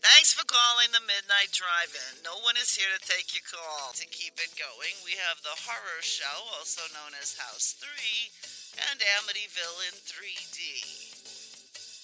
Thanks 0.00 0.32
for 0.32 0.48
calling 0.48 0.88
the 0.88 1.04
Midnight 1.04 1.52
Drive-In. 1.52 2.24
No 2.24 2.40
one 2.40 2.56
is 2.56 2.72
here 2.72 2.88
to 2.88 3.04
take 3.04 3.36
your 3.36 3.44
call. 3.44 3.92
To 3.92 4.08
keep 4.08 4.40
it 4.40 4.56
going, 4.56 4.96
we 5.04 5.20
have 5.20 5.44
the 5.44 5.52
horror 5.68 6.00
show, 6.00 6.48
also 6.56 6.80
known 6.96 7.12
as 7.20 7.36
House 7.36 7.76
3, 7.76 8.88
and 8.88 9.04
Amityville 9.04 9.84
in 9.84 10.00
3D. 10.00 10.56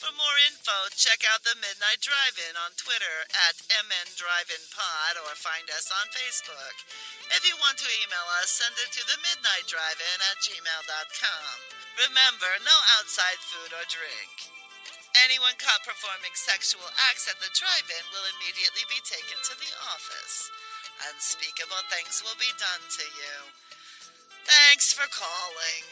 For 0.05 0.13
more 0.13 0.37
info, 0.45 0.93
check 1.01 1.25
out 1.33 1.49
the 1.49 1.57
Midnight 1.57 2.05
Drive-In 2.05 2.61
on 2.61 2.77
Twitter 2.77 3.25
at 3.33 3.65
MN 3.89 4.13
or 5.25 5.33
find 5.33 5.65
us 5.73 5.89
on 5.89 6.13
Facebook. 6.13 6.77
If 7.33 7.49
you 7.49 7.57
want 7.57 7.81
to 7.81 7.89
email 8.05 8.29
us, 8.37 8.53
send 8.53 8.77
it 8.77 8.93
to 8.93 9.03
the 9.09 9.17
Midnight 9.25 9.65
Drive-In 9.65 10.19
at 10.29 10.45
gmail.com. 10.45 11.53
Remember, 12.05 12.53
no 12.69 12.77
outside 13.01 13.41
food 13.41 13.73
or 13.73 13.89
drink. 13.89 14.58
Anyone 15.17 15.57
caught 15.57 15.81
performing 15.85 16.35
sexual 16.35 16.85
acts 17.09 17.29
at 17.29 17.41
the 17.41 17.49
drive-in 17.57 18.05
will 18.13 18.27
immediately 18.37 18.85
be 18.89 19.01
taken 19.05 19.41
to 19.45 19.55
the 19.57 19.73
office. 19.89 20.51
Unspeakable 21.09 21.83
things 21.89 22.23
will 22.25 22.37
be 22.37 22.53
done 22.59 22.85
to 22.85 23.05
you. 23.17 23.35
Thanks 24.45 24.93
for 24.93 25.07
calling. 25.09 25.85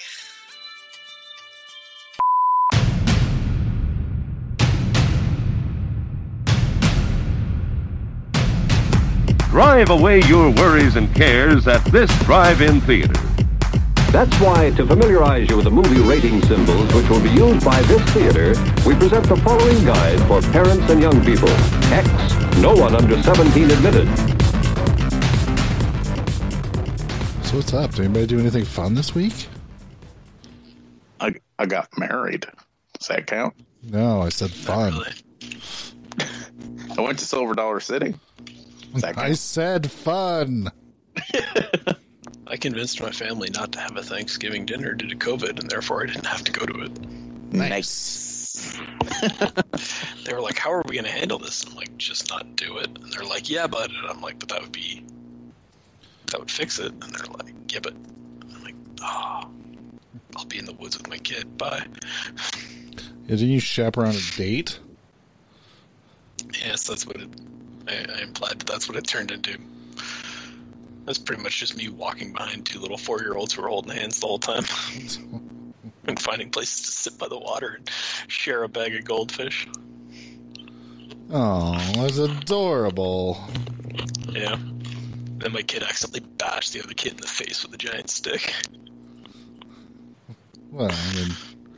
Drive 9.51 9.91
away 9.91 10.21
your 10.23 10.51
worries 10.51 10.97
and 10.97 11.15
cares 11.15 11.67
at 11.67 11.85
this 11.87 12.11
drive-in 12.25 12.81
theater. 12.83 13.26
That's 14.17 14.35
why, 14.41 14.71
to 14.71 14.87
familiarize 14.87 15.51
you 15.51 15.57
with 15.57 15.67
the 15.67 15.71
movie 15.71 16.01
rating 16.01 16.41
symbols 16.41 16.91
which 16.95 17.07
will 17.11 17.21
be 17.21 17.29
used 17.29 17.63
by 17.63 17.83
this 17.83 18.01
theater, 18.15 18.49
we 18.87 18.95
present 18.95 19.27
the 19.27 19.37
following 19.37 19.85
guide 19.85 20.19
for 20.27 20.41
parents 20.53 20.89
and 20.89 21.03
young 21.03 21.23
people. 21.23 21.51
X, 21.93 22.09
no 22.57 22.75
one 22.75 22.97
under 22.97 23.23
17 23.23 23.71
admitted. 23.71 24.09
So 27.45 27.59
what's 27.59 27.75
up? 27.75 27.91
Did 27.91 28.07
anybody 28.07 28.27
do 28.27 28.41
anything 28.41 28.65
fun 28.65 28.95
this 28.95 29.15
week? 29.15 29.49
I 31.21 31.35
I 31.59 31.67
got 31.67 31.91
married. 31.99 32.47
Does 32.99 33.09
that 33.09 33.27
count? 33.27 33.53
No, 33.83 34.23
I 34.23 34.31
said 34.31 34.51
fun. 34.51 34.95
I 36.97 37.01
went 37.03 37.19
to 37.19 37.25
Silver 37.27 37.53
Dollar 37.53 37.81
City. 37.81 38.15
Does 38.95 39.03
that 39.03 39.19
I 39.19 39.35
said 39.35 39.91
fun. 39.91 40.73
I 42.49 42.57
convinced 42.57 43.01
my 43.01 43.11
family 43.11 43.51
not 43.51 43.73
to 43.73 43.81
have 43.81 43.97
a 43.97 44.03
Thanksgiving 44.03 44.67
dinner 44.67 44.95
due 44.95 45.09
to 45.09 45.17
COVID, 45.17 45.59
and 45.59 45.69
therefore 45.69 46.03
I 46.03 46.07
didn't 46.07 46.27
have 46.27 46.45
to 46.45 46.53
go 46.53 46.65
to 46.65 46.83
it. 46.83 47.53
Nice. 47.53 48.79
They 50.25 50.35
were 50.35 50.41
like, 50.41 50.59
"How 50.59 50.73
are 50.73 50.83
we 50.89 50.95
going 50.95 51.05
to 51.05 51.11
handle 51.11 51.39
this?" 51.39 51.65
I'm 51.65 51.75
like, 51.77 51.97
"Just 51.99 52.29
not 52.31 52.57
do 52.57 52.79
it." 52.79 52.89
And 52.89 53.13
they're 53.13 53.25
like, 53.25 53.49
"Yeah, 53.49 53.69
but," 53.69 53.91
and 53.91 54.07
I'm 54.09 54.21
like, 54.21 54.39
"But 54.41 54.49
that 54.49 54.61
would 54.61 54.73
be 54.73 55.05
that 56.31 56.41
would 56.41 56.51
fix 56.51 56.79
it." 56.81 56.93
And 56.93 57.03
they're 57.03 57.27
like, 57.27 57.55
"Yeah, 57.73 57.79
but," 57.81 57.95
I'm 57.95 58.63
like, 58.65 58.75
"Oh, 59.03 59.49
I'll 60.37 60.45
be 60.47 60.59
in 60.59 60.65
the 60.65 60.73
woods 60.73 60.99
with 60.99 61.09
my 61.09 61.19
kid. 61.19 61.57
Bye." 61.57 61.87
Yeah, 63.27 63.37
didn't 63.37 63.49
you 63.49 63.61
chaperone 63.61 64.17
a 64.17 64.37
date? 64.37 64.81
Yes, 66.61 66.87
that's 66.87 67.07
what 67.07 67.17
it. 67.17 67.29
I, 67.89 68.19
I 68.19 68.23
implied 68.23 68.59
that 68.59 68.67
that's 68.67 68.89
what 68.89 68.97
it 68.97 69.07
turned 69.07 69.31
into. 69.31 69.59
That's 71.07 71.19
pretty 71.19 71.43
much 71.43 71.59
just 71.61 71.77
me 71.77 71.89
walking 71.89 72.33
behind 72.33 72.67
two 72.67 72.81
little 72.81 72.99
four-year-olds 72.99 73.55
who 73.55 73.63
are 73.65 73.69
holding 73.69 73.97
hands 73.97 74.21
the 74.21 74.27
whole 74.27 74.39
time, 74.41 74.65
and 76.07 76.21
finding 76.21 76.51
places 76.51 76.83
to 76.87 76.91
sit 76.91 77.19
by 77.19 77.29
the 77.29 77.39
water 77.39 77.77
and 77.79 77.91
share 78.29 78.63
a 78.65 78.69
bag 78.69 78.95
of 78.97 79.05
goldfish. 79.05 79.69
Oh, 81.31 81.73
that's 81.97 82.19
adorable. 82.19 83.39
Yeah. 84.29 84.57
Then 85.39 85.53
my 85.53 85.63
kid 85.63 85.83
accidentally 85.83 86.29
bashed 86.39 86.73
the 86.73 86.83
other 86.83 86.95
kid 86.95 87.13
in 87.13 87.19
the 87.19 87.27
face 87.27 87.65
with 87.65 87.75
a 87.75 87.79
giant 87.79 88.11
stick. 88.11 88.53
Well, 90.71 90.91
I 90.91 91.15
mean, 91.15 91.31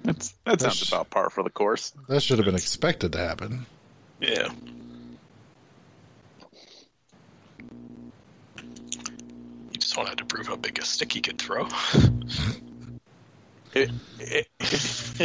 That's, 0.05 0.31
that 0.44 0.61
sounds 0.61 0.81
That's- 0.81 0.88
about 0.88 1.11
par 1.11 1.31
for 1.31 1.43
the 1.44 1.50
course. 1.50 1.93
that 2.09 2.22
should 2.22 2.38
have 2.38 2.47
been 2.47 2.55
expected 2.55 3.12
to 3.12 3.19
happen. 3.19 3.67
Yeah. 4.21 4.49
Just 9.88 9.97
wanted 9.97 10.19
to 10.19 10.25
prove 10.26 10.47
how 10.47 10.56
big 10.56 10.78
a 10.78 10.84
stick 10.84 11.15
he 11.15 11.22
could 11.22 11.38
throw. 11.38 11.66
It, 13.72 13.91
it, 14.19 14.47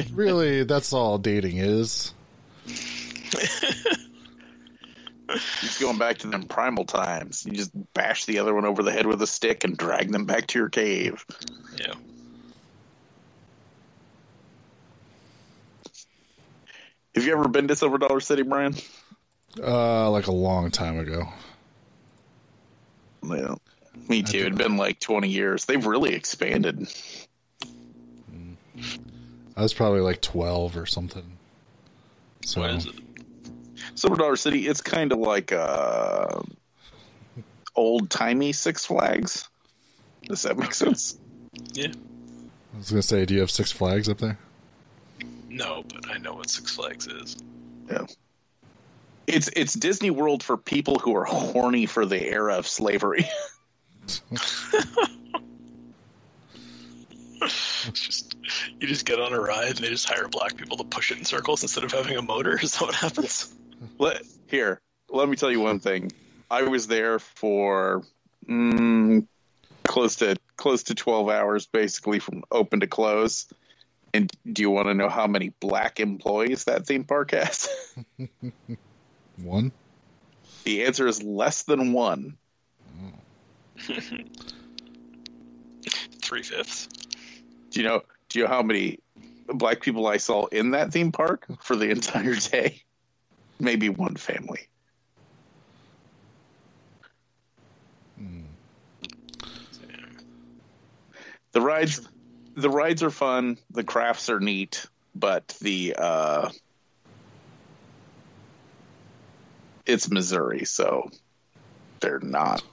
Really, 0.13 0.63
that's 0.63 0.93
all 0.93 1.17
dating 1.17 1.57
is. 1.57 2.13
it's 2.65 3.99
going 5.81 5.97
back 5.97 6.19
to 6.19 6.27
them 6.27 6.43
primal 6.43 6.85
times. 6.85 7.45
You 7.45 7.51
just 7.51 7.71
bash 7.93 8.23
the 8.23 8.39
other 8.39 8.53
one 8.53 8.63
over 8.63 8.83
the 8.83 8.93
head 8.93 9.05
with 9.05 9.21
a 9.21 9.27
stick 9.27 9.65
and 9.65 9.75
drag 9.75 10.09
them 10.09 10.23
back 10.23 10.47
to 10.47 10.59
your 10.59 10.69
cave. 10.69 11.25
yeah. 11.77 11.95
Have 17.15 17.25
you 17.25 17.33
ever 17.33 17.49
been 17.49 17.67
to 17.67 17.75
Silver 17.75 17.97
Dollar 17.97 18.21
City, 18.21 18.43
Brian? 18.43 18.75
Uh, 19.61 20.09
like 20.09 20.27
a 20.27 20.31
long 20.31 20.71
time 20.71 20.99
ago. 20.99 21.27
Yeah. 23.25 23.55
Me 24.09 24.23
too. 24.23 24.39
It'd 24.39 24.57
been 24.57 24.77
like 24.77 24.99
20 24.99 25.29
years. 25.29 25.65
They've 25.65 25.85
really 25.85 26.13
expanded. 26.13 26.87
I 29.55 29.61
was 29.61 29.73
probably 29.73 30.01
like 30.01 30.21
12 30.21 30.77
or 30.77 30.85
something. 30.85 31.37
So, 32.43 32.61
What 32.61 32.71
is 32.71 32.85
it? 32.87 32.95
Silver 33.95 34.15
Dollar 34.15 34.35
City, 34.35 34.67
it's 34.67 34.81
kind 34.81 35.11
of 35.11 35.19
like 35.19 35.51
uh, 35.51 36.41
old 37.75 38.09
timey 38.09 38.51
Six 38.51 38.85
Flags. 38.85 39.47
Does 40.23 40.41
that 40.43 40.57
make 40.57 40.73
sense? 40.73 41.17
Yeah. 41.73 41.91
I 42.73 42.77
was 42.77 42.89
going 42.89 43.01
to 43.01 43.07
say, 43.07 43.25
do 43.25 43.35
you 43.35 43.41
have 43.41 43.51
Six 43.51 43.71
Flags 43.71 44.09
up 44.09 44.17
there? 44.17 44.39
No, 45.49 45.83
but 45.87 46.09
I 46.09 46.17
know 46.17 46.33
what 46.33 46.49
Six 46.49 46.75
Flags 46.75 47.07
is. 47.07 47.37
Yeah. 47.89 48.05
It's 49.27 49.49
it's 49.55 49.73
Disney 49.73 50.09
World 50.09 50.43
for 50.43 50.57
people 50.57 50.99
who 50.99 51.15
are 51.15 51.23
horny 51.23 51.85
for 51.85 52.05
the 52.05 52.21
era 52.21 52.55
of 52.57 52.67
slavery. 52.67 53.25
It's 57.85 57.99
just 57.99 58.35
you 58.79 58.87
just 58.87 59.05
get 59.05 59.19
on 59.19 59.33
a 59.33 59.39
ride 59.39 59.75
and 59.75 59.79
they 59.79 59.89
just 59.89 60.07
hire 60.07 60.27
black 60.27 60.55
people 60.55 60.77
to 60.77 60.83
push 60.83 61.11
it 61.11 61.17
in 61.17 61.25
circles 61.25 61.61
instead 61.63 61.83
of 61.83 61.91
having 61.91 62.15
a 62.17 62.21
motor. 62.21 62.57
Is 62.61 62.73
that 62.73 62.81
what 62.81 62.95
happens? 62.95 63.53
let, 63.97 64.21
here, 64.47 64.79
let 65.09 65.27
me 65.27 65.35
tell 65.35 65.51
you 65.51 65.59
one 65.59 65.79
thing. 65.79 66.11
I 66.49 66.63
was 66.63 66.87
there 66.87 67.19
for 67.19 68.03
mm, 68.47 69.27
close 69.83 70.15
to 70.17 70.37
close 70.55 70.83
to 70.83 70.95
12 70.95 71.29
hours 71.29 71.65
basically 71.65 72.19
from 72.19 72.43
open 72.51 72.79
to 72.81 72.87
close. 72.87 73.47
And 74.13 74.31
do 74.49 74.61
you 74.61 74.69
want 74.69 74.87
to 74.87 74.93
know 74.93 75.09
how 75.09 75.27
many 75.27 75.49
black 75.59 75.99
employees 75.99 76.65
that 76.65 76.85
theme 76.85 77.03
park 77.03 77.31
has? 77.31 77.67
One? 79.37 79.71
the 80.63 80.85
answer 80.85 81.07
is 81.07 81.21
less 81.21 81.63
than 81.63 81.93
one. 81.93 82.37
Three 86.21 86.43
fifths. 86.43 86.87
Do 87.71 87.81
you 87.81 87.87
know 87.87 88.01
do 88.29 88.39
you 88.39 88.45
know 88.45 88.51
how 88.51 88.61
many 88.61 88.99
black 89.47 89.81
people 89.81 90.07
I 90.07 90.17
saw 90.17 90.45
in 90.47 90.71
that 90.71 90.91
theme 90.91 91.11
park 91.11 91.45
for 91.61 91.75
the 91.75 91.89
entire 91.89 92.35
day? 92.35 92.81
Maybe 93.59 93.89
one 93.89 94.15
family. 94.15 94.67
The 101.53 101.61
rides 101.61 102.01
the 102.55 102.69
rides 102.69 103.03
are 103.03 103.11
fun, 103.11 103.57
the 103.71 103.83
crafts 103.83 104.29
are 104.29 104.39
neat, 104.39 104.85
but 105.15 105.55
the 105.61 105.95
uh 105.97 106.49
it's 109.85 110.09
Missouri, 110.09 110.65
so 110.65 111.09
they're 111.99 112.19
not 112.19 112.63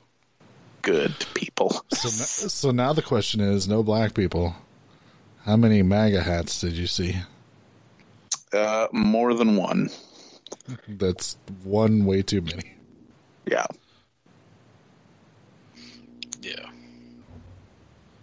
good 0.83 1.15
people. 1.35 1.85
So, 1.93 2.09
so 2.09 2.71
now 2.71 2.93
the 2.93 3.03
question 3.03 3.41
is 3.41 3.69
no 3.69 3.83
black 3.83 4.15
people. 4.15 4.55
How 5.45 5.57
many 5.57 5.83
MAGA 5.83 6.23
hats 6.23 6.61
did 6.61 6.73
you 6.73 6.87
see? 6.87 7.17
Uh, 8.53 8.89
more 8.93 9.35
than 9.35 9.57
one. 9.57 9.91
That's 10.89 11.37
one 11.65 12.05
way 12.05 12.23
too 12.23 12.43
many. 12.43 12.75
Yeah. 13.47 13.67
Yeah. 16.43 16.71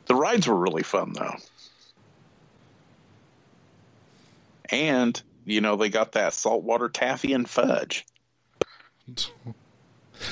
The 0.06 0.16
rides 0.16 0.48
were 0.48 0.56
really 0.56 0.84
fun 0.84 1.14
though. 1.14 1.36
And, 4.70 5.22
you 5.46 5.62
know, 5.62 5.76
they 5.76 5.90
got 5.90 6.14
that 6.14 6.34
saltwater 6.34 6.90
taffy 6.90 7.34
and 7.34 7.50
fudge. 7.50 8.06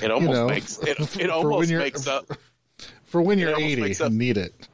It 0.02 0.12
almost 0.12 0.34
know, 0.34 0.48
makes 0.48 0.78
it, 0.80 1.20
it 1.20 1.30
almost 1.30 1.72
makes 1.72 2.08
up 2.08 2.32
For 3.06 3.22
when 3.22 3.40
you're 3.40 3.58
80 3.58 4.04
up- 4.04 4.12
need 4.12 4.38
it. 4.38 4.68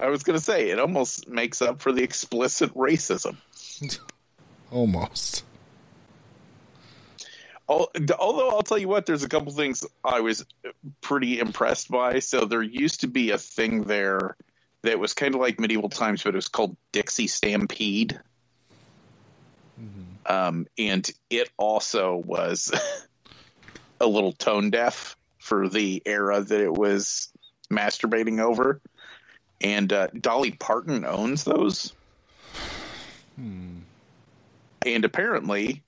I 0.00 0.08
was 0.08 0.22
gonna 0.22 0.40
say 0.40 0.70
it 0.70 0.78
almost 0.78 1.28
makes 1.28 1.62
up 1.62 1.80
for 1.80 1.92
the 1.92 2.02
explicit 2.02 2.74
racism. 2.74 3.36
Almost. 4.70 5.44
Although 7.68 8.50
I'll 8.50 8.62
tell 8.62 8.78
you 8.78 8.88
what, 8.88 9.06
there's 9.06 9.22
a 9.22 9.28
couple 9.28 9.52
things 9.52 9.84
I 10.04 10.20
was 10.20 10.44
pretty 11.00 11.38
impressed 11.38 11.90
by. 11.90 12.18
So 12.18 12.44
there 12.44 12.62
used 12.62 13.00
to 13.00 13.08
be 13.08 13.30
a 13.30 13.38
thing 13.38 13.84
there 13.84 14.36
that 14.82 14.98
was 14.98 15.14
kind 15.14 15.34
of 15.34 15.40
like 15.40 15.58
medieval 15.58 15.88
times, 15.88 16.22
but 16.22 16.30
it 16.30 16.36
was 16.36 16.48
called 16.48 16.76
Dixie 16.92 17.28
Stampede. 17.28 18.20
Um, 20.26 20.66
and 20.76 21.10
it 21.30 21.50
also 21.56 22.16
was 22.16 22.72
a 24.00 24.06
little 24.06 24.32
tone 24.32 24.70
deaf 24.70 25.16
for 25.38 25.68
the 25.68 26.02
era 26.06 26.40
that 26.40 26.60
it 26.60 26.72
was 26.72 27.30
masturbating 27.70 28.40
over. 28.40 28.80
And 29.60 29.92
uh, 29.92 30.08
Dolly 30.18 30.52
Parton 30.52 31.04
owns 31.04 31.44
those. 31.44 31.92
And 33.36 35.04
apparently, 35.04 35.82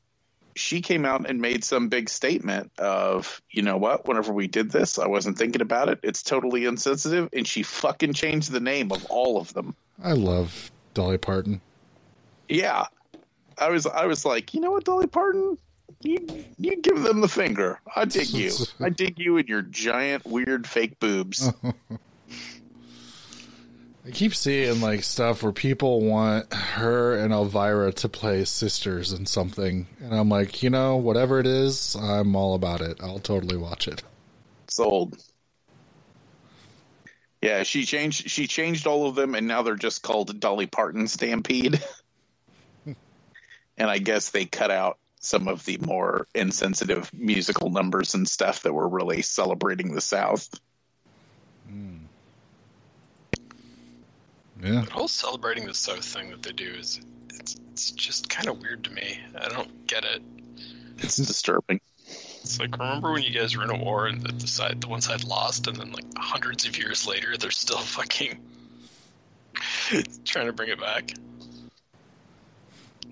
she 0.54 0.80
came 0.80 1.04
out 1.04 1.28
and 1.28 1.40
made 1.40 1.64
some 1.64 1.88
big 1.88 2.08
statement 2.08 2.70
of, 2.78 3.40
you 3.50 3.62
know 3.62 3.76
what, 3.76 4.06
whenever 4.06 4.32
we 4.32 4.46
did 4.46 4.70
this, 4.70 4.98
I 4.98 5.06
wasn't 5.06 5.38
thinking 5.38 5.62
about 5.62 5.88
it. 5.88 6.00
It's 6.02 6.22
totally 6.22 6.64
insensitive. 6.64 7.28
And 7.32 7.46
she 7.46 7.62
fucking 7.62 8.12
changed 8.12 8.50
the 8.50 8.60
name 8.60 8.92
of 8.92 9.04
all 9.06 9.40
of 9.40 9.52
them. 9.54 9.74
I 10.02 10.12
love 10.12 10.70
Dolly 10.94 11.18
Parton. 11.18 11.60
Yeah. 12.48 12.86
I 13.58 13.68
was 13.70 13.86
I 13.86 14.06
was 14.06 14.24
like, 14.24 14.54
you 14.54 14.60
know 14.60 14.70
what, 14.70 14.84
Dolly 14.84 15.06
Parton? 15.06 15.58
You 16.02 16.44
you 16.58 16.80
give 16.80 17.02
them 17.02 17.20
the 17.20 17.28
finger. 17.28 17.80
I 17.94 18.06
dig 18.06 18.30
you. 18.30 18.52
I 18.80 18.88
dig 18.88 19.18
you 19.18 19.36
and 19.36 19.48
your 19.48 19.62
giant 19.62 20.24
weird 20.24 20.66
fake 20.66 20.98
boobs. 20.98 21.52
I 24.06 24.10
keep 24.10 24.34
seeing 24.34 24.80
like 24.80 25.02
stuff 25.02 25.42
where 25.42 25.52
people 25.52 26.00
want 26.00 26.52
her 26.54 27.16
and 27.16 27.34
Elvira 27.34 27.92
to 27.92 28.08
play 28.08 28.46
sisters 28.46 29.12
in 29.12 29.26
something, 29.26 29.86
and 30.00 30.14
I'm 30.14 30.30
like, 30.30 30.62
you 30.62 30.70
know, 30.70 30.96
whatever 30.96 31.38
it 31.38 31.46
is, 31.46 31.94
I'm 31.96 32.34
all 32.34 32.54
about 32.54 32.80
it. 32.80 32.98
I'll 33.02 33.18
totally 33.18 33.58
watch 33.58 33.86
it. 33.86 34.02
Sold. 34.68 35.22
Yeah, 37.42 37.62
she 37.62 37.84
changed 37.84 38.30
she 38.30 38.46
changed 38.46 38.86
all 38.86 39.06
of 39.06 39.14
them 39.14 39.34
and 39.34 39.46
now 39.46 39.62
they're 39.62 39.74
just 39.76 40.02
called 40.02 40.40
Dolly 40.40 40.66
Parton 40.66 41.08
Stampede. 41.08 41.82
and 42.86 42.96
I 43.90 43.98
guess 43.98 44.30
they 44.30 44.44
cut 44.44 44.70
out 44.70 44.98
some 45.20 45.48
of 45.48 45.64
the 45.66 45.78
more 45.78 46.26
insensitive 46.34 47.12
musical 47.12 47.70
numbers 47.70 48.14
and 48.14 48.26
stuff 48.26 48.62
that 48.62 48.72
were 48.72 48.88
really 48.88 49.20
celebrating 49.22 49.94
the 49.94 50.00
South. 50.00 50.48
Hmm. 51.68 51.96
Yeah, 54.62 54.82
The 54.82 54.90
whole 54.90 55.08
celebrating 55.08 55.66
the 55.66 55.74
South 55.74 56.04
thing 56.04 56.30
that 56.30 56.42
they 56.42 56.52
do 56.52 56.72
is 56.72 57.00
it's 57.34 57.56
it's 57.72 57.90
just 57.92 58.28
kind 58.28 58.48
of 58.48 58.60
weird 58.60 58.84
to 58.84 58.90
me. 58.90 59.20
I 59.38 59.48
don't 59.48 59.86
get 59.86 60.04
it. 60.04 60.22
It's 60.98 61.16
disturbing. 61.16 61.80
It's 62.06 62.58
like 62.58 62.76
remember 62.78 63.12
when 63.12 63.22
you 63.22 63.30
guys 63.30 63.56
were 63.56 63.64
in 63.64 63.70
a 63.70 63.76
war 63.76 64.06
and 64.06 64.22
the, 64.22 64.32
the 64.32 64.46
side 64.46 64.80
the 64.80 64.88
one 64.88 65.02
side 65.02 65.24
lost, 65.24 65.66
and 65.66 65.76
then 65.76 65.92
like 65.92 66.04
hundreds 66.16 66.66
of 66.66 66.78
years 66.78 67.06
later 67.06 67.36
they're 67.36 67.50
still 67.50 67.78
fucking 67.78 68.38
trying 70.24 70.46
to 70.46 70.52
bring 70.52 70.70
it 70.70 70.80
back. 70.80 71.12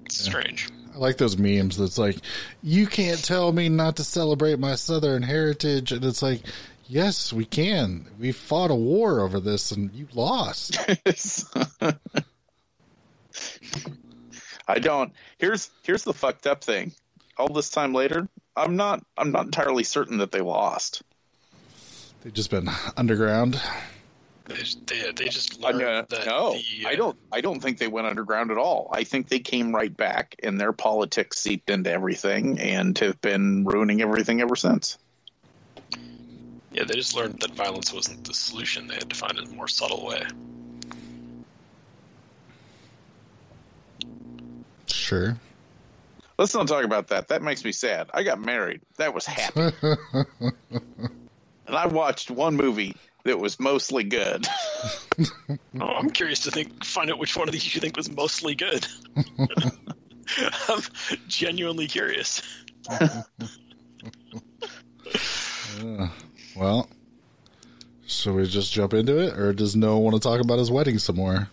It's 0.07 0.23
strange. 0.23 0.69
I 0.95 0.99
like 0.99 1.17
those 1.19 1.39
memes 1.39 1.77
that's 1.77 1.99
like, 1.99 2.17
you 2.63 2.87
can't 2.87 3.23
tell 3.23 3.53
me 3.53 3.69
not 3.69 3.97
to 3.97 4.05
celebrate 4.05 4.59
my 4.59 4.75
Southern 4.75 5.23
heritage, 5.23 5.93
and 5.93 6.05
it's 6.05 6.23
like, 6.23 6.43
yes, 6.87 7.33
we 7.33 7.45
can. 7.45 8.07
We 8.19 8.33
fought 8.33 8.71
a 8.71 8.75
war 8.75 9.21
over 9.21 9.41
this, 9.41 9.71
and 9.73 9.93
you 9.95 10.09
lost. 10.15 10.79
I 14.69 14.79
don't. 14.79 15.13
Here's 15.39 15.71
here's 15.83 16.05
the 16.05 16.13
fucked 16.13 16.47
up 16.47 16.63
thing. 16.63 16.93
All 17.37 17.49
this 17.49 17.71
time 17.71 17.95
later, 17.95 18.29
I'm 18.57 18.77
not 18.77 19.05
I'm 19.17 19.33
not 19.33 19.47
entirely 19.47 19.85
certain 19.85 20.19
that 20.19 20.33
they 20.33 20.41
lost. 20.41 21.03
They've 22.23 22.35
just 22.35 22.51
been 22.51 22.69
underground. 22.97 23.61
They 24.49 24.57
just, 24.57 24.87
they, 24.87 25.13
they 25.15 25.29
just 25.29 25.63
I 25.63 25.69
learned 25.69 25.79
know- 25.79 26.05
that 26.09 26.27
no, 26.27 26.53
the, 26.53 26.87
uh, 26.87 26.89
I 26.89 26.95
don't. 26.95 27.17
I 27.31 27.41
don't 27.43 27.61
think 27.61 27.79
they 27.79 27.87
went 27.87 28.07
underground 28.07 28.51
at 28.51 28.57
all. 28.57 28.89
I 28.93 29.05
think 29.05 29.29
they 29.29 29.41
came 29.41 29.75
right 29.75 29.95
back, 29.95 30.37
and 30.43 30.59
their 30.59 30.73
politics 30.73 31.39
seeped 31.39 31.69
into 31.69 31.91
everything, 31.93 32.59
and 32.59 32.97
have 32.99 33.21
been 33.21 33.65
ruining 33.65 34.01
everything 34.01 34.41
ever 34.41 34.57
since. 34.57 34.97
Yeah, 36.73 36.85
they 36.85 36.95
just 36.95 37.15
learned 37.15 37.41
that 37.41 37.55
violence 37.55 37.93
wasn't 37.93 38.25
the 38.25 38.33
solution. 38.35 38.87
They 38.87 38.95
had 38.95 39.11
to 39.11 39.17
find 39.17 39.39
a 39.39 39.47
more 39.55 39.69
subtle 39.69 40.07
way. 40.07 40.25
Sure. 44.87 45.39
Let's 46.39 46.55
not 46.55 46.69
talk 46.69 46.85
about 46.85 47.09
that. 47.09 47.29
That 47.29 47.43
makes 47.43 47.65
me 47.65 47.73
sad. 47.73 48.09
I 48.15 48.23
got 48.23 48.41
married. 48.41 48.81
That 48.97 49.13
was 49.13 49.27
happy. 49.27 49.73
and 50.41 50.53
I 51.67 51.87
watched 51.87 52.31
one 52.31 52.57
movie 52.57 52.95
that 53.29 53.39
was 53.39 53.61
mostly 53.61 54.05
good. 54.05 54.47
Oh, 55.81 55.87
I'm 55.87 56.11
curious 56.11 56.41
to 56.41 56.51
think 56.51 56.85
find 56.85 57.11
out 57.11 57.19
which 57.19 57.37
one 57.37 57.49
of 57.49 57.53
these 57.53 57.75
you 57.75 57.81
think 57.81 57.97
was 57.97 58.11
mostly 58.11 58.55
good. 58.55 58.87
I'm 60.69 60.83
genuinely 61.27 61.87
curious. 61.87 62.43
Uh, 65.81 66.09
well, 66.57 66.89
shall 68.07 68.35
we 68.35 68.47
just 68.47 68.73
jump 68.73 68.93
into 68.93 69.19
it, 69.19 69.39
or 69.39 69.53
does 69.53 69.77
Noah 69.77 70.01
want 70.01 70.15
to 70.15 70.21
talk 70.21 70.41
about 70.41 70.59
his 70.59 70.71
wedding 70.71 70.99
some 70.99 71.17
more? 71.17 71.49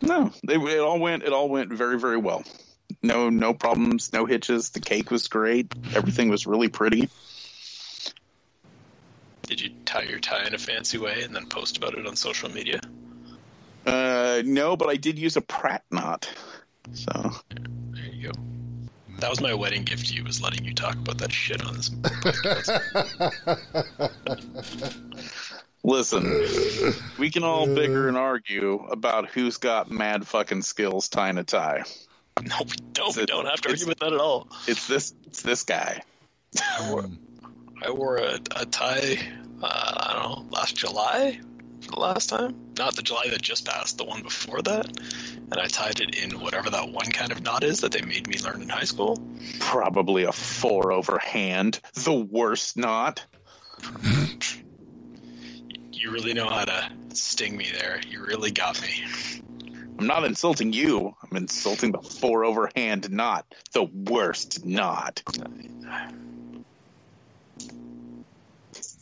No, 0.00 0.32
they, 0.44 0.56
it 0.56 0.80
all 0.80 0.98
went. 0.98 1.22
It 1.22 1.32
all 1.32 1.48
went 1.48 1.72
very, 1.72 1.98
very 1.98 2.16
well. 2.16 2.42
No, 3.02 3.30
no 3.30 3.54
problems, 3.54 4.12
no 4.12 4.26
hitches. 4.26 4.70
The 4.70 4.80
cake 4.80 5.10
was 5.10 5.28
great. 5.28 5.72
Everything 5.94 6.28
was 6.28 6.46
really 6.46 6.68
pretty. 6.68 7.08
Tie 9.92 10.04
your 10.04 10.20
tie 10.20 10.46
in 10.46 10.54
a 10.54 10.58
fancy 10.58 10.96
way 10.96 11.20
and 11.20 11.36
then 11.36 11.44
post 11.48 11.76
about 11.76 11.92
it 11.92 12.06
on 12.06 12.16
social 12.16 12.50
media? 12.50 12.80
Uh, 13.84 14.40
no, 14.42 14.74
but 14.74 14.88
I 14.88 14.96
did 14.96 15.18
use 15.18 15.36
a 15.36 15.42
Pratt 15.42 15.84
knot. 15.90 16.32
So 16.94 17.12
There 17.50 18.06
you 18.06 18.32
go. 18.32 18.40
That 19.18 19.28
was 19.28 19.42
my 19.42 19.52
wedding 19.52 19.84
gift 19.84 20.08
to 20.08 20.14
you, 20.14 20.24
was 20.24 20.40
letting 20.40 20.64
you 20.64 20.72
talk 20.72 20.94
about 20.94 21.18
that 21.18 21.30
shit 21.30 21.62
on 21.62 21.76
this 21.76 21.90
podcast. 21.90 22.72
listen, 25.84 26.42
we 27.18 27.30
can 27.30 27.44
all 27.44 27.66
bicker 27.66 28.08
and 28.08 28.16
argue 28.16 28.86
about 28.86 29.28
who's 29.28 29.58
got 29.58 29.90
mad 29.90 30.26
fucking 30.26 30.62
skills 30.62 31.10
tying 31.10 31.36
a 31.36 31.44
tie. 31.44 31.82
no, 32.42 32.56
we 32.64 32.76
don't. 32.94 33.14
We 33.14 33.26
don't 33.26 33.44
have 33.44 33.60
to 33.60 33.68
argue 33.68 33.88
with 33.88 33.98
that 33.98 34.14
at 34.14 34.20
all. 34.20 34.48
It's 34.66 34.86
this. 34.86 35.12
It's 35.26 35.42
this 35.42 35.64
guy. 35.64 36.00
I 36.58 36.90
wore, 36.90 37.10
I 37.84 37.90
wore 37.90 38.16
a, 38.16 38.40
a 38.56 38.64
tie, 38.64 39.18
uh, 39.62 39.94
I 39.96 40.12
don't 40.12 40.22
know, 40.22 40.46
last 40.50 40.76
July 40.76 41.38
for 41.80 41.90
the 41.90 42.00
last 42.00 42.28
time. 42.28 42.54
Not 42.78 42.96
the 42.96 43.02
July 43.02 43.28
that 43.30 43.42
just 43.42 43.66
passed, 43.66 43.98
the 43.98 44.04
one 44.04 44.22
before 44.22 44.62
that. 44.62 44.86
And 45.50 45.54
I 45.54 45.66
tied 45.66 46.00
it 46.00 46.14
in 46.14 46.40
whatever 46.40 46.70
that 46.70 46.90
one 46.90 47.06
kind 47.06 47.32
of 47.32 47.42
knot 47.42 47.64
is 47.64 47.80
that 47.80 47.92
they 47.92 48.02
made 48.02 48.26
me 48.26 48.38
learn 48.38 48.62
in 48.62 48.68
high 48.68 48.84
school. 48.84 49.18
Probably 49.60 50.24
a 50.24 50.32
four-in-hand. 50.32 51.80
The 51.94 52.14
worst 52.14 52.76
knot. 52.76 53.24
You 56.02 56.10
really 56.10 56.34
know 56.34 56.48
how 56.48 56.64
to 56.64 56.90
sting 57.14 57.56
me 57.56 57.70
there. 57.78 58.00
You 58.08 58.24
really 58.24 58.50
got 58.50 58.82
me. 58.82 59.04
I'm 60.00 60.08
not 60.08 60.24
insulting 60.24 60.72
you. 60.72 61.14
I'm 61.22 61.36
insulting 61.36 61.92
the 61.92 62.02
four-in-hand 62.02 63.12
knot. 63.12 63.46
The 63.72 63.84
worst 63.84 64.66
knot. 64.66 65.22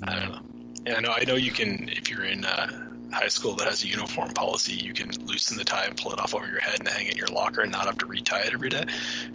I 0.03 0.19
don't 0.19 0.31
know. 0.31 0.41
Yeah, 0.87 0.97
I 0.97 1.01
know. 1.01 1.13
I 1.13 1.25
know 1.25 1.35
you 1.35 1.53
can 1.53 1.89
if 1.89 2.09
you're 2.11 2.25
in 2.25 2.45
uh, 2.45 2.69
high 3.13 3.29
school 3.29 3.55
that 3.57 3.67
has 3.67 3.85
a 3.85 3.87
uniform 3.87 4.31
policy, 4.33 4.73
you 4.73 4.93
can 4.93 5.11
loosen 5.27 5.57
the 5.57 5.65
tie 5.65 5.85
and 5.85 5.97
pull 5.97 6.13
it 6.13 6.21
off 6.21 6.35
over 6.35 6.47
your 6.47 6.61
head 6.61 6.79
and 6.79 6.89
hang 6.89 7.07
it 7.07 7.13
in 7.13 7.17
your 7.19 7.29
locker 7.29 7.61
and 7.61 7.71
not 7.73 7.87
have 7.87 7.99
to 7.99 8.07
retie 8.07 8.35
it 8.37 8.55
every 8.55 8.71
day 8.71 8.85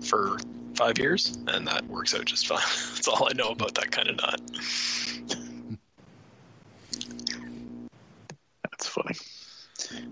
for 0.01 0.38
five 0.75 0.98
years, 0.98 1.38
and 1.48 1.67
that 1.67 1.86
works 1.88 2.13
out 2.15 2.25
just 2.25 2.48
fine. 2.50 2.60
That's 2.95 3.07
all 3.07 3.27
I 3.29 3.34
know 3.34 3.50
about 3.50 3.75
that 3.75 3.91
kind 3.91 4.10
of 4.10 4.17
knot. 4.17 4.41
That's 8.72 8.88
funny. 8.88 9.15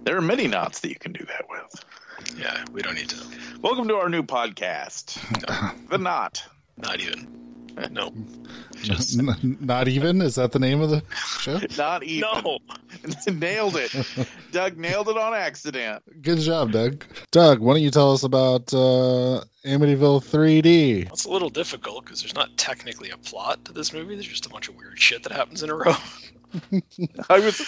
There 0.03 0.17
are 0.17 0.21
many 0.21 0.47
knots 0.47 0.81
that 0.81 0.89
you 0.89 0.95
can 0.95 1.13
do 1.13 1.25
that 1.25 1.45
with. 1.49 1.85
Yeah, 2.37 2.63
we 2.71 2.81
don't 2.81 2.95
need 2.95 3.09
to. 3.09 3.17
Welcome 3.61 3.87
to 3.87 3.95
our 3.95 4.09
new 4.09 4.23
podcast, 4.23 5.19
The 5.89 5.97
Knot. 5.97 6.43
Not 6.77 7.01
even. 7.01 7.42
No. 7.91 8.13
Just 8.81 9.17
N- 9.17 9.57
not 9.61 9.87
even? 9.87 10.21
Is 10.21 10.35
that 10.35 10.51
the 10.51 10.59
name 10.59 10.81
of 10.81 10.89
the 10.89 11.03
show? 11.39 11.59
Not 11.77 12.03
even. 12.03 12.29
no. 12.43 12.57
nailed 13.31 13.77
it. 13.77 13.95
Doug 14.51 14.77
nailed 14.77 15.07
it 15.09 15.17
on 15.17 15.33
accident. 15.33 16.03
Good 16.21 16.39
job, 16.39 16.71
Doug. 16.71 17.05
Doug, 17.31 17.59
why 17.59 17.73
don't 17.73 17.81
you 17.81 17.91
tell 17.91 18.11
us 18.11 18.23
about 18.23 18.73
uh, 18.73 19.43
Amityville 19.65 20.21
3D? 20.23 21.07
It's 21.11 21.25
a 21.25 21.31
little 21.31 21.49
difficult 21.49 22.03
because 22.03 22.21
there's 22.21 22.35
not 22.35 22.55
technically 22.57 23.09
a 23.09 23.17
plot 23.17 23.63
to 23.65 23.71
this 23.71 23.93
movie. 23.93 24.15
There's 24.15 24.27
just 24.27 24.45
a 24.45 24.49
bunch 24.49 24.67
of 24.67 24.75
weird 24.75 24.99
shit 24.99 25.23
that 25.23 25.31
happens 25.31 25.63
in 25.63 25.69
a 25.69 25.75
row. 25.75 25.95
I 27.29 27.39
was 27.39 27.65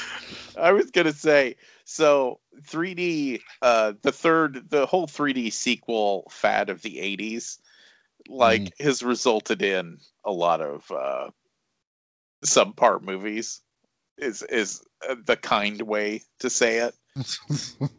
I 0.60 0.72
was 0.72 0.92
gonna 0.92 1.14
say 1.14 1.56
so 1.86 2.40
3D 2.70 3.42
uh 3.62 3.94
the 4.04 4.12
third 4.12 4.70
the 4.70 4.86
whole 4.86 5.08
3D 5.08 5.52
sequel 5.52 6.28
fad 6.30 6.70
of 6.70 6.82
the 6.84 6.98
80s 6.98 7.58
like 8.29 8.74
has 8.79 9.03
resulted 9.03 9.62
in 9.62 9.98
a 10.25 10.32
lot 10.32 10.62
of 10.62 10.89
uh 10.91 11.29
subpar 12.46 13.01
movies 13.01 13.62
is 14.17 14.41
is 14.44 14.82
uh, 15.10 15.15
the 15.25 15.36
kind 15.36 15.82
way 15.82 16.22
to 16.39 16.50
say 16.50 16.77
it 16.77 16.96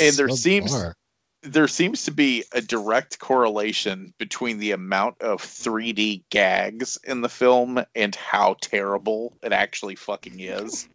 And 0.00 0.16
there 0.16 0.28
seems- 0.30 0.72
Subpar. 0.72 0.94
there 1.42 1.68
seems 1.68 2.04
to 2.04 2.10
be 2.12 2.44
a 2.52 2.60
direct 2.60 3.18
correlation 3.18 4.14
between 4.18 4.58
the 4.58 4.70
amount 4.72 5.20
of 5.20 5.42
3D 5.42 6.24
gags 6.30 6.98
in 7.04 7.20
the 7.20 7.28
film 7.28 7.84
and 7.94 8.14
how 8.14 8.56
terrible 8.60 9.36
it 9.42 9.52
actually 9.52 9.96
fucking 9.96 10.40
is. 10.40 10.88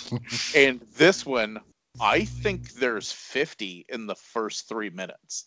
and 0.54 0.80
this 0.96 1.26
one, 1.26 1.58
I 2.00 2.24
think 2.24 2.72
there's 2.74 3.10
50 3.12 3.86
in 3.88 4.06
the 4.06 4.14
first 4.14 4.68
three 4.68 4.90
minutes. 4.90 5.46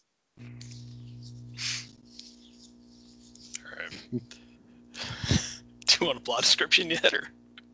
Do 4.12 5.98
you 6.00 6.08
want 6.08 6.18
a 6.18 6.22
plot 6.22 6.42
description 6.42 6.90
yet, 6.90 7.14
or? 7.14 7.28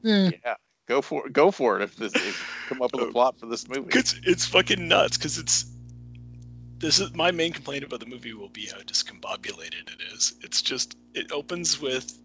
Eh, 0.06 0.32
Yeah, 0.44 0.56
go 0.88 1.02
for 1.02 1.28
go 1.30 1.52
for 1.52 1.80
it 1.80 1.84
if 1.84 1.96
this 1.96 2.14
if 2.16 2.66
come 2.70 2.82
up 2.82 2.94
with 2.94 3.10
a 3.10 3.12
plot 3.12 3.40
for 3.40 3.46
this 3.46 3.68
movie. 3.68 3.90
It's 3.98 4.20
it's 4.24 4.46
fucking 4.46 4.88
nuts 4.88 5.18
because 5.18 5.38
it's. 5.38 5.66
This 6.80 7.00
is 7.00 7.12
my 7.16 7.32
main 7.32 7.54
complaint 7.54 7.84
about 7.84 8.02
the 8.02 8.06
movie 8.06 8.34
will 8.34 8.50
be 8.50 8.68
how 8.68 8.78
discombobulated 8.78 9.92
it 9.92 10.14
is. 10.14 10.36
It's 10.42 10.62
just 10.62 10.96
it 11.16 11.32
opens 11.32 11.82
with 11.82 12.20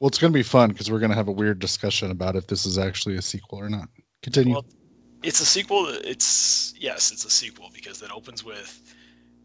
well, 0.00 0.08
it's 0.08 0.18
going 0.18 0.32
to 0.32 0.36
be 0.36 0.42
fun 0.42 0.70
because 0.70 0.90
we're 0.90 0.98
going 0.98 1.10
to 1.10 1.16
have 1.16 1.28
a 1.28 1.32
weird 1.32 1.58
discussion 1.58 2.10
about 2.10 2.36
if 2.36 2.46
this 2.46 2.66
is 2.66 2.76
actually 2.76 3.16
a 3.16 3.22
sequel 3.22 3.58
or 3.58 3.70
not. 3.70 3.88
Continue. 4.22 4.54
Well, 4.54 4.66
it's 5.22 5.40
a 5.40 5.46
sequel. 5.46 5.86
It's 5.88 6.74
yes, 6.78 7.10
it's 7.10 7.24
a 7.24 7.30
sequel 7.30 7.70
because 7.72 8.02
it 8.02 8.10
opens 8.10 8.44
with 8.44 8.94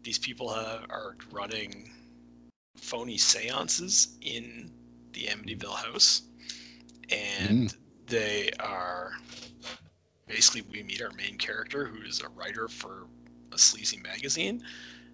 these 0.02 0.18
people 0.18 0.52
have, 0.52 0.82
are 0.90 1.16
running 1.30 1.90
phony 2.76 3.18
seances 3.18 4.16
in 4.20 4.70
the 5.12 5.24
Amityville 5.24 5.74
house, 5.74 6.22
and 7.10 7.74
they 8.06 8.50
are 8.60 9.12
basically 10.26 10.62
we 10.70 10.82
meet 10.82 11.02
our 11.02 11.10
main 11.12 11.36
character 11.36 11.86
who 11.86 12.02
is 12.02 12.20
a 12.20 12.28
writer 12.30 12.68
for 12.68 13.06
a 13.52 13.58
sleazy 13.58 13.98
magazine. 13.98 14.62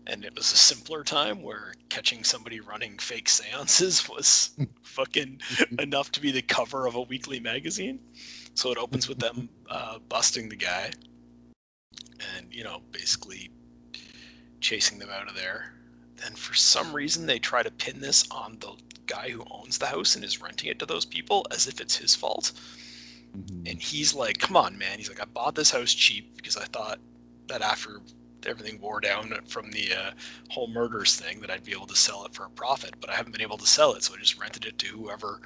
And 0.06 0.24
it 0.24 0.34
was 0.34 0.52
a 0.52 0.56
simpler 0.56 1.04
time 1.04 1.42
where 1.42 1.74
catching 1.90 2.24
somebody 2.24 2.60
running 2.60 2.96
fake 2.98 3.28
seances 3.28 4.08
was 4.08 4.50
fucking 4.82 5.40
enough 5.78 6.10
to 6.12 6.20
be 6.20 6.30
the 6.30 6.42
cover 6.42 6.86
of 6.86 6.94
a 6.94 7.02
weekly 7.02 7.40
magazine. 7.40 8.00
So 8.54 8.72
it 8.72 8.78
opens 8.78 9.08
with 9.08 9.18
them 9.18 9.48
uh, 9.68 9.98
busting 10.08 10.48
the 10.48 10.56
guy, 10.56 10.90
and 12.36 12.52
you 12.52 12.64
know, 12.64 12.80
basically 12.90 13.50
chasing 14.60 14.98
them 14.98 15.10
out 15.10 15.28
of 15.28 15.36
there. 15.36 15.77
Then 16.20 16.34
for 16.34 16.54
some 16.54 16.92
reason 16.92 17.26
they 17.26 17.38
try 17.38 17.62
to 17.62 17.70
pin 17.70 18.00
this 18.00 18.24
on 18.30 18.58
the 18.58 18.74
guy 19.06 19.30
who 19.30 19.44
owns 19.50 19.78
the 19.78 19.86
house 19.86 20.14
and 20.16 20.24
is 20.24 20.40
renting 20.40 20.68
it 20.68 20.78
to 20.80 20.86
those 20.86 21.04
people 21.04 21.46
as 21.50 21.66
if 21.66 21.80
it's 21.80 21.96
his 21.96 22.14
fault. 22.14 22.52
Mhm. 23.36 23.70
And 23.70 23.82
he's 23.82 24.14
like, 24.14 24.38
"Come 24.38 24.56
on, 24.56 24.76
man!" 24.78 24.98
He's 24.98 25.08
like, 25.08 25.20
"I 25.20 25.24
bought 25.26 25.54
this 25.54 25.70
house 25.70 25.92
cheap 25.94 26.36
because 26.36 26.56
I 26.56 26.64
thought 26.66 26.98
that 27.46 27.62
after 27.62 28.00
everything 28.46 28.80
wore 28.80 29.00
down 29.00 29.44
from 29.46 29.70
the 29.70 29.92
uh, 29.92 30.10
whole 30.50 30.68
murders 30.68 31.14
thing, 31.16 31.40
that 31.40 31.50
I'd 31.50 31.64
be 31.64 31.72
able 31.72 31.86
to 31.88 31.96
sell 31.96 32.24
it 32.24 32.34
for 32.34 32.44
a 32.44 32.50
profit. 32.50 32.94
But 33.00 33.10
I 33.10 33.16
haven't 33.16 33.32
been 33.32 33.42
able 33.42 33.58
to 33.58 33.66
sell 33.66 33.94
it, 33.94 34.02
so 34.04 34.14
I 34.14 34.18
just 34.18 34.38
rented 34.38 34.64
it 34.64 34.78
to 34.78 34.86
whoever 34.86 35.40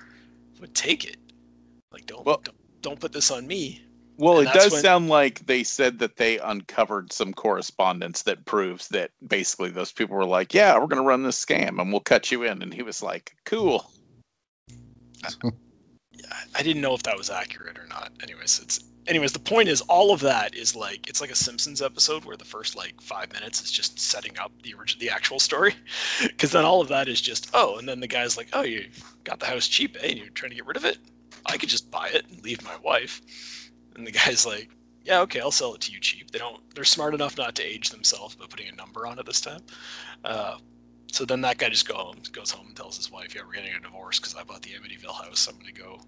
would 0.60 0.74
take 0.74 1.04
it. 1.04 1.16
Like, 1.90 2.06
don't 2.06 2.24
Well- 2.24 2.40
don't, 2.44 2.82
don't 2.82 3.00
put 3.00 3.12
this 3.12 3.30
on 3.30 3.46
me." 3.46 3.82
Well, 4.19 4.40
And 4.40 4.49
it 4.49 4.52
does 4.52 4.73
when- 4.73 4.83
sound 4.83 5.09
like 5.09 5.47
they 5.47 5.64
said 5.64 5.99
that 6.00 6.16
they 6.16 6.38
uncovered 6.38 7.12
some 7.12 7.33
correspondence 7.33 8.23
that 8.23 8.45
proves 8.45 8.88
that 8.88 9.11
basically 9.26 9.71
those 9.71 9.92
people 9.92 10.16
were 10.16 10.25
like, 10.25 10.54
"Yeah, 10.54 10.75
we're 10.78 10.87
going 10.87 11.02
to 11.02 11.09
run 11.09 11.23
this 11.23 11.42
scam 11.42 11.81
and 11.81 11.90
we'll 11.90 12.00
cut 12.00 12.31
you 12.31 12.42
in," 12.45 12.62
and 12.62 12.73
he 12.73 12.83
was 12.83 13.02
like, 13.02 13.35
"Cool." 13.45 13.90
I- 15.25 15.31
I 16.54 16.62
didn't 16.62 16.83
know 16.83 16.95
if 16.95 17.02
that 17.04 17.16
was 17.16 17.31
accurate 17.31 17.78
or 17.78 17.87
not. 17.87 18.12
Anyways, 18.23 18.61
it's 18.62 18.81
anyways 19.07 19.33
the 19.33 19.38
point 19.38 19.69
is 19.69 19.81
all 19.83 20.12
of 20.12 20.21
that 20.21 20.54
is 20.54 20.76
like 20.76 21.09
it's 21.09 21.21
like 21.21 21.31
a 21.31 21.35
Simpsons 21.35 21.83
episode 21.83 22.25
where 22.25 22.37
the 22.37 22.45
first 22.45 22.76
like 22.76 23.00
five 23.00 23.33
minutes 23.33 23.61
is 23.62 23.71
just 23.71 23.99
setting 23.99 24.38
up 24.38 24.52
the 24.62 24.75
original 24.75 25.00
the 25.00 25.11
actual 25.11 25.40
story, 25.40 25.75
because 26.23 26.52
then 26.52 26.64
all 26.64 26.81
of 26.81 26.88
that 26.88 27.09
is 27.09 27.21
just 27.21 27.50
oh, 27.54 27.78
and 27.78 27.88
then 27.88 28.00
the 28.00 28.07
guy's 28.07 28.37
like 28.37 28.49
oh 28.52 28.62
you 28.62 28.88
got 29.25 29.40
the 29.40 29.47
house 29.47 29.66
cheap, 29.66 29.97
eh? 30.00 30.09
And 30.09 30.19
you're 30.19 30.28
trying 30.28 30.50
to 30.50 30.57
get 30.57 30.66
rid 30.66 30.76
of 30.76 30.85
it. 30.85 30.99
I 31.47 31.57
could 31.57 31.69
just 31.69 31.90
buy 31.90 32.09
it 32.09 32.26
and 32.31 32.42
leave 32.45 32.62
my 32.62 32.76
wife. 32.78 33.21
And 33.96 34.06
the 34.06 34.12
guy's 34.12 34.46
like 34.46 34.70
yeah 35.04 35.20
okay 35.22 35.40
I'll 35.40 35.50
sell 35.50 35.75
it 35.75 35.80
to 35.82 35.92
you 35.92 36.00
cheap. 36.00 36.30
They 36.30 36.38
don't 36.38 36.62
they're 36.75 36.84
smart 36.84 37.14
enough 37.14 37.37
not 37.37 37.54
to 37.56 37.62
age 37.62 37.90
themselves 37.90 38.34
by 38.37 38.46
putting 38.49 38.68
a 38.68 38.75
number 38.76 39.06
on 39.06 39.18
it 39.18 39.26
this 39.26 39.40
time. 39.40 39.61
Uh, 40.25 40.58
so 41.11 41.25
then 41.25 41.40
that 41.42 41.58
guy 41.58 41.68
just 41.68 41.87
go 41.87 41.94
home, 41.94 42.16
goes 42.32 42.50
home 42.50 42.68
and 42.68 42.76
tells 42.76 42.96
his 42.96 43.11
wife, 43.11 43.34
"Yeah, 43.34 43.42
we're 43.46 43.54
getting 43.54 43.75
a 43.75 43.80
divorce 43.80 44.18
because 44.18 44.34
I 44.34 44.44
bought 44.44 44.62
the 44.62 44.70
Amityville 44.70 45.14
house. 45.25 45.46
I'm 45.49 45.58
gonna 45.58 45.72
go 45.72 46.00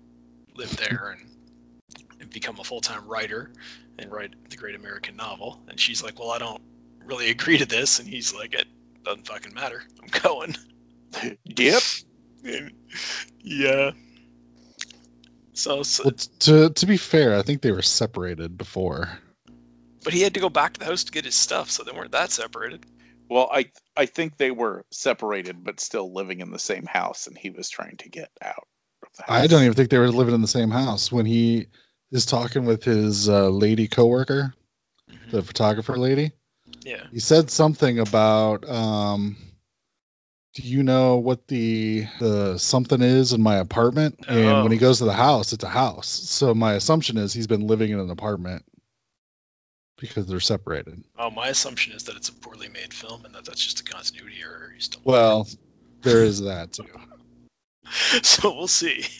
live 0.56 0.74
there 0.76 1.16
and, 1.18 1.30
and 2.20 2.30
become 2.30 2.58
a 2.60 2.64
full-time 2.64 3.06
writer 3.06 3.52
and 3.98 4.10
write 4.10 4.34
the 4.50 4.56
great 4.56 4.74
American 4.74 5.16
novel." 5.16 5.62
And 5.68 5.78
she's 5.78 6.02
like, 6.02 6.18
"Well, 6.18 6.30
I 6.30 6.38
don't 6.38 6.62
really 7.04 7.30
agree 7.30 7.58
to 7.58 7.66
this." 7.66 7.98
And 7.98 8.08
he's 8.08 8.34
like, 8.34 8.54
"It 8.54 8.66
doesn't 9.04 9.26
fucking 9.26 9.54
matter. 9.54 9.82
I'm 10.02 10.08
going." 10.22 10.56
And- 11.22 11.38
yeah. 13.42 13.90
So, 15.54 15.82
so 15.82 16.04
Well, 16.04 16.14
to 16.40 16.70
to 16.70 16.86
be 16.86 16.96
fair, 16.96 17.36
I 17.36 17.42
think 17.42 17.62
they 17.62 17.72
were 17.72 17.82
separated 17.82 18.58
before. 18.58 19.18
but 20.02 20.12
he 20.12 20.20
had 20.20 20.34
to 20.34 20.40
go 20.40 20.50
back 20.50 20.74
to 20.74 20.80
the 20.80 20.86
house 20.86 21.04
to 21.04 21.12
get 21.12 21.24
his 21.24 21.34
stuff, 21.34 21.70
so 21.70 21.82
they 21.82 21.92
weren't 21.92 22.12
that 22.12 22.30
separated. 22.30 22.84
Well, 23.30 23.48
I 23.52 23.70
I 23.96 24.06
think 24.06 24.36
they 24.36 24.50
were 24.50 24.84
separated, 24.90 25.64
but 25.64 25.80
still 25.80 26.12
living 26.12 26.40
in 26.40 26.50
the 26.50 26.58
same 26.58 26.84
house, 26.86 27.26
and 27.26 27.38
he 27.38 27.50
was 27.50 27.70
trying 27.70 27.96
to 27.98 28.08
get 28.08 28.30
out. 28.42 28.66
Of 29.02 29.08
the 29.16 29.22
house. 29.22 29.42
I 29.42 29.46
don't 29.46 29.62
even 29.62 29.74
think 29.74 29.90
they 29.90 29.98
were 29.98 30.10
living 30.10 30.34
in 30.34 30.42
the 30.42 30.48
same 30.48 30.70
house 30.70 31.10
when 31.12 31.24
he 31.26 31.66
is 32.10 32.26
talking 32.26 32.64
with 32.64 32.84
his 32.84 33.28
uh, 33.28 33.48
lady 33.48 33.88
coworker, 33.88 34.54
the 35.30 35.42
photographer 35.42 35.96
lady. 35.96 36.32
Yeah. 36.84 37.04
He 37.12 37.20
said 37.20 37.50
something 37.50 37.98
about 38.00 38.68
um 38.68 39.36
do 40.54 40.62
you 40.62 40.82
know 40.82 41.16
what 41.16 41.48
the 41.48 42.06
the 42.20 42.56
something 42.58 43.02
is 43.02 43.32
in 43.32 43.42
my 43.42 43.56
apartment? 43.56 44.24
And 44.28 44.62
when 44.62 44.70
he 44.72 44.78
Oh. 44.78 44.80
goes 44.80 44.98
to 44.98 45.04
the 45.04 45.12
house, 45.12 45.52
it's 45.52 45.64
a 45.64 45.68
house. 45.68 46.06
So 46.08 46.54
my 46.54 46.74
assumption 46.74 47.16
is 47.16 47.32
he's 47.32 47.46
been 47.48 47.66
living 47.66 47.90
in 47.90 47.98
an 47.98 48.10
apartment 48.10 48.64
because 49.98 50.26
they're 50.26 50.40
separated. 50.40 51.02
Oh, 51.18 51.30
my 51.30 51.48
assumption 51.48 51.92
is 51.92 52.04
that 52.04 52.16
it's 52.16 52.28
a 52.28 52.32
poorly 52.32 52.68
made 52.68 52.94
film 52.94 53.24
and 53.24 53.34
that 53.34 53.44
that's 53.44 53.64
just 53.64 53.80
a 53.80 53.84
continuity 53.84 54.36
error. 54.42 54.70
He's 54.74 54.84
still 54.84 55.00
Well, 55.04 55.48
there 56.02 56.22
is 56.22 56.40
that 56.42 56.72
too. 56.72 56.86
so 58.22 58.54
we'll 58.54 58.68
see. 58.68 59.04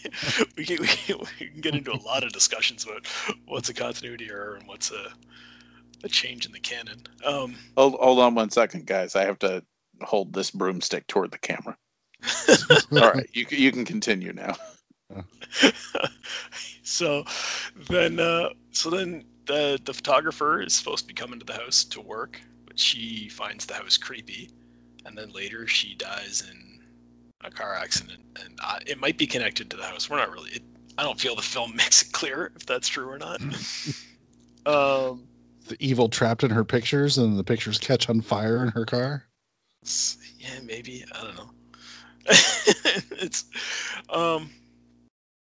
We 0.57 0.65
can, 0.65 0.77
we 0.81 0.87
can 0.87 1.17
we 1.39 1.47
can 1.47 1.61
get 1.61 1.75
into 1.75 1.91
a 1.93 1.99
lot 2.01 2.23
of 2.23 2.31
discussions 2.31 2.85
about 2.85 3.05
what's 3.45 3.67
a 3.69 3.73
continuity 3.73 4.29
error 4.29 4.55
and 4.55 4.67
what's 4.67 4.89
a 4.91 5.11
a 6.03 6.09
change 6.09 6.45
in 6.45 6.51
the 6.53 6.59
canon. 6.59 7.03
Um, 7.25 7.55
Hold 7.77 7.95
hold 7.95 8.19
on 8.19 8.35
one 8.35 8.49
second, 8.49 8.85
guys. 8.85 9.15
I 9.15 9.25
have 9.25 9.39
to 9.39 9.63
hold 10.01 10.33
this 10.33 10.51
broomstick 10.51 11.07
toward 11.07 11.31
the 11.31 11.37
camera. 11.37 11.77
All 12.91 13.11
right, 13.11 13.29
you 13.33 13.45
can- 13.45 13.59
you 13.59 13.71
can 13.71 13.85
continue 13.85 14.33
now. 14.33 14.55
so 16.83 17.23
then 17.89 18.19
uh, 18.19 18.49
so 18.71 18.89
then 18.89 19.23
the 19.45 19.79
the 19.85 19.93
photographer 19.93 20.61
is 20.61 20.73
supposed 20.73 21.03
to 21.03 21.07
be 21.07 21.13
coming 21.13 21.39
to 21.39 21.45
the 21.45 21.53
house 21.53 21.83
to 21.85 22.01
work, 22.01 22.39
but 22.65 22.79
she 22.79 23.29
finds 23.29 23.65
the 23.65 23.73
house 23.75 23.97
creepy, 23.97 24.49
and 25.05 25.17
then 25.17 25.31
later 25.31 25.67
she 25.67 25.95
dies 25.95 26.43
in 26.49 26.79
a 27.43 27.51
car 27.51 27.75
accident, 27.75 28.21
and 28.43 28.57
uh, 28.63 28.79
it 28.87 28.99
might 28.99 29.17
be 29.17 29.27
connected 29.27 29.69
to 29.69 29.77
the 29.77 29.83
house. 29.83 30.09
We're 30.09 30.17
not 30.17 30.31
really. 30.31 30.51
It, 30.51 30.63
I 30.97 31.03
don't 31.03 31.19
feel 31.19 31.35
the 31.35 31.41
film 31.41 31.71
makes 31.75 32.01
it 32.01 32.11
clear 32.11 32.51
if 32.55 32.65
that's 32.65 32.87
true 32.87 33.07
or 33.09 33.17
not. 33.19 33.41
um, 34.65 35.27
The 35.67 35.77
evil 35.79 36.09
trapped 36.09 36.43
in 36.43 36.49
her 36.49 36.63
pictures 36.63 37.17
and 37.17 37.37
the 37.37 37.43
pictures 37.43 37.77
catch 37.77 38.09
on 38.09 38.21
fire 38.21 38.63
in 38.63 38.69
her 38.69 38.85
car. 38.85 39.24
Yeah, 40.39 40.59
maybe 40.63 41.05
I 41.13 41.23
don't 41.23 41.35
know. 41.35 41.49
it's 43.11 43.45
um. 44.09 44.49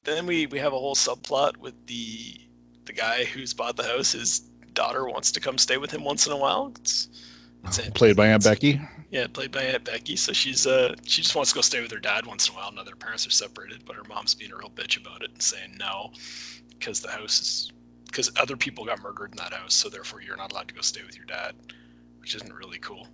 Then 0.04 0.27
we 0.27 0.46
we 0.48 0.60
have 0.60 0.74
a 0.74 0.77
whole 0.77 0.96
subplot 0.96 1.58
with 1.58 1.74
the 1.88 2.39
the 2.86 2.94
guy 2.94 3.25
who's 3.25 3.54
bought 3.54 3.75
the 3.75 3.84
house 3.84 4.12
His 4.12 4.42
daughter 4.74 5.08
wants 5.08 5.32
to 5.32 5.39
come 5.39 5.58
stay 5.58 5.77
with 5.77 5.92
him 5.92 6.04
once 6.04 6.27
in 6.27 6.34
a 6.34 6.38
while. 6.38 6.72
It's, 6.75 7.10
it's 7.63 7.80
Aunt- 7.80 7.96
Played 7.96 8.15
by 8.15 8.27
Aunt 8.27 8.44
Becky. 8.44 8.80
Yeah, 9.10 9.27
played 9.27 9.51
by 9.51 9.63
Aunt 9.63 9.86
Becky. 9.86 10.15
So 10.15 10.34
she's 10.34 10.68
uh 10.68 10.96
she 11.04 11.22
just 11.22 11.36
wants 11.36 11.51
to 11.51 11.56
go 11.56 11.62
stay 11.62 11.82
with 11.82 11.92
her 11.92 12.00
dad 12.00 12.25
once 12.25 12.48
in 12.48 12.54
a 12.54 12.58
while. 12.58 12.72
Now 12.72 12.84
their 12.84 12.96
parents 12.96 13.25
are 13.25 13.32
separated, 13.32 13.86
but 13.86 13.96
her 13.96 14.04
mom's 14.04 14.36
being 14.36 14.51
a 14.51 14.58
real 14.58 14.70
bitch 14.70 15.00
about 15.00 15.24
it 15.24 15.32
and 15.32 15.42
saying 15.42 15.77
no 15.80 16.12
because 16.77 17.00
the 17.00 17.10
house 17.10 17.39
is 17.39 17.72
because 18.06 18.32
other 18.39 18.56
people 18.56 18.86
got 18.86 19.01
murdered 19.01 19.32
in 19.32 19.38
that 19.38 19.54
house, 19.54 19.74
so 19.74 19.89
therefore 19.89 20.22
you're 20.22 20.38
not 20.38 20.51
allowed 20.51 20.68
to 20.68 20.74
go 20.74 20.82
stay 20.82 21.04
with 21.04 21.18
your 21.18 21.25
dad, 21.25 21.54
which 22.20 22.36
isn't 22.36 22.54
really 22.54 22.77
cool. 22.80 23.08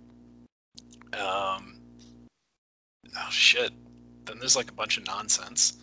Um. 1.14 1.76
Oh 3.16 3.30
shit. 3.30 3.72
Then 4.24 4.38
there's 4.38 4.56
like 4.56 4.70
a 4.70 4.74
bunch 4.74 4.98
of 4.98 5.06
nonsense. 5.06 5.78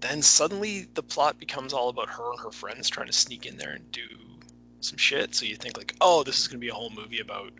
Then 0.00 0.20
suddenly 0.20 0.88
the 0.94 1.02
plot 1.02 1.38
becomes 1.38 1.72
all 1.72 1.88
about 1.88 2.10
her 2.10 2.30
and 2.32 2.40
her 2.40 2.50
friends 2.50 2.90
trying 2.90 3.06
to 3.06 3.12
sneak 3.12 3.46
in 3.46 3.56
there 3.56 3.70
and 3.70 3.90
do 3.90 4.06
some 4.80 4.98
shit. 4.98 5.34
So 5.34 5.46
you 5.46 5.56
think 5.56 5.78
like, 5.78 5.94
oh, 6.00 6.22
this 6.22 6.38
is 6.38 6.48
gonna 6.48 6.58
be 6.58 6.68
a 6.68 6.74
whole 6.74 6.90
movie 6.90 7.20
about 7.20 7.52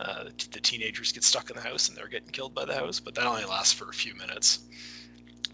uh, 0.00 0.24
the, 0.24 0.48
the 0.52 0.60
teenagers 0.60 1.12
get 1.12 1.22
stuck 1.22 1.50
in 1.50 1.56
the 1.56 1.62
house 1.62 1.88
and 1.88 1.96
they're 1.96 2.08
getting 2.08 2.30
killed 2.30 2.54
by 2.54 2.64
the 2.64 2.74
house, 2.74 2.98
but 3.00 3.14
that 3.14 3.26
only 3.26 3.44
lasts 3.44 3.74
for 3.74 3.90
a 3.90 3.92
few 3.92 4.14
minutes. 4.14 4.60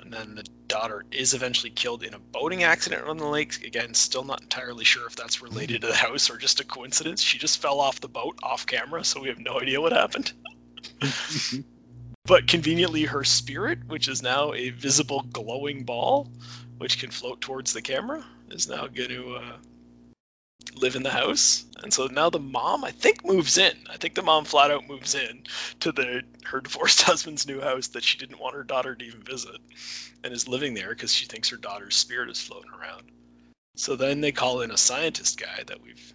And 0.01 0.13
then 0.13 0.35
the 0.35 0.45
daughter 0.69 1.05
is 1.11 1.35
eventually 1.35 1.71
killed 1.71 2.03
in 2.03 2.15
a 2.15 2.19
boating 2.19 2.63
accident 2.63 3.07
on 3.07 3.17
the 3.17 3.27
lake. 3.27 3.65
Again, 3.65 3.95
still 3.95 4.25
not 4.25 4.43
entirely 4.43 4.85
sure 4.85 5.07
if 5.07 5.17
that's 5.17 5.43
related 5.43 5.81
to 5.81 5.89
the 5.89 5.95
house 5.95 6.31
or 6.31 6.37
just 6.37 6.61
a 6.61 6.65
coincidence. 6.65 7.23
She 7.23 7.39
just 7.39 7.61
fell 7.61 7.81
off 7.81 8.01
the 8.01 8.09
boat 8.09 8.39
off 8.43 8.67
camera, 8.67 9.05
so 9.05 9.21
we 9.21 9.29
have 9.29 9.39
no 9.39 9.61
idea 9.61 9.81
what 9.81 9.93
happened. 9.93 10.33
but 12.25 12.47
conveniently, 12.47 13.05
her 13.05 13.25
spirit, 13.25 13.79
which 13.87 14.09
is 14.09 14.23
now 14.23 14.53
a 14.53 14.71
visible 14.71 15.23
glowing 15.33 15.85
ball, 15.85 16.31
which 16.79 16.99
can 16.99 17.11
float 17.11 17.41
towards 17.41 17.73
the 17.73 17.83
camera, 17.83 18.25
is 18.51 18.69
now 18.69 18.87
going 18.87 19.09
to 19.09 19.35
uh, 19.37 19.57
live 20.77 20.97
in 20.97 21.03
the 21.03 21.11
house. 21.11 21.65
And 21.83 21.93
so 21.93 22.07
now 22.07 22.31
the 22.31 22.39
mom, 22.39 22.85
I 22.85 22.91
think, 22.91 23.25
moves 23.25 23.59
in. 23.59 23.77
I 23.91 23.97
think 23.97 24.15
the 24.15 24.23
mom 24.23 24.45
flat 24.45 24.71
out 24.71 24.87
moves 24.87 25.15
in 25.15 25.45
to 25.81 25.93
the 25.93 26.23
her 26.45 26.61
divorced 26.63 27.03
husband's 27.03 27.47
new 27.47 27.61
house 27.61 27.89
that 27.89 28.05
she 28.05 28.19
didn't 28.19 28.39
want 28.39 28.55
her 28.55 28.65
daughter 28.65 28.95
to 28.95 29.05
even 29.05 29.23
visit, 29.23 29.61
and 30.23 30.33
is 30.33 30.49
living 30.49 30.75
there 30.75 30.91
because 30.91 31.13
she 31.13 31.27
thinks 31.27 31.49
her 31.49 31.57
daughter's 31.57 31.97
spirit 31.97 32.31
is 32.31 32.41
floating 32.41 32.71
around. 32.71 33.11
So 33.77 33.97
then 33.97 34.21
they 34.21 34.33
call 34.33 34.63
in 34.63 34.71
a 34.71 34.77
scientist 34.77 35.39
guy 35.39 35.63
that 35.67 35.83
we've 35.83 36.13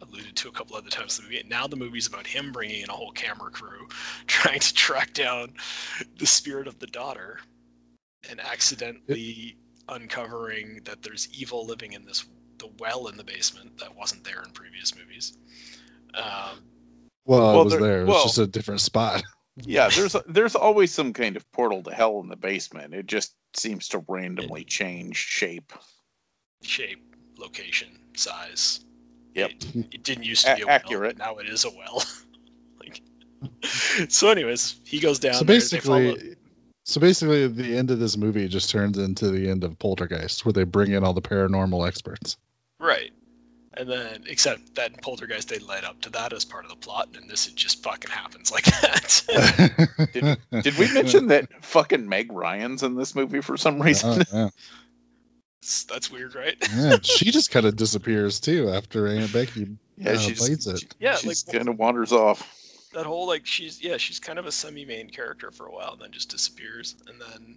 alluded 0.00 0.36
to 0.36 0.48
a 0.48 0.52
couple 0.52 0.76
other 0.76 0.90
times 0.90 1.18
in 1.18 1.24
the 1.24 1.28
movie. 1.28 1.40
And 1.40 1.48
now 1.48 1.66
the 1.66 1.76
movie's 1.76 2.06
about 2.06 2.26
him 2.26 2.52
bringing 2.52 2.82
in 2.82 2.90
a 2.90 2.94
whole 2.94 3.12
camera 3.12 3.50
crew, 3.50 3.88
trying 4.26 4.60
to 4.60 4.74
track 4.74 5.12
down 5.14 5.54
the 6.18 6.26
spirit 6.26 6.68
of 6.68 6.78
the 6.78 6.86
daughter, 6.86 7.40
and 8.28 8.40
accidentally 8.40 9.56
uncovering 9.88 10.80
that 10.84 11.02
there's 11.02 11.28
evil 11.32 11.64
living 11.64 11.92
in 11.94 12.04
this 12.04 12.26
the 12.58 12.70
well 12.78 13.06
in 13.08 13.16
the 13.16 13.24
basement 13.24 13.78
that 13.78 13.94
wasn't 13.96 14.24
there 14.24 14.42
in 14.42 14.50
previous 14.50 14.94
movies. 14.96 15.36
Um, 16.14 16.64
Well, 17.24 17.40
Well, 17.40 17.60
it 17.60 17.64
was 17.64 17.72
there- 17.74 17.82
there. 17.82 18.00
It 18.02 18.04
was 18.06 18.14
well- 18.14 18.24
just 18.24 18.38
a 18.38 18.46
different 18.46 18.80
spot. 18.80 19.22
Yeah, 19.64 19.88
there's 19.88 20.14
there's 20.28 20.54
always 20.54 20.94
some 20.94 21.12
kind 21.12 21.36
of 21.36 21.50
portal 21.50 21.82
to 21.82 21.92
hell 21.92 22.20
in 22.20 22.28
the 22.28 22.36
basement. 22.36 22.94
It 22.94 23.06
just 23.06 23.34
seems 23.54 23.88
to 23.88 24.04
randomly 24.06 24.62
change 24.62 25.16
shape. 25.16 25.72
shape, 26.62 27.16
location, 27.36 27.88
size. 28.14 28.84
Yep. 29.34 29.50
It, 29.50 29.76
it 29.94 30.02
didn't 30.04 30.22
used 30.24 30.46
to 30.46 30.54
be 30.54 30.62
a 30.62 30.66
well. 30.66 30.74
accurate. 30.76 31.18
Now 31.18 31.38
it 31.38 31.48
is 31.48 31.64
a 31.64 31.70
well. 31.70 32.04
like, 32.80 33.02
so, 34.08 34.28
anyways, 34.30 34.80
he 34.84 35.00
goes 35.00 35.18
down. 35.18 35.34
so 35.34 35.40
there, 35.44 35.56
basically, 35.56 36.36
so 36.84 37.00
basically, 37.00 37.48
the 37.48 37.76
end 37.76 37.90
of 37.90 37.98
this 37.98 38.16
movie 38.16 38.46
just 38.46 38.70
turns 38.70 38.96
into 38.96 39.28
the 39.28 39.50
end 39.50 39.64
of 39.64 39.76
Poltergeist, 39.80 40.44
where 40.46 40.52
they 40.52 40.62
bring 40.62 40.92
in 40.92 41.02
all 41.02 41.12
the 41.14 41.20
paranormal 41.20 41.84
experts. 41.86 42.36
Right, 42.80 43.10
and 43.74 43.88
then 43.88 44.24
except 44.26 44.74
that 44.74 44.92
in 44.92 44.96
Poltergeist 44.98 45.48
they 45.48 45.58
led 45.58 45.84
up 45.84 46.00
to 46.02 46.10
that 46.10 46.32
as 46.32 46.44
part 46.44 46.64
of 46.64 46.70
the 46.70 46.76
plot, 46.76 47.08
and 47.16 47.28
this 47.28 47.46
it 47.46 47.54
just 47.54 47.82
fucking 47.82 48.10
happens 48.10 48.50
like 48.50 48.64
that. 48.64 50.38
Did 50.62 50.78
we 50.78 50.92
mention 50.92 51.28
that 51.28 51.48
fucking 51.64 52.08
Meg 52.08 52.32
Ryan's 52.32 52.82
in 52.82 52.94
this 52.96 53.14
movie 53.14 53.40
for 53.40 53.56
some 53.56 53.80
reason? 53.80 54.22
Oh, 54.32 54.38
yeah. 54.38 54.48
That's 55.88 56.10
weird, 56.10 56.34
right? 56.34 56.56
yeah, 56.74 56.96
she 57.02 57.30
just 57.30 57.50
kind 57.50 57.66
of 57.66 57.76
disappears 57.76 58.40
too 58.40 58.70
after 58.70 59.06
Aunt 59.08 59.32
Becky 59.32 59.76
Yeah, 59.98 60.12
uh, 60.12 60.18
she 60.18 60.34
plays 60.34 60.64
just, 60.64 60.84
it. 60.84 60.94
Yeah, 61.00 61.16
she 61.16 61.28
like- 61.28 61.36
kind 61.52 61.68
of 61.68 61.78
wanders 61.78 62.12
off. 62.12 62.54
that 62.94 63.04
whole 63.04 63.26
like 63.26 63.44
she's 63.44 63.82
yeah 63.82 63.96
she's 63.96 64.18
kind 64.20 64.38
of 64.38 64.46
a 64.46 64.52
semi-main 64.52 65.10
character 65.10 65.50
for 65.50 65.66
a 65.66 65.72
while 65.72 65.92
and 65.92 66.00
then 66.00 66.10
just 66.12 66.30
disappears 66.30 66.94
and 67.08 67.20
then 67.20 67.56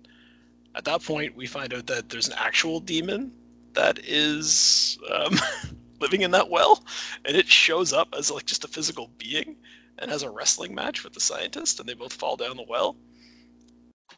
at 0.75 0.83
that 0.85 1.03
point 1.03 1.35
we 1.37 1.45
find 1.45 1.73
out 1.73 1.85
that 1.87 2.09
there's 2.09 2.27
an 2.27 2.33
actual 2.37 2.79
demon 2.79 3.31
that 3.73 3.99
is 3.99 4.97
um, 5.13 5.35
living 5.99 6.21
in 6.21 6.31
that 6.31 6.49
well 6.49 6.83
and 7.25 7.35
it 7.37 7.47
shows 7.47 7.93
up 7.93 8.13
as 8.17 8.31
like 8.31 8.45
just 8.45 8.63
a 8.63 8.67
physical 8.67 9.09
being 9.17 9.55
and 9.99 10.09
has 10.09 10.23
a 10.23 10.29
wrestling 10.29 10.73
match 10.73 11.03
with 11.03 11.13
the 11.13 11.19
scientist 11.19 11.79
and 11.79 11.87
they 11.87 11.93
both 11.93 12.13
fall 12.13 12.35
down 12.35 12.57
the 12.57 12.65
well 12.67 12.95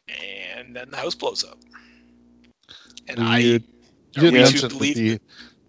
and 0.08 0.74
then 0.74 0.90
the 0.90 0.96
house 0.96 1.14
blows 1.14 1.44
up 1.44 1.58
and 3.08 3.18
You- 3.18 3.24
i 3.24 3.38
you 3.38 3.56
are 3.56 3.60
didn't 4.14 4.32
we 4.32 4.38
to 4.38 4.42
mention 4.44 4.60
that 4.62 4.68
believe 4.78 4.94
the, 4.96 5.20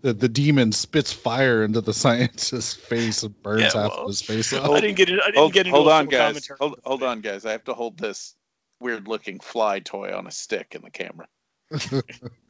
the 0.02 0.14
the 0.14 0.30
demon 0.30 0.72
spits 0.72 1.12
fire 1.12 1.64
into 1.64 1.82
the 1.82 1.94
scientist's 2.04 2.74
face 2.74 3.24
and 3.24 3.42
burns 3.44 3.74
Yeah, 3.74 3.82
half 3.84 3.92
of 3.94 4.08
his 4.08 4.22
face 4.22 4.54
off. 4.54 4.70
i 4.72 4.82
didn't 4.82 4.96
get 4.98 5.10
it 5.10 5.20
i 5.22 5.26
didn't 5.28 5.40
Hold, 5.40 5.54
get 5.54 5.66
into 5.68 5.78
hold 5.78 5.90
on, 5.90 6.06
guys. 6.08 6.48
Hold, 6.60 6.80
hold 6.86 7.04
on, 7.04 7.22
guys. 7.22 7.46
I 7.46 7.52
have 7.52 7.64
to 7.66 7.74
hold 7.74 7.98
this 7.98 8.36
weird 8.80 9.08
looking 9.08 9.40
fly 9.40 9.80
toy 9.80 10.16
on 10.16 10.28
a 10.28 10.32
stick 10.32 10.76
in 10.76 10.82
the 10.84 10.92
camera. 10.92 11.28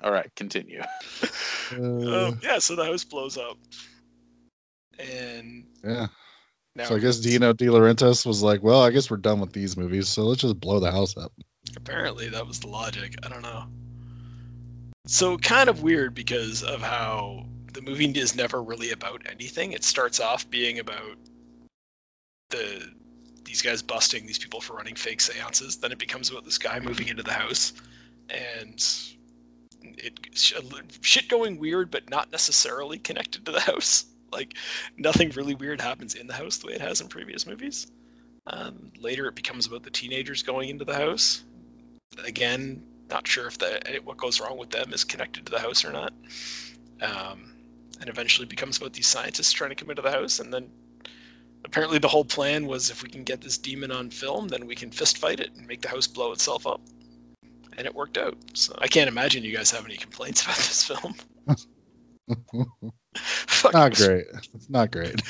All 0.04 0.12
right, 0.12 0.34
continue. 0.36 0.82
Uh, 1.72 1.78
um, 1.78 2.40
yeah, 2.44 2.60
so 2.60 2.76
the 2.76 2.86
house 2.86 3.04
blows 3.04 3.38
up, 3.38 3.58
and 5.00 5.66
yeah. 5.84 6.08
now 6.76 6.86
So 6.86 6.96
I 6.96 7.00
guess 7.00 7.20
Dino 7.20 7.54
De 7.54 7.66
Laurentiis 7.66 8.26
was 8.26 8.44
like, 8.44 8.62
"Well, 8.62 8.82
I 8.82 8.92
guess 8.92 9.10
we're 9.10 9.18
done 9.18 9.40
with 9.40 9.54
these 9.54 9.78
movies, 9.78 10.10
so 10.10 10.24
let's 10.24 10.42
just 10.42 10.60
blow 10.60 10.80
the 10.80 10.92
house 10.92 11.16
up." 11.18 11.32
apparently 11.76 12.30
that 12.30 12.46
was 12.46 12.60
the 12.60 12.68
logic. 12.68 13.16
I 13.24 13.30
don't 13.30 13.42
know. 13.42 13.66
So 15.08 15.38
kind 15.38 15.70
of 15.70 15.84
weird 15.84 16.14
because 16.14 16.64
of 16.64 16.82
how 16.82 17.46
the 17.74 17.82
movie 17.82 18.08
is 18.12 18.36
never 18.36 18.64
really 18.64 18.92
about 18.92 19.22
anything. 19.30 19.72
It 19.72 19.84
starts 19.84 20.20
off 20.20 20.50
being 20.50 20.80
about 20.80 21.18
the 22.50 22.92
these 23.44 23.62
guys 23.62 23.82
busting 23.82 24.26
these 24.26 24.40
people 24.40 24.60
for 24.60 24.76
running 24.76 24.96
fake 24.96 25.22
seances. 25.22 25.78
Then 25.78 25.92
it 25.92 26.00
becomes 26.00 26.30
about 26.32 26.46
this 26.46 26.58
guy 26.58 26.80
moving 26.80 27.08
into 27.08 27.24
the 27.24 27.34
house, 27.34 27.74
and 28.30 28.84
it 29.82 30.20
shit 30.34 31.30
going 31.30 31.60
weird, 31.60 31.92
but 31.92 32.10
not 32.10 32.32
necessarily 32.32 32.98
connected 32.98 33.46
to 33.46 33.52
the 33.52 33.60
house. 33.72 34.06
Like 34.32 34.56
nothing 34.98 35.30
really 35.32 35.56
weird 35.56 35.80
happens 35.80 36.16
in 36.16 36.28
the 36.28 36.34
house 36.34 36.58
the 36.58 36.68
way 36.68 36.74
it 36.74 36.82
has 36.82 37.02
in 37.02 37.08
previous 37.08 37.46
movies. 37.46 37.88
Um, 38.48 38.92
later, 39.00 39.28
it 39.28 39.36
becomes 39.36 39.66
about 39.66 39.84
the 39.84 39.90
teenagers 39.90 40.44
going 40.44 40.70
into 40.70 40.86
the 40.86 40.96
house. 40.96 41.44
Again, 42.26 42.84
not 43.10 43.28
sure 43.28 43.48
if 43.48 43.58
the 43.58 44.02
what 44.04 44.18
goes 44.18 44.40
wrong 44.40 44.58
with 44.58 44.70
them 44.70 44.94
is 44.94 45.04
connected 45.04 45.46
to 45.46 45.52
the 45.52 45.60
house 45.60 45.86
or 45.86 45.92
not. 45.92 46.14
Um, 47.02 47.54
and 48.00 48.10
eventually 48.10 48.46
becomes 48.46 48.78
about 48.78 48.94
these 48.94 49.08
scientists 49.08 49.52
trying 49.52 49.70
to 49.70 49.76
come 49.76 49.90
into 49.90 50.02
the 50.02 50.12
house, 50.12 50.40
and 50.40 50.54
then 50.54 50.70
apparently 51.64 51.98
the 51.98 52.08
whole 52.08 52.26
plan 52.26 52.68
was 52.68 52.90
if 52.90 53.04
we 53.04 53.10
can 53.10 53.24
get 53.24 53.42
this 53.42 53.58
demon 53.58 53.92
on 53.92 54.10
film, 54.10 54.48
then 54.48 54.66
we 54.68 54.76
can 54.76 54.92
fist 54.92 55.18
fight 55.18 55.40
it 55.40 55.52
and 55.56 55.68
make 55.68 55.82
the 55.82 55.88
house 55.88 56.08
blow 56.08 56.32
itself 56.32 56.68
up. 56.68 56.82
And 57.78 57.86
it 57.86 57.94
worked 57.94 58.18
out. 58.18 58.38
So 58.54 58.76
I 58.80 58.88
can't 58.88 59.08
imagine 59.08 59.44
you 59.44 59.56
guys 59.56 59.72
have 59.72 59.86
any 59.86 59.98
complaints 59.98 60.42
about 60.46 60.58
this 60.58 60.84
film. 60.84 61.16
Not 63.74 63.96
great. 63.96 64.26
It's 64.54 64.70
not 64.70 64.92
great. 64.92 65.22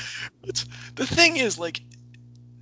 it's, 0.44 0.66
the 0.96 1.06
thing 1.06 1.38
is, 1.38 1.60
like, 1.60 1.82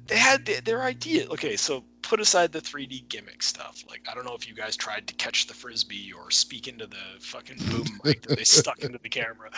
they 0.07 0.17
had 0.17 0.45
the, 0.45 0.59
their 0.61 0.83
idea. 0.83 1.27
Okay, 1.29 1.55
so 1.55 1.83
put 2.01 2.19
aside 2.19 2.51
the 2.51 2.59
3D 2.59 3.07
gimmick 3.09 3.41
stuff. 3.41 3.83
Like, 3.89 4.05
I 4.09 4.13
don't 4.13 4.25
know 4.25 4.35
if 4.35 4.47
you 4.47 4.53
guys 4.53 4.75
tried 4.75 5.07
to 5.07 5.13
catch 5.15 5.47
the 5.47 5.53
frisbee 5.53 6.11
or 6.13 6.29
speak 6.29 6.67
into 6.67 6.85
the 6.85 6.97
fucking 7.19 7.57
boom 7.69 7.85
mic 8.03 8.21
that 8.23 8.37
they 8.37 8.43
stuck 8.43 8.83
into 8.83 8.99
the 9.01 9.09
camera. 9.09 9.49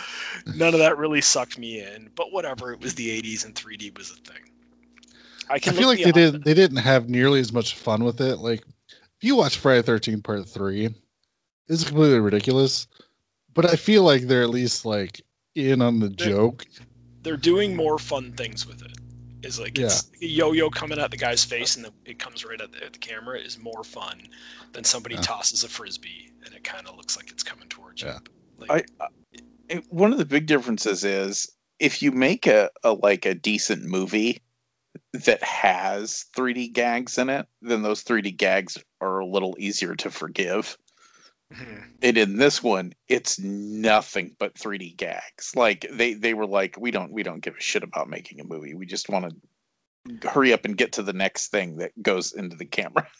None 0.54 0.72
of 0.72 0.80
that 0.80 0.96
really 0.96 1.20
sucked 1.20 1.58
me 1.58 1.80
in. 1.80 2.10
But 2.14 2.32
whatever, 2.32 2.72
it 2.72 2.80
was 2.80 2.94
the 2.94 3.20
80s 3.20 3.44
and 3.44 3.54
3D 3.54 3.96
was 3.98 4.12
a 4.12 4.14
thing. 4.14 4.42
I 5.48 5.54
I 5.54 5.58
feel 5.58 5.88
like 5.88 5.98
they 5.98 6.10
beyond 6.12 6.32
did. 6.32 6.44
They 6.44 6.54
didn't 6.54 6.78
have 6.78 7.08
nearly 7.08 7.40
as 7.40 7.52
much 7.52 7.74
fun 7.74 8.04
with 8.04 8.20
it. 8.20 8.36
Like, 8.36 8.64
if 9.18 9.24
you 9.24 9.36
watch 9.36 9.58
Friday 9.58 9.82
Thirteen 9.82 10.22
Part 10.22 10.46
Three, 10.48 10.94
it's 11.68 11.84
completely 11.84 12.18
ridiculous. 12.20 12.86
But 13.54 13.66
I 13.66 13.76
feel 13.76 14.02
like 14.02 14.22
they're 14.22 14.42
at 14.42 14.50
least 14.50 14.84
like 14.84 15.22
in 15.54 15.80
on 15.82 15.98
the 16.00 16.08
They're- 16.08 16.28
joke. 16.28 16.66
they're 17.22 17.36
doing 17.36 17.74
more 17.74 17.98
fun 17.98 18.32
things 18.32 18.66
with 18.66 18.82
it. 18.82 18.92
Is 19.42 19.60
like 19.60 19.78
it's 19.78 20.10
yo-yo 20.20 20.68
coming 20.70 20.98
at 20.98 21.10
the 21.12 21.16
guy's 21.16 21.44
face 21.44 21.76
and 21.76 21.84
the, 21.84 21.92
it 22.04 22.18
comes 22.18 22.44
right 22.44 22.60
at 22.60 22.72
the, 22.72 22.84
at 22.84 22.92
the 22.94 22.98
camera 22.98 23.38
is 23.38 23.58
more 23.58 23.84
fun 23.84 24.28
than 24.72 24.82
somebody 24.82 25.14
Yeah. 25.14 25.20
tosses 25.20 25.62
a 25.62 25.68
frisbee 25.68 26.30
and 26.44 26.52
it 26.54 26.64
kind 26.64 26.86
of 26.88 26.96
looks 26.96 27.16
like 27.16 27.30
it's 27.30 27.42
coming 27.44 27.68
towards 27.68 28.02
you. 28.02 28.08
Yeah. 28.08 28.18
Like, 28.58 28.90
I, 29.00 29.06
I 29.70 29.82
one 29.90 30.10
of 30.12 30.18
the 30.18 30.24
big 30.24 30.46
differences 30.46 31.04
is 31.04 31.48
if 31.78 32.02
you 32.02 32.10
make 32.12 32.46
a, 32.46 32.70
a 32.82 32.92
like 32.94 33.24
a 33.24 33.34
decent 33.34 33.84
movie 33.84 34.40
that 35.12 35.42
has 35.42 36.26
3D 36.36 36.72
gags 36.72 37.18
in 37.18 37.28
it, 37.28 37.46
then 37.62 37.82
those 37.82 38.04
3D 38.04 38.36
gags 38.36 38.78
are 39.00 39.18
a 39.18 39.26
little 39.26 39.54
easier 39.58 39.94
to 39.96 40.10
forgive. 40.10 40.76
Mhm. 41.52 41.92
And 42.02 42.18
in 42.18 42.36
this 42.36 42.62
one, 42.62 42.92
it's 43.08 43.38
nothing 43.38 44.34
but 44.38 44.54
3D 44.54 44.96
gags. 44.96 45.54
Like 45.54 45.86
they 45.92 46.14
they 46.14 46.34
were 46.34 46.46
like, 46.46 46.76
we 46.78 46.90
don't 46.90 47.12
we 47.12 47.22
don't 47.22 47.40
give 47.40 47.56
a 47.56 47.60
shit 47.60 47.82
about 47.82 48.08
making 48.08 48.40
a 48.40 48.44
movie. 48.44 48.74
We 48.74 48.86
just 48.86 49.08
want 49.08 49.30
to 49.30 50.28
hurry 50.28 50.52
up 50.52 50.64
and 50.64 50.76
get 50.76 50.92
to 50.92 51.02
the 51.02 51.12
next 51.12 51.48
thing 51.48 51.76
that 51.76 51.92
goes 52.02 52.32
into 52.32 52.56
the 52.56 52.66
camera. 52.66 53.06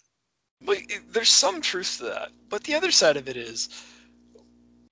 But 0.63 0.79
there's 1.11 1.29
some 1.29 1.61
truth 1.61 1.99
to 1.99 2.05
that. 2.05 2.31
But 2.49 2.65
the 2.65 2.75
other 2.75 2.91
side 2.91 3.19
of 3.19 3.29
it 3.29 3.37
is 3.37 3.69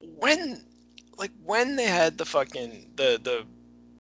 when 0.01 0.63
like 1.17 1.31
when 1.43 1.77
they 1.77 1.87
had 1.87 2.19
the 2.19 2.27
fucking 2.27 2.93
the 2.97 3.19
the 3.23 3.47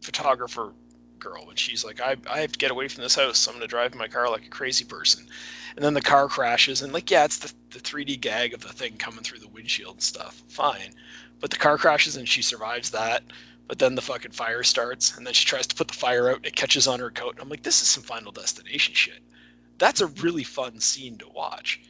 photographer 0.00 0.72
girl 1.18 1.46
when 1.46 1.56
she's 1.56 1.84
like 1.84 2.00
I 2.00 2.16
I 2.28 2.40
have 2.40 2.52
to 2.52 2.58
get 2.58 2.70
away 2.70 2.88
from 2.88 3.02
this 3.02 3.14
house, 3.14 3.38
so 3.38 3.50
I'm 3.50 3.56
gonna 3.56 3.66
drive 3.66 3.94
my 3.94 4.08
car 4.08 4.30
like 4.30 4.46
a 4.46 4.50
crazy 4.50 4.84
person. 4.84 5.26
And 5.76 5.84
then 5.84 5.94
the 5.94 6.00
car 6.00 6.28
crashes 6.28 6.82
and 6.82 6.92
like 6.92 7.10
yeah, 7.10 7.24
it's 7.24 7.38
the 7.38 7.52
the 7.70 7.80
3D 7.80 8.20
gag 8.20 8.54
of 8.54 8.60
the 8.60 8.72
thing 8.72 8.96
coming 8.96 9.22
through 9.22 9.40
the 9.40 9.48
windshield 9.48 9.96
and 9.96 10.02
stuff. 10.02 10.42
Fine. 10.48 10.94
But 11.40 11.50
the 11.50 11.56
car 11.56 11.78
crashes 11.78 12.16
and 12.16 12.28
she 12.28 12.42
survives 12.42 12.90
that. 12.90 13.22
But 13.66 13.78
then 13.78 13.94
the 13.94 14.02
fucking 14.02 14.32
fire 14.32 14.62
starts 14.62 15.16
and 15.16 15.26
then 15.26 15.34
she 15.34 15.46
tries 15.46 15.66
to 15.66 15.74
put 15.74 15.88
the 15.88 15.94
fire 15.94 16.30
out 16.30 16.36
and 16.36 16.46
it 16.46 16.56
catches 16.56 16.88
on 16.88 17.00
her 17.00 17.10
coat. 17.10 17.34
And 17.34 17.40
I'm 17.42 17.50
like, 17.50 17.62
this 17.62 17.82
is 17.82 17.88
some 17.88 18.02
final 18.02 18.32
destination 18.32 18.94
shit. 18.94 19.22
That's 19.76 20.00
a 20.00 20.06
really 20.06 20.44
fun 20.44 20.80
scene 20.80 21.18
to 21.18 21.28
watch 21.28 21.80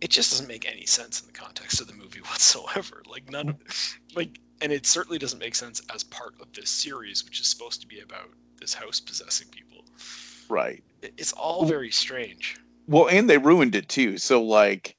it 0.00 0.10
just 0.10 0.30
doesn't 0.30 0.48
make 0.48 0.70
any 0.70 0.86
sense 0.86 1.20
in 1.20 1.26
the 1.26 1.32
context 1.32 1.80
of 1.80 1.86
the 1.86 1.94
movie 1.94 2.20
whatsoever. 2.30 3.02
Like 3.08 3.30
none 3.30 3.50
of 3.50 3.56
like 4.14 4.40
and 4.60 4.72
it 4.72 4.86
certainly 4.86 5.18
doesn't 5.18 5.38
make 5.38 5.54
sense 5.54 5.82
as 5.94 6.02
part 6.04 6.34
of 6.40 6.52
this 6.52 6.70
series, 6.70 7.24
which 7.24 7.40
is 7.40 7.46
supposed 7.46 7.80
to 7.80 7.86
be 7.86 8.00
about 8.00 8.30
this 8.58 8.74
house 8.74 9.00
possessing 9.00 9.48
people. 9.48 9.84
Right. 10.48 10.82
It's 11.02 11.32
all 11.32 11.64
very 11.64 11.90
strange. 11.90 12.56
Well, 12.86 13.08
and 13.08 13.28
they 13.28 13.38
ruined 13.38 13.74
it 13.74 13.88
too. 13.88 14.18
So 14.18 14.42
like 14.42 14.96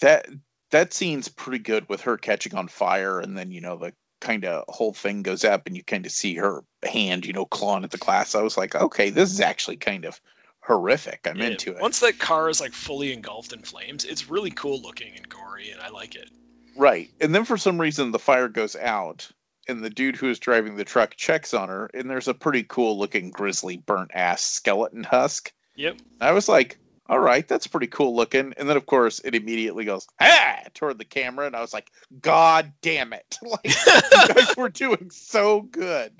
that 0.00 0.26
that 0.70 0.92
scene's 0.92 1.28
pretty 1.28 1.58
good 1.58 1.88
with 1.88 2.00
her 2.02 2.16
catching 2.16 2.54
on 2.54 2.68
fire 2.68 3.20
and 3.20 3.36
then, 3.36 3.50
you 3.50 3.60
know, 3.60 3.76
the 3.76 3.92
kind 4.20 4.44
of 4.44 4.64
whole 4.68 4.92
thing 4.92 5.22
goes 5.22 5.44
up 5.44 5.66
and 5.66 5.76
you 5.76 5.84
kind 5.84 6.06
of 6.06 6.12
see 6.12 6.34
her 6.34 6.62
hand, 6.82 7.26
you 7.26 7.32
know, 7.32 7.44
clawing 7.44 7.84
at 7.84 7.90
the 7.90 7.98
glass. 7.98 8.34
I 8.34 8.42
was 8.42 8.56
like, 8.56 8.74
okay, 8.74 9.10
this 9.10 9.32
is 9.32 9.40
actually 9.40 9.76
kind 9.76 10.04
of 10.04 10.20
horrific. 10.60 11.20
I'm 11.26 11.36
Yeah, 11.36 11.48
into 11.48 11.72
it. 11.72 11.80
Once 11.80 12.00
that 12.00 12.18
car 12.18 12.48
is 12.48 12.60
like 12.60 12.72
fully 12.72 13.12
engulfed 13.12 13.52
in 13.52 13.62
flames, 13.62 14.04
it's 14.04 14.28
really 14.28 14.50
cool 14.50 14.80
looking 14.80 15.14
and 15.14 15.28
gory, 15.28 15.70
and 15.70 15.80
I 15.80 15.88
like 15.88 16.14
it. 16.14 16.30
Right. 16.76 17.10
And 17.20 17.34
then 17.34 17.44
for 17.44 17.56
some 17.56 17.80
reason 17.80 18.10
the 18.10 18.18
fire 18.18 18.48
goes 18.48 18.76
out 18.76 19.30
and 19.68 19.82
the 19.82 19.90
dude 19.90 20.16
who 20.16 20.28
is 20.28 20.38
driving 20.38 20.76
the 20.76 20.84
truck 20.84 21.16
checks 21.16 21.54
on 21.54 21.68
her 21.68 21.90
and 21.94 22.08
there's 22.08 22.28
a 22.28 22.34
pretty 22.34 22.62
cool 22.64 22.98
looking 22.98 23.30
grizzly 23.30 23.78
burnt 23.78 24.10
ass 24.14 24.42
skeleton 24.42 25.04
husk. 25.04 25.52
Yep. 25.76 25.98
I 26.20 26.32
was 26.32 26.48
like, 26.48 26.78
all 27.08 27.20
right, 27.20 27.46
that's 27.46 27.66
pretty 27.66 27.86
cool 27.86 28.14
looking. 28.16 28.52
And 28.56 28.68
then 28.68 28.76
of 28.76 28.86
course 28.86 29.20
it 29.24 29.34
immediately 29.34 29.84
goes 29.84 30.06
ah 30.20 30.60
toward 30.74 30.98
the 30.98 31.04
camera 31.04 31.46
and 31.46 31.56
I 31.56 31.60
was 31.60 31.72
like, 31.72 31.90
God 32.20 32.72
damn 32.82 33.12
it. 33.12 33.38
Like 33.46 33.64
you 33.64 34.34
guys 34.34 34.56
were 34.56 34.68
doing 34.68 35.10
so 35.10 35.62
good. 35.62 36.12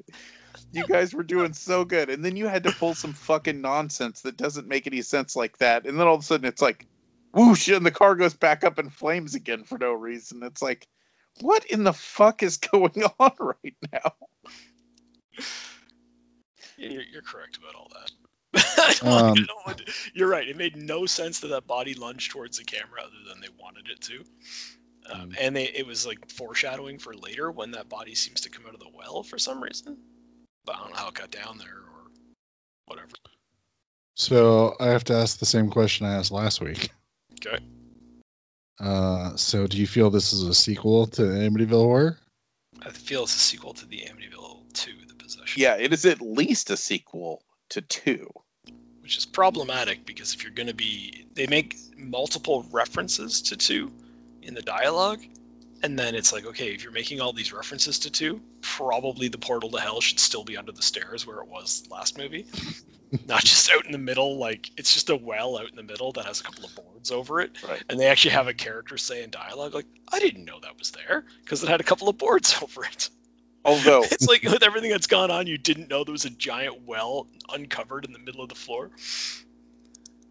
You 0.72 0.86
guys 0.86 1.14
were 1.14 1.22
doing 1.22 1.52
so 1.52 1.84
good. 1.84 2.10
And 2.10 2.24
then 2.24 2.36
you 2.36 2.48
had 2.48 2.64
to 2.64 2.72
pull 2.72 2.94
some 2.94 3.12
fucking 3.12 3.60
nonsense 3.60 4.22
that 4.22 4.36
doesn't 4.36 4.68
make 4.68 4.86
any 4.86 5.02
sense 5.02 5.36
like 5.36 5.58
that. 5.58 5.86
And 5.86 5.98
then 5.98 6.06
all 6.06 6.14
of 6.14 6.20
a 6.20 6.24
sudden 6.24 6.46
it's 6.46 6.62
like 6.62 6.86
whoosh 7.32 7.68
and 7.68 7.84
the 7.84 7.90
car 7.90 8.14
goes 8.14 8.34
back 8.34 8.64
up 8.64 8.78
in 8.78 8.88
flames 8.90 9.34
again 9.34 9.64
for 9.64 9.78
no 9.78 9.92
reason. 9.92 10.42
It's 10.42 10.62
like 10.62 10.88
what 11.40 11.64
in 11.66 11.84
the 11.84 11.92
fuck 11.92 12.42
is 12.42 12.56
going 12.72 13.02
on 13.18 13.32
right 13.40 13.76
now? 13.92 14.12
Yeah, 16.78 16.88
You're, 16.90 17.02
you're 17.02 17.22
correct 17.22 17.56
about 17.58 17.74
all 17.74 17.90
that. 17.94 18.10
I 18.54 18.94
don't 19.00 19.10
like- 19.10 19.22
I 19.66 19.70
Um, 19.70 19.76
to- 19.76 19.92
you're 20.14 20.28
right. 20.28 20.48
It 20.48 20.56
made 20.56 20.76
no 20.76 21.06
sense 21.06 21.40
that 21.40 21.48
that 21.48 21.66
body 21.66 21.94
lunged 21.94 22.30
towards 22.30 22.58
the 22.58 22.64
camera 22.64 23.00
other 23.02 23.28
than 23.28 23.40
they 23.40 23.48
wanted 23.58 23.88
it 23.88 24.00
to. 24.02 24.24
Um, 25.10 25.30
Mm. 25.30 25.36
and 25.40 25.56
they, 25.56 25.64
it 25.66 25.86
was 25.86 26.04
like 26.06 26.30
foreshadowing 26.30 26.98
for 26.98 27.14
later 27.14 27.50
when 27.52 27.70
that 27.72 27.88
body 27.88 28.14
seems 28.14 28.40
to 28.42 28.50
come 28.50 28.66
out 28.66 28.74
of 28.74 28.80
the 28.80 28.88
well 28.92 29.22
for 29.22 29.38
some 29.38 29.62
reason. 29.62 29.96
But 30.64 30.76
I 30.76 30.78
don't 30.80 30.90
know 30.90 30.96
how 30.96 31.08
it 31.08 31.14
got 31.14 31.30
down 31.30 31.58
there 31.58 31.68
or 31.76 32.10
whatever. 32.86 33.08
So 34.14 34.74
I 34.80 34.86
have 34.86 35.04
to 35.04 35.14
ask 35.14 35.38
the 35.38 35.46
same 35.46 35.70
question 35.70 36.06
I 36.06 36.14
asked 36.14 36.32
last 36.32 36.60
week. 36.60 36.90
Okay. 37.34 37.62
Uh, 38.78 39.34
so 39.36 39.66
do 39.66 39.78
you 39.78 39.86
feel 39.86 40.10
this 40.10 40.32
is 40.32 40.42
a 40.42 40.54
sequel 40.54 41.06
to 41.06 41.22
Amityville 41.22 41.84
Horror? 41.84 42.18
I 42.82 42.90
feel 42.90 43.22
it's 43.22 43.34
a 43.34 43.38
sequel 43.38 43.72
to 43.74 43.86
the 43.86 43.98
Amityville 43.98 44.72
2, 44.74 44.92
The 45.08 45.14
Possession. 45.14 45.60
Yeah, 45.60 45.76
it 45.76 45.92
is 45.92 46.04
at 46.04 46.20
least 46.20 46.70
a 46.70 46.76
sequel 46.76 47.42
to 47.70 47.80
two. 47.82 48.30
Which 49.00 49.16
is 49.16 49.24
problematic 49.24 50.04
because 50.04 50.34
if 50.34 50.42
you're 50.42 50.52
going 50.52 50.66
to 50.66 50.74
be. 50.74 51.26
They 51.34 51.46
make 51.46 51.76
multiple 51.96 52.66
references 52.70 53.40
to 53.42 53.56
2 53.56 53.90
in 54.42 54.54
the 54.54 54.62
dialogue. 54.62 55.20
And 55.82 55.98
then 55.98 56.14
it's 56.14 56.32
like, 56.32 56.46
okay, 56.46 56.74
if 56.74 56.82
you're 56.82 56.92
making 56.92 57.20
all 57.20 57.32
these 57.32 57.52
references 57.52 57.98
to 58.00 58.10
2, 58.10 58.40
probably 58.62 59.28
the 59.28 59.38
portal 59.38 59.70
to 59.70 59.80
hell 59.80 60.00
should 60.00 60.18
still 60.18 60.44
be 60.44 60.56
under 60.56 60.72
the 60.72 60.82
stairs 60.82 61.26
where 61.26 61.38
it 61.40 61.48
was 61.48 61.86
last 61.90 62.18
movie. 62.18 62.46
Not 63.26 63.44
just 63.44 63.70
out 63.70 63.86
in 63.86 63.92
the 63.92 63.98
middle, 63.98 64.38
like 64.38 64.70
it's 64.76 64.92
just 64.92 65.10
a 65.10 65.16
well 65.16 65.58
out 65.58 65.70
in 65.70 65.76
the 65.76 65.82
middle 65.82 66.12
that 66.12 66.24
has 66.24 66.40
a 66.40 66.42
couple 66.42 66.64
of 66.64 66.74
boards 66.74 67.10
over 67.10 67.40
it. 67.40 67.62
Right. 67.62 67.82
And 67.88 68.00
they 68.00 68.06
actually 68.06 68.32
have 68.32 68.48
a 68.48 68.54
character 68.54 68.96
say 68.98 69.22
in 69.22 69.30
dialogue, 69.30 69.74
like, 69.74 69.86
I 70.12 70.18
didn't 70.18 70.44
know 70.44 70.58
that 70.60 70.78
was 70.78 70.90
there 70.90 71.24
because 71.42 71.62
it 71.62 71.68
had 71.68 71.80
a 71.80 71.84
couple 71.84 72.08
of 72.08 72.18
boards 72.18 72.56
over 72.62 72.84
it. 72.84 73.10
Although 73.64 74.02
It's 74.10 74.26
like 74.26 74.42
with 74.42 74.62
everything 74.62 74.90
that's 74.90 75.06
gone 75.06 75.30
on, 75.30 75.46
you 75.46 75.58
didn't 75.58 75.88
know 75.88 76.04
there 76.04 76.12
was 76.12 76.24
a 76.24 76.30
giant 76.30 76.82
well 76.82 77.28
uncovered 77.52 78.04
in 78.04 78.12
the 78.12 78.18
middle 78.18 78.42
of 78.42 78.48
the 78.48 78.54
floor. 78.54 78.90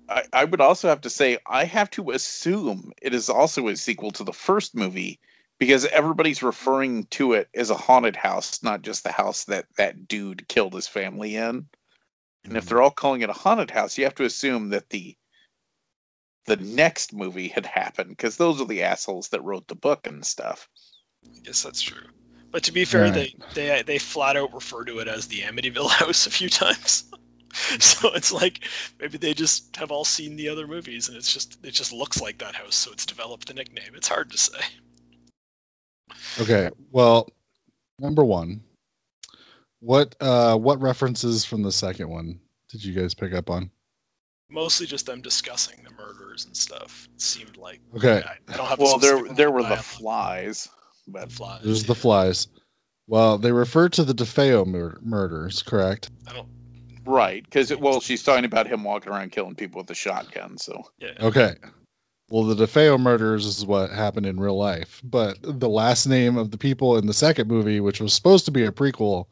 I, 0.07 0.23
I 0.33 0.45
would 0.45 0.61
also 0.61 0.87
have 0.87 1.01
to 1.01 1.09
say 1.09 1.37
I 1.47 1.65
have 1.65 1.89
to 1.91 2.11
assume 2.11 2.91
it 3.01 3.13
is 3.13 3.29
also 3.29 3.67
a 3.67 3.75
sequel 3.75 4.11
to 4.11 4.23
the 4.23 4.33
first 4.33 4.75
movie 4.75 5.19
because 5.57 5.85
everybody's 5.85 6.43
referring 6.43 7.05
to 7.05 7.33
it 7.33 7.49
as 7.55 7.69
a 7.69 7.75
haunted 7.75 8.15
house, 8.15 8.61
not 8.61 8.81
just 8.81 9.03
the 9.03 9.11
house 9.11 9.45
that 9.45 9.65
that 9.77 10.07
dude 10.07 10.47
killed 10.47 10.73
his 10.73 10.87
family 10.87 11.35
in. 11.35 11.67
And 12.45 12.57
if 12.57 12.63
mm-hmm. 12.63 12.69
they're 12.69 12.81
all 12.81 12.91
calling 12.91 13.21
it 13.21 13.29
a 13.29 13.33
haunted 13.33 13.71
house, 13.71 13.97
you 13.97 14.03
have 14.03 14.15
to 14.15 14.25
assume 14.25 14.69
that 14.69 14.89
the 14.89 15.17
the 16.45 16.57
next 16.57 17.11
movie 17.11 17.47
had 17.47 17.65
happened 17.65 18.09
because 18.09 18.37
those 18.37 18.61
are 18.61 18.67
the 18.67 18.83
assholes 18.83 19.29
that 19.29 19.43
wrote 19.43 19.67
the 19.67 19.75
book 19.75 20.05
and 20.05 20.23
stuff. 20.23 20.69
I 21.25 21.39
guess 21.39 21.63
that's 21.63 21.81
true. 21.81 22.07
But 22.51 22.63
to 22.63 22.71
be 22.71 22.85
fair, 22.85 23.05
Right. 23.05 23.13
they, 23.13 23.35
they 23.53 23.81
they 23.81 23.97
flat 23.97 24.37
out 24.37 24.53
refer 24.53 24.85
to 24.85 24.99
it 24.99 25.07
as 25.07 25.27
the 25.27 25.41
Amityville 25.41 25.89
House 26.01 26.27
a 26.27 26.31
few 26.31 26.49
times. 26.49 27.05
so 27.79 28.13
it's 28.13 28.31
like 28.31 28.65
maybe 28.99 29.17
they 29.17 29.33
just 29.33 29.75
have 29.75 29.91
all 29.91 30.05
seen 30.05 30.35
the 30.35 30.49
other 30.49 30.67
movies 30.67 31.07
and 31.07 31.17
it's 31.17 31.33
just 31.33 31.57
it 31.63 31.71
just 31.71 31.91
looks 31.91 32.21
like 32.21 32.37
that 32.37 32.53
house, 32.53 32.75
so 32.75 32.91
it's 32.91 33.05
developed 33.05 33.49
a 33.49 33.53
nickname. 33.53 33.93
It's 33.95 34.07
hard 34.07 34.29
to 34.31 34.37
say. 34.37 34.59
Okay. 36.39 36.69
Well, 36.91 37.27
number 37.99 38.23
one, 38.23 38.61
what 39.85 40.15
uh 40.19 40.57
what 40.57 40.81
references 40.81 41.45
from 41.45 41.61
the 41.61 41.71
second 41.71 42.09
one 42.09 42.39
did 42.69 42.83
you 42.83 42.93
guys 42.93 43.13
pick 43.13 43.33
up 43.33 43.49
on? 43.49 43.69
Mostly 44.49 44.87
just 44.87 45.05
them 45.05 45.21
discussing 45.21 45.83
the 45.83 45.91
murders 45.91 46.45
and 46.45 46.57
stuff. 46.57 47.07
It 47.13 47.21
seemed 47.21 47.57
like 47.57 47.79
Okay. 47.95 48.23
I, 48.25 48.53
I 48.53 48.57
don't 48.57 48.65
have. 48.65 48.79
Well, 48.79 48.97
there 48.97 49.23
there 49.33 49.51
were 49.51 49.63
the 49.63 49.77
flies, 49.77 50.67
but 51.07 51.31
flies. 51.31 51.61
There's 51.63 51.83
yeah. 51.83 51.87
the 51.87 51.95
flies. 51.95 52.47
Well, 53.07 53.37
they 53.37 53.51
refer 53.51 53.87
to 53.89 54.03
the 54.03 54.13
DeFeo 54.13 54.65
mur- 54.65 54.97
murders, 55.03 55.61
correct? 55.61 56.09
I 56.27 56.33
don't. 56.33 56.47
right 57.05 57.43
because 57.43 57.75
well, 57.77 58.01
she's 58.01 58.23
talking 58.23 58.45
about 58.45 58.65
him 58.65 58.83
walking 58.83 59.11
around 59.13 59.31
killing 59.31 59.53
people 59.55 59.81
with 59.81 59.89
a 59.91 59.95
shotgun. 59.95 60.57
So 60.57 60.83
Yeah. 60.99 61.13
Okay. 61.19 61.55
Well, 62.29 62.43
the 62.43 62.65
DeFeo 62.65 62.99
murders 62.99 63.45
is 63.45 63.67
what 63.67 63.91
happened 63.91 64.25
in 64.25 64.39
real 64.39 64.57
life, 64.57 64.99
but 65.03 65.37
the 65.43 65.69
last 65.69 66.07
name 66.07 66.37
of 66.37 66.49
the 66.49 66.57
people 66.57 66.97
in 66.97 67.05
the 67.05 67.13
second 67.13 67.47
movie, 67.47 67.79
which 67.79 68.01
was 68.01 68.15
supposed 68.15 68.45
to 68.45 68.51
be 68.51 68.63
a 68.63 68.71
prequel, 68.71 69.27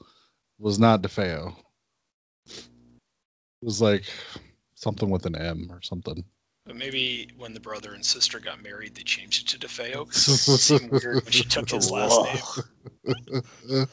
was 0.60 0.80
not 0.80 1.02
DeFeo. 1.02 1.56
It 2.48 3.66
was 3.66 3.82
like 3.82 4.04
something 4.76 5.10
with 5.10 5.26
an 5.26 5.36
M 5.36 5.68
or 5.72 5.82
something. 5.82 6.24
But 6.66 6.76
maybe 6.78 7.30
when 7.38 7.54
the 7.54 7.60
brother 7.60 7.94
and 7.94 8.06
sister 8.06 8.40
got 8.40 8.64
married, 8.64 8.96
they 8.96 9.04
changed 9.04 9.54
it 9.54 9.60
to 9.60 9.68
DeFeo. 9.68 10.06
'cause 10.12 10.48
it 10.48 10.58
seemed 10.58 10.92
weird 10.92 11.24
when 11.24 11.32
she 11.32 11.44
took 11.44 11.70
his 11.70 11.92
last 11.92 12.66
name. 13.06 13.88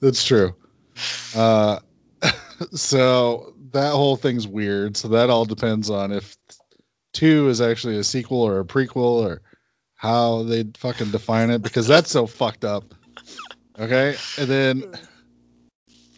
That's 0.00 0.24
true. 0.24 0.54
Uh, 1.34 1.80
so 2.72 3.54
that 3.72 3.92
whole 3.92 4.16
thing's 4.16 4.46
weird. 4.46 4.96
So 4.96 5.08
that 5.08 5.30
all 5.30 5.44
depends 5.44 5.90
on 5.90 6.12
if 6.12 6.36
two 7.12 7.48
is 7.48 7.60
actually 7.60 7.98
a 7.98 8.04
sequel 8.04 8.40
or 8.42 8.60
a 8.60 8.64
prequel 8.64 9.24
or 9.28 9.42
how 9.96 10.42
they 10.44 10.64
fucking 10.76 11.10
define 11.10 11.50
it 11.50 11.62
because 11.62 11.86
that's 11.86 12.10
so 12.10 12.26
fucked 12.26 12.64
up. 12.64 12.94
Okay. 13.78 14.16
And 14.38 14.48
then 14.48 14.84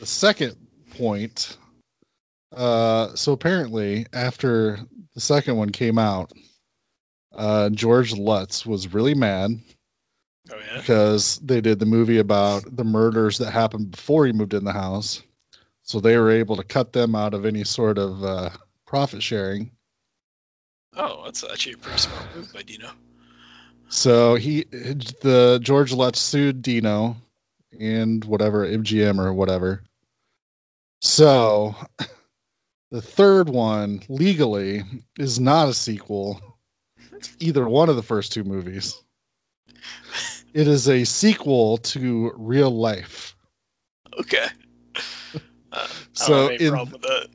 the 0.07 0.13
second 0.13 0.57
point. 0.97 1.59
Uh, 2.57 3.13
so 3.17 3.33
apparently 3.33 4.07
after 4.13 4.79
the 5.15 5.21
second 5.21 5.57
one 5.57 5.71
came 5.71 5.99
out, 5.99 6.31
uh, 7.35 7.69
George 7.71 8.13
Lutz 8.13 8.65
was 8.65 8.95
really 8.95 9.15
mad 9.15 9.51
Oh 10.53 10.57
yeah. 10.57 10.79
because 10.79 11.39
they 11.39 11.61
did 11.61 11.81
the 11.81 11.87
movie 11.87 12.19
about 12.19 12.77
the 12.77 12.85
murders 12.85 13.37
that 13.39 13.51
happened 13.51 13.91
before 13.91 14.27
he 14.27 14.33
moved 14.33 14.55
in 14.55 14.63
the 14.63 14.73
house. 14.73 15.25
So 15.83 15.99
they 15.99 16.17
were 16.19 16.31
able 16.31 16.55
to 16.55 16.63
cut 16.63 16.93
them 16.93 17.17
out 17.17 17.35
of 17.35 17.45
any 17.45 17.65
sort 17.65 17.99
of 17.99 18.23
uh, 18.23 18.51
profit 18.87 19.25
sharing. 19.25 19.73
Oh, 20.95 21.23
that's 21.25 21.43
actually 21.43 21.73
a 21.75 21.79
pretty 21.79 21.99
smart 21.99 22.25
move 22.37 22.53
by 22.55 22.63
Dino. 22.63 22.91
So 23.89 24.37
he, 24.37 24.67
the 24.71 25.59
George 25.63 25.93
Lutz 25.93 26.21
sued 26.21 26.63
Dino 26.63 27.17
and 27.81 28.25
whatever 28.25 28.65
MGM 28.67 29.19
or 29.19 29.35
whatever. 29.35 29.83
So 31.01 31.75
the 32.91 33.03
third 33.03 33.49
one 33.49 34.03
legally 34.09 34.83
is 35.19 35.39
not 35.39 35.69
a 35.69 35.75
sequel, 35.75 36.41
either 37.39 37.69
one 37.69 37.89
of 37.89 37.97
the 37.97 38.03
first 38.03 38.33
two 38.33 38.45
movies. 38.45 39.03
It 40.55 40.67
is 40.69 40.89
a 40.89 41.05
sequel 41.05 41.77
to 41.79 42.33
real 42.37 42.71
life. 42.71 43.35
Okay. 44.19 44.47
Uh, 45.73 45.87
So 46.15 46.25
I 46.25 46.29
don't 46.29 46.41
have 46.41 46.51
any 46.61 46.65
in- 46.65 46.73
problem 46.73 46.93
with 46.93 47.03
that. 47.03 47.29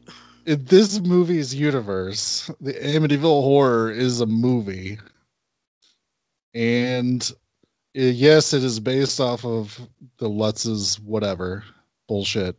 in 0.47 0.65
this 0.65 0.99
movie's 1.01 1.53
universe, 1.53 2.49
the 2.61 2.73
Amityville 2.73 3.43
Horror 3.43 3.91
is 3.91 4.21
a 4.21 4.25
movie, 4.25 4.97
and 6.55 7.21
uh, 7.95 8.01
yes, 8.01 8.53
it 8.53 8.63
is 8.63 8.79
based 8.79 9.19
off 9.19 9.45
of 9.45 9.79
the 10.17 10.27
Lutz's 10.29 10.99
whatever 11.01 11.63
bullshit. 12.07 12.57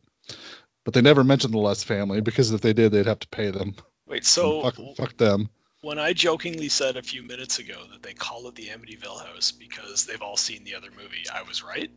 But 0.85 0.95
they 0.95 1.01
never 1.03 1.23
mentioned 1.25 1.55
the 1.55 1.59
Lutz 1.59 1.85
family 1.85 2.21
because 2.21 2.51
if 2.53 2.61
they 2.61 2.73
did, 2.73 2.92
they'd 2.92 3.07
have 3.07 3.21
to 3.21 3.29
pay 3.29 3.51
them. 3.51 3.75
Wait, 4.07 4.25
so 4.25 4.62
fuck, 4.62 4.77
fuck 4.97 5.16
them. 5.16 5.49
when 5.83 5.99
I 5.99 6.12
jokingly 6.12 6.68
said 6.68 6.97
a 6.97 7.03
few 7.03 7.23
minutes 7.23 7.59
ago 7.61 7.85
that 7.92 8.03
they 8.03 8.12
call 8.12 8.47
it 8.49 8.55
the 8.57 8.66
Amityville 8.66 9.25
House 9.25 9.53
because 9.53 10.05
they've 10.07 10.21
all 10.21 10.37
seen 10.37 10.64
the 10.64 10.75
other 10.75 10.88
movie, 10.90 11.25
I 11.33 11.42
was 11.42 11.62
right. 11.62 11.90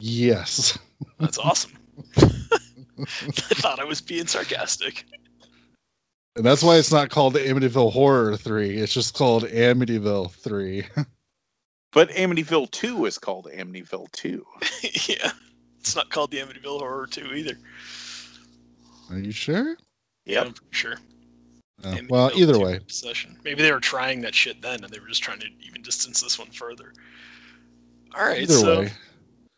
Yes, 0.00 0.78
That's 1.20 1.38
awesome. 1.38 1.72
I 2.16 3.04
thought 3.06 3.78
I 3.80 3.84
was 3.84 4.00
being 4.00 4.26
sarcastic. 4.26 5.04
and 6.36 6.44
that's 6.44 6.62
why 6.62 6.76
it's 6.76 6.90
not 6.92 7.10
called 7.10 7.34
the 7.34 7.40
Amityville 7.40 7.92
Horror 7.92 8.36
Three. 8.36 8.76
It's 8.78 8.92
just 8.94 9.14
called 9.14 9.44
Amityville 9.44 10.30
Three. 10.32 10.86
But 11.92 12.10
Amityville 12.10 12.72
2 12.72 13.06
is 13.06 13.18
called 13.18 13.46
Amityville 13.54 14.10
2. 14.10 14.44
yeah, 15.08 15.30
it's 15.84 15.94
not 15.94 16.08
called 16.08 16.30
the 16.30 16.38
Amityville 16.38 16.78
Horror 16.78 17.06
2 17.06 17.34
either. 17.34 17.58
Are 19.10 19.18
you 19.18 19.32
sure? 19.32 19.76
Yeah, 20.24 20.40
I'm 20.40 20.54
pretty 20.54 20.70
sure. 20.70 20.96
Uh, 21.84 21.98
well, 22.08 22.30
either 22.34 22.58
way, 22.58 22.78
Possession. 22.78 23.36
Maybe 23.44 23.60
they 23.62 23.70
were 23.70 23.80
trying 23.80 24.22
that 24.22 24.34
shit 24.34 24.62
then, 24.62 24.82
and 24.82 24.90
they 24.90 24.98
were 24.98 25.08
just 25.08 25.22
trying 25.22 25.40
to 25.40 25.46
even 25.60 25.82
distance 25.82 26.22
this 26.22 26.38
one 26.38 26.48
further. 26.48 26.94
All 28.16 28.24
right, 28.24 28.40
either 28.40 28.54
so 28.54 28.80
way. 28.80 28.92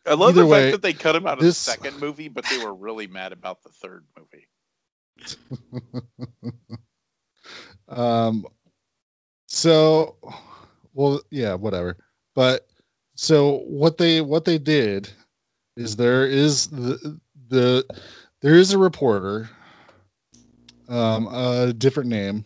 I 0.05 0.15
love 0.15 0.31
Either 0.31 0.41
the 0.41 0.47
way, 0.47 0.63
fact 0.63 0.71
that 0.73 0.81
they 0.81 0.91
cut 0.91 1.15
him 1.15 1.25
out 1.25 1.37
of 1.37 1.45
this- 1.45 1.63
the 1.63 1.71
second 1.71 1.97
movie, 1.97 2.27
but 2.27 2.43
they 2.49 2.61
were 2.61 2.73
really 2.73 3.07
mad 3.07 3.31
about 3.31 3.63
the 3.63 3.69
third 3.69 4.05
movie. 4.17 4.47
um 7.87 8.45
so 9.47 10.15
well 10.93 11.19
yeah 11.31 11.55
whatever 11.55 11.97
but 12.35 12.67
so 13.15 13.59
what 13.65 13.97
they 13.97 14.21
what 14.21 14.45
they 14.45 14.59
did 14.59 15.09
is 15.77 15.95
there 15.95 16.25
is 16.25 16.67
the 16.67 17.19
the 17.49 17.85
there 18.41 18.55
is 18.55 18.73
a 18.73 18.77
reporter 18.77 19.49
um 20.89 21.27
a 21.27 21.71
different 21.73 22.09
name 22.09 22.43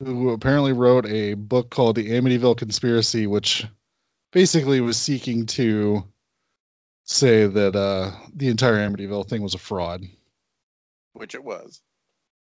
who 0.00 0.30
apparently 0.30 0.72
wrote 0.72 1.06
a 1.06 1.34
book 1.34 1.70
called 1.70 1.96
the 1.96 2.10
amityville 2.10 2.56
conspiracy 2.56 3.26
which 3.26 3.64
basically 4.32 4.80
was 4.80 4.96
seeking 4.96 5.46
to 5.46 6.02
say 7.04 7.46
that 7.46 7.76
uh 7.76 8.10
the 8.34 8.48
entire 8.48 8.76
amityville 8.88 9.26
thing 9.28 9.42
was 9.42 9.54
a 9.54 9.58
fraud 9.58 10.02
Which 11.12 11.34
it 11.34 11.44
was. 11.44 11.80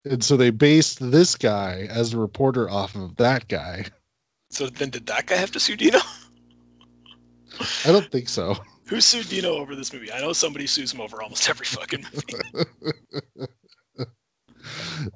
and 0.06 0.24
so 0.24 0.36
they 0.38 0.50
based 0.50 1.00
this 1.12 1.36
guy 1.36 1.88
as 1.90 2.14
a 2.14 2.18
reporter 2.20 2.70
off 2.70 2.96
of 2.96 3.16
that 3.18 3.48
guy. 3.48 3.86
so 4.50 4.68
then 4.68 4.90
did 4.90 5.06
that 5.06 5.28
guy 5.28 5.36
have 5.36 5.52
to 5.52 5.60
sue 5.60 5.76
Dino? 5.76 6.00
I 7.86 7.92
don't 7.92 8.12
think 8.12 8.30
so. 8.30 8.56
Who 8.88 9.02
sued 9.02 9.30
Dino 9.30 9.54
over 9.54 9.76
this 9.76 9.94
movie? 9.94 10.12
I 10.12 10.20
know 10.20 10.34
somebody 10.34 10.68
sues 10.68 10.94
him 10.94 11.02
over 11.02 11.22
almost 11.22 11.50
every 11.50 11.66
fucking 11.66 12.06
movie. 12.14 12.68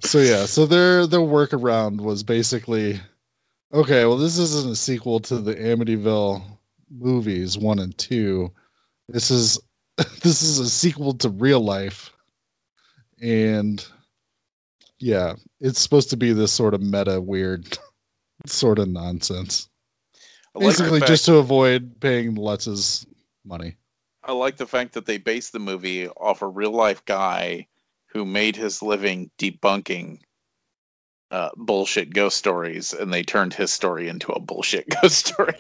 So 0.02 0.20
yeah, 0.20 0.46
so 0.46 0.66
their 0.66 1.08
their 1.08 1.22
workaround 1.22 2.02
was 2.02 2.24
basically 2.24 3.00
okay, 3.74 4.06
well 4.06 4.18
this 4.18 4.38
isn't 4.38 4.72
a 4.72 4.76
sequel 4.76 5.20
to 5.22 5.38
the 5.38 5.56
Amityville 5.56 6.44
movies 6.90 7.58
1 7.58 7.80
and 7.80 7.98
2. 7.98 8.52
This 9.10 9.32
is 9.32 9.60
this 10.22 10.42
is 10.42 10.60
a 10.60 10.70
sequel 10.70 11.14
to 11.16 11.30
real 11.30 11.62
life. 11.62 12.12
And 13.22 13.86
yeah, 15.00 15.36
it's 15.60 15.80
supposed 15.80 16.10
to 16.12 16.18
be 16.18 16.34
this 16.34 16.52
sort 16.52 16.74
of 16.74 16.82
meta 16.82 17.22
weird 17.22 17.78
sort 18.46 18.80
of 18.80 18.90
nonsense. 18.90 19.70
I 20.56 20.60
like, 20.60 20.76
the 20.76 20.84
Basically 20.84 21.00
just 21.02 21.26
to 21.26 21.36
avoid 21.36 22.00
paying 22.00 22.36
Lutz's 22.36 23.06
money. 23.48 23.76
I 24.24 24.34
like 24.34 24.58
the 24.58 24.68
fact 24.68 24.94
that 24.94 25.06
they 25.06 25.18
based 25.18 25.54
the 25.54 25.60
movie 25.60 26.08
off 26.10 26.42
a 26.42 26.48
real 26.48 26.72
life 26.72 27.04
guy 27.06 27.68
who 28.08 28.26
made 28.26 28.56
his 28.56 28.82
living 28.82 29.32
debunking 29.38 30.20
uh, 31.32 31.50
bullshit 31.56 32.14
ghost 32.14 32.38
stories, 32.38 32.94
and 32.94 33.14
they 33.14 33.24
turned 33.24 33.54
his 33.54 33.74
story 33.74 34.08
into 34.08 34.32
a 34.32 34.40
bullshit 34.40 34.88
ghost 35.02 35.28
story. 35.28 35.56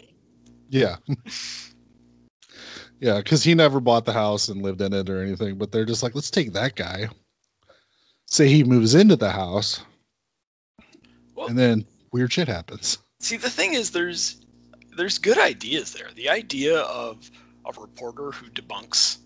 Yeah. 0.70 0.98
yeah, 3.00 3.18
because 3.18 3.44
he 3.44 3.54
never 3.54 3.80
bought 3.80 4.06
the 4.06 4.14
house 4.14 4.50
and 4.50 4.62
lived 4.62 4.82
in 4.82 4.94
it 4.94 5.10
or 5.10 5.22
anything, 5.22 5.58
but 5.58 5.72
they're 5.72 5.86
just 5.86 6.04
like, 6.04 6.16
let's 6.16 6.32
take 6.32 6.54
that 6.54 6.76
guy. 6.76 7.10
Say 8.26 8.48
he 8.50 8.64
moves 8.64 8.96
into 8.96 9.16
the 9.16 9.32
house, 9.32 9.82
Well- 11.36 11.48
and 11.48 11.58
then 11.58 11.86
weird 12.12 12.34
shit 12.34 12.48
happens. 12.48 12.98
See, 13.20 13.38
the 13.38 13.50
thing 13.50 13.74
is, 13.74 13.92
there's 13.92 14.46
there's 14.96 15.18
good 15.18 15.38
ideas 15.38 15.94
there. 15.94 16.10
The 16.16 16.30
idea 16.30 16.80
of 16.82 17.32
a 17.76 17.82
reporter 17.82 18.32
who 18.32 18.50
debunks 18.50 19.18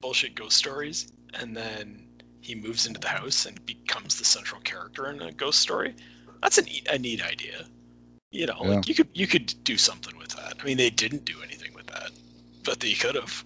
bullshit 0.00 0.34
ghost 0.34 0.56
stories, 0.56 1.12
and 1.34 1.56
then 1.56 2.06
he 2.40 2.54
moves 2.54 2.86
into 2.86 3.00
the 3.00 3.08
house 3.08 3.46
and 3.46 3.64
becomes 3.64 4.18
the 4.18 4.24
central 4.24 4.60
character 4.60 5.10
in 5.10 5.22
a 5.22 5.32
ghost 5.32 5.60
story. 5.60 5.94
That's 6.42 6.58
a 6.58 6.62
neat, 6.62 6.86
a 6.90 6.98
neat 6.98 7.22
idea. 7.22 7.64
You 8.30 8.46
know, 8.46 8.60
like 8.62 8.88
you 8.88 8.94
could 8.94 9.08
you 9.14 9.26
could 9.26 9.54
do 9.62 9.78
something 9.78 10.18
with 10.18 10.30
that. 10.30 10.56
I 10.60 10.64
mean, 10.64 10.76
they 10.76 10.90
didn't 10.90 11.24
do 11.24 11.40
anything 11.42 11.72
with 11.72 11.86
that, 11.86 12.10
but 12.64 12.80
they 12.80 12.94
could 12.94 13.14
have. 13.14 13.44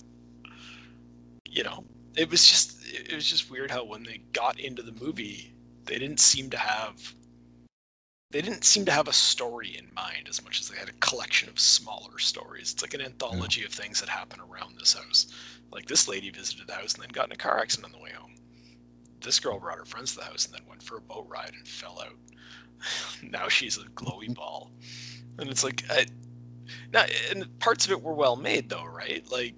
You 1.45 1.63
know, 1.63 1.85
it 2.17 2.31
was 2.31 2.45
just 2.45 2.79
it 2.87 3.15
was 3.15 3.27
just 3.27 3.51
weird 3.51 3.71
how 3.71 3.85
when 3.85 4.03
they 4.03 4.23
got 4.33 4.59
into 4.59 4.83
the 4.83 4.93
movie, 4.93 5.53
they 5.85 5.99
didn't 5.99 6.21
seem 6.21 6.49
to 6.51 6.57
have 6.57 7.15
they 8.31 8.43
didn't 8.43 8.65
seem 8.65 8.85
to 8.85 8.93
have 8.93 9.09
a 9.09 9.13
story 9.13 9.77
in 9.79 9.89
mind 9.95 10.29
as 10.29 10.43
much 10.45 10.61
as 10.61 10.69
they 10.69 10.77
had 10.77 10.89
a 10.89 11.01
collection 11.01 11.49
of 11.49 11.59
smaller 11.59 12.19
stories. 12.19 12.73
It's 12.73 12.83
like 12.83 12.93
an 12.93 13.01
anthology 13.01 13.65
of 13.65 13.73
things 13.73 14.01
that 14.01 14.09
happen 14.09 14.39
around 14.41 14.77
this 14.77 14.93
house. 14.93 15.29
Like 15.71 15.87
this 15.87 16.09
lady 16.09 16.31
visited 16.31 16.67
the 16.67 16.75
house 16.75 16.95
and 16.95 17.03
then 17.03 17.11
got 17.11 17.27
in 17.27 17.33
a 17.33 17.37
car 17.37 17.59
accident 17.59 17.87
on 17.87 17.99
the 17.99 18.05
way 18.05 18.11
home. 18.11 18.35
This 19.23 19.41
girl 19.41 19.59
brought 19.59 19.79
her 19.79 19.87
friends 19.87 20.13
to 20.13 20.19
the 20.19 20.27
house 20.27 20.45
and 20.45 20.55
then 20.55 20.69
went 20.69 20.83
for 20.83 20.99
a 20.99 21.01
boat 21.01 21.27
ride 21.29 21.53
and 21.55 21.67
fell 21.67 22.01
out. 22.01 22.17
now 23.23 23.49
she's 23.49 23.79
a 23.79 23.85
glowy 23.91 24.35
ball. 24.35 24.71
And 25.39 25.49
it's 25.49 25.65
like, 25.65 25.85
I, 25.89 26.07
now, 26.93 27.07
and 27.31 27.59
parts 27.61 27.87
of 27.87 27.93
it 27.93 28.03
were 28.03 28.15
well 28.15 28.37
made 28.37 28.69
though, 28.69 28.85
right? 28.85 29.25
Like 29.33 29.55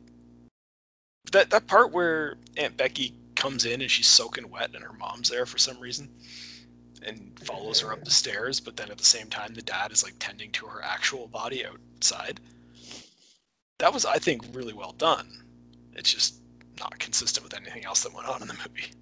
that 1.33 1.51
that 1.51 1.67
part 1.67 1.91
where 1.91 2.37
Aunt 2.57 2.77
Becky 2.77 3.15
comes 3.35 3.65
in 3.65 3.81
and 3.81 3.91
she's 3.91 4.07
soaking 4.07 4.49
wet 4.49 4.71
and 4.75 4.85
her 4.85 4.93
mom's 4.93 5.29
there 5.29 5.47
for 5.47 5.59
some 5.59 5.81
reason 5.81 6.09
and 7.03 7.39
follows 7.41 7.81
her 7.81 7.93
up 7.93 8.05
the 8.05 8.11
stairs, 8.11 8.61
but 8.61 8.77
then 8.77 8.91
at 8.91 8.99
the 8.99 9.05
same 9.05 9.29
time 9.29 9.55
the 9.55 9.63
dad 9.63 9.93
is 9.93 10.03
like 10.03 10.15
tending 10.19 10.51
to 10.53 10.67
her 10.67 10.83
actual 10.83 11.27
body 11.29 11.65
outside. 11.65 12.41
That 13.79 13.95
was, 13.95 14.05
I 14.05 14.19
think, 14.19 14.45
really 14.53 14.75
well 14.75 14.93
done. 14.99 15.29
It's 15.95 16.13
just 16.13 16.41
not 16.79 16.99
consistent 16.99 17.45
with 17.45 17.55
anything 17.55 17.85
else 17.85 18.03
that 18.03 18.15
went 18.15 18.29
on 18.29 18.43
in 18.43 18.49
the 18.49 18.55
movie. 18.55 18.93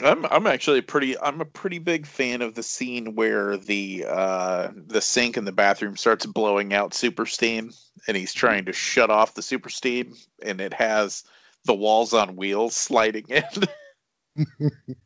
I'm 0.00 0.24
I'm 0.26 0.46
actually 0.46 0.80
pretty 0.80 1.18
I'm 1.18 1.40
a 1.40 1.44
pretty 1.44 1.80
big 1.80 2.06
fan 2.06 2.40
of 2.40 2.54
the 2.54 2.62
scene 2.62 3.16
where 3.16 3.56
the 3.56 4.06
uh 4.08 4.68
the 4.86 5.00
sink 5.00 5.36
in 5.36 5.44
the 5.44 5.50
bathroom 5.50 5.96
starts 5.96 6.24
blowing 6.24 6.72
out 6.72 6.94
super 6.94 7.26
steam 7.26 7.72
and 8.06 8.16
he's 8.16 8.32
trying 8.32 8.64
to 8.66 8.72
shut 8.72 9.10
off 9.10 9.34
the 9.34 9.42
super 9.42 9.68
steam 9.68 10.14
and 10.40 10.60
it 10.60 10.72
has 10.72 11.24
the 11.64 11.74
walls 11.74 12.14
on 12.14 12.36
wheels 12.36 12.76
sliding 12.76 13.26
in. 13.28 13.42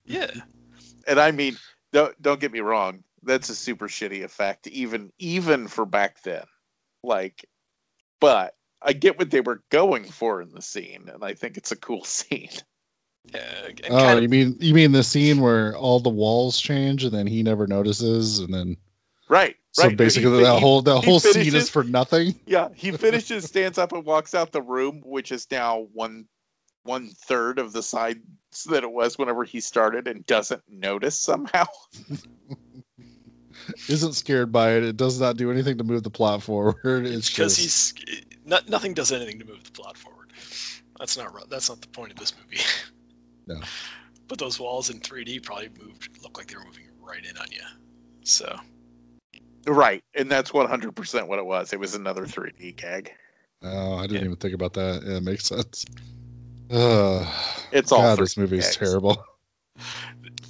Yeah. 0.04 0.30
And 1.06 1.20
I 1.20 1.30
mean 1.30 1.56
don't 1.92 2.20
don't 2.22 2.40
get 2.40 2.52
me 2.52 2.60
wrong, 2.60 3.04
that's 3.22 3.48
a 3.48 3.54
super 3.54 3.88
shitty 3.88 4.22
effect 4.22 4.66
even 4.66 5.12
even 5.18 5.68
for 5.68 5.84
back 5.86 6.22
then. 6.22 6.44
Like 7.02 7.44
but 8.20 8.54
I 8.80 8.92
get 8.92 9.18
what 9.18 9.30
they 9.30 9.40
were 9.40 9.62
going 9.70 10.04
for 10.04 10.40
in 10.42 10.52
the 10.52 10.62
scene 10.62 11.08
and 11.12 11.24
I 11.24 11.34
think 11.34 11.56
it's 11.56 11.72
a 11.72 11.76
cool 11.76 12.04
scene. 12.04 12.50
Yeah, 13.32 13.68
Oh, 13.88 14.04
kind 14.04 14.22
you 14.22 14.28
mean 14.28 14.56
you 14.60 14.74
mean 14.74 14.92
the 14.92 15.04
scene 15.04 15.40
where 15.40 15.76
all 15.76 16.00
the 16.00 16.08
walls 16.08 16.60
change 16.60 17.04
and 17.04 17.12
then 17.12 17.26
he 17.26 17.42
never 17.42 17.66
notices, 17.66 18.40
and 18.40 18.52
then 18.52 18.76
Right. 19.28 19.56
so 19.72 19.84
right. 19.84 19.90
He 19.90 19.96
basically 19.96 20.30
fi- 20.30 20.42
that 20.44 20.54
he- 20.54 20.60
whole 20.60 20.82
that 20.82 21.00
he 21.00 21.06
whole 21.06 21.20
scene 21.20 21.54
is 21.54 21.68
for 21.68 21.84
nothing. 21.84 22.34
Yeah, 22.46 22.68
he 22.74 22.90
finishes, 22.90 23.44
stands 23.44 23.78
up, 23.78 23.92
and 23.92 24.04
walks 24.04 24.34
out 24.34 24.50
the 24.52 24.60
room, 24.60 25.00
which 25.04 25.30
is 25.32 25.46
now 25.50 25.86
one 25.92 26.26
one 26.82 27.10
third 27.10 27.58
of 27.58 27.72
the 27.72 27.82
size 27.82 28.16
that 28.64 28.82
it 28.82 28.92
was 28.92 29.18
whenever 29.18 29.44
he 29.44 29.60
started, 29.60 30.08
and 30.08 30.24
doesn't 30.26 30.62
notice 30.68 31.18
somehow. 31.18 31.64
isn't 33.88 34.14
scared 34.14 34.52
by 34.52 34.72
it. 34.72 34.84
It 34.84 34.96
does 34.96 35.20
not 35.20 35.36
do 35.36 35.50
anything 35.50 35.78
to 35.78 35.84
move 35.84 36.02
the 36.02 36.10
plot 36.10 36.42
forward. 36.42 36.76
It's 37.06 37.28
because 37.30 37.56
just, 37.56 37.98
he's 37.98 38.22
not, 38.44 38.68
nothing 38.68 38.94
does 38.94 39.12
anything 39.12 39.38
to 39.38 39.44
move 39.44 39.64
the 39.64 39.72
plot 39.72 39.96
forward. 39.96 40.32
That's 40.98 41.16
not 41.16 41.48
that's 41.50 41.68
not 41.68 41.80
the 41.80 41.88
point 41.88 42.12
of 42.12 42.18
this 42.18 42.34
movie. 42.36 42.62
No. 43.44 43.58
But 44.28 44.38
those 44.38 44.60
walls 44.60 44.88
in 44.88 45.00
3D 45.00 45.42
probably 45.42 45.68
moved 45.76 46.16
looked 46.22 46.38
like 46.38 46.46
they 46.46 46.54
were 46.54 46.64
moving 46.64 46.84
right 47.00 47.24
in 47.24 47.36
on 47.36 47.46
you. 47.50 47.64
So 48.22 48.56
Right, 49.66 50.04
and 50.14 50.30
that's 50.30 50.52
100% 50.52 51.26
what 51.26 51.40
it 51.40 51.44
was. 51.44 51.72
It 51.72 51.80
was 51.80 51.96
another 51.96 52.24
3D 52.24 52.76
gag. 52.76 53.12
oh, 53.62 53.96
I 53.96 54.02
didn't 54.02 54.18
Yeah. 54.18 54.26
even 54.26 54.36
think 54.36 54.54
about 54.54 54.74
that. 54.74 55.02
Yeah, 55.04 55.16
it 55.16 55.24
makes 55.24 55.46
sense. 55.46 55.84
Uh, 56.72 57.26
It's 57.70 57.92
all 57.92 58.00
God, 58.02 58.18
this 58.18 58.36
movie 58.36 58.58
is 58.58 58.74
terrible. 58.74 59.24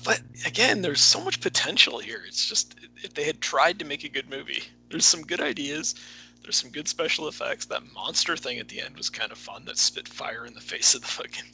but 0.04 0.20
again, 0.46 0.80
there's 0.82 1.00
so 1.00 1.20
much 1.22 1.40
potential 1.40 1.98
here. 1.98 2.22
It's 2.26 2.46
just 2.48 2.76
if 3.02 3.14
they 3.14 3.24
had 3.24 3.40
tried 3.40 3.78
to 3.80 3.84
make 3.84 4.04
a 4.04 4.08
good 4.08 4.30
movie, 4.30 4.62
there's 4.90 5.04
some 5.04 5.22
good 5.22 5.40
ideas. 5.40 5.94
There's 6.42 6.56
some 6.56 6.70
good 6.70 6.88
special 6.88 7.28
effects. 7.28 7.66
That 7.66 7.82
monster 7.92 8.36
thing 8.36 8.58
at 8.58 8.68
the 8.68 8.80
end 8.80 8.96
was 8.96 9.10
kind 9.10 9.30
of 9.32 9.38
fun. 9.38 9.64
That 9.64 9.78
spit 9.78 10.08
fire 10.08 10.44
in 10.46 10.54
the 10.54 10.60
face 10.60 10.94
of 10.94 11.02
the 11.02 11.06
fucking. 11.06 11.44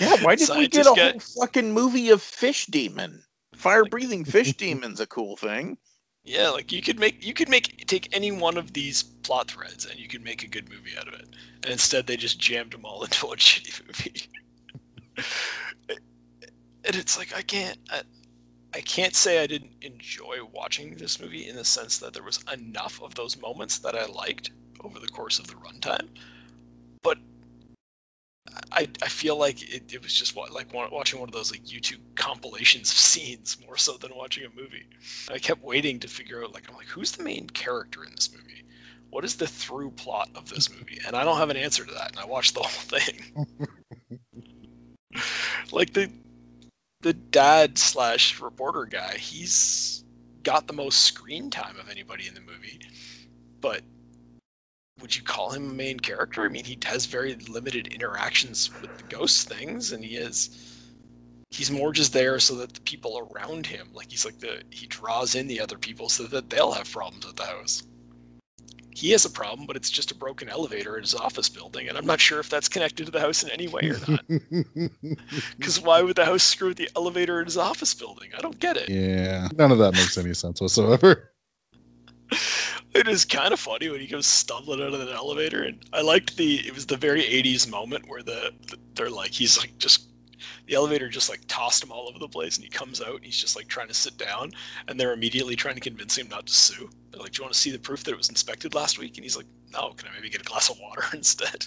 Yeah, 0.00 0.16
why 0.22 0.36
did 0.36 0.48
we 0.50 0.68
get 0.68 0.86
a 0.86 0.92
guy. 0.94 1.10
whole 1.10 1.20
fucking 1.20 1.72
movie 1.72 2.10
of 2.10 2.22
fish 2.22 2.66
demon? 2.66 3.22
Fire 3.54 3.84
breathing 3.84 4.24
fish 4.24 4.52
demon's 4.56 5.00
a 5.00 5.06
cool 5.06 5.36
thing. 5.36 5.76
Yeah, 6.24 6.50
like 6.50 6.70
you 6.70 6.82
could 6.82 7.00
make 7.00 7.24
you 7.24 7.34
could 7.34 7.48
make 7.48 7.86
take 7.86 8.14
any 8.14 8.30
one 8.30 8.56
of 8.56 8.72
these 8.72 9.02
plot 9.02 9.50
threads 9.50 9.86
and 9.86 9.98
you 9.98 10.08
could 10.08 10.22
make 10.22 10.44
a 10.44 10.48
good 10.48 10.68
movie 10.68 10.96
out 10.96 11.08
of 11.08 11.14
it. 11.14 11.28
And 11.62 11.72
instead 11.72 12.06
they 12.06 12.16
just 12.16 12.38
jammed 12.38 12.72
them 12.72 12.84
all 12.84 13.02
into 13.04 13.26
one 13.26 13.38
shitty 13.38 13.86
movie. 13.86 14.28
and 16.84 16.96
it's 16.96 17.18
like 17.18 17.34
I 17.34 17.42
can't 17.42 17.78
I, 17.90 18.02
I 18.74 18.80
can't 18.82 19.14
say 19.16 19.42
I 19.42 19.46
didn't 19.48 19.72
enjoy 19.82 20.38
watching 20.52 20.94
this 20.96 21.20
movie 21.20 21.48
in 21.48 21.56
the 21.56 21.64
sense 21.64 21.98
that 21.98 22.14
there 22.14 22.22
was 22.22 22.42
enough 22.52 23.02
of 23.02 23.14
those 23.14 23.36
moments 23.40 23.78
that 23.80 23.96
I 23.96 24.06
liked 24.06 24.50
over 24.84 24.98
the 25.00 25.08
course 25.08 25.38
of 25.38 25.48
the 25.48 25.54
runtime. 25.54 26.08
But 27.02 27.18
I, 28.72 28.88
I 29.02 29.08
feel 29.08 29.36
like 29.36 29.62
it, 29.62 29.92
it 29.92 30.02
was 30.02 30.14
just 30.14 30.34
what 30.34 30.50
like 30.50 30.72
watching 30.72 31.20
one 31.20 31.28
of 31.28 31.34
those 31.34 31.50
like 31.50 31.64
YouTube 31.64 32.00
compilations 32.14 32.88
of 32.92 32.96
scenes 32.96 33.56
more 33.66 33.76
so 33.76 33.96
than 33.96 34.14
watching 34.14 34.44
a 34.44 34.60
movie. 34.60 34.86
I 35.30 35.38
kept 35.38 35.62
waiting 35.62 36.00
to 36.00 36.08
figure 36.08 36.42
out 36.42 36.54
like 36.54 36.68
I'm 36.68 36.76
like 36.76 36.86
who's 36.86 37.12
the 37.12 37.22
main 37.22 37.48
character 37.48 38.04
in 38.04 38.12
this 38.14 38.32
movie? 38.32 38.64
What 39.10 39.24
is 39.24 39.36
the 39.36 39.46
through 39.46 39.90
plot 39.92 40.30
of 40.34 40.48
this 40.48 40.70
movie? 40.70 40.98
And 41.06 41.14
I 41.14 41.24
don't 41.24 41.36
have 41.36 41.50
an 41.50 41.56
answer 41.56 41.84
to 41.84 41.92
that. 41.92 42.12
And 42.12 42.18
I 42.18 42.24
watched 42.24 42.54
the 42.54 42.60
whole 42.62 42.98
thing. 42.98 43.48
like 45.72 45.92
the 45.92 46.10
the 47.02 47.12
dad 47.12 47.76
slash 47.78 48.40
reporter 48.40 48.86
guy, 48.86 49.16
he's 49.16 50.04
got 50.42 50.66
the 50.66 50.72
most 50.72 51.02
screen 51.02 51.50
time 51.50 51.78
of 51.78 51.90
anybody 51.90 52.26
in 52.26 52.34
the 52.34 52.40
movie. 52.40 52.80
But 53.60 53.82
would 55.00 55.16
you 55.16 55.22
call 55.22 55.50
him 55.50 55.70
a 55.70 55.74
main 55.74 55.98
character? 55.98 56.42
I 56.42 56.48
mean, 56.48 56.64
he 56.64 56.78
has 56.84 57.06
very 57.06 57.34
limited 57.34 57.88
interactions 57.88 58.70
with 58.80 58.96
the 58.96 59.04
ghost 59.04 59.48
things, 59.48 59.92
and 59.92 60.04
he 60.04 60.16
is 60.16 60.72
he's 61.50 61.70
more 61.70 61.92
just 61.92 62.12
there 62.12 62.38
so 62.38 62.54
that 62.56 62.72
the 62.72 62.80
people 62.82 63.28
around 63.32 63.66
him, 63.66 63.88
like 63.92 64.10
he's 64.10 64.24
like 64.24 64.38
the 64.38 64.62
he 64.70 64.86
draws 64.86 65.34
in 65.34 65.46
the 65.46 65.60
other 65.60 65.78
people 65.78 66.08
so 66.08 66.24
that 66.24 66.50
they'll 66.50 66.72
have 66.72 66.90
problems 66.90 67.26
with 67.26 67.36
the 67.36 67.44
house. 67.44 67.82
He 68.94 69.10
has 69.10 69.24
a 69.24 69.30
problem, 69.30 69.66
but 69.66 69.74
it's 69.74 69.90
just 69.90 70.10
a 70.10 70.14
broken 70.14 70.50
elevator 70.50 70.96
in 70.96 71.02
his 71.02 71.14
office 71.14 71.48
building, 71.48 71.88
and 71.88 71.96
I'm 71.96 72.04
not 72.04 72.20
sure 72.20 72.40
if 72.40 72.50
that's 72.50 72.68
connected 72.68 73.06
to 73.06 73.10
the 73.10 73.20
house 73.20 73.42
in 73.42 73.50
any 73.50 73.66
way 73.66 73.90
or 73.90 73.98
not. 74.06 74.24
Because 75.56 75.80
why 75.80 76.02
would 76.02 76.16
the 76.16 76.24
house 76.24 76.42
screw 76.42 76.68
with 76.68 76.76
the 76.76 76.90
elevator 76.94 77.38
in 77.38 77.46
his 77.46 77.56
office 77.56 77.94
building? 77.94 78.30
I 78.36 78.40
don't 78.40 78.58
get 78.58 78.76
it. 78.76 78.90
yeah, 78.90 79.48
none 79.56 79.72
of 79.72 79.78
that 79.78 79.94
makes 79.94 80.18
any 80.18 80.34
sense 80.34 80.60
whatsoever. 80.60 81.30
It 82.94 83.08
is 83.08 83.24
kind 83.24 83.52
of 83.54 83.60
funny 83.60 83.88
when 83.88 84.00
he 84.00 84.06
goes 84.06 84.26
stumbling 84.26 84.82
out 84.82 84.92
of 84.92 85.06
the 85.06 85.12
elevator, 85.12 85.62
and 85.62 85.82
I 85.92 86.02
liked 86.02 86.36
the. 86.36 86.56
It 86.66 86.74
was 86.74 86.86
the 86.86 86.96
very 86.96 87.22
'80s 87.22 87.68
moment 87.68 88.06
where 88.06 88.22
the 88.22 88.52
they're 88.94 89.08
like 89.08 89.32
he's 89.32 89.58
like 89.58 89.78
just 89.78 90.08
the 90.66 90.74
elevator 90.74 91.08
just 91.08 91.30
like 91.30 91.40
tossed 91.48 91.82
him 91.82 91.90
all 91.90 92.08
over 92.08 92.18
the 92.18 92.28
place, 92.28 92.56
and 92.56 92.64
he 92.64 92.70
comes 92.70 93.00
out 93.00 93.16
and 93.16 93.24
he's 93.24 93.38
just 93.38 93.56
like 93.56 93.68
trying 93.68 93.88
to 93.88 93.94
sit 93.94 94.18
down, 94.18 94.52
and 94.88 95.00
they're 95.00 95.14
immediately 95.14 95.56
trying 95.56 95.74
to 95.74 95.80
convince 95.80 96.18
him 96.18 96.28
not 96.28 96.46
to 96.46 96.52
sue. 96.52 96.90
They're 97.10 97.20
like, 97.20 97.32
"Do 97.32 97.38
you 97.38 97.44
want 97.44 97.54
to 97.54 97.60
see 97.60 97.70
the 97.70 97.78
proof 97.78 98.04
that 98.04 98.12
it 98.12 98.18
was 98.18 98.28
inspected 98.28 98.74
last 98.74 98.98
week?" 98.98 99.16
And 99.16 99.24
he's 99.24 99.36
like, 99.36 99.46
"No, 99.72 99.92
can 99.92 100.08
I 100.08 100.14
maybe 100.14 100.28
get 100.28 100.42
a 100.42 100.44
glass 100.44 100.68
of 100.68 100.78
water 100.78 101.04
instead?" 101.14 101.66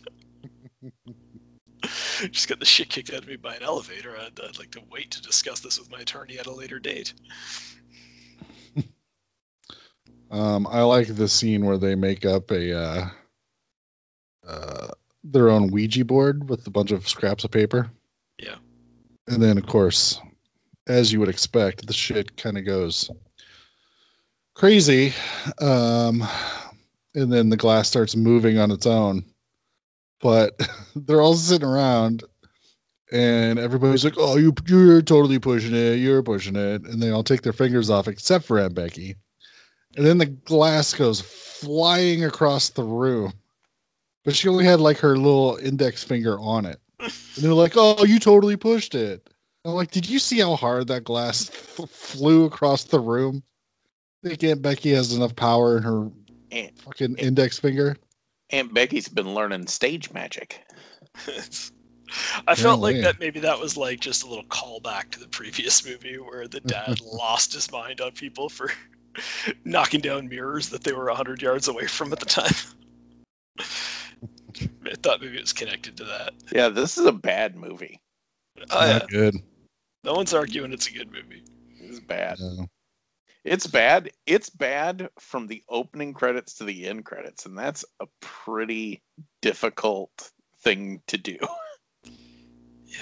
just 2.31 2.47
got 2.47 2.59
the 2.59 2.65
shit 2.65 2.89
kicked 2.89 3.11
out 3.11 3.23
of 3.23 3.27
me 3.27 3.35
by 3.35 3.55
an 3.55 3.63
elevator. 3.63 4.15
I'd, 4.17 4.39
I'd 4.39 4.59
like 4.59 4.71
to 4.71 4.81
wait 4.91 5.11
to 5.11 5.21
discuss 5.21 5.59
this 5.59 5.79
with 5.79 5.89
my 5.89 5.99
attorney 5.99 6.37
at 6.37 6.45
a 6.45 6.53
later 6.53 6.79
date. 6.79 7.13
Um, 10.35 10.67
I 10.69 10.81
like 10.81 11.07
the 11.07 11.29
scene 11.29 11.65
where 11.65 11.77
they 11.77 11.95
make 11.95 12.25
up 12.25 12.51
a 12.51 12.77
uh, 12.77 13.07
uh, 14.45 14.87
their 15.23 15.49
own 15.49 15.71
Ouija 15.71 16.03
board 16.03 16.49
with 16.49 16.67
a 16.67 16.69
bunch 16.69 16.91
of 16.91 17.07
scraps 17.07 17.45
of 17.45 17.51
paper. 17.51 17.89
Yeah. 18.37 18.55
And 19.27 19.41
then, 19.41 19.57
of 19.57 19.65
course, 19.65 20.19
as 20.87 21.13
you 21.13 21.21
would 21.21 21.29
expect, 21.29 21.87
the 21.87 21.93
shit 21.93 22.35
kind 22.35 22.57
of 22.57 22.65
goes 22.65 23.09
crazy. 24.55 25.13
Um, 25.61 26.21
and 27.13 27.31
then 27.31 27.47
the 27.47 27.55
glass 27.55 27.87
starts 27.87 28.17
moving 28.17 28.57
on 28.57 28.71
its 28.71 28.85
own. 28.85 29.23
But 30.19 30.59
they're 30.97 31.21
all 31.21 31.35
sitting 31.35 31.65
around, 31.65 32.25
and 33.09 33.57
everybody's 33.57 34.03
like, 34.03 34.15
"Oh, 34.17 34.35
you 34.35 34.53
you're 34.67 35.01
totally 35.01 35.39
pushing 35.39 35.73
it. 35.73 35.99
You're 35.99 36.23
pushing 36.23 36.57
it," 36.57 36.83
and 36.83 37.01
they 37.01 37.11
all 37.11 37.23
take 37.23 37.41
their 37.41 37.53
fingers 37.53 37.89
off, 37.89 38.09
except 38.09 38.43
for 38.43 38.59
Aunt 38.59 38.75
Becky. 38.75 39.15
And 39.95 40.05
then 40.05 40.17
the 40.17 40.25
glass 40.25 40.93
goes 40.93 41.21
flying 41.21 42.25
across 42.25 42.69
the 42.69 42.83
room. 42.83 43.33
But 44.23 44.35
she 44.35 44.49
only 44.49 44.65
had 44.65 44.79
like 44.79 44.97
her 44.99 45.17
little 45.17 45.57
index 45.57 46.03
finger 46.03 46.39
on 46.39 46.65
it. 46.65 46.79
And 46.99 47.11
they're 47.37 47.53
like, 47.53 47.73
oh, 47.75 48.03
you 48.05 48.19
totally 48.19 48.57
pushed 48.57 48.95
it. 48.95 49.29
I'm 49.63 49.73
like, 49.73 49.91
did 49.91 50.07
you 50.07 50.19
see 50.19 50.39
how 50.39 50.55
hard 50.55 50.87
that 50.87 51.03
glass 51.03 51.49
f- 51.49 51.89
flew 51.89 52.45
across 52.45 52.83
the 52.83 52.99
room? 52.99 53.43
I 54.23 54.29
think 54.29 54.43
Aunt 54.43 54.61
Becky 54.61 54.91
has 54.91 55.13
enough 55.13 55.35
power 55.35 55.77
in 55.77 55.83
her 55.83 56.09
Aunt, 56.51 56.77
fucking 56.79 57.17
index 57.17 57.59
finger. 57.59 57.95
Aunt 58.51 58.73
Becky's 58.73 59.07
been 59.07 59.33
learning 59.33 59.67
stage 59.67 60.11
magic. 60.11 60.63
I 62.47 62.55
felt 62.55 62.79
like 62.79 62.95
Apparently. 62.95 63.01
that 63.01 63.19
maybe 63.19 63.39
that 63.41 63.59
was 63.59 63.75
like 63.75 63.99
just 63.99 64.23
a 64.23 64.27
little 64.27 64.45
callback 64.45 65.09
to 65.11 65.19
the 65.19 65.27
previous 65.27 65.85
movie 65.85 66.17
where 66.17 66.47
the 66.47 66.59
dad 66.61 67.01
lost 67.03 67.53
his 67.53 67.71
mind 67.71 68.01
on 68.01 68.11
people 68.11 68.49
for 68.49 68.71
knocking 69.65 70.01
down 70.01 70.27
mirrors 70.27 70.69
that 70.69 70.83
they 70.83 70.93
were 70.93 71.05
100 71.05 71.41
yards 71.41 71.67
away 71.67 71.87
from 71.87 72.11
at 72.13 72.19
the 72.19 72.25
time. 72.25 72.53
I 73.59 74.95
thought 75.01 75.21
maybe 75.21 75.37
it 75.37 75.41
was 75.41 75.53
connected 75.53 75.97
to 75.97 76.05
that. 76.05 76.33
Yeah, 76.51 76.69
this 76.69 76.97
is 76.97 77.05
a 77.05 77.11
bad 77.11 77.55
movie. 77.55 77.99
Oh, 78.71 78.85
yeah. 78.85 78.93
Not 78.99 79.09
good. 79.09 79.35
No 80.03 80.13
one's 80.13 80.33
arguing 80.33 80.71
it's 80.71 80.87
a 80.87 80.93
good 80.93 81.11
movie. 81.11 81.43
It's 81.79 81.99
bad. 81.99 82.39
No. 82.39 82.67
It's 83.43 83.67
bad. 83.67 84.11
It's 84.25 84.49
bad 84.49 85.09
from 85.19 85.47
the 85.47 85.63
opening 85.69 86.13
credits 86.13 86.55
to 86.55 86.63
the 86.63 86.87
end 86.87 87.05
credits, 87.05 87.45
and 87.45 87.57
that's 87.57 87.85
a 87.99 88.07
pretty 88.19 89.01
difficult 89.41 90.31
thing 90.61 91.01
to 91.07 91.17
do. 91.17 91.37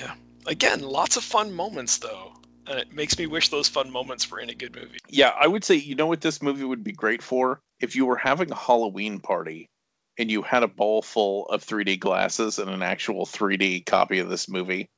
Yeah. 0.01 0.15
Again, 0.47 0.81
lots 0.81 1.17
of 1.17 1.23
fun 1.23 1.51
moments 1.51 1.97
though. 1.97 2.33
And 2.67 2.79
it 2.79 2.93
makes 2.93 3.17
me 3.17 3.27
wish 3.27 3.49
those 3.49 3.67
fun 3.67 3.91
moments 3.91 4.29
were 4.31 4.39
in 4.39 4.49
a 4.49 4.55
good 4.55 4.75
movie. 4.75 4.99
Yeah, 5.09 5.33
I 5.39 5.47
would 5.47 5.63
say 5.63 5.75
you 5.75 5.95
know 5.95 6.07
what 6.07 6.21
this 6.21 6.41
movie 6.41 6.63
would 6.63 6.83
be 6.83 6.93
great 6.93 7.21
for 7.21 7.59
if 7.79 7.95
you 7.95 8.05
were 8.05 8.15
having 8.15 8.51
a 8.51 8.55
Halloween 8.55 9.19
party 9.19 9.69
and 10.17 10.31
you 10.31 10.41
had 10.41 10.63
a 10.63 10.67
bowl 10.67 11.01
full 11.01 11.47
of 11.47 11.65
3D 11.65 11.99
glasses 11.99 12.59
and 12.59 12.69
an 12.69 12.83
actual 12.83 13.25
3D 13.25 13.85
copy 13.85 14.19
of 14.19 14.29
this 14.29 14.47
movie 14.47 14.89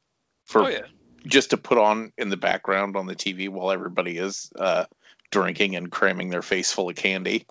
for 0.46 0.64
oh 0.64 0.68
yeah. 0.68 0.82
just 1.26 1.50
to 1.52 1.58
put 1.58 1.78
on 1.78 2.12
in 2.18 2.30
the 2.30 2.38
background 2.38 2.96
on 2.96 3.08
the 3.08 3.16
TV 3.16 3.50
while 3.50 3.72
everybody 3.72 4.18
is 4.18 4.52
uh, 4.60 4.86
drinking 5.32 5.76
and 5.76 5.92
cramming 5.92 6.30
their 6.30 6.42
face 6.42 6.72
full 6.72 6.90
of 6.90 6.96
candy. 6.96 7.46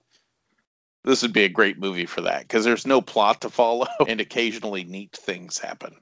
This 1.04 1.22
would 1.22 1.34
be 1.34 1.44
a 1.44 1.50
great 1.50 1.78
movie 1.78 2.06
for 2.06 2.22
that 2.22 2.42
because 2.42 2.64
there's 2.64 2.86
no 2.86 3.00
plot 3.00 3.42
to 3.42 3.50
follow 3.50 3.86
and 4.08 4.20
occasionally 4.20 4.84
neat 4.84 5.12
things 5.12 5.58
happen. 5.58 5.96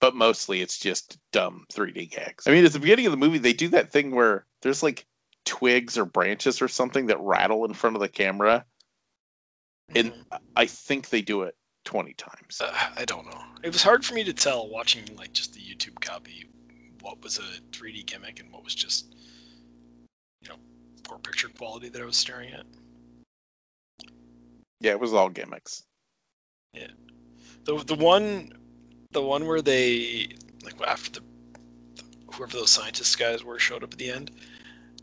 But 0.00 0.14
mostly 0.14 0.60
it's 0.60 0.78
just 0.78 1.18
dumb 1.32 1.66
3D 1.72 2.10
gags. 2.10 2.46
I 2.46 2.52
mean, 2.52 2.64
at 2.64 2.72
the 2.72 2.78
beginning 2.78 3.06
of 3.06 3.12
the 3.12 3.18
movie, 3.18 3.38
they 3.38 3.52
do 3.52 3.68
that 3.68 3.90
thing 3.90 4.14
where 4.14 4.46
there's 4.62 4.82
like 4.82 5.06
twigs 5.44 5.98
or 5.98 6.04
branches 6.04 6.62
or 6.62 6.68
something 6.68 7.06
that 7.06 7.18
rattle 7.20 7.64
in 7.64 7.74
front 7.74 7.96
of 7.96 8.02
the 8.02 8.08
camera. 8.08 8.64
And 9.94 10.12
I 10.54 10.66
think 10.66 11.08
they 11.08 11.22
do 11.22 11.42
it 11.42 11.56
20 11.84 12.12
times. 12.14 12.60
Uh, 12.60 12.72
I 12.96 13.04
don't 13.06 13.26
know. 13.26 13.42
It 13.62 13.72
was 13.72 13.82
hard 13.82 14.04
for 14.04 14.14
me 14.14 14.22
to 14.24 14.32
tell 14.32 14.68
watching 14.68 15.04
like 15.16 15.32
just 15.32 15.54
the 15.54 15.60
YouTube 15.60 15.98
copy 16.00 16.46
what 17.00 17.22
was 17.22 17.38
a 17.38 17.76
3D 17.76 18.04
gimmick 18.06 18.40
and 18.40 18.52
what 18.52 18.64
was 18.64 18.74
just 18.74 19.14
you 20.42 20.48
know 20.48 20.56
poor 21.04 21.18
picture 21.18 21.48
quality 21.48 21.88
that 21.88 22.02
I 22.02 22.04
was 22.04 22.16
staring 22.16 22.52
at. 22.52 22.66
Yeah, 24.80 24.92
it 24.92 25.00
was 25.00 25.14
all 25.14 25.28
gimmicks. 25.28 25.84
Yeah. 26.74 26.88
The 27.64 27.82
the 27.84 27.94
one 27.94 28.52
the 29.12 29.22
one 29.22 29.46
where 29.46 29.62
they 29.62 30.28
like 30.62 30.74
after 30.86 31.20
the 31.20 31.26
whoever 32.32 32.52
those 32.52 32.70
scientist 32.70 33.18
guys 33.18 33.42
were 33.42 33.58
showed 33.58 33.82
up 33.82 33.92
at 33.92 33.98
the 33.98 34.10
end 34.10 34.30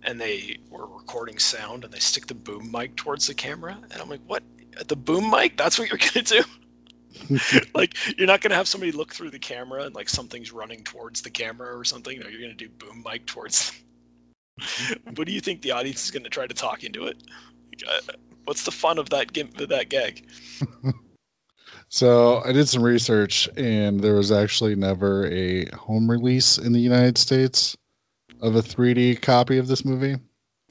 and 0.03 0.21
they 0.21 0.57
were 0.69 0.85
recording 0.85 1.39
sound 1.39 1.83
and 1.83 1.91
they 1.91 1.99
stick 1.99 2.27
the 2.27 2.35
boom 2.35 2.71
mic 2.71 2.95
towards 2.95 3.25
the 3.27 3.33
camera 3.33 3.77
and 3.91 4.01
i'm 4.01 4.09
like 4.09 4.21
what? 4.27 4.43
The 4.87 4.95
boom 4.95 5.29
mic? 5.29 5.55
That's 5.55 5.79
what 5.79 5.89
you're 5.89 5.97
gonna 6.13 6.25
do? 6.25 6.43
Like 7.73 7.95
you're 8.17 8.27
not 8.27 8.41
gonna 8.41 8.55
have 8.55 8.67
somebody 8.67 8.91
look 8.91 9.13
through 9.13 9.31
the 9.31 9.39
camera 9.39 9.83
and 9.83 9.95
like 9.95 10.09
something's 10.09 10.51
running 10.51 10.83
towards 10.83 11.21
the 11.21 11.29
camera 11.29 11.75
or 11.75 11.83
something. 11.83 12.19
No 12.19 12.27
you're 12.27 12.41
gonna 12.41 12.53
do 12.53 12.69
boom 12.69 13.03
mic 13.09 13.25
towards 13.25 13.71
what 15.15 15.25
do 15.25 15.33
you 15.33 15.39
think 15.39 15.61
the 15.61 15.71
audience 15.71 16.03
is 16.03 16.11
gonna 16.11 16.29
try 16.29 16.45
to 16.45 16.53
talk 16.53 16.83
into 16.83 17.05
it? 17.07 17.23
Like, 17.71 17.89
uh, 17.89 18.13
what's 18.43 18.63
the 18.63 18.71
fun 18.71 18.97
of 18.97 19.09
that 19.09 19.33
gim- 19.33 19.53
of 19.57 19.69
that 19.69 19.89
gag 19.89 20.27
So 21.95 22.41
I 22.43 22.51
did 22.51 22.67
some 22.67 22.83
research, 22.83 23.47
and 23.55 24.01
there 24.01 24.15
was 24.15 24.29
actually 24.29 24.75
never 24.75 25.27
a 25.27 25.65
home 25.67 26.11
release 26.11 26.57
in 26.57 26.73
the 26.73 26.79
United 26.81 27.17
States 27.17 27.77
of 28.41 28.57
a 28.57 28.61
3D 28.61 29.21
copy 29.21 29.57
of 29.57 29.69
this 29.69 29.85
movie. 29.85 30.17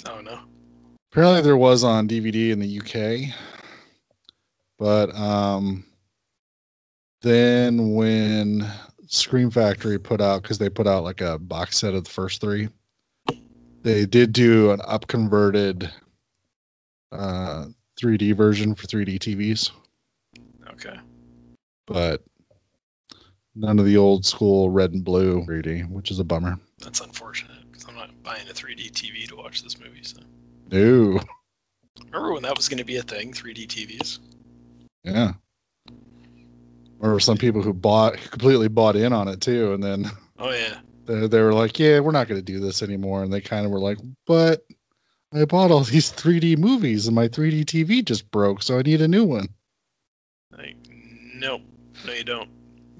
oh 0.07 0.21
no. 0.21 0.41
Apparently, 1.11 1.41
there 1.41 1.57
was 1.57 1.83
on 1.83 2.07
DVD 2.07 2.51
in 2.51 2.59
the 2.59 2.79
UK, 2.79 3.35
but 4.79 5.17
um, 5.17 5.87
then 7.23 7.95
when 7.95 8.71
Scream 9.07 9.51
Factory 9.51 9.99
put 9.99 10.21
out, 10.21 10.43
because 10.43 10.59
they 10.59 10.69
put 10.69 10.87
out 10.87 11.05
like 11.05 11.23
a 11.23 11.39
box 11.39 11.79
set 11.79 11.95
of 11.95 12.05
the 12.05 12.11
first 12.11 12.43
three, 12.43 12.69
they 13.83 14.05
did 14.05 14.35
do 14.35 14.73
an 14.73 14.81
upconverted 14.81 15.91
uh, 17.13 17.69
3D 17.99 18.37
version 18.37 18.75
for 18.75 18.87
3D 18.87 19.19
TVs, 19.19 19.71
okay 20.71 21.01
but 21.87 22.23
none 23.55 23.79
of 23.79 23.85
the 23.85 23.97
old 23.97 24.25
school 24.25 24.71
red 24.71 24.93
and 24.93 25.05
blue 25.05 25.45
3D, 25.45 25.89
which 25.91 26.11
is 26.11 26.19
a 26.19 26.25
bummer. 26.25 26.59
that's 26.79 27.01
unfortunate 27.01 27.71
because 27.71 27.87
i'm 27.89 27.95
not 27.95 28.11
buying 28.23 28.49
a 28.49 28.53
3d 28.53 28.91
tv 28.93 29.29
to 29.29 29.37
watch 29.37 29.63
this 29.63 29.79
movie 29.79 30.03
so 30.03 30.21
No, 30.71 31.21
remember 32.07 32.33
when 32.33 32.43
that 32.43 32.57
was 32.57 32.69
going 32.69 32.79
to 32.79 32.85
be 32.85 32.97
a 32.97 33.03
thing 33.03 33.33
3d 33.33 33.67
tvs 33.67 34.19
yeah. 35.05 35.35
Or 37.01 37.21
some 37.21 37.37
people 37.37 37.61
who 37.61 37.75
bought 37.75 38.17
completely 38.31 38.69
bought 38.69 38.97
in 38.97 39.13
on 39.13 39.29
it 39.29 39.43
too, 39.43 39.75
and 39.75 39.83
then 39.83 40.07
oh 40.39 40.51
yeah 40.51 40.79
they, 41.05 41.27
they 41.27 41.41
were 41.43 41.53
like, 41.53 41.79
"Yeah, 41.79 42.01
we're 42.01 42.13
not 42.13 42.29
going 42.29 42.41
to 42.41 42.45
do 42.45 42.59
this 42.61 42.83
anymore," 42.83 43.23
and 43.23 43.31
they 43.33 43.43
kind 43.43 43.67
of 43.67 43.71
were 43.73 43.79
like, 43.81 43.99
"But 44.27 44.65
I 45.35 45.45
bought 45.45 45.71
all 45.71 45.81
these 45.81 46.11
3D 46.11 46.57
movies, 46.57 47.07
and 47.07 47.15
my 47.15 47.29
3D 47.29 47.67
TV 47.67 48.03
just 48.03 48.31
broke, 48.31 48.63
so 48.63 48.79
I 48.79 48.83
need 48.83 49.03
a 49.03 49.09
new 49.09 49.25
one." 49.25 49.49
like 50.57 50.77
nope 51.35 51.61
no 52.07 52.13
you 52.13 52.25
don't 52.25 52.49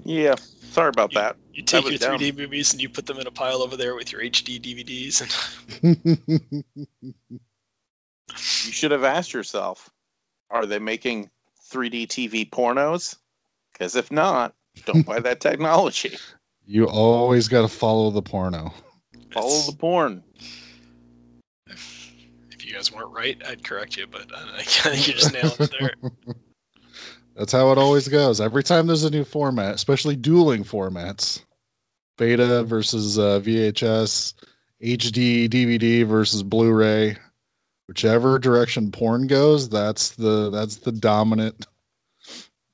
Yeah, 0.03 0.35
sorry 0.35 0.89
about 0.89 1.11
You- 1.13 1.19
that. 1.19 1.35
You 1.53 1.63
take 1.63 1.85
was 1.85 2.01
your 2.01 2.17
3D 2.17 2.35
movies 2.37 2.73
and 2.73 2.81
you 2.81 2.89
put 2.89 3.05
them 3.05 3.17
in 3.17 3.27
a 3.27 3.31
pile 3.31 3.61
over 3.61 3.77
there 3.77 3.95
with 3.95 4.11
your 4.11 4.21
HD 4.21 4.59
DVDs, 4.59 5.21
and 5.21 5.95
You 8.27 8.35
should 8.71 8.91
have 8.91 9.03
asked 9.05 9.33
yourself, 9.33 9.89
are 10.49 10.65
they 10.65 10.79
making 10.79 11.29
3D 11.71 12.07
TV 12.07 12.49
pornos? 12.49 13.15
Because 13.71 13.95
if 13.95 14.11
not, 14.11 14.53
don't 14.85 15.05
buy 15.05 15.19
that 15.19 15.39
technology. 15.39 16.17
you 16.65 16.87
always 16.87 17.47
got 17.47 17.61
to 17.61 17.67
follow 17.69 18.11
the 18.11 18.21
porno. 18.21 18.73
Follow 19.31 19.47
it's- 19.47 19.67
the 19.67 19.77
porn. 19.77 20.23
If, 21.67 22.13
if 22.51 22.65
you 22.65 22.73
guys 22.73 22.91
weren't 22.91 23.11
right, 23.11 23.41
I'd 23.47 23.63
correct 23.63 23.95
you, 23.97 24.07
but 24.07 24.29
I, 24.35 24.57
I 24.59 24.63
think 24.63 25.07
you 25.07 25.13
just 25.13 25.31
nailed 25.33 25.59
it 25.59 25.71
there. 25.79 25.93
That's 27.35 27.51
how 27.51 27.71
it 27.71 27.77
always 27.77 28.07
goes. 28.07 28.39
Every 28.39 28.63
time 28.63 28.87
there's 28.87 29.03
a 29.03 29.09
new 29.09 29.25
format, 29.25 29.75
especially 29.75 30.15
dueling 30.15 30.63
formats, 30.63 31.43
beta 32.17 32.63
versus 32.63 33.19
uh, 33.19 33.41
VHS, 33.43 34.33
HD, 34.81 35.49
DVD 35.49 36.05
versus 36.05 36.43
Blu-ray, 36.43 37.17
whichever 37.87 38.39
direction 38.39 38.91
porn 38.91 39.27
goes, 39.27 39.67
that's 39.67 40.11
the 40.11 40.49
that's 40.49 40.77
the 40.77 40.91
dominant 40.91 41.65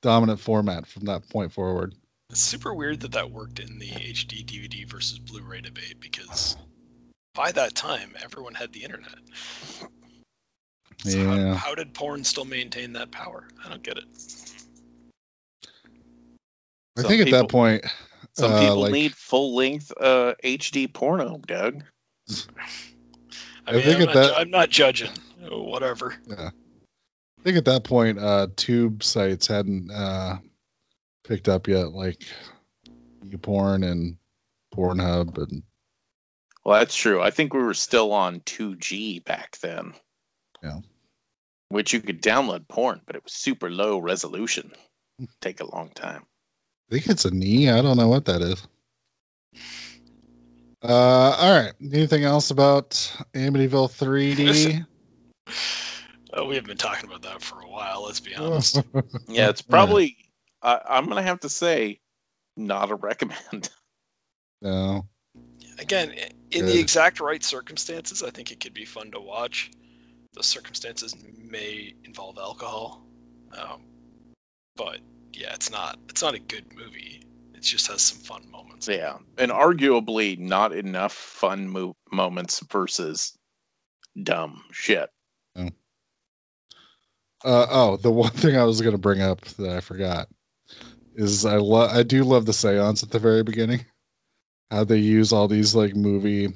dominant 0.00 0.38
format 0.40 0.86
from 0.86 1.06
that 1.06 1.28
point 1.28 1.52
forward. 1.52 1.94
It's 2.30 2.40
super 2.40 2.72
weird 2.72 3.00
that 3.00 3.12
that 3.12 3.30
worked 3.30 3.58
in 3.58 3.78
the 3.78 3.90
HD 3.90 4.44
DVD 4.44 4.88
versus 4.88 5.18
Blu-ray 5.18 5.60
debate 5.60 6.00
because 6.00 6.56
by 7.34 7.52
that 7.52 7.74
time 7.74 8.14
everyone 8.22 8.54
had 8.54 8.72
the 8.72 8.84
internet. 8.84 9.18
So 11.04 11.18
Yeah. 11.18 11.50
how, 11.50 11.54
how 11.54 11.74
did 11.74 11.94
porn 11.94 12.22
still 12.24 12.44
maintain 12.44 12.92
that 12.92 13.10
power? 13.10 13.48
I 13.64 13.68
don't 13.68 13.82
get 13.82 13.98
it. 13.98 14.04
I 16.96 17.02
Some 17.02 17.08
think 17.08 17.26
at 17.26 17.30
that 17.30 17.48
point, 17.48 17.84
Some 18.34 18.52
uh, 18.52 18.60
people 18.60 18.80
like- 18.82 18.92
need 18.92 19.14
full 19.14 19.54
length 19.54 19.92
uh, 20.00 20.34
HD 20.44 20.92
porno, 20.92 21.38
Doug. 21.46 21.82
I, 22.30 22.34
I 23.66 23.72
mean, 23.72 23.82
think 23.82 23.96
I'm, 23.96 24.02
at 24.02 24.06
not, 24.06 24.14
that- 24.14 24.38
I'm 24.38 24.50
not 24.50 24.70
judging. 24.70 25.10
Oh, 25.50 25.62
Whatever. 25.62 26.14
I 26.38 26.50
think 27.42 27.56
at 27.56 27.64
that 27.64 27.82
point, 27.84 28.18
uh, 28.18 28.46
tube 28.56 29.02
sites 29.02 29.46
hadn't 29.48 29.90
uh, 29.90 30.38
picked 31.24 31.48
up 31.48 31.66
yet, 31.66 31.92
like 31.92 32.22
YouPorn 33.26 33.90
and 33.90 34.16
Pornhub, 34.72 35.36
and 35.38 35.62
Well, 36.64 36.78
that's 36.78 36.94
true. 36.94 37.20
I 37.20 37.30
think 37.30 37.52
we 37.52 37.62
were 37.62 37.74
still 37.74 38.12
on 38.12 38.40
2G 38.40 39.24
back 39.24 39.58
then. 39.60 39.94
Yeah. 40.62 40.78
Which 41.70 41.92
you 41.92 42.00
could 42.00 42.22
download 42.22 42.68
porn, 42.68 43.00
but 43.06 43.16
it 43.16 43.24
was 43.24 43.32
super 43.32 43.70
low 43.70 43.98
resolution. 43.98 44.70
Take 45.40 45.60
a 45.60 45.66
long 45.74 45.90
time. 45.94 46.24
I 46.92 46.96
think 46.96 47.08
it's 47.08 47.24
a 47.24 47.30
knee. 47.30 47.70
I 47.70 47.80
don't 47.80 47.96
know 47.96 48.08
what 48.08 48.26
that 48.26 48.42
is. 48.42 48.68
Uh, 50.82 51.36
all 51.38 51.58
right. 51.58 51.72
Anything 51.80 52.24
else 52.24 52.50
about 52.50 52.90
Amityville 53.32 53.88
3D? 53.88 54.84
Oh, 56.34 56.44
we 56.44 56.54
have 56.54 56.66
been 56.66 56.76
talking 56.76 57.08
about 57.08 57.22
that 57.22 57.40
for 57.40 57.60
a 57.60 57.66
while. 57.66 58.04
Let's 58.04 58.20
be 58.20 58.34
honest. 58.34 58.82
Yeah, 59.26 59.48
it's 59.48 59.62
probably. 59.62 60.18
I 60.60 60.80
I'm 60.86 61.08
gonna 61.08 61.22
have 61.22 61.40
to 61.40 61.48
say, 61.48 62.00
not 62.58 62.90
a 62.90 62.94
recommend. 62.94 63.70
no. 64.60 65.06
Again, 65.78 66.10
in 66.10 66.32
Good. 66.50 66.66
the 66.66 66.78
exact 66.78 67.20
right 67.20 67.42
circumstances, 67.42 68.22
I 68.22 68.28
think 68.28 68.52
it 68.52 68.60
could 68.60 68.74
be 68.74 68.84
fun 68.84 69.10
to 69.12 69.20
watch. 69.20 69.70
The 70.34 70.42
circumstances 70.42 71.16
may 71.38 71.94
involve 72.04 72.36
alcohol, 72.36 73.02
um, 73.56 73.82
but 74.76 74.98
yeah, 75.32 75.54
it's 75.54 75.70
not. 75.70 75.98
It's 76.08 76.22
not 76.22 76.34
a 76.34 76.38
good 76.40 76.66
movie. 76.74 77.22
It 77.54 77.62
just 77.62 77.86
has 77.88 78.02
some 78.02 78.18
fun 78.18 78.50
moments. 78.50 78.88
Yeah, 78.88 79.18
and 79.38 79.50
arguably 79.50 80.38
not 80.38 80.72
enough 80.72 81.12
fun 81.12 81.68
mo- 81.68 81.96
moments 82.10 82.60
versus 82.70 83.36
dumb 84.22 84.64
shit. 84.72 85.10
Uh, 87.44 87.66
oh, 87.70 87.96
the 87.96 88.10
one 88.10 88.30
thing 88.32 88.56
I 88.56 88.64
was 88.64 88.80
going 88.80 88.92
to 88.92 88.98
bring 88.98 89.20
up 89.22 89.40
that 89.42 89.70
I 89.70 89.80
forgot 89.80 90.28
is 91.14 91.44
I 91.44 91.56
love 91.56 91.90
I 91.90 92.02
do 92.02 92.24
love 92.24 92.46
the 92.46 92.52
seance 92.52 93.02
at 93.02 93.10
the 93.10 93.18
very 93.18 93.42
beginning. 93.42 93.84
How 94.70 94.84
they 94.84 94.96
use 94.98 95.32
all 95.32 95.48
these 95.48 95.74
like 95.74 95.94
movie 95.94 96.48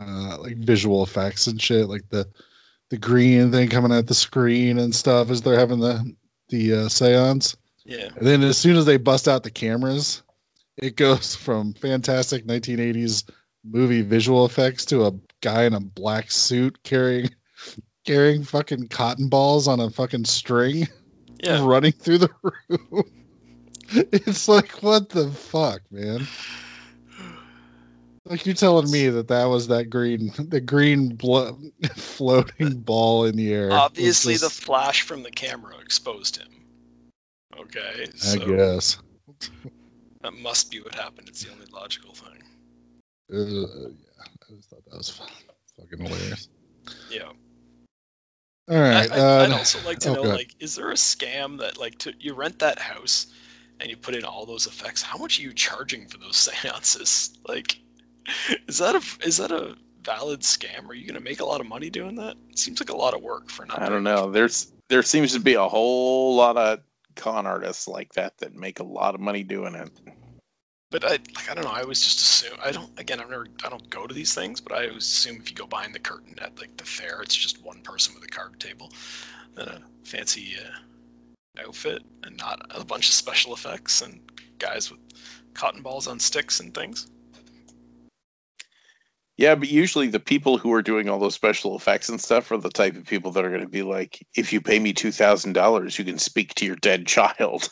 uh 0.00 0.36
like 0.40 0.56
visual 0.58 1.02
effects 1.02 1.46
and 1.46 1.60
shit 1.60 1.88
like 1.88 2.06
the 2.10 2.28
the 2.90 2.98
green 2.98 3.50
thing 3.50 3.68
coming 3.68 3.92
at 3.92 4.06
the 4.06 4.14
screen 4.14 4.78
and 4.78 4.94
stuff 4.94 5.30
as 5.30 5.42
they're 5.42 5.58
having 5.58 5.80
the 5.80 6.14
the 6.48 6.74
uh, 6.74 6.88
seance. 6.88 7.56
Yeah, 7.86 8.08
And 8.16 8.26
then 8.26 8.42
as 8.42 8.58
soon 8.58 8.76
as 8.76 8.84
they 8.84 8.96
bust 8.96 9.28
out 9.28 9.44
the 9.44 9.50
cameras, 9.50 10.22
it 10.76 10.96
goes 10.96 11.34
from 11.36 11.72
fantastic 11.74 12.46
1980s 12.46 13.30
movie 13.64 14.02
visual 14.02 14.44
effects 14.44 14.84
to 14.86 15.06
a 15.06 15.12
guy 15.40 15.64
in 15.64 15.74
a 15.74 15.80
black 15.80 16.30
suit 16.30 16.78
carrying 16.82 17.30
carrying 18.04 18.44
fucking 18.44 18.88
cotton 18.88 19.28
balls 19.28 19.66
on 19.66 19.80
a 19.80 19.90
fucking 19.90 20.24
string 20.24 20.86
yeah. 21.42 21.64
running 21.66 21.92
through 21.92 22.18
the 22.18 22.30
room. 22.42 23.04
it's 23.90 24.48
like 24.48 24.70
what 24.82 25.08
the 25.08 25.30
fuck, 25.30 25.80
man? 25.90 26.26
Like 28.24 28.44
you're 28.44 28.56
telling 28.56 28.90
me 28.90 29.08
that 29.08 29.28
that 29.28 29.44
was 29.44 29.68
that 29.68 29.88
green, 29.88 30.32
the 30.36 30.60
green 30.60 31.14
blo- 31.14 31.56
floating 31.94 32.80
ball 32.80 33.24
in 33.24 33.36
the 33.36 33.52
air. 33.52 33.70
Obviously, 33.70 34.36
the 34.36 34.50
flash 34.50 35.02
from 35.02 35.22
the 35.22 35.30
camera 35.30 35.76
exposed 35.78 36.36
him. 36.36 36.48
Okay, 37.58 38.06
I 38.28 38.36
guess. 38.36 38.98
that 40.22 40.34
must 40.34 40.70
be 40.70 40.80
what 40.80 40.94
happened. 40.94 41.28
It's 41.28 41.44
the 41.44 41.52
only 41.52 41.66
logical 41.72 42.14
thing. 42.14 42.42
Uh, 43.32 43.36
yeah, 43.36 44.22
I 44.22 44.54
just 44.54 44.70
thought 44.70 44.84
that 44.90 44.96
was 44.96 45.10
fu- 45.10 45.24
fucking 45.80 46.04
hilarious. 46.04 46.48
Yeah. 47.10 47.30
All 48.68 48.80
right. 48.80 49.10
I, 49.10 49.16
I, 49.16 49.44
I'd 49.44 49.52
uh, 49.52 49.56
also 49.56 49.78
like 49.86 49.98
to 50.00 50.10
oh, 50.10 50.14
know, 50.14 50.22
like, 50.22 50.54
is 50.60 50.74
there 50.74 50.90
a 50.90 50.94
scam 50.94 51.58
that, 51.58 51.78
like, 51.78 51.98
to, 51.98 52.12
you 52.18 52.34
rent 52.34 52.58
that 52.58 52.78
house 52.78 53.28
and 53.80 53.88
you 53.88 53.96
put 53.96 54.14
in 54.14 54.24
all 54.24 54.44
those 54.44 54.66
effects? 54.66 55.02
How 55.02 55.18
much 55.18 55.38
are 55.38 55.42
you 55.42 55.52
charging 55.52 56.06
for 56.08 56.18
those 56.18 56.36
seances? 56.62 57.38
Like, 57.46 57.78
is 58.66 58.78
that 58.78 58.94
a 58.96 59.26
is 59.26 59.36
that 59.36 59.52
a 59.52 59.76
valid 60.02 60.40
scam? 60.40 60.88
Are 60.88 60.94
you 60.94 61.06
gonna 61.06 61.20
make 61.20 61.40
a 61.40 61.44
lot 61.44 61.60
of 61.60 61.68
money 61.68 61.90
doing 61.90 62.16
that? 62.16 62.36
It 62.50 62.58
seems 62.58 62.80
like 62.80 62.90
a 62.90 62.96
lot 62.96 63.14
of 63.14 63.22
work 63.22 63.48
for 63.50 63.66
not. 63.66 63.80
I 63.80 63.88
don't 63.88 64.02
know. 64.02 64.30
There's 64.30 64.72
there 64.88 65.02
seems 65.02 65.32
to 65.32 65.40
be 65.40 65.54
a 65.54 65.68
whole 65.68 66.34
lot 66.34 66.56
of 66.56 66.80
con 67.16 67.46
artists 67.46 67.88
like 67.88 68.12
that 68.14 68.38
that 68.38 68.54
make 68.54 68.80
a 68.80 68.84
lot 68.84 69.14
of 69.14 69.20
money 69.20 69.42
doing 69.42 69.74
it. 69.74 69.90
But 70.90 71.04
I 71.04 71.10
like 71.10 71.50
I 71.50 71.54
don't 71.54 71.64
know. 71.64 71.70
I 71.70 71.82
always 71.82 72.00
just 72.00 72.20
assume 72.20 72.58
I 72.64 72.70
don't. 72.70 72.90
Again, 72.98 73.20
I've 73.20 73.28
never. 73.28 73.48
I 73.64 73.68
don't 73.68 73.90
go 73.90 74.06
to 74.06 74.14
these 74.14 74.34
things, 74.34 74.60
but 74.60 74.72
I 74.72 74.86
always 74.88 75.04
assume 75.04 75.36
if 75.36 75.50
you 75.50 75.56
go 75.56 75.66
behind 75.66 75.94
the 75.94 75.98
curtain 75.98 76.38
at 76.40 76.58
like 76.60 76.76
the 76.76 76.84
fair, 76.84 77.22
it's 77.22 77.34
just 77.34 77.62
one 77.64 77.80
person 77.82 78.14
with 78.14 78.22
a 78.22 78.28
card 78.28 78.60
table, 78.60 78.92
and 79.56 79.68
a 79.68 79.82
fancy 80.04 80.54
uh, 80.64 81.66
outfit, 81.66 82.02
and 82.22 82.36
not 82.36 82.70
a 82.70 82.84
bunch 82.84 83.08
of 83.08 83.14
special 83.14 83.52
effects 83.52 84.00
and 84.00 84.20
guys 84.58 84.90
with 84.90 85.00
cotton 85.54 85.82
balls 85.82 86.06
on 86.06 86.20
sticks 86.20 86.60
and 86.60 86.72
things. 86.72 87.08
Yeah, 89.36 89.54
but 89.54 89.68
usually 89.68 90.08
the 90.08 90.18
people 90.18 90.56
who 90.56 90.72
are 90.72 90.80
doing 90.82 91.08
all 91.08 91.18
those 91.18 91.34
special 91.34 91.76
effects 91.76 92.08
and 92.08 92.20
stuff 92.20 92.50
are 92.50 92.56
the 92.56 92.70
type 92.70 92.96
of 92.96 93.04
people 93.04 93.30
that 93.32 93.44
are 93.44 93.50
going 93.50 93.60
to 93.60 93.68
be 93.68 93.82
like, 93.82 94.26
if 94.34 94.50
you 94.50 94.62
pay 94.62 94.78
me 94.78 94.94
two 94.94 95.12
thousand 95.12 95.52
dollars, 95.52 95.98
you 95.98 96.04
can 96.04 96.18
speak 96.18 96.54
to 96.54 96.64
your 96.64 96.76
dead 96.76 97.06
child. 97.06 97.68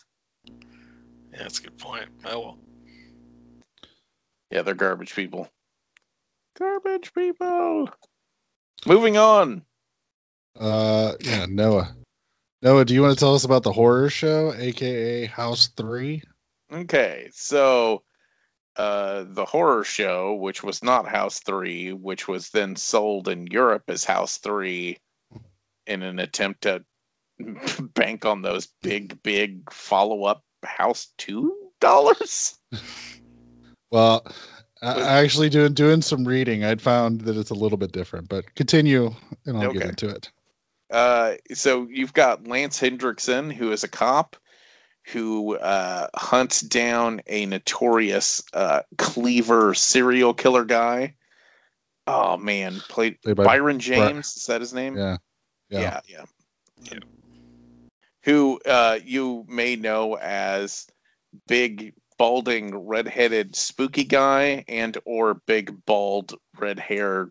Yeah, 1.33 1.39
that's 1.39 1.61
a 1.61 1.63
good 1.63 1.79
point. 1.79 2.07
Oh 2.27 2.41
well. 2.41 2.59
Yeah, 4.51 4.63
they're 4.63 4.75
garbage 4.75 5.15
people. 5.15 5.49
Garbage 6.59 7.15
people. 7.15 7.89
Moving 8.87 9.17
on. 9.17 9.63
Uh, 10.61 11.15
yeah, 11.21 11.47
Noah. 11.49 11.95
Noah, 12.63 12.85
do 12.85 12.95
you 12.95 13.03
want 13.03 13.15
to 13.15 13.19
tell 13.19 13.35
us 13.35 13.45
about 13.45 13.63
the 13.63 13.73
horror 13.73 14.11
show, 14.11 14.53
aka 14.55 15.27
House 15.27 15.69
Three? 15.69 16.23
Okay, 16.71 17.31
so 17.33 18.03
uh, 18.77 19.25
the 19.29 19.45
horror 19.45 19.85
show, 19.85 20.35
which 20.35 20.63
was 20.63 20.83
not 20.83 21.07
House 21.09 21.41
3, 21.41 21.93
which 21.93 22.27
was 22.29 22.51
then 22.51 22.77
sold 22.77 23.29
in 23.29 23.47
Europe 23.47 23.85
as 23.89 24.05
House 24.05 24.39
3 24.39 24.99
in 25.87 26.03
an 26.03 26.19
attempt 26.19 26.63
to 26.63 26.85
bank 27.95 28.25
on 28.25 28.43
those 28.43 28.69
big, 28.83 29.23
big 29.23 29.71
follow 29.73 30.25
up 30.25 30.43
House 30.65 31.13
2 31.19 31.55
dollars. 31.81 32.59
Well, 33.91 34.27
I 34.83 35.21
actually 35.23 35.51
doing 35.51 35.73
doing 35.75 36.03
some 36.03 36.27
reading, 36.27 36.65
I'd 36.65 36.83
found 36.83 37.23
that 37.23 37.37
it's 37.37 37.51
a 37.51 37.55
little 37.55 37.79
bit 37.79 37.93
different. 37.93 38.29
But 38.29 38.55
continue, 38.55 39.15
and 39.47 39.57
I'll 39.57 39.73
get 39.73 39.83
Okay. 39.83 39.89
into 39.91 40.09
it. 40.09 40.31
Uh, 40.91 41.35
so 41.53 41.87
you've 41.91 42.13
got 42.13 42.47
Lance 42.47 42.81
Hendrickson, 42.81 43.53
who 43.53 43.73
is 43.73 43.85
a 43.85 43.89
cop 43.89 44.37
who 45.07 45.57
uh, 45.57 46.09
hunts 46.15 46.61
down 46.61 47.21
a 47.27 47.47
notorious 47.47 48.43
uh, 48.53 48.81
cleaver 48.97 49.75
serial 49.75 50.35
killer 50.35 50.65
guy. 50.65 51.15
Oh 52.07 52.37
man, 52.37 52.81
played 52.89 53.21
Played 53.23 53.37
by 53.37 53.45
Brion 53.45 53.79
James. 53.79 54.37
is 54.37 54.47
that 54.47 54.61
his 54.61 54.75
name? 54.75 54.97
Yeah, 54.97 55.17
yeah. 55.69 56.01
yeah, 56.07 56.25
yeah. 56.91 56.99
Who 58.25 58.61
uh, 58.67 58.99
you 59.05 59.45
may 59.49 59.77
know 59.77 60.17
as 60.17 60.87
big 61.49 61.95
balding 62.19 62.77
redheaded 62.87 63.57
spooky 63.57 64.05
guy 64.05 64.65
and 64.69 64.97
or 65.05 65.35
big 65.35 65.85
bald 65.85 66.35
red 66.59 66.79
hair 66.79 67.31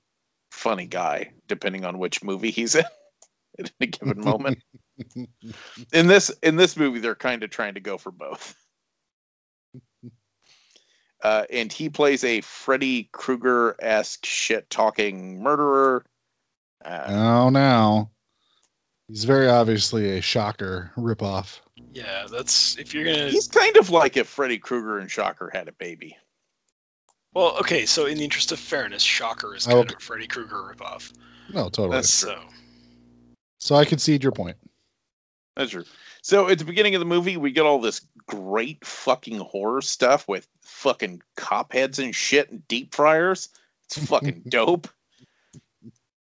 funny 0.51 0.85
guy, 0.85 1.31
depending 1.47 1.85
on 1.85 1.97
which 1.97 2.23
movie 2.23 2.51
he's 2.51 2.75
in 2.75 2.85
at 3.59 3.71
any 3.79 3.91
given 3.91 4.19
moment. 4.23 4.59
In 5.93 6.07
this 6.07 6.29
in 6.43 6.55
this 6.55 6.77
movie, 6.77 6.99
they're 6.99 7.15
kind 7.15 7.43
of 7.43 7.49
trying 7.49 7.73
to 7.75 7.79
go 7.79 7.97
for 7.97 8.11
both. 8.11 8.55
Uh, 11.21 11.45
and 11.49 11.71
he 11.71 11.87
plays 11.87 12.21
a 12.25 12.41
Freddy 12.41 13.07
Krueger 13.13 13.77
esque 13.79 14.25
shit 14.25 14.69
talking 14.69 15.41
murderer. 15.41 16.03
Uh, 16.83 17.05
Oh, 17.07 17.49
now 17.49 18.11
he's 19.07 19.23
very 19.23 19.47
obviously 19.47 20.17
a 20.17 20.21
shocker 20.21 20.91
ripoff. 20.97 21.61
Yeah, 21.93 22.25
that's 22.29 22.77
if 22.77 22.93
you're 22.93 23.05
gonna. 23.05 23.29
He's 23.29 23.47
kind 23.47 23.77
of 23.77 23.89
like 23.89 24.17
if 24.17 24.27
Freddy 24.27 24.57
Krueger 24.57 24.97
and 24.99 25.09
Shocker 25.09 25.49
had 25.53 25.69
a 25.69 25.73
baby. 25.73 26.17
Well, 27.33 27.57
okay. 27.59 27.85
So 27.85 28.05
in 28.05 28.17
the 28.17 28.23
interest 28.25 28.51
of 28.51 28.59
fairness, 28.59 29.01
Shocker 29.01 29.55
is 29.55 29.65
I 29.65 29.71
kind 29.71 29.85
will- 29.85 29.93
of 29.95 30.01
a 30.01 30.03
Freddy 30.03 30.27
Krueger 30.27 30.55
ripoff. 30.75 31.13
No, 31.53 31.69
totally. 31.69 31.91
That's- 31.91 32.09
So 32.09 32.37
so 33.59 33.75
I 33.75 33.85
concede 33.85 34.23
your 34.23 34.33
point. 34.33 34.57
That's 35.55 35.71
true. 35.71 35.85
So 36.21 36.49
at 36.49 36.57
the 36.57 36.65
beginning 36.65 36.95
of 36.95 36.99
the 36.99 37.05
movie, 37.05 37.37
we 37.37 37.51
get 37.51 37.65
all 37.65 37.79
this 37.79 38.05
great 38.27 38.83
fucking 38.85 39.39
horror 39.39 39.81
stuff 39.81 40.27
with 40.27 40.47
fucking 40.61 41.21
cop 41.35 41.73
heads 41.73 41.99
and 41.99 42.15
shit 42.15 42.49
and 42.49 42.67
deep 42.67 42.95
fryers. 42.95 43.49
It's 43.85 44.05
fucking 44.07 44.43
dope. 44.49 44.87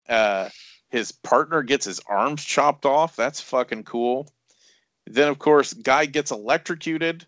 Uh, 0.07 0.49
his 0.89 1.11
partner 1.11 1.63
gets 1.63 1.86
his 1.86 1.99
arms 2.07 2.43
chopped 2.43 2.86
off. 2.86 3.15
That's 3.15 3.41
fucking 3.41 3.84
cool. 3.84 4.32
Then, 5.05 5.28
of 5.30 5.39
course, 5.39 5.73
guy 5.73 6.05
gets 6.05 6.32
electrocuted, 6.32 7.25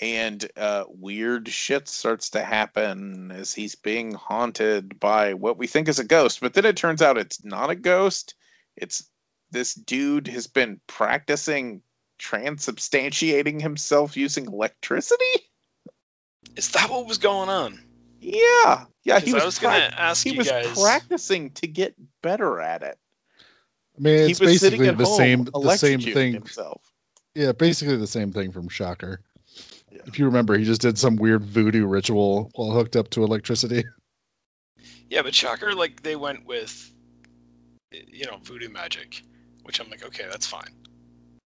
and 0.00 0.46
uh, 0.56 0.84
weird 0.88 1.48
shit 1.48 1.88
starts 1.88 2.30
to 2.30 2.42
happen 2.42 3.30
as 3.32 3.52
he's 3.52 3.74
being 3.74 4.12
haunted 4.12 5.00
by 5.00 5.34
what 5.34 5.58
we 5.58 5.66
think 5.66 5.88
is 5.88 5.98
a 5.98 6.04
ghost. 6.04 6.40
But 6.40 6.54
then 6.54 6.64
it 6.64 6.76
turns 6.76 7.02
out 7.02 7.18
it's 7.18 7.44
not 7.44 7.70
a 7.70 7.74
ghost. 7.74 8.34
It's 8.76 9.08
this 9.50 9.74
dude 9.74 10.26
has 10.28 10.46
been 10.46 10.80
practicing 10.86 11.82
transubstantiating 12.18 13.60
himself 13.60 14.16
using 14.16 14.46
electricity. 14.46 15.24
is 16.56 16.70
that 16.72 16.90
what 16.90 17.06
was 17.06 17.18
going 17.18 17.48
on? 17.48 17.78
Yeah, 18.20 18.84
Yeah, 19.04 19.20
I 19.24 19.44
was 19.44 19.58
prac- 19.60 19.92
gonna 19.92 19.96
ask 19.96 20.24
he 20.24 20.32
you 20.32 20.38
was 20.38 20.48
guys. 20.50 20.66
practicing 20.80 21.50
to 21.52 21.66
get 21.68 21.94
better 22.22 22.60
at 22.60 22.82
it. 22.82 22.98
I 23.96 24.00
mean, 24.00 24.14
it's 24.30 24.38
he 24.38 24.46
was 24.46 24.60
sitting 24.60 24.80
basically 24.80 24.88
at 24.88 24.98
the 24.98 25.06
same 25.06 25.44
the 25.44 25.76
same 25.76 26.00
thing. 26.00 26.32
himself. 26.34 26.82
Yeah, 27.34 27.52
basically 27.52 27.96
the 27.96 28.06
same 28.08 28.32
thing 28.32 28.50
from 28.50 28.68
Shocker. 28.68 29.20
Yeah. 29.90 30.00
If 30.06 30.18
you 30.18 30.24
remember, 30.26 30.58
he 30.58 30.64
just 30.64 30.80
did 30.80 30.98
some 30.98 31.16
weird 31.16 31.44
voodoo 31.44 31.86
ritual 31.86 32.50
while 32.56 32.72
hooked 32.72 32.96
up 32.96 33.10
to 33.10 33.22
electricity. 33.24 33.84
Yeah, 35.10 35.22
but 35.22 35.34
Shocker, 35.34 35.72
like 35.74 36.02
they 36.02 36.16
went 36.16 36.44
with, 36.44 36.92
you 37.90 38.26
know, 38.26 38.36
voodoo 38.42 38.68
magic, 38.68 39.22
which 39.68 39.80
I'm 39.80 39.90
like, 39.90 40.02
okay, 40.02 40.24
that's 40.30 40.46
fine. 40.46 40.72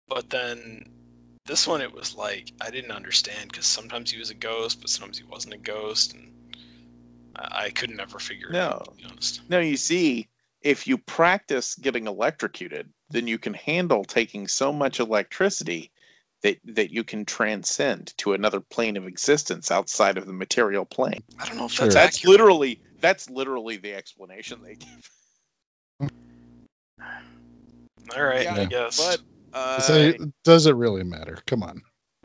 But 0.08 0.30
then 0.30 0.88
this 1.44 1.68
one, 1.68 1.82
it 1.82 1.92
was 1.92 2.16
like 2.16 2.50
I 2.62 2.70
didn't 2.70 2.90
understand 2.90 3.52
because 3.52 3.66
sometimes 3.66 4.10
he 4.10 4.18
was 4.18 4.30
a 4.30 4.34
ghost, 4.34 4.80
but 4.80 4.88
sometimes 4.88 5.18
he 5.18 5.24
wasn't 5.24 5.52
a 5.52 5.58
ghost, 5.58 6.14
and 6.14 6.32
I, 7.36 7.66
I 7.66 7.70
could 7.70 7.90
never 7.90 8.18
figure 8.18 8.48
it 8.48 8.56
out. 8.56 8.86
To 8.86 9.02
be 9.02 9.04
honest. 9.04 9.42
No, 9.50 9.60
you 9.60 9.76
see, 9.76 10.28
if 10.62 10.86
you 10.86 10.96
practice 10.96 11.74
getting 11.74 12.06
electrocuted, 12.06 12.88
then 13.10 13.26
you 13.26 13.36
can 13.36 13.52
handle 13.52 14.02
taking 14.02 14.48
so 14.48 14.72
much 14.72 14.98
electricity 14.98 15.92
that 16.40 16.58
that 16.64 16.90
you 16.90 17.04
can 17.04 17.26
transcend 17.26 18.16
to 18.16 18.32
another 18.32 18.60
plane 18.60 18.96
of 18.96 19.06
existence 19.06 19.70
outside 19.70 20.16
of 20.16 20.26
the 20.26 20.32
material 20.32 20.86
plane. 20.86 21.22
I 21.38 21.44
don't 21.44 21.58
know 21.58 21.66
if 21.66 21.72
Sure. 21.72 21.84
that's 21.84 21.96
That's 21.96 22.16
accurate. 22.16 22.30
literally 22.32 22.80
that's 23.02 23.28
literally 23.28 23.76
the 23.76 23.92
explanation 23.92 24.62
they 24.62 24.76
give. 24.76 25.10
All 28.14 28.22
right, 28.24 28.44
Yeah, 28.44 28.54
I 28.54 28.64
guess. 28.66 28.96
But 29.52 29.58
uh, 29.58 29.80
so 29.80 30.12
does 30.44 30.66
it 30.66 30.76
really 30.76 31.04
matter? 31.04 31.38
Come 31.46 31.62
on. 31.62 31.82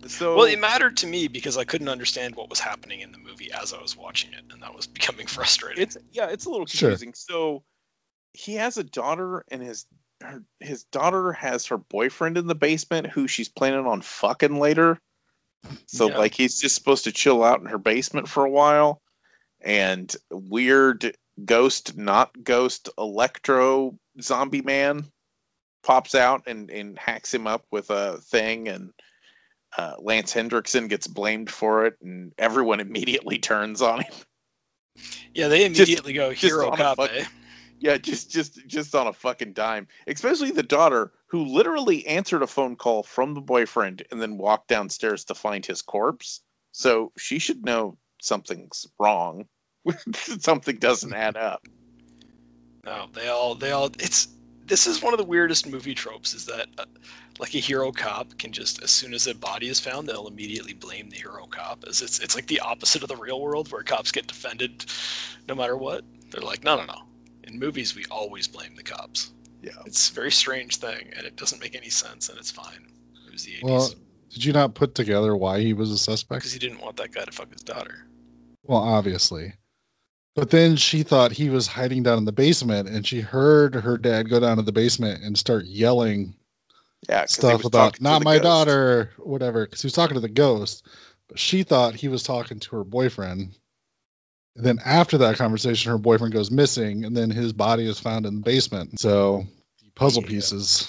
so 0.08 0.36
well, 0.36 0.46
it 0.46 0.60
mattered 0.60 0.98
to 0.98 1.08
me 1.08 1.28
because 1.28 1.58
I 1.58 1.64
couldn't 1.64 1.90
understand 1.90 2.36
what 2.36 2.50
was 2.50 2.60
happening 2.60 3.02
in 3.02 3.12
the 3.12 3.18
movie 3.18 3.52
as 3.52 3.74
I 3.74 3.82
was 3.82 3.96
watching 3.98 4.34
it, 4.34 4.44
and 4.52 4.62
that 4.62 4.74
was 4.76 4.88
becoming 5.00 5.28
frustrating. 5.28 5.82
it's 5.84 5.98
yeah, 6.12 6.28
it's 6.28 6.46
a 6.46 6.50
little 6.50 6.66
Sure. 6.68 6.90
confusing. 6.90 7.14
So 7.14 7.64
he 8.34 8.56
has 8.56 8.78
a 8.78 8.84
daughter, 8.84 9.44
and 9.50 9.62
his 9.62 9.86
her, 10.22 10.44
his 10.60 10.84
daughter 10.86 11.32
has 11.34 11.66
her 11.68 11.78
boyfriend 11.78 12.38
in 12.38 12.48
the 12.48 12.56
basement, 12.56 13.08
who 13.08 13.28
she's 13.28 13.50
planning 13.50 13.86
on 13.88 14.02
fucking 14.02 14.60
later. 14.60 15.00
So 15.88 16.08
Yeah. 16.08 16.18
like 16.18 16.34
he's 16.34 16.60
just 16.60 16.76
supposed 16.76 17.04
to 17.06 17.12
chill 17.12 17.44
out 17.44 17.60
in 17.60 17.66
her 17.68 17.78
basement 17.78 18.28
for 18.30 18.46
a 18.46 18.50
while, 18.50 19.02
and 19.62 20.14
weird 20.30 21.16
ghost, 21.46 21.98
not 21.98 22.32
ghost, 22.44 22.90
electro 22.98 23.98
zombie 24.22 24.62
man 24.62 25.06
pops 25.84 26.16
out 26.16 26.44
and 26.48 26.70
and 26.70 26.98
hacks 27.00 27.34
him 27.34 27.48
up 27.48 27.66
with 27.72 27.90
a 27.90 28.18
thing 28.18 28.68
and. 28.68 28.92
Uh, 29.78 29.96
Lance 30.00 30.34
Hendrickson 30.34 30.90
gets 30.90 31.08
blamed 31.08 31.50
for 31.50 31.86
it, 31.86 31.96
and 32.02 32.34
everyone 32.38 32.80
immediately 32.82 33.40
turns 33.40 33.82
on 33.82 34.02
him. 34.02 34.14
yeah, 35.34 35.48
they 35.48 35.60
just- 35.70 35.80
immediately 35.80 36.12
go 36.12 36.32
hero 36.32 36.72
cop. 36.72 37.00
eh? 37.00 37.24
Yeah, 37.80 37.98
just 37.98 38.30
just 38.30 38.68
just 38.68 38.94
on 38.94 39.08
a 39.08 39.14
fucking 39.14 39.54
dime. 39.54 39.88
Especially 40.08 40.52
the 40.52 40.62
daughter 40.62 41.14
who 41.28 41.46
literally 41.46 42.06
answered 42.06 42.44
a 42.44 42.48
phone 42.48 42.76
call 42.76 43.02
from 43.02 43.34
the 43.34 43.40
boyfriend 43.40 44.04
and 44.12 44.22
then 44.22 44.38
walked 44.38 44.68
downstairs 44.68 45.24
to 45.24 45.36
find 45.36 45.66
his 45.66 45.82
corpse. 45.82 46.42
So 46.74 47.14
she 47.18 47.40
should 47.40 47.64
know 47.64 47.98
something's 48.22 48.86
wrong. 49.00 49.46
Something 50.14 50.80
doesn't 50.80 51.14
add 51.14 51.38
up. 51.38 51.66
No, 52.86 53.08
they 53.14 53.30
all 53.30 53.56
they 53.56 53.72
all 53.72 53.86
it's 54.00 54.28
this 54.72 54.88
is 54.88 55.04
one 55.04 55.14
of 55.14 55.18
the 55.18 55.26
weirdest 55.26 55.68
movie 55.68 55.94
tropes 55.94 56.34
is 56.34 56.46
that 56.46 56.70
uh, 56.78 56.86
like 57.40 57.54
a 57.54 57.58
hero 57.58 57.92
cop 57.92 58.38
can 58.38 58.54
just 58.54 58.82
as 58.82 58.90
soon 58.90 59.14
as 59.14 59.28
a 59.28 59.36
body 59.36 59.68
is 59.68 59.82
found 59.82 60.08
they'll 60.08 60.30
immediately 60.30 60.72
blame 60.72 61.10
the 61.10 61.18
hero 61.18 61.46
cop 61.46 61.84
as 61.90 62.02
it's 62.02 62.20
it's 62.20 62.36
like 62.36 62.48
the 62.48 62.62
opposite 62.62 63.04
of 63.04 63.10
the 63.10 63.16
real 63.18 63.42
world 63.42 63.70
where 63.70 63.84
cops 63.84 64.14
get 64.14 64.28
defended 64.28 64.86
no 65.50 65.56
matter 65.56 65.76
what. 65.76 66.06
They're 66.32 66.42
like, 66.42 66.64
no, 66.64 66.78
no, 66.78 66.86
no. 66.86 67.02
In 67.44 67.60
movies, 67.60 67.96
we 67.96 68.06
always 68.10 68.48
blame 68.48 68.74
the 68.76 68.84
cops. 68.84 69.34
Yeah. 69.62 69.72
It's 69.86 70.10
a 70.10 70.14
very 70.14 70.32
strange 70.32 70.78
thing, 70.78 71.12
and 71.18 71.26
it 71.26 71.36
doesn't 71.36 71.60
make 71.62 71.76
any 71.76 71.90
sense, 71.90 72.30
and 72.30 72.40
it's 72.40 72.52
fine. 72.52 72.88
It 73.28 73.34
was 73.34 73.44
the 73.44 73.56
80s. 73.56 73.64
Well, 73.64 73.94
Did 74.30 74.46
you 74.46 74.54
not 74.54 74.74
put 74.74 74.96
together 74.96 75.36
why 75.36 75.60
he 75.60 75.74
was 75.74 75.92
a 75.92 75.98
suspect? 75.98 76.40
because 76.40 76.54
he 76.54 76.60
didn't 76.60 76.80
want 76.80 76.96
that 76.98 77.12
guy 77.12 77.26
to 77.26 77.32
fuck 77.34 77.52
his 77.52 77.64
daughter. 77.64 78.08
Well, 78.64 78.80
obviously. 78.80 79.54
But 80.36 80.50
then 80.50 80.76
she 80.78 81.04
thought 81.04 81.32
he 81.34 81.50
was 81.50 81.68
hiding 81.68 82.04
down 82.04 82.18
in 82.18 82.26
the 82.26 82.32
basement, 82.32 82.88
and 82.88 83.06
she 83.06 83.20
heard 83.20 83.76
her 83.76 83.98
dad 83.98 84.30
go 84.30 84.40
down 84.40 84.58
to 84.58 84.64
the 84.64 84.72
basement 84.72 85.24
and 85.24 85.38
start 85.38 85.66
yelling 85.66 86.34
Yeah, 87.10 87.22
'cause 87.22 87.36
he 87.36 87.42
stuff 87.42 87.66
about 87.66 88.00
not 88.00 88.24
my 88.24 88.36
ghost. 88.36 88.44
daughter, 88.44 89.12
whatever, 89.18 89.66
because 89.66 89.82
he 89.82 89.88
was 89.88 89.94
talking 89.94 90.16
to 90.16 90.22
the 90.22 90.30
ghost. 90.30 90.86
But 91.28 91.38
she 91.40 91.64
thought 91.64 91.96
he 91.96 92.08
was 92.08 92.24
talking 92.24 92.60
to 92.60 92.76
her 92.78 92.84
boyfriend. 92.84 93.56
And 94.56 94.66
then 94.66 94.80
after 94.86 95.18
that 95.18 95.38
conversation, 95.38 95.92
her 95.92 95.98
boyfriend 95.98 96.34
goes 96.34 96.52
missing, 96.52 97.04
and 97.06 97.16
then 97.16 97.30
his 97.30 97.52
body 97.54 97.86
is 97.88 98.00
found 98.00 98.26
in 98.26 98.36
the 98.36 98.42
basement. 98.42 99.00
So 99.00 99.46
the 99.84 99.92
puzzle 99.96 100.22
Yeah. 100.24 100.30
pieces 100.30 100.88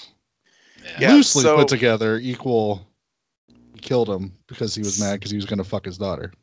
Yeah. 0.83 0.97
Yeah, 0.99 1.13
loosely 1.15 1.43
so- 1.43 1.55
put 1.57 1.67
together 1.69 2.17
equal 2.17 2.85
he 3.73 3.79
killed 3.79 4.09
him 4.09 4.33
because 4.47 4.75
he 4.75 4.81
was 4.81 4.99
mad 4.99 5.13
because 5.15 5.31
he 5.31 5.37
was 5.37 5.45
going 5.45 5.57
to 5.59 5.63
fuck 5.63 5.85
his 5.85 5.97
daughter. 5.97 6.33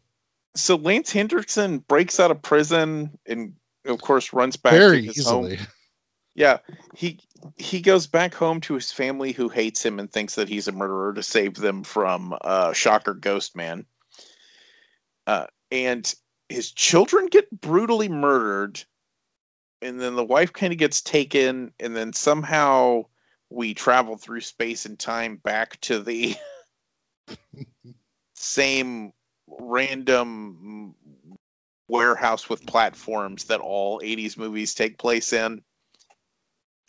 So 0.54 0.76
Lance 0.76 1.12
Hendrickson 1.12 1.86
breaks 1.86 2.18
out 2.18 2.30
of 2.30 2.42
prison 2.42 3.18
and, 3.26 3.54
of 3.86 4.00
course, 4.00 4.32
runs 4.32 4.56
back 4.56 4.72
Very 4.72 5.02
to 5.02 5.12
his 5.12 5.26
home. 5.26 5.46
easily. 5.46 5.66
Yeah, 6.34 6.58
he 6.94 7.20
he 7.56 7.80
goes 7.80 8.06
back 8.06 8.34
home 8.34 8.60
to 8.62 8.74
his 8.74 8.92
family 8.92 9.32
who 9.32 9.48
hates 9.48 9.84
him 9.84 9.98
and 9.98 10.10
thinks 10.10 10.36
that 10.36 10.48
he's 10.48 10.68
a 10.68 10.72
murderer 10.72 11.12
to 11.14 11.22
save 11.22 11.54
them 11.54 11.82
from 11.82 12.36
uh, 12.42 12.72
Shocker 12.72 13.14
Ghost 13.14 13.56
Man. 13.56 13.84
Uh, 15.26 15.46
and 15.70 16.14
his 16.48 16.72
children 16.72 17.26
get 17.26 17.60
brutally 17.60 18.08
murdered, 18.08 18.82
and 19.82 20.00
then 20.00 20.16
the 20.16 20.24
wife 20.24 20.52
kind 20.52 20.72
of 20.72 20.78
gets 20.78 21.00
taken, 21.00 21.72
and 21.80 21.96
then 21.96 22.12
somehow 22.12 23.04
we 23.50 23.74
travel 23.74 24.16
through 24.16 24.40
space 24.40 24.86
and 24.86 24.98
time 24.98 25.36
back 25.36 25.80
to 25.80 26.00
the 26.00 26.36
same 28.34 29.12
random 29.58 30.94
warehouse 31.88 32.48
with 32.48 32.64
platforms 32.66 33.44
that 33.44 33.60
all 33.60 34.00
80s 34.00 34.36
movies 34.38 34.74
take 34.74 34.96
place 34.98 35.32
in. 35.32 35.60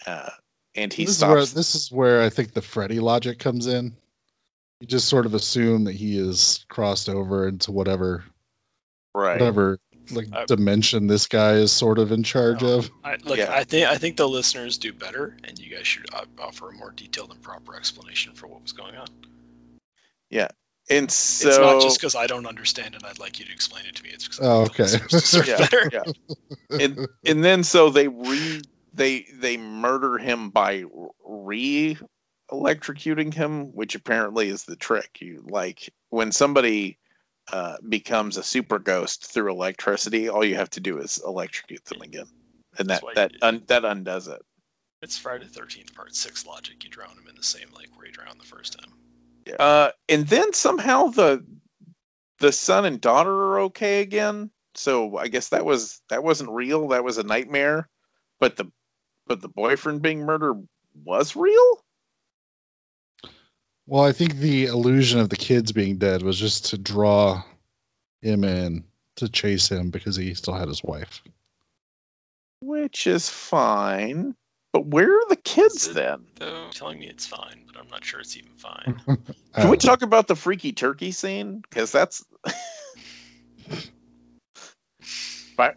Uh, 0.05 0.29
and 0.75 0.93
he 0.93 1.05
this 1.05 1.17
is 1.17 1.23
where 1.23 1.41
stops. 1.41 1.53
this 1.53 1.75
is 1.75 1.91
where 1.91 2.21
I 2.21 2.29
think 2.29 2.53
the 2.53 2.61
Freddy 2.61 2.99
logic 2.99 3.39
comes 3.39 3.67
in. 3.67 3.95
You 4.79 4.87
just 4.87 5.09
sort 5.09 5.25
of 5.25 5.33
assume 5.35 5.83
that 5.83 5.93
he 5.93 6.17
is 6.17 6.65
crossed 6.69 7.07
over 7.09 7.47
into 7.47 7.71
whatever 7.71 8.23
right. 9.13 9.39
whatever 9.39 9.79
like 10.11 10.27
I- 10.33 10.45
dimension 10.45 11.05
this 11.07 11.27
guy 11.27 11.53
is 11.53 11.71
sort 11.71 11.99
of 11.99 12.11
in 12.11 12.23
charge 12.23 12.61
No. 12.63 12.77
of. 12.79 12.91
I, 13.03 13.17
look, 13.23 13.37
Yeah. 13.37 13.53
I 13.53 13.63
think 13.63 13.87
I 13.87 13.97
think 13.97 14.17
the 14.17 14.27
listeners 14.27 14.77
do 14.77 14.91
better, 14.91 15.37
and 15.43 15.59
you 15.59 15.75
guys 15.75 15.85
should 15.85 16.11
uh, 16.15 16.25
offer 16.39 16.69
a 16.69 16.73
more 16.73 16.91
detailed 16.91 17.31
and 17.31 17.41
proper 17.41 17.75
explanation 17.75 18.33
for 18.33 18.47
what 18.47 18.61
was 18.63 18.71
going 18.71 18.95
on. 18.95 19.07
And 20.91 21.09
so 21.09 21.47
it's 21.47 21.57
not 21.57 21.81
just 21.81 21.99
because 21.99 22.15
I 22.15 22.27
don't 22.27 22.45
understand 22.45 22.95
and 22.95 23.05
I'd 23.05 23.19
like 23.19 23.39
you 23.39 23.45
to 23.45 23.51
explain 23.51 23.85
it 23.85 23.95
to 23.95 24.03
me. 24.03 24.09
It's 24.09 24.27
because 24.27 24.39
Oh, 24.41 24.61
okay. 24.63 25.47
yeah, 25.49 25.57
better. 25.57 25.89
yeah. 25.91 26.03
and 26.79 27.07
and 27.25 27.43
then 27.43 27.63
so 27.63 27.89
they 27.89 28.07
re 28.07 28.61
they 28.93 29.25
they 29.33 29.57
murder 29.57 30.17
him 30.17 30.49
by 30.49 30.83
re 31.25 31.97
electrocuting 32.51 33.33
him, 33.33 33.73
which 33.73 33.95
apparently 33.95 34.49
is 34.49 34.65
the 34.65 34.75
trick. 34.75 35.21
You 35.21 35.45
like 35.47 35.89
when 36.09 36.31
somebody 36.31 36.97
uh, 37.53 37.77
becomes 37.87 38.37
a 38.37 38.43
super 38.43 38.77
ghost 38.77 39.31
through 39.31 39.51
electricity, 39.51 40.27
all 40.27 40.43
you 40.43 40.55
have 40.55 40.69
to 40.71 40.79
do 40.79 40.97
is 40.99 41.21
electrocute 41.25 41.85
them 41.85 42.01
again, 42.01 42.27
and 42.77 42.89
that 42.89 43.03
that 43.15 43.31
un, 43.41 43.63
that 43.67 43.85
undoes 43.85 44.27
it. 44.27 44.41
It's 45.01 45.17
Friday 45.17 45.45
the 45.45 45.51
Thirteenth 45.51 45.95
Part 45.95 46.15
Six 46.15 46.45
logic. 46.45 46.83
You 46.83 46.89
drown 46.89 47.11
him 47.11 47.27
in 47.29 47.35
the 47.35 47.43
same 47.43 47.69
lake 47.77 47.89
where 47.95 48.07
you 48.07 48.11
drowned 48.11 48.39
the 48.39 48.45
first 48.45 48.77
time. 48.77 48.91
Uh, 49.59 49.91
and 50.09 50.27
then 50.27 50.53
somehow 50.53 51.07
the 51.07 51.45
the 52.39 52.51
son 52.51 52.85
and 52.85 52.99
daughter 52.99 53.31
are 53.31 53.59
okay 53.59 54.01
again. 54.01 54.49
So 54.73 55.17
I 55.17 55.27
guess 55.27 55.49
that 55.49 55.65
was 55.65 56.01
that 56.09 56.23
wasn't 56.23 56.51
real. 56.51 56.87
That 56.89 57.03
was 57.03 57.17
a 57.17 57.23
nightmare. 57.23 57.89
But 58.39 58.57
the 58.57 58.71
but 59.27 59.41
the 59.41 59.49
boyfriend 59.49 60.01
being 60.01 60.21
murdered 60.21 60.67
was 61.03 61.35
real. 61.35 61.83
Well, 63.87 64.03
I 64.03 64.11
think 64.11 64.35
the 64.35 64.65
illusion 64.65 65.19
of 65.19 65.29
the 65.29 65.35
kids 65.35 65.71
being 65.71 65.97
dead 65.97 66.21
was 66.21 66.39
just 66.39 66.65
to 66.67 66.77
draw 66.77 67.43
him 68.21 68.43
in 68.43 68.83
to 69.17 69.27
chase 69.27 69.69
him 69.69 69.89
because 69.89 70.15
he 70.15 70.33
still 70.33 70.53
had 70.53 70.67
his 70.67 70.83
wife. 70.83 71.21
which 72.61 73.07
is 73.07 73.27
fine. 73.27 74.35
But 74.73 74.85
where 74.87 75.13
are 75.13 75.25
the 75.29 75.35
kids 75.35 75.87
it- 75.87 75.95
then? 75.95 76.25
Though 76.35 76.67
telling 76.71 76.99
me 76.99 77.07
it's 77.07 77.25
fine, 77.25 77.63
but 77.67 77.77
I'm 77.77 77.89
not 77.89 78.05
sure 78.05 78.19
it's 78.21 78.37
even 78.37 78.51
fine. 78.55 79.01
Can 79.55 79.69
we 79.69 79.77
Uh, 79.77 79.79
talk 79.79 80.01
about 80.01 80.27
the 80.27 80.35
freaky 80.35 80.71
turkey 80.71 81.11
scene? 81.11 81.61
Because 81.69 81.91
that's 81.91 82.23
By- 85.57 85.75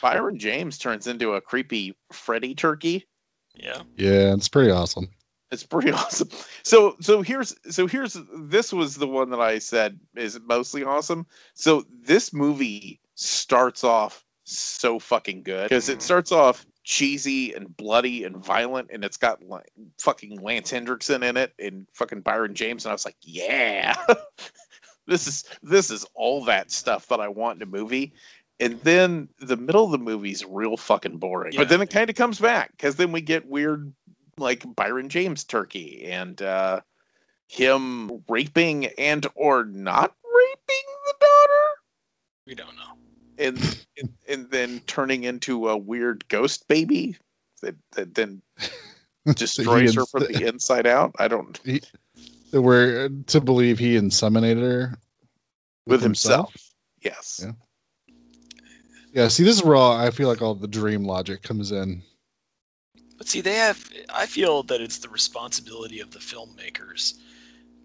Brion 0.00 0.38
James 0.38 0.78
turns 0.78 1.06
into 1.06 1.34
a 1.34 1.40
creepy 1.40 1.94
Freddy 2.12 2.54
turkey. 2.54 3.06
yeah. 3.54 3.82
yeah, 3.96 4.34
it's 4.34 4.48
pretty 4.48 4.70
awesome. 4.70 5.08
It's 5.50 5.64
pretty 5.64 5.90
awesome. 5.92 6.28
So 6.62 6.96
so 7.00 7.22
here's 7.22 7.54
so 7.70 7.86
here's 7.86 8.16
this 8.36 8.72
was 8.72 8.96
the 8.96 9.06
one 9.06 9.30
that 9.30 9.40
I 9.40 9.58
said 9.58 9.98
is 10.16 10.38
mostly 10.40 10.82
awesome. 10.82 11.26
So 11.54 11.84
this 12.02 12.32
movie 12.32 13.00
starts 13.14 13.84
off 13.84 14.24
so 14.44 14.98
fucking 14.98 15.42
good 15.42 15.68
because 15.68 15.88
it 15.88 16.02
starts 16.02 16.32
off 16.32 16.66
cheesy 16.84 17.54
and 17.54 17.74
bloody 17.76 18.24
and 18.24 18.36
violent 18.36 18.90
and 18.92 19.04
it's 19.04 19.16
got 19.16 19.42
like 19.42 19.72
fucking 19.98 20.40
Lance 20.40 20.70
Hendrickson 20.70 21.28
in 21.28 21.36
it 21.36 21.52
and 21.58 21.86
fucking 21.94 22.20
Brion 22.20 22.54
James 22.54 22.84
and 22.84 22.90
I 22.90 22.94
was 22.94 23.06
like, 23.06 23.16
yeah. 23.22 23.96
this 25.06 25.26
is 25.26 25.44
this 25.62 25.90
is 25.90 26.06
all 26.14 26.44
that 26.44 26.70
stuff 26.70 27.08
that 27.08 27.20
I 27.20 27.28
want 27.28 27.56
in 27.56 27.62
a 27.62 27.70
movie. 27.70 28.12
And 28.60 28.80
then 28.82 29.28
the 29.40 29.56
middle 29.56 29.84
of 29.84 29.90
the 29.90 29.98
movie's 29.98 30.44
real 30.44 30.76
fucking 30.76 31.16
boring. 31.16 31.54
Yeah. 31.54 31.60
But 31.60 31.70
then 31.70 31.82
it 31.82 31.90
kind 31.90 32.08
of 32.08 32.16
comes 32.16 32.38
back 32.38 32.70
because 32.72 32.96
then 32.96 33.10
we 33.10 33.20
get 33.20 33.48
weird 33.48 33.92
like 34.36 34.64
Brion 34.64 35.08
James 35.08 35.42
turkey 35.42 36.04
and 36.04 36.40
uh 36.42 36.80
him 37.48 38.22
raping 38.28 38.86
and 38.98 39.26
or 39.34 39.64
not 39.64 40.14
raping 40.24 40.86
the 41.06 41.14
daughter 41.20 41.80
We 42.46 42.54
don't 42.54 42.76
know. 42.76 43.03
And 43.38 43.58
and, 43.98 44.12
and 44.28 44.50
then 44.50 44.80
turning 44.86 45.24
into 45.24 45.68
a 45.68 45.76
weird 45.76 46.26
ghost 46.28 46.66
baby 46.68 47.16
that, 47.62 47.76
that 47.92 48.14
then 48.14 48.42
destroys 49.34 49.94
her 49.94 50.06
from 50.06 50.24
the 50.24 50.46
inside 50.46 50.86
out. 50.86 51.14
I 51.18 51.28
don't 51.28 51.60
that 52.50 52.62
we're 52.62 53.06
uh, 53.06 53.08
to 53.26 53.40
believe 53.40 53.78
he 53.78 53.96
inseminated 53.96 54.62
her 54.62 54.98
with 55.86 56.02
himself. 56.02 56.54
Yes. 57.00 57.40
Yeah. 57.42 57.52
Yeah, 59.12 59.28
see, 59.28 59.44
this 59.44 59.54
is 59.54 59.62
where 59.62 59.76
all, 59.76 59.92
I 59.92 60.10
feel 60.10 60.26
like 60.26 60.42
all 60.42 60.56
the 60.56 60.66
dream 60.66 61.04
logic 61.04 61.42
comes 61.42 61.70
in. 61.70 62.02
But 63.16 63.28
see, 63.28 63.40
they 63.40 63.54
have. 63.54 63.88
I 64.12 64.26
feel 64.26 64.64
that 64.64 64.80
it's 64.80 64.98
the 64.98 65.08
responsibility 65.08 66.00
of 66.00 66.10
the 66.10 66.18
filmmakers 66.18 67.14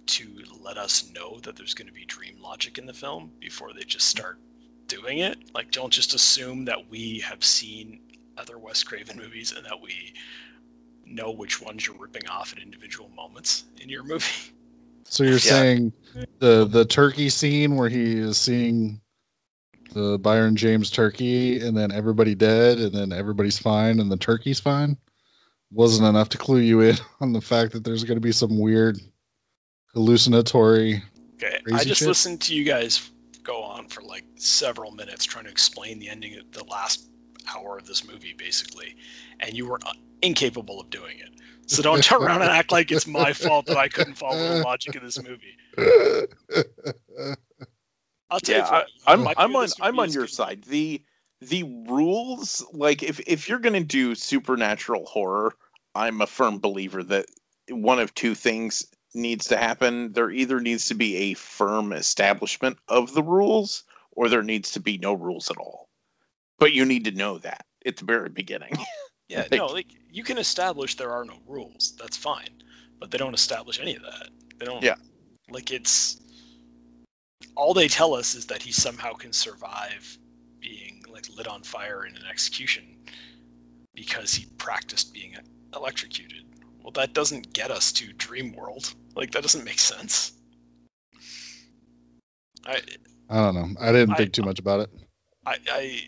to 0.07 0.43
let 0.59 0.77
us 0.77 1.07
know 1.11 1.39
that 1.41 1.55
there's 1.55 1.75
going 1.75 1.87
to 1.87 1.93
be 1.93 2.03
dream 2.05 2.41
logic 2.41 2.79
in 2.79 2.87
the 2.87 2.93
film 2.93 3.31
before 3.39 3.73
they 3.73 3.83
just 3.83 4.07
start 4.07 4.39
doing 4.89 5.19
it. 5.19 5.37
Like, 5.53 5.71
don't 5.71 5.91
just 5.93 6.13
assume 6.13 6.65
that 6.65 6.89
we 6.89 7.19
have 7.19 7.43
seen 7.43 8.01
other 8.37 8.57
Wes 8.57 8.83
Craven 8.83 9.17
movies 9.17 9.53
and 9.55 9.65
that 9.65 9.79
we 9.81 10.13
know 11.05 11.31
which 11.31 11.61
ones 11.61 11.87
you're 11.87 11.97
ripping 11.97 12.27
off 12.27 12.51
at 12.53 12.61
individual 12.61 13.09
moments 13.15 13.63
in 13.81 13.87
your 13.89 14.03
movie. 14.03 14.25
So 15.05 15.23
you're 15.23 15.33
Yeah. 15.33 15.39
saying 15.39 15.93
the 16.39 16.65
the 16.65 16.85
turkey 16.85 17.29
scene 17.29 17.75
where 17.75 17.89
he 17.89 18.17
is 18.17 18.37
seeing 18.37 18.99
the 19.93 20.19
Brion 20.19 20.55
James 20.55 20.91
turkey 20.91 21.59
and 21.65 21.75
then 21.75 21.91
everybody 21.91 22.35
dead 22.35 22.77
and 22.77 22.93
then 22.93 23.11
everybody's 23.11 23.57
fine 23.57 23.99
and 23.99 24.11
the 24.11 24.17
turkey's 24.17 24.59
fine 24.59 24.95
wasn't 25.71 26.07
enough 26.07 26.29
to 26.29 26.37
clue 26.37 26.59
you 26.59 26.81
in 26.81 26.95
on 27.21 27.33
the 27.33 27.41
fact 27.41 27.71
that 27.73 27.83
there's 27.83 28.03
going 28.03 28.17
to 28.17 28.21
be 28.21 28.31
some 28.31 28.59
weird 28.59 28.99
hallucinatory 29.93 31.01
Okay, 31.35 31.59
I 31.73 31.83
just 31.83 31.99
shit? 31.99 32.07
listened 32.07 32.41
to 32.41 32.53
you 32.55 32.63
guys 32.63 33.09
go 33.43 33.63
on 33.63 33.87
for 33.87 34.01
like 34.01 34.25
several 34.41 34.91
minutes 34.91 35.25
trying 35.25 35.45
to 35.45 35.51
explain 35.51 35.99
the 35.99 36.09
ending 36.09 36.37
of 36.37 36.51
the 36.51 36.63
last 36.65 37.09
hour 37.55 37.77
of 37.77 37.85
this 37.85 38.07
movie, 38.07 38.33
basically, 38.33 38.95
and 39.39 39.53
you 39.55 39.67
were 39.67 39.79
uh, 39.85 39.93
incapable 40.21 40.79
of 40.79 40.89
doing 40.89 41.19
it. 41.19 41.29
So 41.67 41.83
don't 41.83 42.03
turn 42.03 42.23
around 42.23 42.41
and 42.41 42.51
act 42.51 42.71
like 42.71 42.91
it's 42.91 43.05
my 43.07 43.33
fault 43.33 43.67
that 43.67 43.77
I 43.77 43.87
couldn't 43.89 44.15
follow 44.15 44.35
the 44.47 44.63
logic 44.63 44.95
of 44.95 45.03
this 45.03 45.21
movie. 45.21 45.55
I'll 48.29 48.39
tell 48.39 48.57
Yeah, 48.57 48.65
you, 48.65 48.71
what, 48.71 48.87
I, 49.05 49.13
I'm 49.13 49.27
I'm 49.37 49.55
on 49.55 49.67
I'm 49.81 49.99
on 49.99 50.11
your 50.11 50.23
good. 50.23 50.33
side. 50.33 50.63
The 50.63 51.03
the 51.41 51.63
rules 51.63 52.65
like 52.73 53.03
if 53.03 53.19
if 53.27 53.47
you're 53.49 53.59
gonna 53.59 53.83
do 53.83 54.15
supernatural 54.15 55.05
horror, 55.05 55.55
I'm 55.95 56.21
a 56.21 56.27
firm 56.27 56.59
believer 56.59 57.03
that 57.03 57.25
one 57.69 57.99
of 57.99 58.13
two 58.13 58.35
things 58.35 58.85
needs 59.13 59.47
to 59.47 59.57
happen. 59.57 60.13
There 60.13 60.31
either 60.31 60.59
needs 60.59 60.85
to 60.87 60.95
be 60.95 61.15
a 61.17 61.33
firm 61.35 61.93
establishment 61.93 62.77
of 62.87 63.13
the 63.13 63.23
rules, 63.23 63.83
or 64.19 64.27
there 64.27 64.43
needs 64.43 64.69
to 64.71 64.81
be 64.81 64.97
no 64.97 65.13
rules 65.13 65.49
at 65.49 65.55
all. 65.55 65.87
But 66.57 66.73
you 66.73 66.83
need 66.83 67.05
to 67.05 67.11
know 67.11 67.37
that 67.37 67.65
at 67.85 67.95
the 67.95 68.05
very 68.05 68.29
beginning. 68.29 68.77
Yeah, 69.31 69.45
no, 69.51 69.67
like 69.67 69.85
you 70.09 70.23
can 70.23 70.39
establish 70.39 70.95
there 70.95 71.11
are 71.11 71.23
no 71.23 71.35
rules. 71.45 71.93
That's 71.99 72.17
fine, 72.17 72.49
but 72.99 73.11
they 73.11 73.19
don't 73.19 73.35
establish 73.35 73.79
any 73.79 73.95
of 73.95 74.01
that. 74.01 74.29
They 74.57 74.65
don't. 74.65 74.81
Yeah. 74.81 74.95
Like 75.51 75.69
it's 75.69 76.19
all 77.55 77.75
they 77.75 77.87
tell 77.87 78.15
us 78.15 78.33
is 78.33 78.47
that 78.47 78.63
he 78.63 78.71
somehow 78.71 79.13
can 79.13 79.31
survive 79.31 80.17
being 80.59 81.05
like 81.07 81.29
lit 81.37 81.47
on 81.47 81.61
fire 81.61 82.07
in 82.07 82.15
an 82.15 82.23
execution 82.27 82.97
because 83.93 84.33
he 84.33 84.47
practiced 84.57 85.13
being 85.13 85.35
electrocuted. 85.75 86.45
Well, 86.81 86.93
that 86.93 87.13
doesn't 87.13 87.53
get 87.53 87.69
us 87.69 87.91
to 87.91 88.11
Dream 88.13 88.53
World. 88.53 88.95
Like 89.15 89.29
that 89.29 89.43
doesn't 89.43 89.63
make 89.63 89.77
sense. 89.77 90.31
I 92.65 92.81
I 93.29 93.35
don't 93.35 93.55
know. 93.55 93.67
I 93.79 93.91
didn't 93.91 94.11
I- 94.11 94.17
think 94.17 94.33
too 94.33 94.43
much 94.43 94.59
about 94.59 94.81
it. 94.81 94.89
I, 95.45 95.57
I 95.71 96.03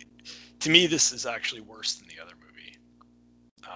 to 0.60 0.70
me 0.70 0.88
this 0.88 1.12
is 1.12 1.26
actually 1.26 1.62
worse 1.62 1.96
than 1.96 2.08
the 2.08 2.22
other 2.22 2.34
movie. 2.36 2.78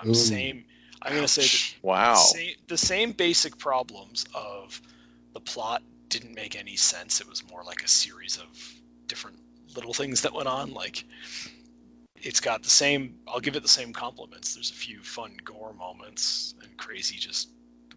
Um, 0.01 0.09
Ooh. 0.09 0.13
same. 0.13 0.65
I'm 1.01 1.13
gonna 1.13 1.27
say 1.27 1.43
that 1.43 1.83
wow. 1.83 2.15
same, 2.15 2.55
the 2.67 2.77
same 2.77 3.11
basic 3.11 3.57
problems 3.57 4.25
of 4.33 4.81
the 5.33 5.39
plot 5.39 5.81
didn't 6.09 6.33
make 6.33 6.55
any 6.55 6.75
sense. 6.75 7.21
It 7.21 7.29
was 7.29 7.47
more 7.49 7.63
like 7.63 7.83
a 7.83 7.87
series 7.87 8.37
of 8.37 8.47
different 9.07 9.37
little 9.75 9.93
things 9.93 10.21
that 10.21 10.33
went 10.33 10.47
on. 10.47 10.73
Like 10.73 11.05
it's 12.15 12.39
got 12.39 12.63
the 12.63 12.69
same. 12.69 13.17
I'll 13.27 13.39
give 13.39 13.55
it 13.55 13.63
the 13.63 13.69
same 13.69 13.93
compliments. 13.93 14.55
There's 14.55 14.71
a 14.71 14.73
few 14.73 15.01
fun 15.01 15.37
gore 15.43 15.73
moments 15.73 16.55
and 16.63 16.75
crazy, 16.77 17.17
just 17.17 17.49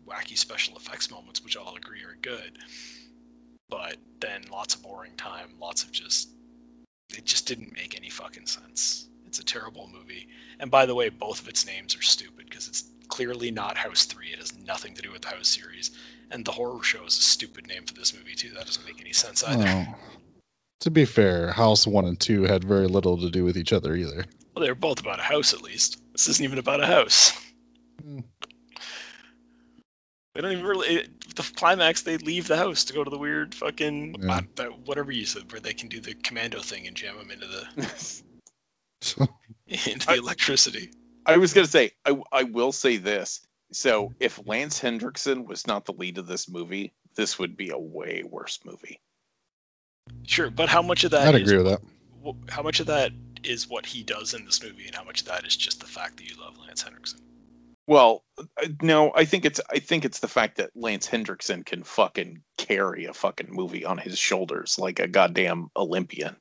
wacky 0.07 0.36
special 0.36 0.76
effects 0.76 1.11
moments, 1.11 1.42
which 1.42 1.57
I'll 1.57 1.74
agree 1.76 2.03
are 2.03 2.16
good. 2.22 2.59
But 3.69 3.97
then 4.21 4.45
lots 4.51 4.75
of 4.75 4.83
boring 4.83 5.16
time, 5.16 5.51
lots 5.61 5.83
of 5.83 5.93
just. 5.93 6.31
It 7.16 7.25
just 7.25 7.47
didn't 7.47 7.75
make 7.75 7.97
any 7.97 8.11
fucking 8.11 8.47
sense. 8.47 9.09
It's 9.27 9.39
a 9.39 9.45
terrible 9.45 9.89
movie. 9.93 10.29
And 10.61 10.71
by 10.71 10.87
the 10.87 10.95
way, 10.95 11.09
both 11.09 11.41
of 11.41 11.49
its 11.49 11.66
names 11.66 11.97
are 11.97 12.03
stupid 12.03 12.47
because 12.49 12.69
it's 12.69 12.85
clearly 13.09 13.51
not 13.51 13.77
House 13.77 14.05
3. 14.05 14.29
It 14.29 14.39
has 14.39 14.59
nothing 14.59 14.95
to 14.95 15.03
do 15.03 15.12
with 15.12 15.23
the 15.23 15.29
House 15.29 15.49
series. 15.49 15.91
And 16.31 16.45
the 16.45 16.53
horror 16.53 16.83
show 16.83 17.05
is 17.05 17.16
a 17.16 17.23
stupid 17.23 17.66
name 17.66 17.85
for 17.85 17.95
this 17.95 18.14
movie, 18.14 18.35
too. 18.35 18.51
That 18.51 18.66
doesn't 18.66 18.87
make 18.87 19.01
any 19.01 19.12
sense 19.12 19.43
either. 19.45 19.64
Oh. 19.66 19.95
To 20.81 20.91
be 20.91 21.05
fair, 21.05 21.51
House 21.53 21.87
One 21.87 22.05
and 22.05 22.19
Two 22.21 22.45
had 22.45 22.64
very 22.64 22.87
little 22.87 23.19
to 23.19 23.31
do 23.31 23.45
with 23.45 23.57
each 23.57 23.73
other 23.73 23.97
either. 23.97 24.25
Well, 24.55 24.64
they 24.64 24.71
were 24.71 24.75
both 24.75 25.01
about 25.01 25.19
a 25.19 25.23
house, 25.23 25.53
at 25.53 25.62
least. 25.62 26.01
This 26.12 26.29
isn't 26.29 26.45
even 26.45 26.59
about 26.59 26.83
a 26.83 26.87
house. 26.87 27.33
Hmm. 28.03 28.21
They 30.39 30.43
don't 30.43 30.53
even 30.53 30.66
really. 30.66 30.86
It, 30.86 31.34
the 31.34 31.43
climax, 31.57 32.03
they 32.03 32.16
leave 32.18 32.47
the 32.47 32.57
house 32.57 32.84
to 32.84 32.93
go 32.93 33.03
to 33.03 33.11
the 33.11 33.18
weird 33.18 33.53
fucking. 33.53 34.14
Yeah. 34.22 34.43
uh, 34.61 34.66
whatever 34.84 35.11
you 35.11 35.26
said, 35.26 35.51
where 35.51 35.61
they 35.61 35.72
can 35.72 35.89
do 35.89 35.99
the 35.99 36.14
commando 36.14 36.61
thing 36.61 36.86
and 36.86 36.95
jam 36.95 37.18
them 37.18 37.32
into 37.32 37.49
the 37.49 37.66
into 39.66 40.07
the 40.07 40.12
I- 40.12 40.18
electricity. 40.18 40.93
I 41.26 41.39
was 41.39 41.53
gonna 41.53 41.66
say, 41.66 41.91
I 42.05 42.16
I 42.30 42.45
will 42.45 42.70
say 42.70 42.99
this. 42.99 43.41
So 43.72 44.14
if 44.20 44.41
Lance 44.47 44.80
Hendrickson 44.80 45.45
was 45.45 45.66
not 45.66 45.86
the 45.86 45.93
lead 45.95 46.18
of 46.18 46.28
this 46.28 46.49
movie, 46.49 46.95
this 47.16 47.41
would 47.41 47.57
be 47.57 47.70
a 47.70 47.78
way 47.78 48.22
worse 48.24 48.61
movie. 48.64 49.01
Sure, 50.22 50.51
but 50.51 50.68
how 50.68 50.82
much 50.82 51.03
of 51.03 51.11
that 51.11 51.34
I'd 51.34 51.43
is 51.43 51.51
agree 51.51 51.64
with 51.64 51.66
that. 51.66 52.34
how 52.49 52.62
much 52.62 52.78
of 52.78 52.86
that 52.86 53.11
is 53.43 53.68
what 53.68 53.84
he 53.84 54.05
does 54.05 54.34
in 54.34 54.45
this 54.45 54.62
movie, 54.62 54.86
and 54.86 54.95
how 54.95 55.03
much 55.03 55.22
of 55.22 55.26
that 55.26 55.45
is 55.45 55.57
just 55.57 55.80
the 55.80 55.86
fact 55.86 56.16
that 56.18 56.30
you 56.30 56.41
love 56.41 56.57
Lance 56.59 56.82
Henriksen? 56.82 57.18
Well, 57.89 58.22
uh, 58.39 58.45
no, 58.82 59.12
I 59.14 59.24
think 59.24 59.47
it's 59.47 59.62
I 59.70 59.78
think 59.78 60.05
it's 60.05 60.18
the 60.20 60.28
fact 60.28 60.59
that 60.59 60.70
Lance 60.76 61.09
Hendrickson 61.09 61.64
can 61.64 61.82
fucking 61.82 62.43
carry 62.59 63.07
a 63.07 63.14
fucking 63.14 63.49
movie 63.51 63.82
on 63.82 63.97
his 63.97 64.18
shoulders 64.18 64.78
like 64.78 65.01
a 65.01 65.09
goddamn 65.09 65.70
Olympian. 65.74 66.36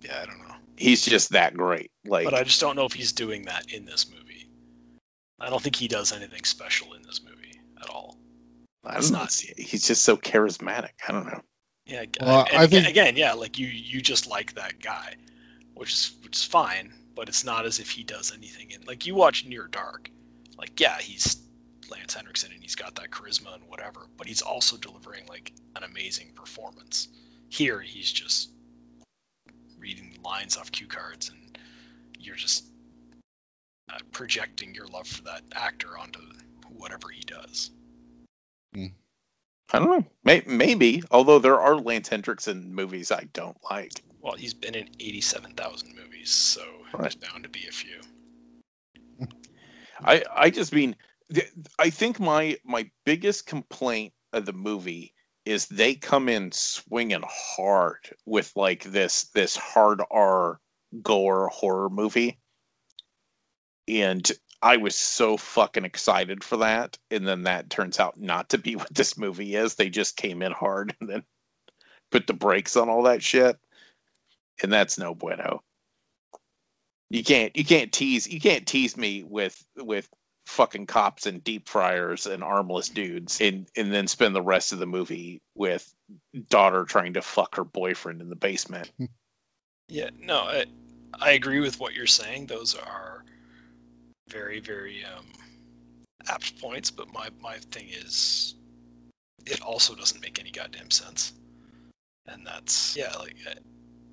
Yeah, 0.00 0.20
I 0.22 0.26
don't 0.26 0.38
know, 0.46 0.54
He's 0.76 1.06
just 1.06 1.30
that 1.30 1.54
great. 1.54 1.90
Like 2.04 2.26
but 2.26 2.34
I 2.34 2.42
just 2.44 2.60
don't 2.60 2.76
know 2.76 2.84
if 2.84 2.92
he's 2.92 3.12
doing 3.12 3.46
that 3.46 3.72
in 3.72 3.86
this 3.86 4.10
movie. 4.10 4.50
I 5.40 5.48
don't 5.48 5.62
think 5.62 5.74
he 5.74 5.88
does 5.88 6.12
anything 6.12 6.44
special 6.44 6.92
in 6.92 7.00
this 7.02 7.22
movie 7.24 7.58
at 7.80 7.88
all. 7.88 8.18
I 8.84 9.00
don't 9.00 9.10
know, 9.10 9.20
not- 9.20 9.32
he's 9.32 9.86
just 9.86 10.04
so 10.04 10.18
charismatic. 10.18 10.90
I 11.08 11.12
don't 11.12 11.26
know. 11.26 11.40
Yeah, 11.86 12.04
Well, 12.20 12.46
I 12.52 12.64
again, 12.64 12.82
think- 12.82 12.88
again, 12.88 13.16
yeah, 13.16 13.32
like 13.32 13.58
you 13.58 13.68
you 13.68 14.02
just 14.02 14.26
like 14.26 14.52
that 14.52 14.80
guy, 14.82 15.14
which 15.72 15.94
is 15.94 16.12
which 16.22 16.36
is 16.36 16.44
fine, 16.44 16.92
but 17.14 17.26
it's 17.30 17.42
not 17.42 17.64
as 17.64 17.78
if 17.80 17.88
he 17.88 18.04
does 18.04 18.32
anything. 18.32 18.72
In 18.72 18.82
like 18.82 19.06
you 19.06 19.14
watch 19.14 19.46
Near 19.46 19.68
Dark, 19.68 20.10
like 20.58 20.78
yeah, 20.80 20.98
he's 20.98 21.42
Lance 21.90 22.14
Henriksen 22.14 22.52
and 22.52 22.62
he's 22.62 22.74
got 22.74 22.94
that 22.96 23.10
charisma 23.10 23.54
and 23.54 23.64
whatever, 23.68 24.08
but 24.16 24.26
he's 24.26 24.42
also 24.42 24.76
delivering 24.76 25.26
like 25.28 25.52
an 25.76 25.84
amazing 25.84 26.32
performance. 26.34 27.08
Here, 27.48 27.80
he's 27.80 28.10
just 28.10 28.50
reading 29.78 30.18
lines 30.24 30.56
off 30.56 30.72
cue 30.72 30.86
cards, 30.86 31.28
and 31.28 31.58
you're 32.18 32.36
just 32.36 32.64
uh, 33.92 33.98
projecting 34.10 34.74
your 34.74 34.86
love 34.88 35.06
for 35.06 35.22
that 35.24 35.42
actor 35.54 35.96
onto 35.96 36.20
whatever 36.76 37.08
he 37.08 37.20
does. 37.22 37.70
I 39.72 39.78
don't 39.78 39.90
know. 39.90 40.04
May- 40.24 40.42
maybe, 40.46 41.02
although 41.10 41.38
there 41.38 41.60
are 41.60 41.76
Lance 41.76 42.08
Hendrickson 42.08 42.66
movies 42.66 43.10
I 43.10 43.28
don't 43.32 43.56
like. 43.70 44.02
Well, 44.20 44.34
he's 44.34 44.54
been 44.54 44.74
in 44.74 44.88
eighty-seven 45.00 45.52
thousand 45.52 45.94
movies, 45.94 46.30
so 46.30 46.62
there's 46.98 47.14
bound 47.14 47.44
to 47.44 47.48
be 47.48 47.66
a 47.68 47.72
few. 47.72 48.00
I 50.04 50.24
I 50.34 50.50
just 50.50 50.72
mean 50.72 50.96
I 51.78 51.90
think 51.90 52.20
my 52.20 52.56
my 52.64 52.90
biggest 53.04 53.46
complaint 53.46 54.12
of 54.32 54.46
the 54.46 54.52
movie 54.52 55.14
is 55.44 55.66
they 55.66 55.94
come 55.94 56.28
in 56.28 56.52
swinging 56.52 57.22
hard 57.26 58.14
with 58.24 58.52
like 58.56 58.84
this 58.84 59.24
this 59.34 59.56
hard 59.56 60.02
R 60.10 60.60
gore 61.02 61.48
horror 61.48 61.90
movie, 61.90 62.38
and 63.88 64.30
I 64.62 64.76
was 64.76 64.96
so 64.96 65.36
fucking 65.36 65.84
excited 65.84 66.42
for 66.42 66.56
that, 66.58 66.98
and 67.10 67.26
then 67.26 67.44
that 67.44 67.70
turns 67.70 68.00
out 68.00 68.18
not 68.18 68.48
to 68.50 68.58
be 68.58 68.76
what 68.76 68.94
this 68.94 69.16
movie 69.16 69.54
is. 69.54 69.74
They 69.74 69.88
just 69.90 70.16
came 70.16 70.42
in 70.42 70.52
hard 70.52 70.94
and 71.00 71.08
then 71.08 71.24
put 72.10 72.26
the 72.26 72.34
brakes 72.34 72.76
on 72.76 72.88
all 72.88 73.02
that 73.04 73.22
shit, 73.22 73.58
and 74.62 74.72
that's 74.72 74.98
no 74.98 75.14
bueno. 75.14 75.62
You 77.10 77.22
can't 77.22 77.56
you 77.56 77.64
can't 77.64 77.92
tease 77.92 78.26
you 78.26 78.40
can't 78.40 78.66
tease 78.66 78.96
me 78.96 79.22
with 79.22 79.64
with 79.76 80.08
fucking 80.46 80.86
cops 80.86 81.26
and 81.26 81.42
deep 81.42 81.68
fryers 81.68 82.26
and 82.26 82.42
armless 82.42 82.88
dudes 82.88 83.40
and 83.40 83.68
and 83.76 83.92
then 83.92 84.06
spend 84.06 84.34
the 84.34 84.42
rest 84.42 84.72
of 84.72 84.78
the 84.78 84.86
movie 84.86 85.40
with 85.54 85.92
daughter 86.48 86.84
trying 86.84 87.14
to 87.14 87.22
fuck 87.22 87.56
her 87.56 87.64
boyfriend 87.64 88.20
in 88.20 88.28
the 88.28 88.36
basement. 88.36 88.90
Yeah, 89.88 90.10
no, 90.20 90.38
I, 90.38 90.64
I 91.20 91.32
agree 91.32 91.60
with 91.60 91.78
what 91.78 91.94
you're 91.94 92.06
saying. 92.06 92.46
Those 92.46 92.74
are 92.74 93.24
very, 94.28 94.60
very 94.60 95.04
um, 95.04 95.26
apt 96.28 96.60
points. 96.60 96.90
But 96.90 97.12
my 97.12 97.28
my 97.40 97.58
thing 97.70 97.88
is, 97.90 98.54
it 99.46 99.62
also 99.62 99.94
doesn't 99.94 100.20
make 100.20 100.40
any 100.40 100.50
goddamn 100.50 100.90
sense. 100.90 101.34
And 102.26 102.44
that's 102.44 102.96
yeah, 102.96 103.14
like 103.16 103.36
uh, 103.48 103.54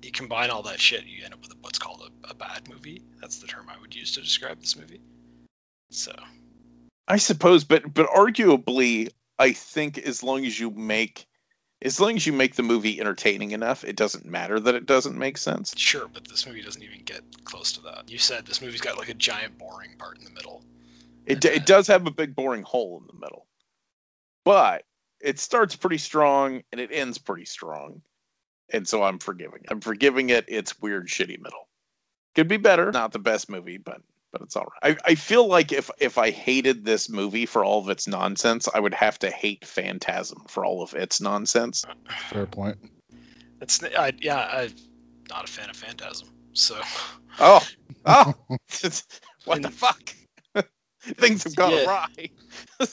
you 0.04 0.12
combine 0.12 0.50
all 0.50 0.62
that 0.62 0.80
shit, 0.80 1.04
you 1.06 1.24
end 1.24 1.34
up 1.34 1.40
with 1.40 1.52
what's 1.62 1.78
called 1.78 2.02
a, 2.02 2.30
a 2.30 2.34
bad 2.34 2.68
movie. 2.68 3.02
That's 3.20 3.38
the 3.38 3.46
term 3.46 3.66
I 3.68 3.80
would 3.80 3.94
use 3.94 4.12
to 4.12 4.20
describe 4.20 4.60
this 4.60 4.76
movie. 4.76 5.00
So 5.90 6.14
I 7.08 7.16
suppose, 7.16 7.64
but 7.64 7.92
but 7.92 8.08
arguably, 8.08 9.10
I 9.38 9.52
think 9.52 9.98
as 9.98 10.22
long 10.22 10.44
as 10.44 10.58
you 10.58 10.70
make 10.70 11.26
as 11.82 12.00
long 12.00 12.16
as 12.16 12.26
you 12.26 12.32
make 12.32 12.54
the 12.54 12.62
movie 12.62 13.00
entertaining 13.00 13.50
enough, 13.50 13.84
it 13.84 13.96
doesn't 13.96 14.24
matter 14.24 14.58
that 14.60 14.74
it 14.74 14.86
doesn't 14.86 15.18
make 15.18 15.36
sense. 15.36 15.74
sure, 15.76 16.08
but 16.08 16.26
this 16.28 16.46
movie 16.46 16.62
doesn't 16.62 16.82
even 16.82 17.02
get 17.04 17.22
close 17.44 17.72
to 17.72 17.82
that. 17.82 18.08
You 18.08 18.18
said 18.18 18.46
this 18.46 18.62
movie's 18.62 18.80
got 18.80 18.98
like 18.98 19.08
a 19.08 19.14
giant 19.14 19.58
boring 19.58 19.96
part 19.98 20.18
in 20.18 20.24
the 20.24 20.30
middle. 20.30 20.62
It 21.26 21.40
d- 21.40 21.48
it 21.48 21.66
does 21.66 21.86
have 21.86 22.06
a 22.06 22.10
big 22.10 22.34
boring 22.34 22.62
hole 22.62 22.98
in 23.00 23.06
the 23.06 23.18
middle, 23.18 23.46
but 24.44 24.84
it 25.20 25.38
starts 25.38 25.74
pretty 25.74 25.98
strong 25.98 26.62
and 26.70 26.80
it 26.80 26.90
ends 26.92 27.16
pretty 27.16 27.46
strong, 27.46 28.02
and 28.72 28.86
so 28.86 29.02
I'm 29.02 29.18
forgiving. 29.18 29.60
it. 29.62 29.70
I'm 29.70 29.80
forgiving 29.80 30.30
it. 30.30 30.44
It's 30.48 30.80
weird, 30.80 31.08
shitty 31.08 31.40
middle. 31.40 31.68
Could 32.34 32.48
be 32.48 32.56
better. 32.56 32.90
Not 32.90 33.12
the 33.12 33.18
best 33.18 33.48
movie, 33.48 33.78
but 33.78 34.00
but 34.32 34.42
it's 34.42 34.56
all 34.56 34.66
right. 34.82 34.98
I, 35.06 35.12
I 35.12 35.14
feel 35.14 35.46
like 35.46 35.70
if 35.70 35.90
if 36.00 36.18
I 36.18 36.30
hated 36.30 36.84
this 36.84 37.08
movie 37.08 37.46
for 37.46 37.64
all 37.64 37.80
of 37.80 37.88
its 37.88 38.08
nonsense, 38.08 38.68
I 38.74 38.80
would 38.80 38.94
have 38.94 39.18
to 39.20 39.30
hate 39.30 39.64
Phantasm 39.64 40.42
for 40.48 40.64
all 40.64 40.82
of 40.82 40.94
its 40.94 41.20
nonsense. 41.20 41.84
Fair 42.30 42.46
point. 42.46 42.78
It's 43.60 43.82
I, 43.82 44.12
yeah, 44.20 44.48
I'm 44.50 44.74
not 45.30 45.48
a 45.48 45.52
fan 45.52 45.70
of 45.70 45.76
Phantasm. 45.76 46.28
So 46.52 46.80
Oh, 47.38 47.64
oh, 48.06 48.34
what 49.44 49.62
the 49.62 49.70
fuck? 49.70 50.14
Things 51.18 51.44
have 51.44 51.54
gone 51.56 51.72
Yeah. 51.72 51.84
awry. 51.86 52.30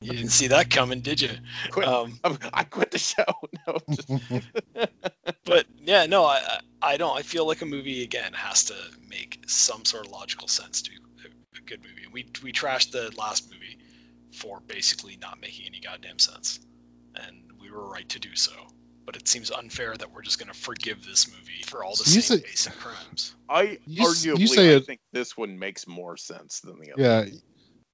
you 0.00 0.12
didn't 0.12 0.30
see 0.30 0.48
that 0.48 0.70
coming, 0.70 1.00
did 1.00 1.20
you? 1.20 1.30
Quit. 1.70 1.86
Um, 1.86 2.18
I 2.52 2.64
quit 2.64 2.90
the 2.90 2.98
show. 2.98 3.24
No, 3.66 3.78
just, 3.90 4.10
but 5.44 5.66
yeah, 5.78 6.06
no, 6.06 6.24
I 6.24 6.60
I- 6.82 6.96
don't. 6.96 7.16
I 7.16 7.22
feel 7.22 7.46
like 7.46 7.62
a 7.62 7.66
movie 7.66 8.02
again 8.02 8.32
has 8.32 8.64
to 8.64 8.74
make 9.08 9.42
some 9.46 9.84
sort 9.84 10.06
of 10.06 10.12
logical 10.12 10.48
sense 10.48 10.82
to 10.82 10.90
a, 11.24 11.28
a 11.28 11.60
good 11.66 11.80
movie. 11.82 12.06
We 12.12 12.26
we 12.42 12.52
trashed 12.52 12.90
the 12.92 13.12
last 13.16 13.50
movie 13.52 13.78
for 14.32 14.60
basically 14.66 15.16
not 15.20 15.40
making 15.40 15.66
any 15.66 15.80
goddamn 15.80 16.18
sense, 16.18 16.60
and 17.14 17.36
we 17.60 17.70
were 17.70 17.88
right 17.88 18.08
to 18.08 18.18
do 18.18 18.34
so. 18.34 18.52
But 19.06 19.14
it 19.16 19.28
seems 19.28 19.50
unfair 19.52 19.96
that 19.96 20.12
we're 20.12 20.22
just 20.22 20.38
going 20.40 20.52
to 20.52 20.58
forgive 20.58 21.04
this 21.04 21.28
movie 21.30 21.62
for 21.64 21.84
all 21.84 21.94
the 21.94 22.02
You 22.10 22.20
same 22.20 22.38
say- 22.40 22.44
basic 22.44 22.72
crimes. 22.74 23.36
I 23.48 23.78
You 23.86 24.10
s- 24.10 24.24
you 24.24 24.34
arguably 24.34 24.48
say 24.48 24.72
I 24.72 24.76
it- 24.76 24.86
think 24.86 25.00
this 25.12 25.36
one 25.36 25.56
makes 25.58 25.86
more 25.86 26.16
sense 26.16 26.60
than 26.60 26.78
the 26.80 26.92
other. 26.92 27.02
Yeah. 27.02 27.38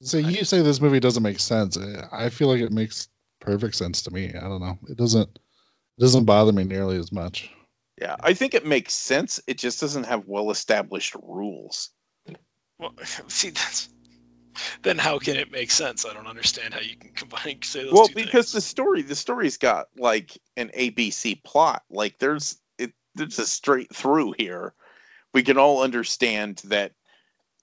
So 0.01 0.17
you 0.19 0.45
say 0.45 0.63
this 0.63 0.81
movie 0.81 0.99
doesn't 1.01 1.23
make 1.23 1.39
sense. 1.39 1.77
I 1.77 2.29
feel 2.31 2.49
like 2.49 2.61
it 2.63 2.73
makes 2.73 3.09
perfect 3.41 3.75
sense 3.77 4.03
to 4.03 4.11
me. 4.11 4.29
I 4.31 4.41
don't 4.41 4.61
know. 4.61 4.79
It 4.89 4.97
doesn't 4.97 5.29
it 5.29 6.01
doesn't 6.01 6.25
bother 6.25 6.53
me 6.53 6.65
nearly 6.65 6.97
as 6.97 7.13
much. 7.13 7.51
Yeah, 8.01 8.17
I 8.21 8.33
think 8.33 8.55
it 8.55 8.67
makes 8.67 8.95
sense. 8.95 9.39
It 9.47 9.59
just 9.59 9.81
doesn't 9.81 10.05
have 10.05 10.27
well 10.27 10.51
established 10.51 11.15
rules. 11.23 11.91
Well, 12.79 12.95
see, 13.29 13.51
that's 13.51 13.91
then 14.83 14.99
how 14.99 15.19
can 15.19 15.37
it 15.37 15.51
make 15.51 15.71
sense? 15.71 16.05
I 16.05 16.13
don't 16.13 16.27
understand 16.27 16.75
how 16.75 16.81
you 16.81 16.97
can 16.97 17.11
combine 17.11 17.61
say 17.63 17.85
those 17.85 17.93
Well, 17.93 18.09
because 18.15 18.53
the 18.53 18.61
story 18.61 19.03
the 19.03 19.15
story's 19.15 19.57
got 19.57 19.89
like 19.97 20.39
an 20.57 20.71
ABC 20.77 21.43
plot. 21.45 21.83
Like 21.91 22.19
there's 22.19 22.59
it 22.79 22.93
there's 23.15 23.39
a 23.39 23.47
straight 23.47 23.95
through 23.95 24.35
here. 24.39 24.75
We 25.35 25.43
can 25.43 25.59
all 25.59 25.83
understand 25.83 26.63
that 26.65 26.93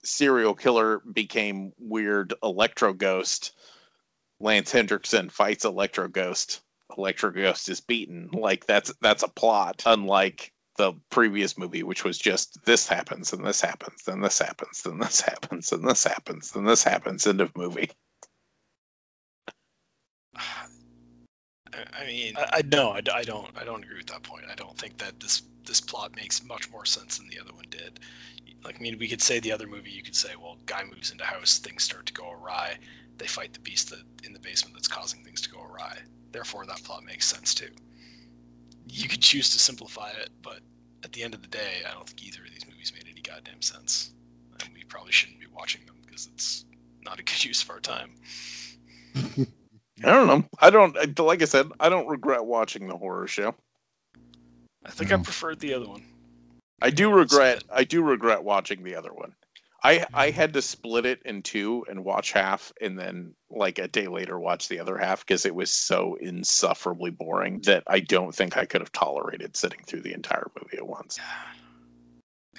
serial 0.03 0.55
killer 0.55 0.99
became 0.99 1.73
weird 1.77 2.33
electro 2.41 2.93
ghost. 2.93 3.53
Lance 4.39 4.71
Hendrickson 4.71 5.31
fights 5.31 5.65
electro 5.65 6.07
ghost. 6.07 6.61
Electro 6.97 7.29
ghost 7.31 7.69
is 7.69 7.81
beaten. 7.81 8.29
Like 8.33 8.65
that's 8.65 8.93
that's 9.01 9.23
a 9.23 9.27
plot. 9.27 9.83
Unlike 9.85 10.53
the 10.79 10.93
previous 11.09 11.57
movie, 11.57 11.83
which 11.83 12.05
was 12.05 12.17
just 12.17 12.63
this 12.63 12.87
happens 12.87 13.33
and 13.33 13.45
this 13.45 13.59
happens, 13.59 14.03
then 14.05 14.21
this 14.21 14.39
happens, 14.39 14.81
then 14.81 14.97
this 14.97 15.19
happens, 15.19 15.73
and 15.73 15.85
this 15.85 16.05
happens, 16.05 16.51
then 16.51 16.63
this 16.63 16.83
happens. 16.83 17.27
End 17.27 17.41
of 17.41 17.55
movie. 17.57 17.91
I 20.37 20.41
I 22.01 22.05
mean, 22.05 22.33
I, 22.37 22.45
I 22.53 22.61
no, 22.71 22.91
I, 22.91 23.01
d- 23.01 23.11
I 23.13 23.23
don't, 23.23 23.49
I 23.57 23.65
don't 23.65 23.83
agree 23.83 23.97
with 23.97 24.07
that 24.07 24.23
point. 24.23 24.45
I 24.49 24.55
don't 24.55 24.77
think 24.77 24.97
that 24.99 25.19
this 25.19 25.43
this 25.65 25.81
plot 25.81 26.15
makes 26.15 26.45
much 26.45 26.71
more 26.71 26.85
sense 26.85 27.17
than 27.17 27.27
the 27.27 27.39
other 27.39 27.53
one 27.53 27.65
did. 27.69 27.99
Like, 28.63 28.77
I 28.77 28.79
mean, 28.79 28.97
we 28.97 29.09
could 29.09 29.21
say 29.21 29.39
the 29.39 29.51
other 29.51 29.67
movie. 29.67 29.91
You 29.91 30.01
could 30.01 30.15
say, 30.15 30.29
well, 30.41 30.57
guy 30.65 30.83
moves 30.85 31.11
into 31.11 31.25
house, 31.25 31.59
things 31.59 31.83
start 31.83 32.05
to 32.05 32.13
go 32.13 32.31
awry. 32.31 32.77
They 33.17 33.27
fight 33.27 33.51
the 33.51 33.59
beast 33.59 33.89
that 33.89 34.03
in 34.23 34.31
the 34.31 34.39
basement 34.39 34.75
that's 34.75 34.87
causing 34.87 35.25
things 35.25 35.41
to 35.41 35.49
go 35.49 35.61
awry. 35.61 35.97
Therefore, 36.31 36.65
that 36.65 36.83
plot 36.85 37.03
makes 37.03 37.27
sense 37.27 37.53
too. 37.53 37.69
You 38.89 39.07
could 39.07 39.21
choose 39.21 39.49
to 39.51 39.59
simplify 39.59 40.09
it, 40.09 40.29
but 40.41 40.59
at 41.03 41.13
the 41.13 41.23
end 41.23 41.33
of 41.33 41.41
the 41.41 41.47
day, 41.47 41.83
I 41.87 41.93
don't 41.93 42.07
think 42.07 42.23
either 42.23 42.43
of 42.43 42.51
these 42.51 42.65
movies 42.65 42.91
made 42.93 43.05
any 43.09 43.21
goddamn 43.21 43.61
sense, 43.61 44.11
and 44.59 44.69
we 44.73 44.83
probably 44.83 45.11
shouldn't 45.11 45.39
be 45.39 45.47
watching 45.53 45.85
them 45.85 45.95
because 46.05 46.27
it's 46.33 46.65
not 47.03 47.19
a 47.19 47.23
good 47.23 47.43
use 47.43 47.63
of 47.63 47.69
our 47.69 47.79
time. 47.79 48.11
I 49.15 50.11
don't 50.11 50.27
know. 50.27 50.43
I 50.59 50.69
don't. 50.69 51.19
Like 51.19 51.41
I 51.41 51.45
said, 51.45 51.67
I 51.79 51.89
don't 51.89 52.07
regret 52.07 52.45
watching 52.45 52.87
the 52.87 52.95
horror 52.95 53.27
show. 53.27 53.53
I 54.85 54.91
think 54.91 55.11
I 55.11 55.17
preferred 55.17 55.59
the 55.59 55.73
other 55.73 55.87
one. 55.89 56.05
I 56.81 56.89
do 56.89 57.11
regret. 57.11 57.63
I 57.71 57.83
do 57.83 58.01
regret 58.01 58.43
watching 58.43 58.83
the 58.83 58.95
other 58.95 59.11
one. 59.11 59.33
I 59.83 60.05
I 60.13 60.27
mm-hmm. 60.29 60.35
had 60.35 60.53
to 60.53 60.61
split 60.61 61.05
it 61.05 61.21
in 61.23 61.41
two 61.41 61.85
and 61.89 62.03
watch 62.03 62.31
half, 62.31 62.71
and 62.81 62.97
then 62.97 63.33
like 63.49 63.79
a 63.79 63.87
day 63.87 64.07
later 64.07 64.39
watch 64.39 64.67
the 64.67 64.79
other 64.79 64.97
half 64.97 65.25
because 65.25 65.45
it 65.45 65.55
was 65.55 65.71
so 65.71 66.15
insufferably 66.21 67.11
boring 67.11 67.61
that 67.61 67.83
I 67.87 67.99
don't 67.99 68.33
think 68.33 68.57
I 68.57 68.65
could 68.65 68.81
have 68.81 68.91
tolerated 68.91 69.55
sitting 69.55 69.81
through 69.85 70.01
the 70.01 70.13
entire 70.13 70.49
movie 70.61 70.77
at 70.77 70.87
once. 70.87 71.19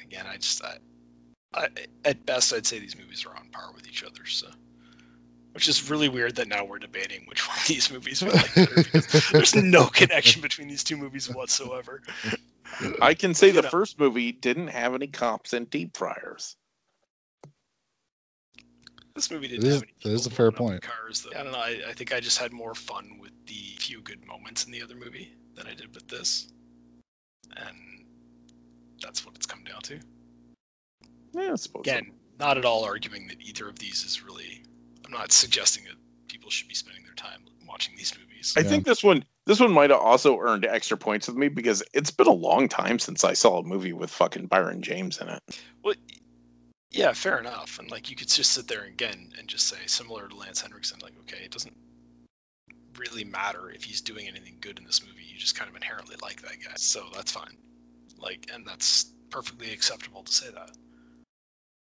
again, 0.03 0.27
I 0.27 0.37
just, 0.37 0.65
I, 0.65 0.79
I, 1.55 1.69
at 2.05 2.25
best, 2.27 2.53
I'd 2.53 2.67
say 2.67 2.79
these 2.79 2.97
movies 2.97 3.25
are 3.27 3.37
on 3.37 3.49
par 3.53 3.71
with 3.75 3.87
each 3.87 4.03
other. 4.03 4.27
So, 4.27 4.49
which 5.53 5.69
is 5.69 5.91
really 5.91 6.09
weird 6.09 6.37
that 6.37 6.49
now 6.49 6.65
we're 6.65 6.79
debating 6.79 7.25
which 7.27 7.47
one 7.49 7.59
of 7.59 7.67
these 7.67 7.91
movies 7.91 8.23
we 8.23 8.31
like 8.31 8.55
better 8.55 8.75
because 8.75 9.31
there's 9.31 9.55
no 9.55 9.87
connection 9.87 10.43
between 10.43 10.69
these 10.69 10.85
two 10.85 10.97
movies 10.97 11.33
whatsoever. 11.33 12.03
I 13.03 13.15
can 13.15 13.35
say 13.35 13.51
the 13.51 13.63
know. 13.63 13.69
first 13.69 13.99
movie 13.99 14.33
didn't 14.33 14.69
have 14.69 14.95
any 14.95 15.09
cops 15.09 15.53
and 15.53 15.69
deep 15.69 15.97
fryers. 15.97 16.57
This 19.21 19.31
movie 19.31 19.49
didn't 19.49 19.67
is- 19.67 19.75
have 19.75 19.83
any 19.83 19.93
that 20.03 20.13
is 20.13 20.27
a 20.27 20.31
fair 20.31 20.51
point. 20.51 20.81
Cars, 20.81 21.21
though. 21.21 21.39
I 21.39 21.43
don't 21.43 21.53
know. 21.53 21.59
I, 21.59 21.79
I 21.89 21.93
think 21.93 22.15
I 22.15 22.21
just 22.21 22.39
had 22.39 22.55
more 22.55 22.75
fun 22.75 23.19
with 23.21 23.33
the 23.45 23.77
few 23.79 24.01
good 24.01 24.25
moments 24.27 24.65
in 24.65 24.73
the 24.73 24.81
other 24.81 24.95
movie 24.95 25.35
than 25.57 25.67
I 25.67 25.75
did 25.75 25.95
with 25.95 26.09
this, 26.09 26.49
and 27.59 27.77
that's 29.03 29.27
what 29.27 29.35
it's 29.35 29.45
come 29.45 29.63
down 29.63 29.83
to. 29.83 29.99
Yeah, 31.35 31.53
I 31.53 31.57
suppose. 31.57 31.83
so. 31.85 31.93
again, 31.93 32.13
not 32.39 32.57
at 32.57 32.65
all 32.65 32.83
arguing 32.83 33.27
that 33.29 33.43
either 33.43 33.69
of 33.69 33.79
these 33.79 34.05
is 34.05 34.23
really. 34.25 34.63
I'm 35.05 35.13
not 35.13 35.33
suggesting 35.33 35.85
that 35.85 35.97
people 36.29 36.49
should 36.49 36.69
be 36.69 36.75
spending 36.75 37.05
their 37.05 37.13
time 37.13 37.43
watching 37.69 37.95
these 37.97 38.15
movies. 38.19 38.55
I 38.57 38.61
Yeah. 38.61 38.69
think 38.69 38.87
this 38.87 39.05
one 39.05 39.23
this 39.45 39.61
one 39.61 39.71
might 39.71 39.91
have 39.91 40.01
also 40.01 40.39
earned 40.39 40.65
extra 40.65 40.97
points 40.97 41.29
with 41.29 41.37
me 41.37 41.49
because 41.49 41.83
it's 41.93 42.11
been 42.11 42.27
a 42.27 42.33
long 42.33 42.69
time 42.71 42.99
since 42.99 43.23
I 43.23 43.35
saw 43.35 43.59
a 43.59 43.63
movie 43.63 43.93
with 43.93 44.11
fucking 44.11 44.47
Brion 44.47 44.81
James 44.81 45.19
in 45.19 45.29
it. 45.29 45.43
Well, 45.85 45.95
yeah, 46.91 47.13
fair 47.13 47.39
enough. 47.39 47.79
And 47.79 47.91
like 47.91 48.11
you 48.11 48.17
could 48.17 48.29
just 48.29 48.53
sit 48.53 48.69
there 48.69 48.85
again 48.85 49.33
and 49.39 49.49
just 49.49 49.69
say, 49.69 49.79
similar 49.87 50.29
to 50.29 50.37
Lance 50.37 50.61
Henriksen, 50.61 50.99
like, 51.03 51.15
okay, 51.21 51.45
it 51.45 51.51
doesn't 51.51 51.77
really 52.99 53.25
matter 53.25 53.71
if 53.71 53.85
he's 53.85 54.01
doing 54.01 54.27
anything 54.27 54.57
good 54.61 54.79
in 54.79 54.85
this 54.85 55.05
movie. 55.05 55.23
You 55.23 55.39
just 55.39 55.57
kind 55.59 55.71
of 55.71 55.77
inherently 55.77 56.17
like 56.23 56.43
that 56.43 56.63
guy, 56.65 56.75
so 56.77 57.05
that's 57.15 57.33
fine. 57.33 57.57
Like, 58.19 58.51
and 58.53 58.67
that's 58.67 59.13
perfectly 59.31 59.73
acceptable 59.73 60.23
to 60.25 60.33
say 60.33 60.51
that. 60.51 60.73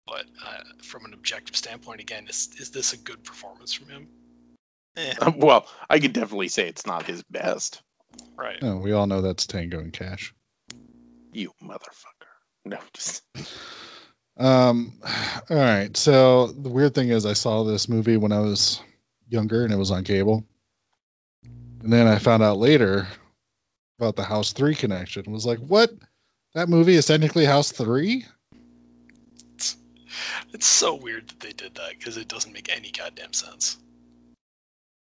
But 0.06 0.26
uh, 0.44 0.62
from 0.82 1.04
an 1.04 1.14
objective 1.14 1.56
standpoint, 1.56 2.00
again, 2.00 2.26
is 2.28 2.50
is 2.58 2.70
this 2.70 2.92
a 2.92 2.96
good 2.98 3.24
performance 3.24 3.72
from 3.72 3.88
him? 3.88 4.08
Eh, 4.96 5.14
well, 5.36 5.68
I 5.90 5.98
could 5.98 6.12
definitely 6.12 6.48
say 6.48 6.68
it's 6.68 6.86
not 6.86 7.06
his 7.06 7.22
best. 7.24 7.82
right. 8.36 8.58
Oh, 8.62 8.76
we 8.76 8.92
all 8.92 9.06
know 9.06 9.20
that's 9.20 9.46
Tango 9.46 9.78
and 9.78 9.92
Cash. 9.92 10.32
You 11.32 11.52
motherfucker. 11.62 12.32
No, 12.64 12.78
just 12.94 13.22
Um, 14.36 14.92
all 15.50 15.56
right. 15.56 15.96
So 15.96 16.48
the 16.48 16.68
weird 16.68 16.94
thing 16.94 17.10
is, 17.10 17.26
I 17.26 17.32
saw 17.32 17.62
this 17.62 17.88
movie 17.88 18.16
when 18.16 18.32
I 18.32 18.40
was 18.40 18.80
younger, 19.28 19.64
and 19.64 19.72
it 19.72 19.76
was 19.76 19.90
on 19.90 20.04
cable. 20.04 20.44
And 21.82 21.92
then 21.92 22.06
I 22.06 22.18
found 22.18 22.42
out 22.42 22.58
later 22.58 23.06
about 23.98 24.16
the 24.16 24.24
House 24.24 24.52
Three 24.52 24.74
connection. 24.74 25.30
Was 25.30 25.46
like, 25.46 25.58
what? 25.60 25.92
That 26.54 26.68
movie 26.68 26.96
is 26.96 27.06
technically 27.06 27.44
House 27.44 27.72
Three. 27.72 28.24
It's 30.54 30.66
so 30.66 30.94
weird 30.94 31.28
that 31.28 31.40
they 31.40 31.52
did 31.52 31.74
that 31.74 31.90
because 31.98 32.16
it 32.16 32.28
doesn't 32.28 32.54
make 32.54 32.74
any 32.74 32.90
goddamn 32.90 33.34
sense. 33.34 33.76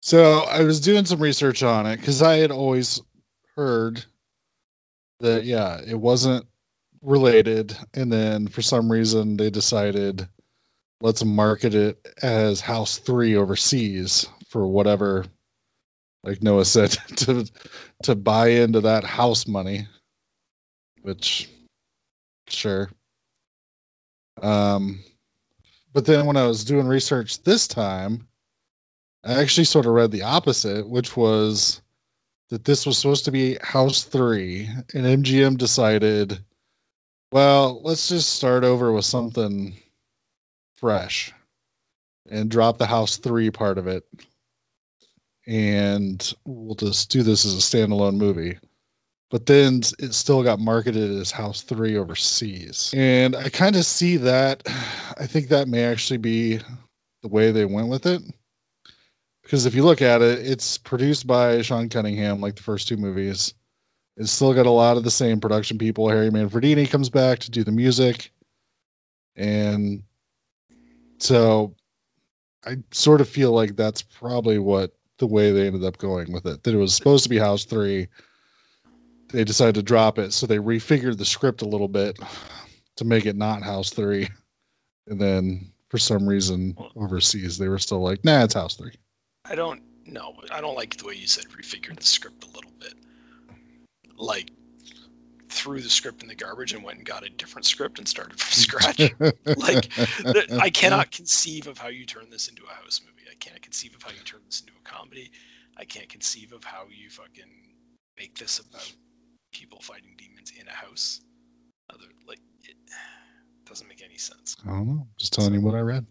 So 0.02 0.42
I 0.42 0.64
was 0.64 0.80
doing 0.80 1.06
some 1.06 1.20
research 1.20 1.64
on 1.64 1.88
it 1.88 1.98
because 1.98 2.22
I 2.22 2.36
had 2.36 2.52
always 2.52 3.02
heard 3.56 4.06
that 5.20 5.44
yeah, 5.44 5.82
it 5.88 6.00
wasn't 6.00 6.46
related, 7.02 7.78
and 7.94 8.12
then 8.12 8.48
for 8.48 8.62
some 8.62 8.92
reason 8.92 9.38
they 9.38 9.50
decided 9.50 10.28
let's 11.02 11.24
market 11.26 11.74
it 11.74 12.08
as 12.22 12.62
House 12.62 12.98
Three 12.98 13.36
overseas 13.36 14.28
for 14.48 14.68
whatever, 14.68 15.26
like 16.24 16.44
Noah 16.44 16.66
said, 16.66 16.92
to 17.18 17.46
to 18.04 18.16
buy 18.16 18.50
into 18.50 18.82
that 18.82 19.04
house 19.04 19.48
money, 19.48 19.88
which 21.02 21.50
sure. 22.48 22.90
Um, 24.42 25.04
but 25.94 26.06
then 26.06 26.26
when 26.26 26.38
I 26.38 26.48
was 26.48 26.64
doing 26.64 26.88
research 26.88 27.44
this 27.44 27.68
time. 27.68 28.28
I 29.24 29.40
actually 29.40 29.66
sort 29.66 29.86
of 29.86 29.94
read 29.94 30.12
the 30.12 30.24
opposite, 30.24 30.90
which 30.90 31.16
was 31.16 31.82
that 32.50 32.66
this 32.66 32.86
was 32.86 32.98
supposed 32.98 33.24
to 33.26 33.32
be 33.32 33.58
House 33.62 34.04
3, 34.04 34.68
and 34.94 35.24
MGM 35.24 35.58
decided, 35.58 36.44
well, 37.32 37.82
let's 37.84 38.08
just 38.10 38.34
start 38.34 38.64
over 38.64 38.92
with 38.92 39.06
something 39.06 39.76
fresh 40.76 41.34
and 42.30 42.50
drop 42.50 42.78
the 42.78 42.86
House 42.86 43.18
3 43.18 43.50
part 43.52 43.78
of 43.78 43.88
it. 43.88 44.04
And 45.48 46.34
we'll 46.46 46.76
just 46.76 47.10
do 47.10 47.24
this 47.24 47.46
as 47.46 47.56
a 47.56 47.58
standalone 47.58 48.18
movie. 48.18 48.58
But 49.30 49.46
then 49.46 49.82
it 50.00 50.14
still 50.14 50.44
got 50.44 50.60
marketed 50.60 51.10
as 51.12 51.32
House 51.32 51.62
3 51.62 51.98
overseas. 51.98 52.94
And 52.96 53.36
I 53.36 53.50
kind 53.50 53.76
of 53.76 53.86
see 53.86 54.18
that. 54.18 54.64
I 55.18 55.26
think 55.26 55.48
that 55.48 55.68
may 55.68 55.86
actually 55.86 56.18
be 56.18 56.60
the 57.22 57.28
way 57.28 57.52
they 57.52 57.66
went 57.66 57.88
with 57.88 58.06
it 58.06 58.22
because 59.52 59.66
if 59.66 59.76
you 59.76 59.84
look 59.84 60.02
at 60.02 60.22
it, 60.22 60.40
it's 60.40 60.78
produced 60.78 61.28
by 61.28 61.62
Sean 61.62 61.90
Cunningham, 61.90 62.40
like 62.40 62.56
the 62.56 62.64
first 62.64 62.88
two 62.88 62.96
movies. 62.96 63.54
It's 64.18 64.32
still 64.32 64.54
got 64.54 64.66
a 64.66 64.72
lot 64.72 64.98
of 64.98 65.04
the 65.04 65.12
same 65.12 65.40
production 65.40 65.78
people. 65.78 66.10
Harry 66.10 66.30
Manfredini 66.30 66.90
comes 66.90 67.10
back 67.10 67.40
to 67.40 67.52
do 67.52 67.64
the 67.64 67.72
music, 67.72 68.32
and 69.36 70.04
so 71.18 71.76
I 72.66 72.78
sort 72.92 73.22
of 73.22 73.30
feel 73.30 73.52
like 73.52 73.76
that's 73.76 74.02
probably 74.02 74.60
what 74.60 74.94
the 75.18 75.28
way 75.28 75.52
they 75.52 75.68
ended 75.68 75.86
up 75.86 75.98
going 75.98 76.32
with 76.32 76.46
it. 76.46 76.64
That 76.64 76.74
it 76.74 76.78
was 76.78 76.96
supposed 76.96 77.24
to 77.24 77.30
be 77.30 77.38
House 77.38 77.66
Three. 77.66 78.08
They 79.30 79.44
decided 79.44 79.76
to 79.76 79.84
drop 79.84 80.20
it, 80.20 80.34
so 80.34 80.46
they 80.46 80.58
refigured 80.58 81.18
the 81.18 81.26
script 81.26 81.62
a 81.62 81.68
little 81.68 81.88
bit 81.88 82.20
to 82.98 83.06
make 83.06 83.26
it 83.26 83.38
not 83.38 83.64
House 83.64 83.92
Three, 83.92 84.28
and 85.08 85.20
then 85.20 85.72
for 85.92 85.98
some 85.98 86.28
reason 86.28 86.76
overseas 86.96 87.58
they 87.58 87.68
were 87.68 87.78
still 87.78 88.02
like, 88.02 88.24
"Nah, 88.24 88.44
it's 88.44 88.54
House 88.54 88.76
3. 88.76 88.92
I 89.46 89.56
don't 89.56 89.82
know. 90.06 90.36
I 90.52 90.62
don't 90.62 90.76
like 90.76 90.96
the 90.98 91.06
way 91.06 91.16
you 91.16 91.28
said 91.28 91.46
refigured 91.50 92.00
the 92.00 92.06
script 92.06 92.46
a 92.46 92.48
little 92.48 92.72
bit. 92.80 92.94
Like 94.22 94.52
threw 95.50 95.82
the 95.82 95.90
script 95.90 96.22
in 96.22 96.30
the 96.30 96.36
garbage 96.36 96.74
and 96.74 96.84
went 96.84 96.98
and 96.98 97.06
got 97.06 97.26
a 97.26 97.30
different 97.30 97.66
script 97.66 98.00
and 98.00 98.08
started 98.08 98.40
from 98.40 98.52
scratch. 98.52 99.12
like 99.58 99.90
I 100.52 100.70
cannot 100.70 101.12
conceive 101.12 101.68
of 101.68 101.78
how 101.78 101.90
you 101.90 102.06
turn 102.06 102.30
this 102.30 102.48
into 102.48 102.64
a 102.64 102.74
house 102.74 103.02
movie. 103.06 103.28
I 103.30 103.36
can't 103.36 103.62
conceive 103.62 103.96
of 103.96 104.02
how 104.04 104.12
you 104.12 104.24
turn 104.24 104.42
this 104.46 104.62
into 104.62 104.74
a 104.74 104.90
comedy. 104.90 105.32
I 105.78 105.86
can't 105.86 106.10
conceive 106.10 106.54
of 106.54 106.64
how 106.64 106.86
you 106.90 107.10
fucking 107.10 107.52
make 108.18 108.38
this 108.38 108.60
about 108.60 108.94
people 109.52 109.80
fighting 109.82 110.16
demons 110.18 110.54
in 110.60 110.68
a 110.68 110.72
house. 110.72 111.22
Other 111.94 112.06
like 112.28 112.40
it 112.64 112.76
doesn't 113.66 113.88
make 113.88 114.04
any 114.04 114.18
sense. 114.18 114.56
I 114.66 114.70
don't 114.70 114.88
know. 114.88 115.08
Just 115.18 115.34
telling 115.34 115.54
you 115.54 115.62
what 115.62 115.76
I 115.76 115.82
read. 115.82 116.06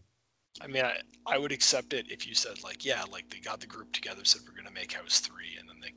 I 0.61 0.67
mean, 0.67 0.85
I, 0.85 0.99
I 1.27 1.39
would 1.39 1.53
accept 1.53 1.93
it 1.93 2.11
if 2.11 2.27
you 2.27 2.35
said 2.35 2.63
like, 2.63 2.85
yeah, 2.85 3.05
like 3.11 3.31
they 3.31 3.39
got 3.39 3.61
the 3.61 3.67
group 3.67 3.93
together, 3.93 4.25
said 4.25 4.43
we're 4.47 4.57
gonna 4.57 4.75
make 4.75 4.93
House 4.93 5.21
Three, 5.21 5.57
and 5.59 5.69
then 5.69 5.77
they 5.81 5.93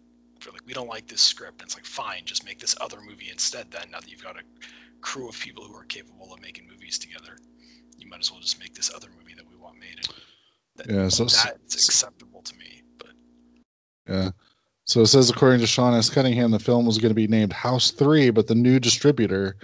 like, 0.52 0.66
we 0.66 0.74
don't 0.74 0.88
like 0.88 1.08
this 1.08 1.22
script, 1.22 1.62
and 1.62 1.68
it's 1.68 1.76
like, 1.76 1.86
fine, 1.86 2.24
just 2.26 2.46
make 2.46 2.60
this 2.60 2.76
other 2.82 3.00
movie 3.02 3.30
instead. 3.32 3.72
Then 3.72 3.91
now 3.91 4.00
that 4.00 4.10
you've 4.10 4.24
got 4.24 4.38
a 4.38 4.44
crew 5.02 5.30
of 5.30 5.39
people 5.39 5.64
who 5.64 5.76
are 5.76 5.86
capable 5.86 6.34
of 6.34 6.41
making 6.41 6.68
movies 6.68 6.98
together, 6.98 7.38
you 7.98 8.10
might 8.10 8.20
as 8.20 8.32
well 8.32 8.41
just 8.41 8.60
make 8.60 8.74
this 8.74 8.91
other 8.94 9.08
movie 9.18 9.34
that 9.36 9.50
we 9.50 9.56
want 9.56 9.80
made. 9.80 10.00
That, 10.76 10.89
Yeah, 10.89 11.08
so- 11.10 11.26
that's 11.26 11.76
acceptable 11.76 12.41
to 12.41 12.56
me. 12.58 12.82
But 12.98 13.12
Yeah. 14.08 14.32
So 14.86 15.02
it 15.02 15.08
says, 15.08 15.30
according 15.30 15.62
to 15.62 15.68
Sean 15.68 15.94
S. 15.94 16.10
Cunningham, 16.10 16.52
the 16.52 16.60
film 16.60 16.86
was 16.86 16.98
going 16.98 17.12
to 17.12 17.16
be 17.16 17.28
named 17.28 17.54
House 17.54 17.91
3, 17.91 18.32
but 18.32 18.48
the 18.48 18.56
new 18.56 18.80
distributor, 18.80 19.56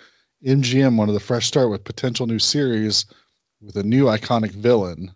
MGM, 0.45 0.95
wanted 0.95 1.15
a 1.15 1.19
fresh 1.19 1.45
start 1.45 1.69
with 1.69 1.84
potential 1.84 2.25
new 2.25 2.39
series 2.39 3.05
with 3.61 3.75
a 3.75 3.84
new 3.84 4.05
iconic 4.05 4.51
villain. 4.51 5.13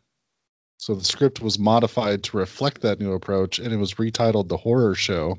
So 0.77 0.93
the 0.93 1.05
script 1.05 1.39
was 1.39 1.57
modified 1.57 2.23
to 2.23 2.37
reflect 2.37 2.81
that 2.81 2.99
new 2.99 3.13
approach, 3.13 3.59
and 3.59 3.71
it 3.71 3.77
was 3.77 3.93
retitled 3.93 4.49
The 4.49 4.57
Horror 4.57 4.95
Show 4.95 5.37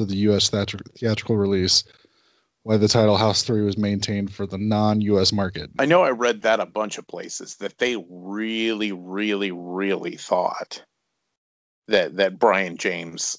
for 0.00 0.06
the 0.06 0.16
U.S. 0.16 0.48
theatrical 0.48 1.36
release, 1.36 1.84
why 2.62 2.78
the 2.78 2.88
title 2.88 3.18
House 3.18 3.42
3 3.42 3.60
was 3.60 3.76
maintained 3.76 4.32
for 4.32 4.46
the 4.46 4.56
non 4.56 5.02
U.S. 5.02 5.30
market. 5.30 5.68
I 5.78 5.84
know 5.84 6.02
I 6.02 6.10
read 6.10 6.40
that 6.40 6.58
a 6.58 6.64
bunch 6.64 6.96
of 6.96 7.06
places 7.06 7.56
that 7.56 7.76
they 7.76 8.02
really, 8.08 8.92
really, 8.92 9.50
really 9.52 10.16
thought 10.16 10.82
that 11.88 12.16
that 12.16 12.38
Brion 12.38 12.78
James 12.78 13.36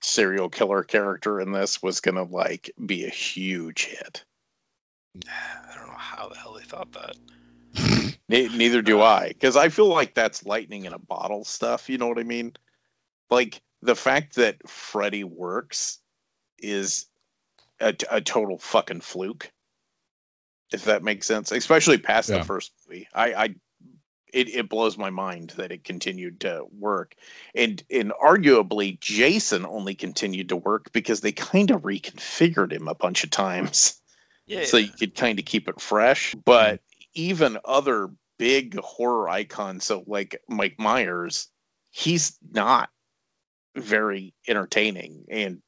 serial 0.00 0.48
killer 0.48 0.84
character 0.84 1.40
in 1.40 1.50
this 1.50 1.82
was 1.82 1.98
gonna 1.98 2.22
like 2.22 2.70
be 2.86 3.04
a 3.04 3.10
huge 3.10 3.86
hit. 3.86 4.24
I 5.26 5.74
don't 5.74 5.88
know 5.88 5.94
how 5.96 6.28
the 6.28 6.36
hell 6.36 6.54
they 6.54 6.62
thought 6.62 6.92
that. 6.92 8.14
Ne- 8.28 8.56
neither 8.56 8.82
do 8.82 9.00
I, 9.00 9.28
because 9.28 9.56
I 9.56 9.70
feel 9.70 9.88
like 9.88 10.14
that's 10.14 10.46
lightning 10.46 10.84
in 10.84 10.92
a 10.92 10.98
bottle 10.98 11.44
stuff. 11.44 11.88
You 11.88 11.98
know 11.98 12.06
what 12.06 12.18
I 12.18 12.24
mean? 12.24 12.52
Like 13.30 13.60
the 13.82 13.96
fact 13.96 14.34
that 14.36 14.68
Freddy 14.68 15.24
works 15.24 15.98
is 16.58 17.06
a, 17.80 17.94
a 18.10 18.20
total 18.20 18.58
fucking 18.58 19.00
fluke. 19.00 19.50
If 20.72 20.84
that 20.84 21.02
makes 21.02 21.26
sense, 21.26 21.50
especially 21.50 21.96
past 21.98 22.28
Yeah. 22.28 22.38
the 22.38 22.44
first 22.44 22.72
movie, 22.86 23.08
I, 23.14 23.32
I, 23.32 23.44
it, 24.34 24.54
it 24.54 24.68
blows 24.68 24.98
my 24.98 25.08
mind 25.08 25.54
that 25.56 25.72
it 25.72 25.84
continued 25.84 26.40
to 26.40 26.66
work, 26.78 27.14
and 27.54 27.82
and 27.90 28.12
arguably 28.22 29.00
Jason 29.00 29.64
only 29.64 29.94
continued 29.94 30.50
to 30.50 30.56
work 30.56 30.92
because 30.92 31.22
they 31.22 31.32
kind 31.32 31.70
of 31.70 31.82
reconfigured 31.82 32.72
him 32.72 32.86
a 32.86 32.94
bunch 32.94 33.24
of 33.24 33.30
times 33.30 34.02
Yeah. 34.46 34.64
so 34.64 34.76
you 34.76 34.92
could 34.92 35.14
kind 35.14 35.38
of 35.38 35.46
keep 35.46 35.68
it 35.68 35.80
fresh. 35.80 36.34
But 36.44 36.82
even 37.14 37.56
other 37.64 38.10
big 38.38 38.78
horror 38.78 39.30
icons, 39.30 39.86
so 39.86 40.04
like 40.06 40.38
Mike 40.48 40.78
Myers, 40.78 41.48
he's 41.90 42.36
not 42.52 42.90
very 43.80 44.34
entertaining, 44.46 45.24
and 45.30 45.60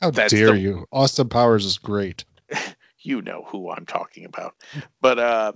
How 0.00 0.10
That's 0.10 0.32
dare 0.32 0.52
the- 0.52 0.58
you? 0.60 0.86
Austin 0.92 1.28
Powers 1.28 1.64
is 1.64 1.78
great. 1.78 2.24
you 3.00 3.22
know 3.22 3.44
who 3.46 3.70
I'm 3.70 3.86
talking 3.86 4.24
about. 4.24 4.54
But 5.00 5.18
uh 5.18 5.52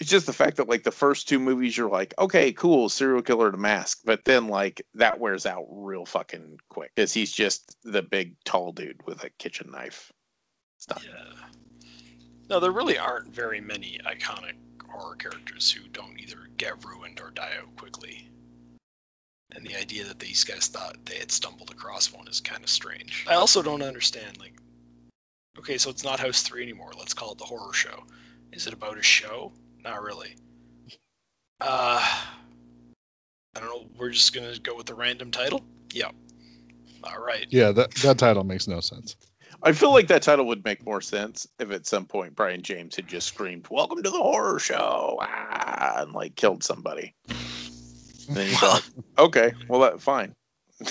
it's 0.00 0.10
just 0.10 0.26
the 0.26 0.32
fact 0.32 0.56
that 0.56 0.68
like 0.68 0.82
the 0.82 0.90
first 0.90 1.28
two 1.28 1.38
movies 1.38 1.76
you're 1.76 1.88
like, 1.88 2.14
okay, 2.18 2.52
cool, 2.52 2.88
serial 2.88 3.22
killer 3.22 3.52
to 3.52 3.56
mask, 3.56 4.00
but 4.04 4.24
then 4.24 4.48
like 4.48 4.82
that 4.94 5.20
wears 5.20 5.46
out 5.46 5.66
real 5.70 6.04
fucking 6.04 6.58
quick 6.68 6.90
because 6.96 7.12
he's 7.12 7.30
just 7.32 7.76
the 7.84 8.02
big 8.02 8.34
tall 8.44 8.72
dude 8.72 9.00
with 9.06 9.22
a 9.22 9.30
kitchen 9.38 9.70
knife. 9.70 10.10
It's 10.78 10.88
not 10.88 11.04
Yeah. 11.04 11.46
No, 12.50 12.60
there 12.60 12.72
really 12.72 12.98
aren't 12.98 13.28
very 13.32 13.60
many 13.60 13.98
iconic 14.04 14.54
horror 14.90 15.14
characters 15.16 15.70
who 15.70 15.86
don't 15.88 16.18
either 16.20 16.48
get 16.56 16.84
ruined 16.84 17.20
or 17.20 17.30
die 17.30 17.52
out 17.60 17.74
quickly. 17.76 18.28
And 19.54 19.64
the 19.64 19.76
idea 19.76 20.04
that 20.04 20.18
these 20.18 20.42
guys 20.42 20.66
thought 20.66 20.96
they 21.04 21.18
had 21.18 21.30
stumbled 21.30 21.70
across 21.70 22.12
one 22.12 22.26
is 22.26 22.40
kind 22.40 22.62
of 22.62 22.68
strange. 22.68 23.24
I 23.28 23.34
also 23.34 23.62
don't 23.62 23.82
understand, 23.82 24.38
like, 24.38 24.54
okay, 25.58 25.78
so 25.78 25.90
it's 25.90 26.02
not 26.02 26.18
House 26.18 26.42
3 26.42 26.62
anymore. 26.62 26.92
Let's 26.98 27.14
call 27.14 27.32
it 27.32 27.38
the 27.38 27.44
horror 27.44 27.72
show. 27.72 28.04
Is 28.52 28.66
it 28.66 28.72
about 28.72 28.98
a 28.98 29.02
show? 29.02 29.52
Not 29.82 30.02
really. 30.02 30.36
Uh, 31.60 32.02
I 33.54 33.60
don't 33.60 33.68
know. 33.68 33.86
We're 33.96 34.10
just 34.10 34.34
going 34.34 34.52
to 34.52 34.60
go 34.60 34.74
with 34.74 34.86
the 34.86 34.94
random 34.94 35.30
title? 35.30 35.64
Yep. 35.92 36.14
All 37.04 37.22
right. 37.24 37.46
Yeah, 37.50 37.70
that, 37.72 37.94
that 37.96 38.18
title 38.18 38.44
makes 38.44 38.66
no 38.66 38.80
sense. 38.80 39.16
I 39.62 39.72
feel 39.72 39.92
like 39.92 40.08
that 40.08 40.22
title 40.22 40.46
would 40.46 40.64
make 40.64 40.84
more 40.84 41.00
sense 41.00 41.46
if 41.58 41.70
at 41.70 41.86
some 41.86 42.06
point 42.06 42.34
Brion 42.34 42.60
James 42.60 42.96
had 42.96 43.06
just 43.06 43.28
screamed, 43.28 43.66
Welcome 43.70 44.02
to 44.02 44.10
the 44.10 44.18
horror 44.18 44.58
show 44.58 45.18
ah, 45.20 46.02
and 46.02 46.12
like 46.12 46.34
killed 46.36 46.62
somebody. 46.64 47.14
And 48.28 48.36
then 48.36 48.48
you 48.48 48.56
thought, 48.56 48.88
okay, 49.18 49.52
well 49.68 49.80
that 49.80 50.00
fine. 50.00 50.34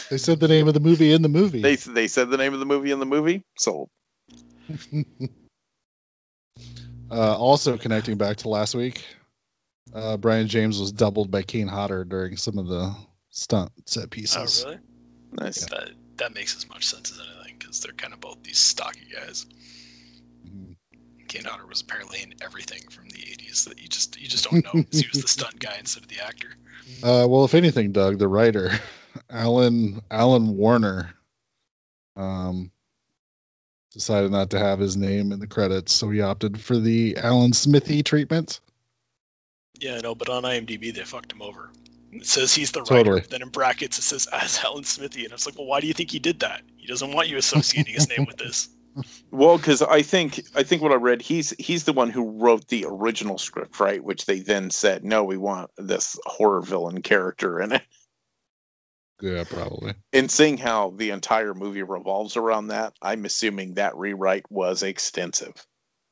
They 0.10 0.18
said 0.18 0.40
the 0.40 0.48
name 0.48 0.68
of 0.68 0.74
the 0.74 0.80
movie 0.80 1.12
in 1.12 1.22
the 1.22 1.30
movie. 1.30 1.62
They 1.62 1.76
they 1.76 2.08
said 2.08 2.30
the 2.30 2.38
name 2.38 2.54
of 2.54 2.60
the 2.60 2.66
movie 2.66 2.92
in 2.92 3.00
the 3.00 3.06
movie, 3.06 3.44
sold. 3.58 3.90
Uh, 7.12 7.38
also 7.38 7.78
connecting 7.78 8.18
back 8.18 8.38
to 8.38 8.50
last 8.50 8.74
week, 8.74 9.06
uh, 9.94 10.18
Brion 10.18 10.48
James 10.48 10.80
was 10.80 10.92
doubled 10.92 11.30
by 11.30 11.44
Kane 11.44 11.68
Hodder 11.68 12.04
during 12.04 12.38
some 12.38 12.58
of 12.58 12.68
the 12.68 12.96
stunt 13.30 13.72
set 13.86 14.06
Oh, 14.06 14.08
pieces. 14.08 14.64
really? 14.66 14.80
Nice. 15.34 15.66
That 15.68 15.92
that 16.18 16.34
makes 16.34 16.56
as 16.56 16.68
much 16.68 16.88
sense 16.88 17.12
as 17.12 17.20
anything 17.20 17.58
because 17.60 17.80
they're 17.82 17.94
kind 17.94 18.14
of 18.14 18.20
both 18.20 18.42
these 18.42 18.58
stocky 18.58 19.06
guys. 19.14 19.46
Kane 21.34 21.46
Hodder 21.46 21.66
was 21.66 21.82
apparently 21.82 22.22
in 22.22 22.36
everything 22.44 22.88
from 22.92 23.10
the 23.10 23.18
'80s 23.18 23.66
that 23.66 23.82
you 23.82 23.88
just 23.88 24.22
you 24.22 24.28
just 24.28 24.48
don't 24.48 24.64
know 24.64 24.84
'cause 24.84 25.00
he 25.00 25.08
was 25.12 25.24
the 25.24 25.28
stunt 25.28 25.58
guy 25.58 25.76
instead 25.80 26.04
of 26.04 26.10
the 26.10 26.20
actor. 26.20 26.50
Uh, 27.02 27.26
well, 27.28 27.46
if 27.46 27.54
anything, 27.54 27.94
Doug, 27.94 28.20
the 28.20 28.28
writer, 28.28 28.70
Allyn 29.30 30.02
Allyn 30.12 30.58
Warner, 30.58 31.14
um, 32.18 32.72
decided 33.94 34.32
not 34.32 34.50
to 34.50 34.60
have 34.60 34.80
his 34.80 34.98
name 34.98 35.32
in 35.32 35.40
the 35.40 35.48
credits, 35.48 35.94
so 35.94 36.10
he 36.10 36.20
opted 36.22 36.60
for 36.60 36.78
the 36.78 37.16
Alan 37.18 37.54
Smithee 37.54 38.04
treatment. 38.04 38.60
Yeah, 39.80 39.96
I 39.96 40.02
know, 40.02 40.14
but 40.14 40.28
on 40.30 40.44
IMDb 40.44 40.94
they 40.94 41.04
fucked 41.04 41.32
him 41.32 41.42
over. 41.42 41.72
It 42.12 42.26
says 42.26 42.54
he's 42.54 42.72
the 42.72 42.82
Totally. 42.84 43.22
writer. 43.22 43.28
Then 43.28 43.42
in 43.42 43.50
brackets 43.50 43.98
it 43.98 44.04
says 44.04 44.28
as 44.34 44.60
Alan 44.64 44.84
Smithee, 44.84 45.24
and 45.24 45.32
I 45.34 45.36
was 45.36 45.46
like, 45.46 45.58
well, 45.58 45.68
why 45.68 45.80
do 45.80 45.88
you 45.88 45.94
think 45.94 46.12
he 46.12 46.20
did 46.20 46.42
that? 46.42 46.62
He 46.76 46.86
doesn't 46.86 47.14
want 47.14 47.30
you 47.30 47.38
associating 47.38 47.94
his 47.94 48.10
name 48.10 48.26
with 48.26 48.38
this. 48.38 48.70
Well, 49.32 49.58
because 49.58 49.82
I 49.82 50.02
think 50.02 50.44
I 50.56 50.64
think 50.64 50.82
what 50.82 50.92
I 50.92 50.96
read, 50.96 51.22
he's 51.22 51.52
he's 51.58 51.84
the 51.86 51.94
one 51.94 52.10
who 52.10 52.30
wrote 52.30 52.68
the 52.68 52.86
original 52.88 53.38
script, 53.38 53.80
right? 53.80 54.04
Which 54.04 54.26
they 54.26 54.40
then 54.40 54.70
said, 54.70 55.04
no, 55.04 55.24
we 55.24 55.38
want 55.38 55.72
this 55.78 56.20
horror 56.26 56.62
villain 56.62 57.02
character 57.02 57.60
in 57.60 57.72
it. 57.74 57.82
Yeah, 59.22 59.46
probably. 59.46 59.94
And 60.12 60.30
seeing 60.30 60.58
how 60.58 60.92
the 60.98 61.12
entire 61.12 61.54
movie 61.54 61.82
revolves 61.82 62.36
around 62.36 62.68
that, 62.68 62.94
I'm 63.02 63.26
assuming 63.26 63.76
that 63.76 63.96
rewrite 63.96 64.46
was 64.52 64.84
extensive. 64.84 65.66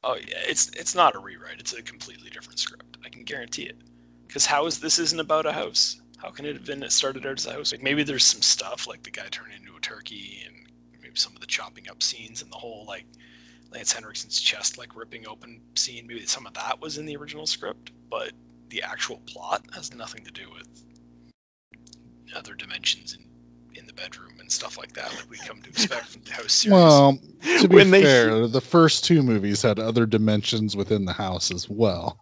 Oh 0.03 0.15
yeah, 0.15 0.39
it's 0.47 0.69
it's 0.69 0.95
not 0.95 1.15
a 1.15 1.19
rewrite. 1.19 1.59
It's 1.59 1.73
a 1.73 1.81
completely 1.81 2.29
different 2.29 2.59
script. 2.59 2.97
I 3.05 3.09
can 3.09 3.23
guarantee 3.23 3.63
it. 3.63 3.77
Because 4.25 4.45
how 4.45 4.65
is 4.65 4.79
this 4.79 4.97
isn't 4.97 5.19
about 5.19 5.45
a 5.45 5.51
house? 5.51 6.01
How 6.17 6.29
can 6.29 6.45
it 6.45 6.55
have 6.55 6.65
been 6.65 6.83
it 6.83 6.91
started 6.91 7.25
out 7.25 7.37
as 7.37 7.45
a 7.45 7.53
house? 7.53 7.71
Like 7.71 7.83
maybe 7.83 8.03
there's 8.03 8.23
some 8.23 8.41
stuff 8.41 8.87
like 8.87 9.03
the 9.03 9.11
guy 9.11 9.27
turned 9.29 9.53
into 9.53 9.75
a 9.75 9.79
turkey 9.81 10.43
and 10.47 10.55
maybe 11.11 11.19
some 11.19 11.33
of 11.35 11.41
the 11.41 11.47
chopping 11.47 11.89
up 11.89 12.01
scenes 12.01 12.41
and 12.41 12.49
the 12.51 12.55
whole 12.55 12.85
like 12.87 13.05
Lance 13.73 13.93
Henriksen's 13.93 14.39
chest 14.39 14.77
like 14.77 14.95
ripping 14.95 15.27
open 15.27 15.59
scene. 15.75 16.07
Maybe 16.07 16.25
some 16.25 16.47
of 16.47 16.53
that 16.53 16.79
was 16.79 16.97
in 16.97 17.05
the 17.05 17.17
original 17.17 17.45
script, 17.45 17.91
but 18.09 18.31
the 18.69 18.81
actual 18.81 19.17
plot 19.27 19.61
has 19.73 19.93
nothing 19.93 20.23
to 20.23 20.31
do 20.31 20.49
with 20.53 20.67
other 22.35 22.53
dimensions 22.53 23.13
in 23.13 23.25
in 23.77 23.87
the 23.87 23.93
bedroom 23.93 24.33
and 24.39 24.51
stuff 24.51 24.77
like 24.77 24.91
that, 24.93 25.09
like 25.15 25.29
we 25.29 25.37
come 25.37 25.61
to 25.61 25.69
expect 25.69 26.05
from 26.07 26.21
the 26.23 26.31
house 26.33 26.51
series. 26.51 26.73
Well, 26.73 27.17
to 27.61 27.67
be 27.69 27.75
When 27.75 27.89
they- 27.91 28.03
fair, 28.03 28.45
the 28.47 28.59
first 28.61 29.05
two 29.05 29.23
movies 29.23 29.61
had 29.61 29.79
other 29.79 30.05
dimensions 30.05 30.75
within 30.75 31.05
the 31.05 31.13
house 31.13 31.51
as 31.51 31.69
well. 31.69 32.19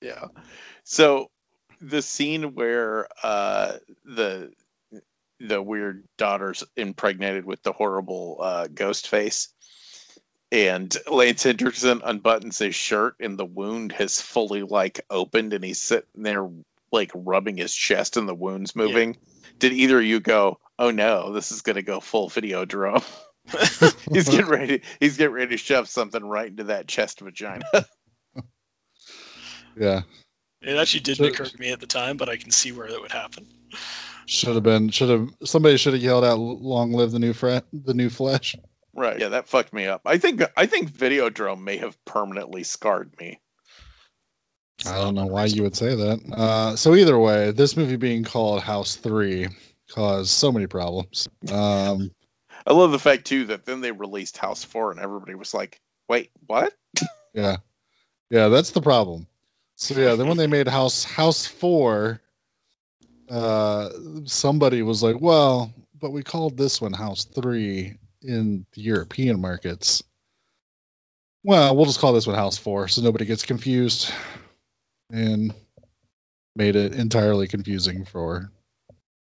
Yeah. 0.00 0.28
So 0.84 1.30
the 1.82 2.00
scene 2.02 2.54
where 2.54 3.08
uh 3.22 3.76
the 4.04 4.52
the 5.40 5.60
weird 5.60 6.04
daughter's 6.16 6.64
impregnated 6.76 7.44
with 7.44 7.62
the 7.62 7.72
horrible 7.72 8.38
uh 8.40 8.66
ghost 8.74 9.08
face 9.08 9.48
and 10.52 10.96
Lance 11.10 11.42
Henriksen 11.42 12.00
unbuttons 12.00 12.58
his 12.58 12.74
shirt 12.74 13.16
and 13.20 13.36
the 13.38 13.44
wound 13.44 13.92
has 13.92 14.20
fully 14.20 14.62
like 14.62 15.00
opened 15.10 15.52
and 15.52 15.64
he's 15.64 15.80
sitting 15.82 16.22
there 16.22 16.48
like 16.92 17.10
rubbing 17.14 17.56
his 17.56 17.74
chest 17.74 18.16
and 18.16 18.28
the 18.28 18.34
wound's 18.34 18.76
moving. 18.76 19.16
Did 19.58 19.72
either 19.72 19.98
of 19.98 20.04
you 20.04 20.20
go, 20.20 20.60
Oh 20.78 20.90
no, 20.92 21.32
this 21.32 21.50
is 21.50 21.62
gonna 21.62 21.82
go 21.82 21.98
full 22.00 22.30
Videodrome? 22.30 23.04
he's 24.12 24.28
getting 24.28 24.46
ready 24.46 24.82
he's 25.00 25.16
getting 25.16 25.34
ready 25.34 25.50
to 25.50 25.56
shove 25.56 25.88
something 25.88 26.24
right 26.24 26.48
into 26.48 26.64
that 26.64 26.86
chest 26.86 27.20
vagina. 27.20 27.64
Yeah. 29.78 30.02
It 30.62 30.76
actually 30.78 31.00
didn't 31.00 31.26
So- 31.26 31.32
occur 31.32 31.44
to 31.50 31.60
me 31.60 31.70
at 31.70 31.80
the 31.80 31.86
time, 31.86 32.16
but 32.16 32.28
I 32.28 32.36
can 32.36 32.50
see 32.50 32.72
where 32.72 32.88
that 32.90 33.00
would 33.00 33.12
happen. 33.12 33.46
Should 34.26 34.54
have 34.54 34.62
been. 34.62 34.90
Should 34.90 35.08
have. 35.08 35.28
Somebody 35.44 35.76
should 35.76 35.94
have 35.94 36.02
yelled 36.02 36.24
out, 36.24 36.38
"Long 36.38 36.92
live 36.92 37.12
the 37.12 37.18
new 37.18 37.32
fre- 37.32 37.58
the 37.72 37.94
new 37.94 38.10
flesh." 38.10 38.56
Right. 38.94 39.20
Yeah, 39.20 39.28
that 39.28 39.46
fucked 39.46 39.72
me 39.72 39.86
up. 39.86 40.02
I 40.04 40.18
think 40.18 40.42
I 40.56 40.66
think 40.66 40.90
Videodrome 40.90 41.62
may 41.62 41.76
have 41.76 42.02
permanently 42.06 42.64
scarred 42.64 43.12
me. 43.20 43.40
I 44.84 44.98
don't 44.98 45.14
know 45.14 45.26
why 45.26 45.46
you 45.46 45.62
would 45.62 45.76
say 45.76 45.94
that. 45.94 46.20
Uh, 46.32 46.76
so 46.76 46.94
either 46.94 47.18
way, 47.18 47.50
this 47.50 47.76
movie 47.76 47.96
being 47.96 48.24
called 48.24 48.62
House 48.62 48.96
Three 48.96 49.48
caused 49.90 50.30
so 50.30 50.50
many 50.52 50.66
problems. 50.66 51.28
Um, 51.52 52.10
I 52.66 52.72
love 52.72 52.90
the 52.90 52.98
fact 52.98 53.26
too 53.26 53.44
that 53.46 53.64
then 53.64 53.80
they 53.80 53.92
released 53.92 54.36
House 54.36 54.64
Four 54.64 54.90
and 54.90 55.00
everybody 55.00 55.34
was 55.34 55.54
like, 55.54 55.80
"Wait, 56.08 56.30
what?" 56.46 56.74
yeah, 57.34 57.56
yeah, 58.30 58.48
that's 58.48 58.70
the 58.70 58.82
problem. 58.82 59.26
So 59.76 59.94
yeah, 60.00 60.14
then 60.14 60.26
when 60.26 60.36
they 60.36 60.46
made 60.46 60.68
House 60.68 61.04
House 61.04 61.46
Four, 61.46 62.20
uh, 63.30 63.90
somebody 64.24 64.82
was 64.82 65.02
like, 65.02 65.20
"Well, 65.20 65.72
but 66.00 66.10
we 66.10 66.22
called 66.22 66.56
this 66.56 66.80
one 66.80 66.92
House 66.92 67.24
Three 67.24 67.94
in 68.22 68.66
the 68.72 68.80
European 68.80 69.40
markets." 69.40 70.02
Well, 71.44 71.76
we'll 71.76 71.86
just 71.86 72.00
call 72.00 72.12
this 72.12 72.26
one 72.26 72.36
House 72.36 72.58
Four, 72.58 72.88
so 72.88 73.02
nobody 73.02 73.24
gets 73.24 73.44
confused, 73.44 74.12
and 75.12 75.54
made 76.56 76.76
it 76.76 76.94
entirely 76.94 77.46
confusing 77.46 78.04
for 78.04 78.50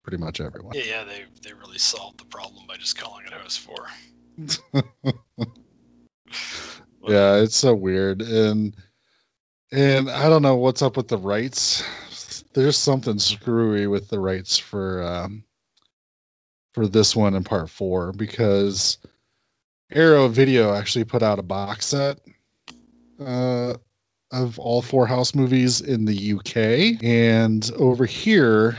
pretty 0.03 0.17
much 0.17 0.41
everyone. 0.41 0.73
Yeah, 0.75 0.83
yeah, 0.83 1.03
they 1.03 1.25
they 1.43 1.53
really 1.53 1.77
solved 1.77 2.19
the 2.19 2.25
problem 2.25 2.65
by 2.67 2.77
just 2.77 2.97
calling 2.97 3.25
it 3.25 3.33
House 3.33 3.57
Four. 3.57 3.87
yeah, 7.07 7.35
it's 7.35 7.57
so 7.57 7.75
weird, 7.75 8.21
and 8.21 8.75
and 9.71 10.09
I 10.09 10.29
don't 10.29 10.41
know 10.41 10.55
what's 10.55 10.81
up 10.81 10.97
with 10.97 11.07
the 11.07 11.17
rights. 11.17 11.83
There's 12.53 12.77
something 12.77 13.19
screwy 13.19 13.87
with 13.87 14.09
the 14.09 14.19
rights 14.19 14.57
for 14.57 15.03
um, 15.03 15.43
for 16.73 16.87
this 16.87 17.15
one 17.15 17.35
in 17.35 17.43
part 17.43 17.69
four 17.69 18.11
because 18.13 18.97
Arrow 19.91 20.27
Video 20.27 20.73
actually 20.73 21.03
put 21.03 21.23
out 21.23 21.39
a 21.39 21.43
box 21.43 21.87
set 21.87 22.19
uh, 23.19 23.73
of 24.31 24.59
all 24.59 24.81
four 24.81 25.07
House 25.07 25.33
movies 25.33 25.81
in 25.81 26.05
the 26.05 26.33
UK, 26.33 27.03
and 27.03 27.71
over 27.77 28.05
here 28.05 28.77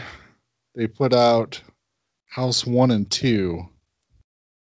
they 0.75 0.87
put 0.87 1.13
out 1.13 1.61
House 2.27 2.65
one 2.65 2.93
and 2.93 3.11
two, 3.11 3.69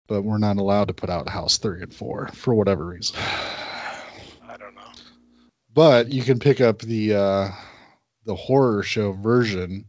but 0.07 0.23
we're 0.23 0.39
not 0.39 0.59
allowed 0.59 0.89
to 0.89 0.95
put 0.95 1.11
out 1.11 1.29
House 1.29 1.59
three 1.59 1.83
and 1.83 1.95
four 1.95 2.29
for 2.29 2.55
whatever 2.55 2.87
reason. 2.87 3.17
I 4.49 4.57
don't 4.59 4.75
know. 4.75 4.93
But 5.73 6.13
you 6.13 6.23
can 6.23 6.39
pick 6.39 6.61
up 6.61 6.81
the 6.81 7.15
uh, 7.15 7.49
the 8.27 8.35
horror 8.35 8.83
show 8.83 9.13
version 9.13 9.87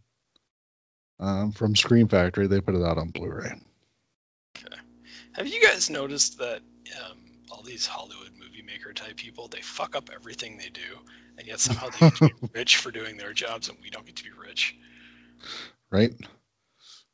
um, 1.20 1.52
from 1.52 1.76
Scream 1.76 2.08
Factory. 2.08 2.48
They 2.48 2.62
put 2.62 2.76
it 2.76 2.84
out 2.84 2.98
on 2.98 3.10
Blu-ray. 3.10 3.60
Okay. 4.58 4.78
Have 5.34 5.48
you 5.48 5.62
guys 5.62 5.90
noticed 5.90 6.38
that 6.38 6.62
um, 7.04 7.18
all 7.52 7.64
these 7.64 7.86
Hollywood 7.86 8.32
movie 8.40 8.64
maker 8.66 8.94
type 8.94 9.18
people 9.18 9.48
they 9.48 9.62
fuck 9.62 9.96
up 9.96 10.10
everything 10.14 10.58
they 10.58 10.70
do, 10.70 11.00
and 11.38 11.48
yet 11.48 11.60
somehow 11.60 11.90
they 11.90 12.10
get 12.10 12.16
to 12.16 12.30
be 12.30 12.50
rich 12.54 12.78
for 12.78 12.92
doing 12.92 13.18
their 13.18 13.34
jobs, 13.34 13.70
and 13.70 13.78
we 13.82 13.90
don't 13.90 14.06
get 14.06 14.16
to 14.16 14.24
be 14.24 14.32
rich. 14.32 14.78
Right? 15.92 16.14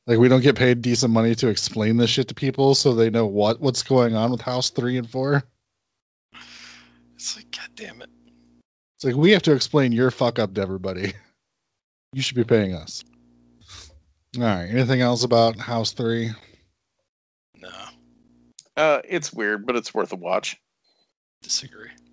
Like 0.05 0.19
we 0.19 0.27
don't 0.27 0.41
get 0.41 0.57
paid 0.57 0.81
decent 0.81 1.13
money 1.13 1.33
to 1.35 1.47
explain 1.47 1.95
this 1.95 2.09
shit 2.09 2.27
to 2.27 2.35
people 2.35 2.75
so 2.75 2.93
they 2.93 3.09
know 3.09 3.25
what 3.25 3.61
what's 3.61 3.83
going 3.83 4.15
on 4.15 4.31
with 4.31 4.41
House 4.41 4.69
three 4.69 4.97
and 4.97 5.09
four. 5.09 5.43
It's 7.15 7.37
like, 7.37 7.51
god 7.51 7.69
damn 7.75 8.01
it. 8.01 8.09
It's 9.03 9.07
like 9.13 9.21
we 9.21 9.31
have 9.31 9.41
to 9.41 9.51
explain 9.51 9.91
your 9.91 10.11
fuck 10.11 10.39
up 10.39 10.53
to 10.53 10.61
everybody. 10.61 11.13
You 12.15 12.21
should 12.21 12.35
be 12.35 12.43
paying 12.43 12.75
us. 12.75 13.03
All 14.37 14.43
right. 14.43 14.67
Anything 14.69 15.01
else 15.01 15.23
about 15.23 15.57
House 15.57 15.93
Three? 15.93 16.29
No, 17.59 17.69
Uh, 18.77 19.01
it's 19.03 19.33
weird, 19.33 19.65
but 19.65 19.75
it's 19.75 19.95
worth 19.95 20.13
a 20.13 20.15
watch. 20.15 20.55
disagree. 21.41 21.89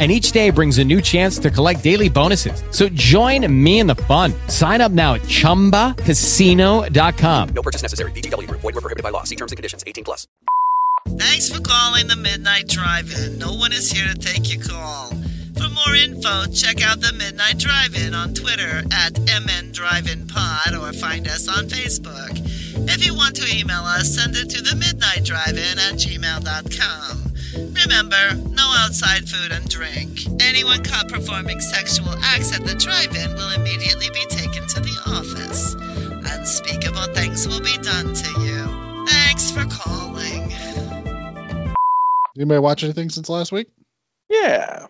And 0.00 0.10
each 0.10 0.32
day 0.32 0.50
brings 0.50 0.78
a 0.78 0.84
new 0.84 1.00
chance 1.00 1.38
to 1.38 1.50
collect 1.50 1.84
daily 1.84 2.08
bonuses. 2.08 2.64
So 2.72 2.88
join 2.88 3.46
me 3.64 3.78
in 3.78 3.86
the 3.86 3.94
fun. 3.94 4.32
Sign 4.48 4.80
up 4.80 4.90
now 4.90 5.14
at 5.14 5.20
chumbacasino.com. 5.22 7.48
No 7.54 7.62
purchase 7.62 7.82
necessary. 7.82 8.10
VGW 8.10 8.48
Group. 8.48 8.62
Void 8.62 8.74
were 8.74 8.80
prohibited 8.80 9.04
by 9.04 9.10
law. 9.10 9.22
See 9.22 9.36
terms 9.36 9.52
and 9.52 9.56
conditions. 9.56 9.84
18 9.86 10.02
plus. 10.02 10.26
Thanks 11.06 11.48
for 11.48 11.60
calling 11.60 12.08
the 12.08 12.16
Midnight 12.16 12.66
Drive-In. 12.66 13.38
No 13.38 13.52
one 13.52 13.72
is 13.72 13.92
here 13.92 14.08
to 14.08 14.18
take 14.18 14.52
your 14.52 14.60
call. 14.64 15.10
For 15.54 15.68
more 15.68 15.94
info, 15.94 16.46
check 16.52 16.82
out 16.82 17.00
the 17.00 17.12
Midnight 17.12 17.58
Drive-In 17.58 18.14
on 18.14 18.34
Twitter 18.34 18.82
at 18.90 19.16
MN 19.20 19.70
Drive-In 19.72 20.26
Pod 20.26 20.74
or 20.74 20.92
find 20.92 21.28
us 21.28 21.46
on 21.46 21.68
Facebook. 21.68 22.32
If 22.88 23.06
you 23.06 23.14
want 23.14 23.36
to 23.36 23.46
email 23.56 23.84
us, 23.84 24.16
send 24.16 24.34
it 24.34 24.50
to 24.50 24.60
the 24.62 24.74
Midnight 24.74 25.22
Drive-In 25.24 25.78
at 25.78 25.94
gmail.com. 25.94 27.33
Remember, 27.56 28.34
no 28.50 28.72
outside 28.78 29.28
food 29.28 29.52
and 29.52 29.68
drink. 29.68 30.20
Anyone 30.40 30.82
caught 30.82 31.08
performing 31.08 31.60
sexual 31.60 32.14
acts 32.22 32.54
at 32.54 32.64
the 32.64 32.74
drive-in 32.74 33.34
will 33.34 33.50
immediately 33.52 34.08
be 34.10 34.24
taken 34.26 34.66
to 34.68 34.80
the 34.80 34.96
office. 35.06 35.74
Unspeakable 36.32 37.14
things 37.14 37.46
will 37.46 37.60
be 37.60 37.76
done 37.78 38.12
to 38.14 38.40
you. 38.40 39.06
Thanks 39.06 39.50
for 39.50 39.64
calling. 39.66 40.52
Anybody 42.36 42.58
watch 42.60 42.82
anything 42.82 43.10
since 43.10 43.28
last 43.28 43.52
week? 43.52 43.68
Yeah. 44.28 44.86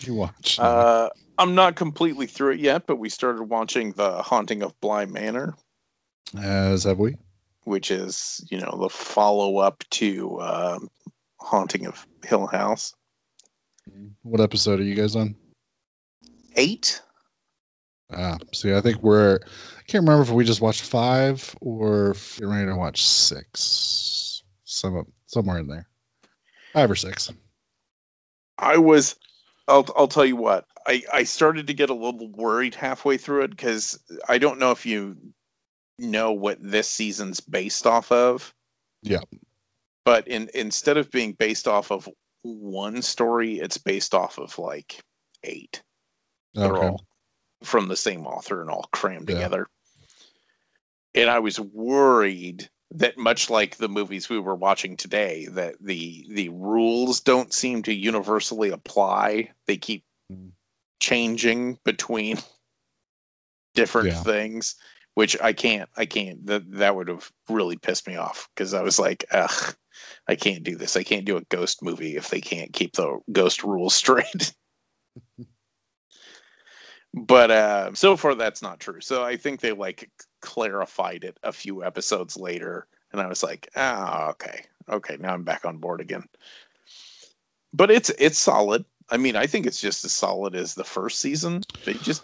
You 0.00 0.14
watch? 0.14 0.58
Uh, 0.58 1.08
I'm 1.38 1.54
not 1.54 1.74
completely 1.76 2.26
through 2.26 2.52
it 2.52 2.60
yet, 2.60 2.86
but 2.86 2.96
we 2.96 3.08
started 3.08 3.44
watching 3.44 3.92
The 3.92 4.22
Haunting 4.22 4.62
of 4.62 4.78
Bly 4.80 5.06
Manor, 5.06 5.54
As 6.42 6.84
have 6.84 6.98
we. 6.98 7.16
which 7.64 7.90
is, 7.90 8.44
you 8.50 8.58
know, 8.60 8.76
the 8.80 8.90
follow 8.90 9.58
up 9.58 9.82
to 9.92 10.40
um 10.40 10.88
Haunting 11.46 11.86
of 11.86 12.04
Hill 12.24 12.48
House. 12.48 12.94
What 14.22 14.40
episode 14.40 14.80
are 14.80 14.84
you 14.84 14.96
guys 14.96 15.14
on? 15.14 15.36
Eight? 16.56 17.00
Ah, 18.12 18.36
see, 18.52 18.74
I 18.74 18.80
think 18.80 19.00
we're. 19.00 19.38
I 19.44 19.82
can't 19.86 20.02
remember 20.02 20.22
if 20.22 20.30
we 20.30 20.44
just 20.44 20.60
watched 20.60 20.82
five 20.82 21.54
or 21.60 22.10
if 22.10 22.38
you're 22.40 22.50
ready 22.50 22.66
to 22.66 22.74
watch 22.74 23.04
six. 23.04 24.42
Some 24.64 25.06
somewhere 25.26 25.58
in 25.58 25.68
there, 25.68 25.86
five 26.72 26.90
or 26.90 26.96
six. 26.96 27.32
I 28.58 28.76
was 28.76 29.14
I'll 29.68 29.86
I'll 29.96 30.08
tell 30.08 30.26
you 30.26 30.36
what. 30.36 30.66
I 30.86 31.02
I 31.12 31.22
started 31.22 31.68
to 31.68 31.74
get 31.74 31.90
a 31.90 31.94
little 31.94 32.28
worried 32.32 32.74
halfway 32.74 33.18
through 33.18 33.42
it 33.42 33.56
cuz 33.56 33.98
I 34.28 34.38
don't 34.38 34.58
know 34.58 34.72
if 34.72 34.84
you 34.84 35.16
know 35.98 36.32
what 36.32 36.58
this 36.60 36.88
season's 36.88 37.38
based 37.38 37.86
off 37.86 38.10
of. 38.10 38.52
Yeah. 39.02 39.20
But 40.06 40.28
in 40.28 40.48
instead 40.54 40.96
of 40.96 41.10
being 41.10 41.32
based 41.32 41.66
off 41.66 41.90
of 41.90 42.08
one 42.42 43.02
story, 43.02 43.58
it's 43.58 43.76
based 43.76 44.14
off 44.14 44.38
of 44.38 44.56
like 44.56 45.00
eight. 45.42 45.82
They're 46.54 46.72
Okay. 46.72 46.86
all 46.86 47.04
from 47.64 47.88
the 47.88 47.96
same 47.96 48.24
author 48.24 48.60
and 48.60 48.70
all 48.70 48.88
crammed 48.92 49.28
Yeah. 49.28 49.34
together. 49.34 49.66
And 51.16 51.28
I 51.28 51.40
was 51.40 51.58
worried 51.58 52.70
that 52.92 53.18
much 53.18 53.50
like 53.50 53.76
the 53.76 53.88
movies 53.88 54.28
we 54.28 54.38
were 54.38 54.54
watching 54.54 54.96
today, 54.96 55.46
that 55.46 55.74
the 55.80 56.24
the 56.30 56.50
rules 56.50 57.20
don't 57.20 57.52
seem 57.52 57.82
to 57.82 57.92
universally 57.92 58.70
apply. 58.70 59.50
They 59.66 59.76
keep 59.76 60.04
Mm. 60.32 60.52
changing 61.00 61.80
between 61.84 62.38
different 63.74 64.10
Yeah. 64.10 64.22
things, 64.22 64.76
which 65.16 65.34
I 65.40 65.54
can't 65.54 65.88
I 65.96 66.04
can't 66.04 66.44
that 66.46 66.70
that 66.72 66.94
would 66.94 67.08
have 67.08 67.32
really 67.48 67.78
pissed 67.78 68.06
me 68.06 68.16
off 68.16 68.50
because 68.54 68.74
I 68.74 68.82
was 68.82 68.98
like, 68.98 69.24
ugh, 69.32 69.74
I 70.28 70.36
can't 70.36 70.62
do 70.62 70.76
this. 70.76 70.94
I 70.94 71.04
can't 71.04 71.24
do 71.24 71.38
a 71.38 71.44
ghost 71.48 71.82
movie 71.82 72.16
if 72.16 72.28
they 72.28 72.42
can't 72.42 72.70
keep 72.74 72.92
the 72.92 73.18
ghost 73.32 73.64
rules 73.64 73.94
straight. 74.02 74.52
but 77.14 77.50
uh, 77.50 77.94
so 77.94 78.14
far 78.18 78.34
that's 78.34 78.60
not 78.60 78.78
true. 78.78 79.00
So 79.00 79.24
I 79.24 79.38
think 79.38 79.60
they 79.60 79.72
like 79.72 80.10
clarified 80.42 81.24
it 81.24 81.38
a 81.42 81.50
few 81.50 81.82
episodes 81.82 82.36
later, 82.36 82.86
and 83.10 83.20
I 83.20 83.26
was 83.26 83.42
like, 83.42 83.70
ah, 83.74 84.28
okay, 84.32 84.66
okay, 84.90 85.16
now 85.18 85.32
I'm 85.32 85.44
back 85.44 85.64
on 85.64 85.78
board 85.78 86.02
again. 86.02 86.24
But 87.72 87.90
it's 87.90 88.10
it's 88.18 88.38
solid. 88.38 88.84
I 89.08 89.16
mean, 89.16 89.34
I 89.34 89.46
think 89.46 89.64
it's 89.64 89.80
just 89.80 90.04
as 90.04 90.12
solid 90.12 90.54
as 90.54 90.74
the 90.74 90.84
first 90.84 91.20
season. 91.20 91.62
They 91.84 91.94
just, 91.94 92.22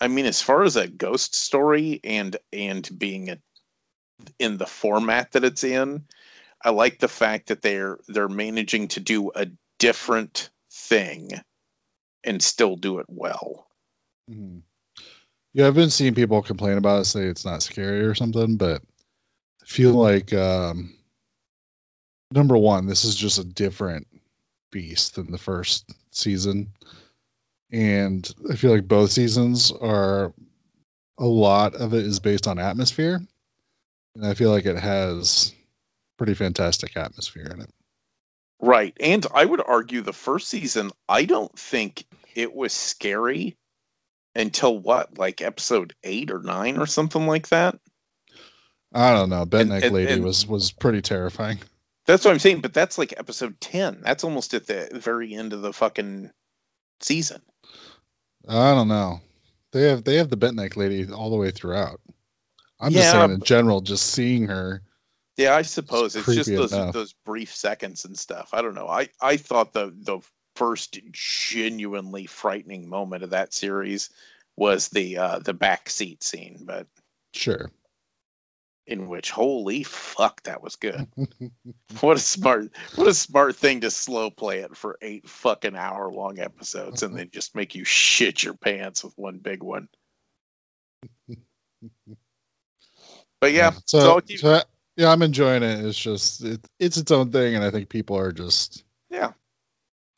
I 0.00 0.08
mean, 0.08 0.26
as 0.26 0.42
far 0.42 0.64
as 0.64 0.76
a 0.76 0.88
ghost 0.88 1.34
story 1.34 2.00
and 2.02 2.36
and 2.52 2.88
being 2.98 3.30
a, 3.30 3.38
in 4.38 4.58
the 4.58 4.66
format 4.66 5.32
that 5.32 5.44
it's 5.44 5.64
in, 5.64 6.04
I 6.64 6.70
like 6.70 6.98
the 6.98 7.08
fact 7.08 7.48
that 7.48 7.62
they're 7.62 7.98
they're 8.08 8.28
managing 8.28 8.88
to 8.88 9.00
do 9.00 9.30
a 9.34 9.46
different 9.78 10.50
thing 10.72 11.30
and 12.24 12.42
still 12.42 12.76
do 12.76 12.98
it 12.98 13.06
well. 13.08 13.68
Mhm. 14.30 14.62
Yeah, 15.54 15.66
I've 15.66 15.74
been 15.74 15.90
seeing 15.90 16.14
people 16.14 16.42
complain 16.42 16.78
about 16.78 17.00
it, 17.00 17.04
say 17.06 17.24
it's 17.24 17.44
not 17.44 17.62
scary 17.62 18.00
or 18.00 18.14
something, 18.14 18.56
but 18.56 18.82
I 19.62 19.66
feel 19.66 19.92
like 19.92 20.32
um, 20.32 20.94
number 22.30 22.56
one, 22.56 22.86
this 22.86 23.04
is 23.04 23.14
just 23.14 23.38
a 23.38 23.44
different 23.44 24.06
beast 24.70 25.14
than 25.14 25.30
the 25.30 25.38
first 25.38 25.90
season, 26.10 26.72
and 27.72 28.30
I 28.50 28.56
feel 28.56 28.72
like 28.72 28.88
both 28.88 29.10
seasons 29.10 29.72
are 29.80 30.32
a 31.18 31.26
lot 31.26 31.74
of 31.74 31.94
it 31.94 32.04
is 32.04 32.20
based 32.20 32.46
on 32.46 32.58
atmosphere, 32.58 33.20
and 34.14 34.26
I 34.26 34.34
feel 34.34 34.50
like 34.50 34.66
it 34.66 34.78
has 34.78 35.54
pretty 36.16 36.34
fantastic 36.34 36.96
atmosphere 36.96 37.46
in 37.52 37.60
it. 37.60 37.70
Right. 38.60 38.96
And 38.98 39.24
I 39.32 39.44
would 39.44 39.62
argue 39.66 40.00
the 40.00 40.12
first 40.12 40.48
season, 40.48 40.90
I 41.08 41.24
don't 41.24 41.56
think 41.56 42.04
it 42.34 42.54
was 42.54 42.72
scary 42.72 43.56
until 44.34 44.78
what, 44.78 45.16
like 45.16 45.40
episode 45.40 45.94
eight 46.02 46.30
or 46.30 46.40
nine 46.40 46.76
or 46.76 46.86
something 46.86 47.26
like 47.26 47.48
that. 47.48 47.78
I 48.92 49.12
don't 49.12 49.30
know, 49.30 49.44
Bent 49.44 49.68
Neck 49.68 49.90
Lady 49.90 50.12
and- 50.12 50.24
was 50.24 50.46
was 50.46 50.72
pretty 50.72 51.02
terrifying. 51.02 51.58
That's 52.06 52.24
what 52.24 52.32
I'm 52.32 52.38
saying, 52.38 52.62
but 52.62 52.72
that's 52.72 52.96
like 52.96 53.12
episode 53.18 53.60
10. 53.60 54.00
That's 54.00 54.24
almost 54.24 54.54
at 54.54 54.66
the 54.66 54.88
very 54.94 55.34
end 55.34 55.52
of 55.52 55.60
the 55.60 55.74
fucking 55.74 56.30
season. 57.00 57.42
I 58.48 58.74
don't 58.74 58.88
know. 58.88 59.20
They 59.72 59.82
have 59.82 60.04
they 60.04 60.16
have 60.16 60.30
the 60.30 60.36
bent 60.36 60.56
neck 60.56 60.76
lady 60.76 61.10
all 61.10 61.30
the 61.30 61.36
way 61.36 61.50
throughout. 61.50 62.00
I'm 62.80 62.92
just 62.92 63.10
saying 63.10 63.30
in 63.30 63.40
general, 63.42 63.80
just 63.80 64.06
seeing 64.06 64.46
her. 64.46 64.82
Yeah, 65.36 65.54
I 65.54 65.62
suppose 65.62 66.16
it's, 66.16 66.34
just 66.34 66.50
those 66.50 66.72
enough. 66.72 66.94
those 66.94 67.12
brief 67.24 67.54
seconds 67.54 68.04
and 68.04 68.18
stuff. 68.18 68.50
I 68.52 68.62
don't 68.62 68.74
know. 68.74 68.88
I 68.88 69.08
I 69.20 69.36
thought 69.36 69.72
the 69.72 69.94
the 70.02 70.20
first 70.56 70.98
genuinely 71.12 72.26
frightening 72.26 72.88
moment 72.88 73.22
of 73.22 73.30
that 73.30 73.52
series 73.52 74.10
was 74.56 74.88
the 74.88 75.18
uh 75.18 75.38
the 75.40 75.54
back 75.54 75.90
seat 75.90 76.22
scene, 76.22 76.62
but 76.62 76.86
Sure. 77.34 77.70
In 78.88 79.06
which 79.08 79.30
holy 79.30 79.82
fuck 79.84 80.42
that 80.42 80.62
was 80.62 80.74
good. 80.76 81.06
what 82.00 82.16
a 82.16 82.20
smart 82.20 82.70
what 82.96 83.06
a 83.06 83.14
smart 83.14 83.54
thing 83.54 83.80
to 83.82 83.90
slow 83.90 84.30
play 84.30 84.58
it 84.60 84.76
for 84.76 84.98
eight 85.02 85.28
fucking 85.28 85.76
hour 85.76 86.10
long 86.12 86.38
episodes 86.40 87.02
and 87.02 87.16
then 87.16 87.28
just 87.32 87.54
make 87.54 87.74
you 87.74 87.84
shit 87.84 88.42
your 88.42 88.54
pants 88.54 89.04
with 89.04 89.12
one 89.16 89.38
big 89.38 89.62
one. 89.62 89.88
But 93.40 93.52
yeah, 93.52 93.70
So, 93.86 94.20
so 94.26 94.36
so, 94.36 94.62
yeah, 94.96 95.10
I'm 95.12 95.22
enjoying 95.22 95.62
it. 95.62 95.84
It's 95.84 95.98
just 95.98 96.42
it, 96.44 96.60
it's 96.80 96.96
its 96.96 97.12
own 97.12 97.30
thing, 97.30 97.54
and 97.54 97.62
I 97.64 97.70
think 97.70 97.88
people 97.88 98.16
are 98.18 98.32
just. 98.32 98.84
yeah. 99.10 99.30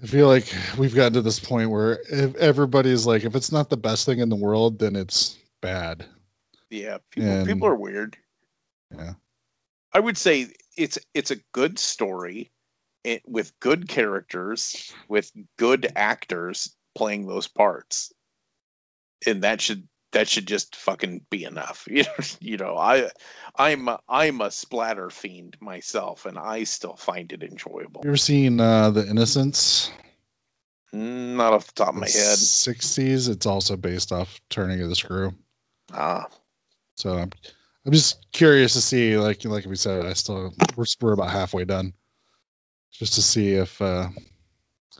I 0.02 0.06
feel 0.06 0.28
like 0.28 0.50
we've 0.78 0.94
gotten 0.94 1.12
to 1.12 1.20
this 1.20 1.38
point 1.38 1.68
where 1.68 1.98
if 2.10 2.34
everybody's 2.36 3.04
like, 3.04 3.24
if 3.24 3.34
it's 3.36 3.52
not 3.52 3.68
the 3.68 3.76
best 3.76 4.06
thing 4.06 4.20
in 4.20 4.30
the 4.30 4.36
world, 4.36 4.78
then 4.78 4.96
it's 4.96 5.36
bad. 5.60 6.06
Yeah, 6.70 6.96
people 7.10 7.28
And- 7.30 7.46
people 7.46 7.68
are 7.68 7.74
weird. 7.74 8.16
Yeah. 8.96 9.14
I 9.92 10.00
would 10.00 10.16
say 10.16 10.48
it's 10.76 10.98
it's 11.14 11.30
a 11.30 11.40
good 11.52 11.78
story 11.78 12.50
it, 13.04 13.22
with 13.26 13.58
good 13.60 13.88
characters 13.88 14.92
with 15.08 15.32
good 15.58 15.92
actors 15.96 16.74
playing 16.94 17.26
those 17.26 17.48
parts. 17.48 18.12
And 19.26 19.42
that 19.42 19.60
should 19.60 19.86
that 20.12 20.28
should 20.28 20.46
just 20.46 20.74
fucking 20.76 21.24
be 21.30 21.44
enough. 21.44 21.86
You 21.90 22.02
know, 22.02 22.24
you 22.40 22.56
know, 22.56 22.76
I 22.76 23.10
I'm 23.56 23.88
a, 23.88 24.00
I'm 24.08 24.40
a 24.40 24.50
splatter 24.50 25.10
fiend 25.10 25.56
myself 25.60 26.26
and 26.26 26.38
I 26.38 26.64
still 26.64 26.96
find 26.96 27.32
it 27.32 27.42
enjoyable. 27.42 28.02
You 28.04 28.10
ever 28.10 28.16
seen 28.16 28.60
uh, 28.60 28.90
the 28.90 29.06
Innocents? 29.08 29.92
Mm, 30.94 31.36
Not 31.36 31.52
off 31.52 31.66
the 31.68 31.72
top 31.72 31.88
of 31.90 31.94
my 31.96 32.06
head. 32.06 32.38
Sixties. 32.38 33.28
It's 33.28 33.46
also 33.46 33.76
based 33.76 34.12
off 34.12 34.40
Turning 34.50 34.80
of 34.82 34.88
the 34.88 34.96
Screw. 34.96 35.32
Ah, 35.92 36.26
So 36.96 37.18
I'm, 37.18 37.30
I'm 37.86 37.92
just 37.92 38.30
curious 38.32 38.74
to 38.74 38.80
see, 38.80 39.16
like 39.16 39.44
like 39.44 39.64
we 39.64 39.76
said, 39.76 40.04
I 40.04 40.12
still 40.12 40.52
we're 40.76 40.84
we're 41.00 41.12
about 41.12 41.30
halfway 41.30 41.64
done, 41.64 41.92
just 42.92 43.14
to 43.14 43.22
see 43.22 43.52
if 43.54 43.80
uh, 43.80 44.08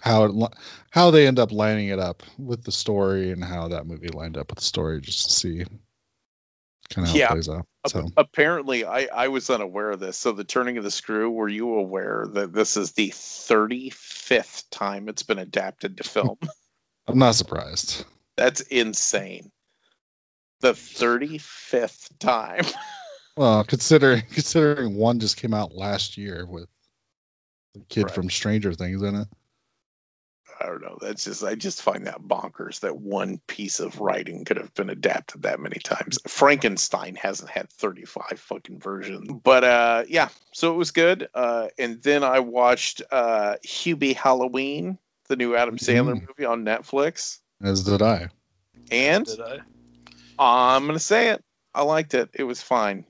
how 0.01 0.25
it 0.25 0.55
how 0.91 1.11
they 1.11 1.27
end 1.27 1.39
up 1.39 1.53
lining 1.53 1.89
it 1.89 1.99
up 1.99 2.23
with 2.39 2.65
the 2.65 2.73
story 2.73 3.33
and 3.33 3.45
how 3.45 3.69
that 3.69 3.87
movie 3.87 4.09
lined 4.09 4.39
up 4.39 4.51
with 4.51 4.59
the 4.59 4.65
story, 4.65 5.01
just 5.01 5.29
to 5.29 5.33
see 5.35 5.65
kind 6.89 7.07
of 7.07 7.13
how 7.13 7.19
Yeah. 7.19 7.27
it 7.27 7.33
plays 7.33 7.49
out. 7.49 7.67
So 7.87 8.09
apparently 8.17 8.85
I, 8.85 9.09
I 9.13 9.29
was 9.29 9.49
unaware 9.49 9.91
of 9.91 10.01
this 10.01 10.19
so 10.19 10.33
the 10.33 10.45
turning 10.45 10.77
of 10.77 10.85
the 10.85 10.91
screw 10.91 11.31
were 11.31 11.49
you 11.49 11.77
aware 11.77 12.27
that 12.33 12.53
this 12.53 12.77
is 12.77 12.93
the 12.93 13.09
35th 13.09 14.65
time 14.71 15.09
it's 15.09 15.23
been 15.23 15.39
adapted 15.39 15.97
to 15.97 16.05
film 16.05 16.37
I'm 17.09 17.17
not 17.19 17.37
surprised. 17.37 18.05
that's 18.37 18.61
insane 18.63 19.51
the 20.61 20.73
35th 20.73 22.11
time 22.19 22.65
Well, 23.37 23.65
considering 23.65 24.23
considering 24.33 24.97
one 24.97 25.19
just 25.21 25.37
came 25.37 25.55
out 25.55 25.73
last 25.75 26.17
year 26.19 26.45
with 26.47 26.69
the 27.75 27.81
kid 27.89 28.05
Right. 28.05 28.15
from 28.15 28.29
Stranger 28.29 28.73
Things 28.75 29.03
in 29.03 29.15
it. 29.15 29.29
i 30.61 30.67
don't 30.67 30.83
know 30.83 30.99
that's 31.01 31.25
just 31.25 31.43
i 31.45 31.55
just 31.55 31.81
find 31.81 32.07
that 32.07 32.21
bonkers 32.23 32.81
that 32.81 32.99
one 32.99 33.41
piece 33.47 33.81
of 33.81 33.99
writing 34.01 34.45
could 34.45 34.57
have 34.59 34.75
been 34.75 34.91
adapted 34.91 35.41
that 35.43 35.61
many 35.61 35.79
times 35.79 36.19
frankenstein 36.27 37.15
hasn't 37.15 37.49
had 37.49 37.71
35 37.71 38.39
fucking 38.39 38.79
versions 38.81 39.31
but 39.45 39.65
uh 39.65 40.05
yeah 40.09 40.29
so 40.53 40.75
it 40.75 40.77
was 40.77 40.91
good 40.91 41.29
uh 41.35 41.69
and 41.79 42.03
then 42.03 42.23
i 42.23 42.39
watched 42.41 43.01
uh 43.13 43.55
hubie 43.65 44.15
halloween 44.15 44.99
the 45.29 45.37
new 45.37 45.55
adam 45.57 45.79
sandler 45.79 46.17
Mm. 46.21 46.27
movie 46.29 46.45
on 46.45 46.63
netflix 46.65 47.39
As 47.63 47.85
did 47.85 48.03
I. 48.03 48.29
and 48.91 49.25
Did 49.25 49.41
I? 49.41 49.61
I'm 50.41 50.87
gonna 50.87 50.99
say 50.99 51.29
it. 51.29 51.45
I 51.75 51.83
liked 51.83 52.15
it. 52.15 52.31
It 52.33 52.45
was 52.45 52.63
fine. 52.63 53.05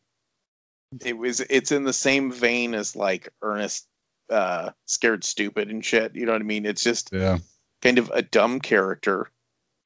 It 1.05 1.17
was. 1.17 1.41
It's 1.41 1.73
in 1.73 1.85
the 1.85 1.93
same 1.93 2.33
vein 2.33 2.75
as 2.75 2.97
like 2.97 3.29
Ernest, 3.43 3.87
uh, 4.29 4.71
scared 4.87 5.23
stupid 5.25 5.71
and 5.71 5.85
shit. 5.85 6.15
You 6.15 6.27
know 6.27 6.33
what 6.33 6.43
I 6.43 6.45
mean? 6.45 6.67
It's 6.67 6.83
just 6.83 7.11
Yeah. 7.13 7.39
kind 7.83 7.99
of 7.99 8.11
a 8.13 8.23
dumb 8.23 8.61
character. 8.61 9.31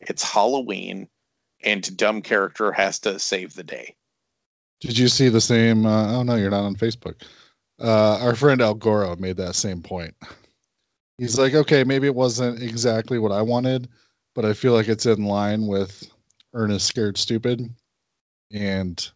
It's 0.00 0.22
Halloween, 0.22 1.08
and 1.62 1.96
dumb 1.96 2.22
character 2.22 2.72
has 2.72 2.98
to 3.00 3.18
save 3.18 3.54
the 3.54 3.62
day. 3.62 3.94
Did 4.80 4.98
you 4.98 5.08
see 5.08 5.28
the 5.28 5.40
same? 5.40 5.84
Uh, 5.86 6.16
oh 6.16 6.22
no, 6.22 6.36
you're 6.36 6.50
not 6.50 6.64
on 6.64 6.74
Facebook. 6.76 7.22
Uh, 7.80 8.18
our 8.20 8.34
friend 8.34 8.60
Al 8.62 8.74
Goro 8.74 9.16
made 9.16 9.36
that 9.36 9.54
same 9.54 9.82
point. 9.82 10.14
He's 11.18 11.38
like, 11.38 11.54
okay, 11.54 11.84
maybe 11.84 12.06
it 12.06 12.14
wasn't 12.14 12.62
exactly 12.62 13.18
what 13.18 13.32
I 13.32 13.42
wanted, 13.42 13.88
but 14.34 14.44
I 14.44 14.52
feel 14.52 14.72
like 14.72 14.88
it's 14.88 15.06
in 15.06 15.24
line 15.24 15.66
with 15.66 16.10
Ernest 16.54 16.86
Scared 16.86 17.18
Stupid, 17.18 17.68
and 18.52 19.10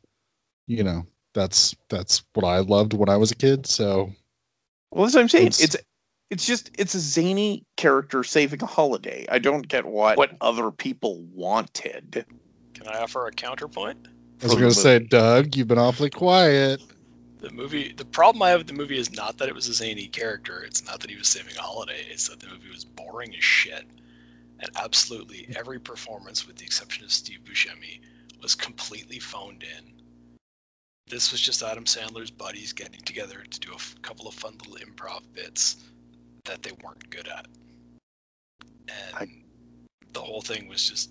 you 0.66 0.82
know 0.84 1.06
that's 1.34 1.74
that's 1.88 2.22
what 2.34 2.44
I 2.44 2.58
loved 2.58 2.92
when 2.94 3.08
I 3.08 3.16
was 3.16 3.30
a 3.30 3.36
kid. 3.36 3.66
So 3.66 4.10
Well, 4.90 5.04
that's 5.04 5.14
what 5.14 5.22
I'm 5.22 5.28
saying. 5.28 5.46
It's- 5.48 5.64
It's 5.64 5.76
it's 6.30 6.46
just 6.46 6.70
it's 6.78 6.94
a 6.94 7.00
zany 7.00 7.64
character 7.76 8.22
saving 8.22 8.62
a 8.62 8.66
holiday. 8.66 9.24
I 9.30 9.38
don't 9.38 9.66
get 9.66 9.86
what 9.86 10.18
what 10.18 10.36
other 10.42 10.70
people 10.70 11.22
wanted. 11.32 12.26
Can 12.74 12.86
I 12.86 12.98
offer 13.00 13.26
a 13.26 13.32
counterpoint? 13.32 14.08
I 14.42 14.44
was 14.44 14.54
gonna 14.54 14.70
say. 14.72 14.98
Doug, 14.98 15.56
you've 15.56 15.68
been 15.68 15.78
awfully 15.78 16.10
quiet. 16.10 16.82
The 17.38 17.50
movie, 17.50 17.92
the 17.92 18.04
problem 18.04 18.42
I 18.42 18.50
have 18.50 18.58
with 18.60 18.66
the 18.66 18.72
movie 18.74 18.98
is 18.98 19.10
not 19.12 19.38
that 19.38 19.48
it 19.48 19.54
was 19.54 19.68
a 19.68 19.72
zany 19.72 20.08
character. 20.08 20.62
It's 20.64 20.84
not 20.84 21.00
that 21.00 21.08
he 21.08 21.16
was 21.16 21.28
saving 21.28 21.56
a 21.56 21.62
holiday. 21.62 22.04
It's 22.10 22.28
that 22.28 22.40
the 22.40 22.48
movie 22.48 22.68
was 22.70 22.84
boring 22.84 23.34
as 23.34 23.42
shit, 23.44 23.84
and 24.60 24.70
absolutely 24.76 25.48
every 25.56 25.78
performance, 25.78 26.46
with 26.46 26.56
the 26.56 26.64
exception 26.64 27.04
of 27.04 27.12
Steve 27.12 27.40
Buscemi, 27.44 28.00
was 28.42 28.54
completely 28.54 29.18
phoned 29.18 29.62
in. 29.62 29.92
This 31.08 31.32
was 31.32 31.40
just 31.40 31.62
Adam 31.62 31.84
Sandler's 31.84 32.30
buddies 32.30 32.72
getting 32.72 33.00
together 33.00 33.42
to 33.50 33.60
do 33.60 33.72
a 33.72 33.76
f- 33.76 33.94
couple 34.02 34.28
of 34.28 34.34
fun 34.34 34.58
little 34.58 34.76
improv 34.86 35.22
bits 35.32 35.76
that 36.44 36.62
they 36.62 36.72
weren't 36.84 37.08
good 37.10 37.28
at, 37.28 37.46
and 38.88 39.14
I- 39.16 39.42
the 40.12 40.20
whole 40.20 40.40
thing 40.42 40.68
was 40.68 40.88
just. 40.88 41.10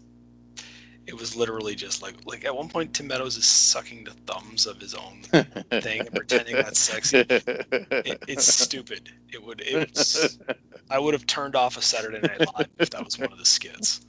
It 1.05 1.13
was 1.17 1.37
literally 1.37 1.73
just 1.73 2.01
like 2.01 2.15
like 2.25 2.43
at 2.43 2.53
one 2.53 2.67
point 2.67 2.93
Tim 2.93 3.07
Meadows 3.07 3.37
is 3.37 3.45
sucking 3.45 4.03
the 4.03 4.11
thumbs 4.11 4.65
of 4.67 4.77
his 4.77 4.93
own 4.93 5.21
thing 5.81 6.01
and 6.01 6.11
pretending 6.13 6.55
that's 6.55 6.79
sexy. 6.79 7.19
It, 7.29 8.21
it's 8.27 8.45
stupid. 8.53 9.09
It 9.31 9.41
would. 9.41 9.61
It's. 9.65 10.37
I 10.89 10.99
would 10.99 11.13
have 11.13 11.25
turned 11.27 11.55
off 11.55 11.77
a 11.77 11.81
Saturday 11.81 12.19
Night 12.19 12.39
Live 12.57 12.69
if 12.79 12.89
that 12.91 13.03
was 13.03 13.19
one 13.19 13.31
of 13.31 13.37
the 13.37 13.45
skits. 13.45 14.01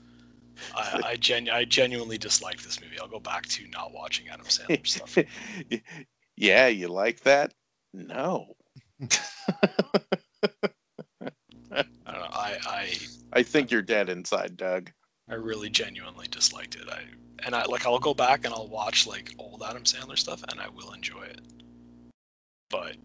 I 0.75 1.01
I, 1.05 1.15
genu- 1.15 1.51
I 1.51 1.65
genuinely 1.65 2.17
dislike 2.17 2.61
this 2.61 2.81
movie. 2.81 2.99
I'll 2.99 3.07
go 3.07 3.19
back 3.19 3.45
to 3.47 3.67
not 3.67 3.93
watching 3.93 4.27
Adam 4.29 4.45
Sandler 4.45 4.85
stuff. 4.85 5.17
yeah, 6.37 6.67
you 6.67 6.87
like 6.87 7.21
that? 7.21 7.53
No. 7.93 8.55
I 9.01 9.07
don't 11.71 12.21
know. 12.21 12.27
I 12.31 12.57
I 12.65 12.97
I 13.33 13.43
think 13.43 13.71
you're 13.71 13.81
dead 13.81 14.09
inside, 14.09 14.57
Doug. 14.57 14.91
I 15.29 15.35
really 15.35 15.69
genuinely 15.69 16.27
disliked 16.29 16.75
it. 16.75 16.89
I 16.89 17.03
and 17.45 17.55
I 17.55 17.63
like 17.65 17.85
I'll 17.85 17.99
go 17.99 18.13
back 18.13 18.45
and 18.45 18.53
I'll 18.53 18.67
watch 18.67 19.07
like 19.07 19.33
old 19.37 19.63
Adam 19.63 19.83
Sandler 19.83 20.17
stuff 20.17 20.43
and 20.49 20.59
I 20.59 20.69
will 20.69 20.91
enjoy 20.91 21.23
it. 21.23 21.41
But 22.69 22.95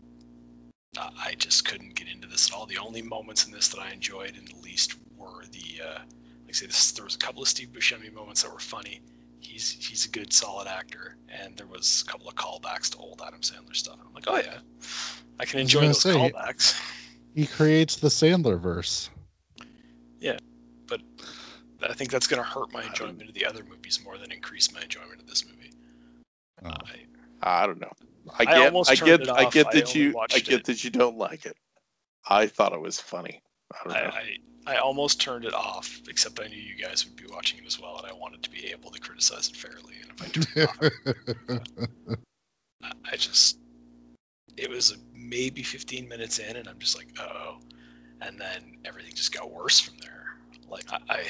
I 0.99 1.11
I 1.27 1.35
just 1.35 1.65
couldn't 1.65 1.95
get 1.95 2.09
into 2.09 2.29
this 2.29 2.49
at 2.49 2.55
all. 2.55 2.67
The 2.67 2.79
only 2.79 3.03
moments 3.03 3.47
in 3.47 3.53
this 3.53 3.69
that 3.69 3.81
I 3.81 3.91
enjoyed 3.91 4.37
in 4.37 4.45
the 4.45 4.57
least 4.63 4.97
were 5.17 5.45
the 5.51 5.83
uh, 5.85 5.99
like 5.99 6.51
I 6.51 6.53
say, 6.53 6.67
this, 6.67 6.93
there 6.93 7.05
was 7.05 7.15
a 7.15 7.19
couple 7.19 7.43
of 7.43 7.49
Steve 7.49 7.69
Buscemi 7.69 8.13
moments 8.13 8.43
that 8.43 8.53
were 8.53 8.59
funny. 8.59 9.01
He's 9.41 9.71
he's 9.71 10.07
a 10.07 10.11
good, 10.11 10.33
solid 10.33 10.67
actor, 10.67 11.17
and 11.29 11.57
there 11.57 11.67
was 11.67 12.05
a 12.07 12.11
couple 12.11 12.29
of 12.29 12.35
callbacks 12.35 12.91
to 12.91 12.99
old 12.99 13.23
Adam 13.27 13.41
Sandler 13.41 13.77
stuff. 13.77 13.99
I'm 14.07 14.15
like, 14.15 14.25
oh 14.27 14.37
yeah, 14.37 14.59
I 15.39 15.45
can 15.45 15.61
enjoy 15.61 15.81
gonna 15.81 15.89
those 15.89 16.03
say- 16.03 16.15
callbacks. 16.15 16.81
He 17.35 17.47
creates 17.47 17.97
the 17.97 18.09
Sandler 18.09 18.61
verse. 18.61 19.11
Yeah, 20.21 20.39
but 20.87 21.01
I 21.83 21.93
think 21.93 22.11
that's 22.11 22.27
going 22.27 22.43
to 22.43 22.49
hurt 22.49 22.73
my 22.73 22.85
enjoyment 22.85 23.29
of 23.29 23.35
the 23.35 23.45
other 23.45 23.63
movies 23.69 24.01
more 24.05 24.17
than 24.19 24.33
increase 24.33 24.73
my 24.73 24.81
enjoyment 24.83 25.21
of 25.21 25.27
this 25.27 25.45
movie. 25.45 25.73
Oh. 26.65 26.71
I, 27.43 27.63
I 27.63 27.67
don't 27.67 27.81
know. 27.81 27.93
I 28.31 28.43
I 28.43 28.45
get, 28.45 28.59
almost 28.67 28.91
I 28.91 28.95
get, 28.95 29.31
I 29.31 29.51
get 29.51 29.71
that 29.73 29.89
only 29.89 30.01
you, 30.01 30.19
I 30.19 30.39
get 30.39 30.61
it. 30.61 30.65
that 30.65 30.85
you 30.85 30.91
don't 30.91 31.19
like 31.19 31.47
it. 31.47 31.57
I 32.29 32.47
thought 32.47 32.73
it 32.73 32.81
was 32.81 33.01
funny. 33.01 33.43
I 33.73 33.77
don't 33.85 33.97
I, 33.97 34.03
know. 34.03 34.11
I, 34.67 34.75
I 34.75 34.77
almost 34.77 35.21
turned 35.21 35.45
it 35.45 35.53
off, 35.53 36.01
except 36.09 36.41
I 36.41 36.47
knew 36.47 36.57
you 36.57 36.77
guys 36.77 37.05
would 37.05 37.17
be 37.17 37.27
watching 37.31 37.59
it 37.59 37.67
as 37.67 37.79
well, 37.79 37.99
and 37.99 38.07
I 38.07 38.15
wanted 38.15 38.43
to 38.43 38.51
be 38.51 38.67
able 38.67 38.91
to 38.91 39.01
criticize 39.01 39.49
it 39.49 39.57
fairly. 39.57 39.95
And 40.01 40.11
if 40.11 40.23
I 40.23 40.27
turned 40.29 40.49
it 40.57 41.59
off, 41.59 42.17
I, 42.83 42.93
I 43.13 43.17
just, 43.17 43.59
it 44.57 44.71
was 44.71 44.97
maybe 45.13 45.63
15 45.63 46.09
minutes 46.09 46.39
in, 46.39 46.57
and 46.57 46.67
I'm 46.67 46.79
just 46.79 46.97
like, 46.97 47.09
oh, 47.21 47.59
and 48.23 48.41
then 48.41 48.79
everything 48.85 49.15
just 49.15 49.35
got 49.35 49.51
worse 49.51 49.81
from 49.81 49.99
there. 49.99 50.37
Like 50.69 50.91
I, 50.91 50.99
I 51.11 51.25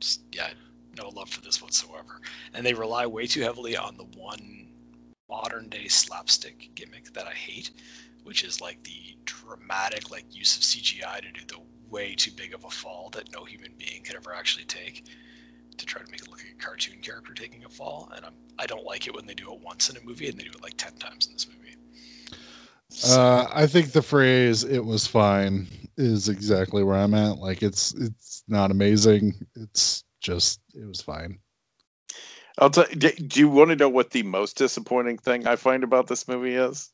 just, 0.00 0.22
yeah, 0.32 0.50
no 0.96 1.10
love 1.10 1.28
for 1.28 1.42
this 1.42 1.60
whatsoever. 1.62 2.20
And 2.54 2.64
they 2.64 2.72
rely 2.72 3.06
way 3.06 3.26
too 3.26 3.42
heavily 3.42 3.76
on 3.76 3.96
the 3.96 4.04
one 4.18 4.67
modern 5.30 5.68
day 5.68 5.88
slapstick 5.88 6.70
gimmick 6.74 7.12
that 7.14 7.26
I 7.26 7.32
hate, 7.32 7.70
which 8.24 8.44
is 8.44 8.60
like 8.60 8.82
the 8.82 9.16
dramatic 9.24 10.10
like 10.10 10.24
use 10.34 10.56
of 10.56 10.62
CGI 10.62 11.20
to 11.20 11.32
do 11.32 11.40
the 11.46 11.60
way 11.90 12.14
too 12.14 12.30
big 12.36 12.54
of 12.54 12.64
a 12.64 12.70
fall 12.70 13.10
that 13.12 13.32
no 13.32 13.44
human 13.44 13.72
being 13.78 14.02
could 14.02 14.16
ever 14.16 14.34
actually 14.34 14.64
take 14.64 15.04
to 15.76 15.86
try 15.86 16.02
to 16.02 16.10
make 16.10 16.20
it 16.22 16.28
look 16.28 16.38
like 16.38 16.54
a 16.58 16.62
cartoon 16.64 16.98
character 17.00 17.32
taking 17.34 17.64
a 17.64 17.68
fall. 17.68 18.10
And 18.16 18.24
I'm, 18.26 18.34
I 18.58 18.66
don't 18.66 18.84
like 18.84 19.06
it 19.06 19.14
when 19.14 19.26
they 19.26 19.34
do 19.34 19.52
it 19.52 19.60
once 19.60 19.88
in 19.90 19.96
a 19.96 20.00
movie 20.04 20.28
and 20.28 20.38
they 20.38 20.44
do 20.44 20.50
it 20.50 20.62
like 20.62 20.76
10 20.76 20.94
times 20.94 21.26
in 21.26 21.34
this 21.34 21.46
movie. 21.46 21.76
So- 22.90 23.20
Uh, 23.20 23.48
I 23.52 23.66
think 23.66 23.92
the 23.92 24.02
phrase 24.02 24.64
"it 24.64 24.84
was 24.84 25.06
fine" 25.06 25.68
is 25.96 26.28
exactly 26.28 26.82
where 26.82 26.96
I'm 26.96 27.14
at. 27.14 27.38
Like 27.38 27.62
it's 27.62 27.92
it's 27.94 28.42
not 28.48 28.70
amazing. 28.70 29.34
It's 29.56 30.04
just 30.20 30.60
it 30.74 30.86
was 30.86 31.00
fine. 31.00 31.38
I'll 32.58 32.70
tell. 32.70 32.86
Do, 32.86 33.10
do 33.10 33.40
you 33.40 33.48
want 33.48 33.70
to 33.70 33.76
know 33.76 33.88
what 33.88 34.10
the 34.10 34.24
most 34.24 34.56
disappointing 34.56 35.18
thing 35.18 35.46
I 35.46 35.56
find 35.56 35.84
about 35.84 36.08
this 36.08 36.26
movie 36.26 36.54
is? 36.54 36.90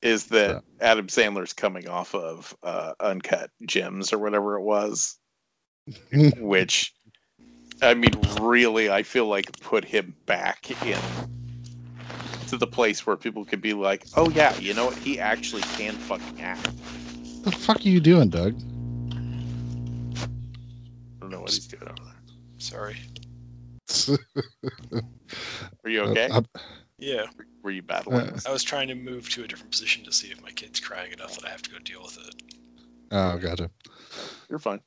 Is 0.00 0.26
that 0.28 0.62
Adam 0.80 1.08
Sandler's 1.08 1.52
coming 1.52 1.86
off 1.86 2.14
of 2.14 2.56
uh, 2.62 2.94
Uncut 2.98 3.50
Gems 3.66 4.14
or 4.14 4.18
whatever 4.18 4.56
it 4.56 4.62
was, 4.62 5.18
which, 6.38 6.94
I 7.82 7.92
mean, 7.92 8.18
really, 8.40 8.88
I 8.88 9.02
feel 9.02 9.26
like 9.26 9.60
put 9.60 9.84
him 9.84 10.16
back 10.24 10.70
in 10.86 10.98
to 12.48 12.56
the 12.56 12.66
place 12.66 13.06
where 13.06 13.16
people 13.16 13.44
could 13.44 13.60
be 13.60 13.74
like, 13.74 14.06
"Oh 14.16 14.30
yeah, 14.30 14.56
you 14.56 14.72
know 14.72 14.86
what? 14.86 14.96
He 14.96 15.20
actually 15.20 15.62
can 15.62 15.92
fucking 15.92 16.40
act." 16.40 16.66
What 17.42 17.52
the 17.54 17.60
fuck 17.60 17.76
are 17.84 17.88
you 17.88 18.00
doing, 18.00 18.30
Doug? 18.30 18.54
I 18.56 19.16
don't 21.20 21.30
know 21.30 21.40
what 21.40 21.50
he's 21.50 21.66
doing 21.66 21.82
over 21.82 22.02
there. 22.02 22.14
Sorry. 22.56 22.96
Are 25.84 25.90
you 25.90 26.02
okay? 26.02 26.28
Uh, 26.30 26.42
Yeah, 26.98 27.26
Were 27.62 27.70
you 27.70 27.82
battling? 27.82 28.28
uh. 28.28 28.40
I 28.46 28.52
was 28.52 28.62
trying 28.62 28.88
to 28.88 28.94
move 28.94 29.28
to 29.30 29.44
a 29.44 29.48
different 29.48 29.70
position 29.70 30.04
to 30.04 30.12
see 30.12 30.28
if 30.28 30.42
my 30.42 30.50
kid's 30.50 30.80
crying 30.80 31.12
enough 31.12 31.34
that 31.36 31.46
I 31.46 31.50
have 31.50 31.62
to 31.62 31.70
go 31.70 31.78
deal 31.78 32.02
with 32.02 32.18
it. 32.18 32.42
oh, 33.12 33.38
gotcha. 33.38 33.70
You're 34.48 34.58
fine. 34.58 34.80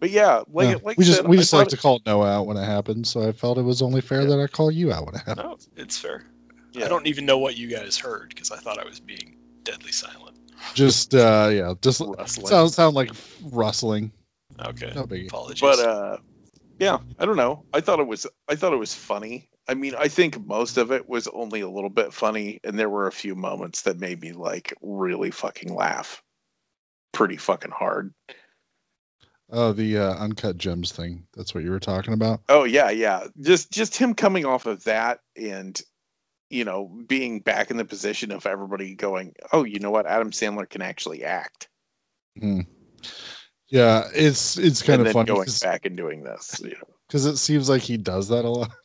But 0.00 0.10
yeah, 0.10 0.42
like, 0.52 0.68
Yeah, 0.68 0.76
like 0.84 0.98
we 0.98 1.04
just 1.04 1.18
said, 1.18 1.28
we 1.28 1.36
just 1.38 1.52
like 1.52 1.64
thought 1.66 1.70
to 1.70 1.76
call 1.76 2.00
Noah 2.06 2.28
out 2.28 2.46
when 2.46 2.56
it 2.56 2.64
happens, 2.64 3.10
so 3.10 3.26
I 3.26 3.32
felt 3.32 3.58
it 3.58 3.62
was 3.62 3.82
only 3.82 4.00
fair 4.00 4.24
that 4.26 4.38
I 4.38 4.46
call 4.46 4.70
you 4.70 4.92
out 4.92 5.06
when 5.06 5.14
it 5.14 5.22
happened. 5.26 5.48
No, 5.48 5.58
it's 5.76 5.98
fair. 5.98 6.24
Yeah. 6.72 6.84
I 6.84 6.88
don't 6.88 7.06
even 7.06 7.24
know 7.26 7.38
what 7.38 7.56
you 7.56 7.68
guys 7.68 7.96
heard 7.96 8.28
because 8.28 8.50
I 8.50 8.56
thought 8.58 8.78
I 8.78 8.84
was 8.84 9.00
being 9.00 9.36
deadly 9.64 9.90
silent. 9.92 10.36
Just 10.74 11.14
uh, 11.14 11.50
yeah, 11.52 11.74
just 11.82 12.00
Rustling. 12.00 12.46
sound 12.46 12.72
sound 12.72 12.94
like 12.94 13.10
rustling. 13.50 14.12
Okay. 14.60 14.92
No 14.94 15.04
biggie. 15.04 15.26
Apologies. 15.28 15.60
but 15.60 15.78
uh 15.78 16.16
yeah 16.78 16.98
i 17.18 17.26
don't 17.26 17.36
know 17.36 17.64
i 17.72 17.80
thought 17.80 18.00
it 18.00 18.06
was 18.06 18.26
i 18.48 18.54
thought 18.54 18.72
it 18.72 18.76
was 18.78 18.94
funny 18.94 19.48
i 19.68 19.74
mean 19.74 19.94
i 19.98 20.08
think 20.08 20.44
most 20.46 20.76
of 20.76 20.90
it 20.92 21.08
was 21.08 21.26
only 21.28 21.60
a 21.60 21.68
little 21.68 21.90
bit 21.90 22.12
funny 22.12 22.60
and 22.64 22.78
there 22.78 22.88
were 22.90 23.06
a 23.06 23.12
few 23.12 23.34
moments 23.34 23.82
that 23.82 23.98
made 24.00 24.20
me 24.20 24.32
like 24.32 24.72
really 24.82 25.30
fucking 25.30 25.74
laugh 25.74 26.22
pretty 27.12 27.36
fucking 27.36 27.72
hard 27.72 28.12
Oh, 29.50 29.72
the 29.72 29.96
uh, 29.96 30.14
uncut 30.16 30.58
gems 30.58 30.92
thing. 30.92 31.26
That's 31.34 31.54
what 31.54 31.64
you 31.64 31.70
were 31.70 31.80
talking 31.80 32.12
about. 32.12 32.42
oh 32.50 32.64
yeah 32.64 32.90
yeah 32.90 33.28
just 33.40 33.70
just 33.72 33.96
him 33.96 34.12
coming 34.12 34.44
off 34.44 34.66
of 34.66 34.84
that 34.84 35.20
and 35.36 35.80
you 36.50 36.66
know 36.66 36.94
being 37.06 37.40
back 37.40 37.70
in 37.70 37.78
the 37.78 37.84
position 37.86 38.30
of 38.30 38.44
everybody 38.44 38.94
going 38.94 39.32
oh 39.54 39.64
you 39.64 39.78
know 39.78 39.90
what 39.90 40.06
adam 40.06 40.32
sandler 40.32 40.68
can 40.68 40.82
actually 40.82 41.24
act 41.24 41.68
Hmm. 42.38 42.60
Yeah, 43.68 44.08
it's 44.14 44.56
it's 44.56 44.82
kind 44.82 45.00
and 45.00 45.08
of 45.08 45.12
funny 45.12 45.26
going 45.26 45.48
back 45.62 45.84
and 45.84 45.96
doing 45.96 46.24
this 46.24 46.60
you 46.64 46.70
know 46.70 46.94
because 47.06 47.26
it 47.26 47.36
seems 47.36 47.68
like 47.68 47.82
he 47.82 47.96
does 47.96 48.28
that 48.28 48.44
a 48.44 48.50
lot. 48.50 48.70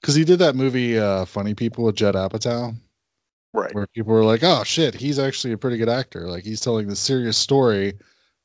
Because 0.00 0.14
he 0.14 0.24
did 0.24 0.38
that 0.38 0.54
movie 0.54 0.98
uh, 0.98 1.24
"Funny 1.24 1.54
People" 1.54 1.84
with 1.84 1.96
Judd 1.96 2.14
Apatow, 2.14 2.74
right 3.52 3.74
where 3.74 3.86
people 3.88 4.12
were 4.12 4.24
like, 4.24 4.42
"Oh 4.42 4.62
shit, 4.62 4.94
he's 4.94 5.18
actually 5.18 5.52
a 5.52 5.58
pretty 5.58 5.78
good 5.78 5.88
actor. 5.88 6.28
Like 6.28 6.44
he's 6.44 6.60
telling 6.60 6.86
the 6.86 6.96
serious 6.96 7.36
story, 7.36 7.94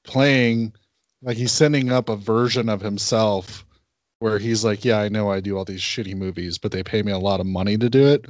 playing 0.03 0.73
like 1.21 1.37
he's 1.37 1.51
sending 1.51 1.91
up 1.91 2.09
a 2.09 2.15
version 2.15 2.67
of 2.69 2.81
himself 2.81 3.65
where 4.19 4.39
he's 4.39 4.63
like, 4.63 4.85
yeah, 4.85 4.99
I 4.99 5.09
know 5.09 5.31
I 5.31 5.39
do 5.39 5.57
all 5.57 5.65
these 5.65 5.81
shitty 5.81 6.15
movies, 6.15 6.57
but 6.57 6.71
they 6.71 6.83
pay 6.83 7.01
me 7.01 7.11
a 7.11 7.17
lot 7.17 7.39
of 7.39 7.45
money 7.47 7.77
to 7.77 7.89
do 7.89 8.05
it, 8.07 8.25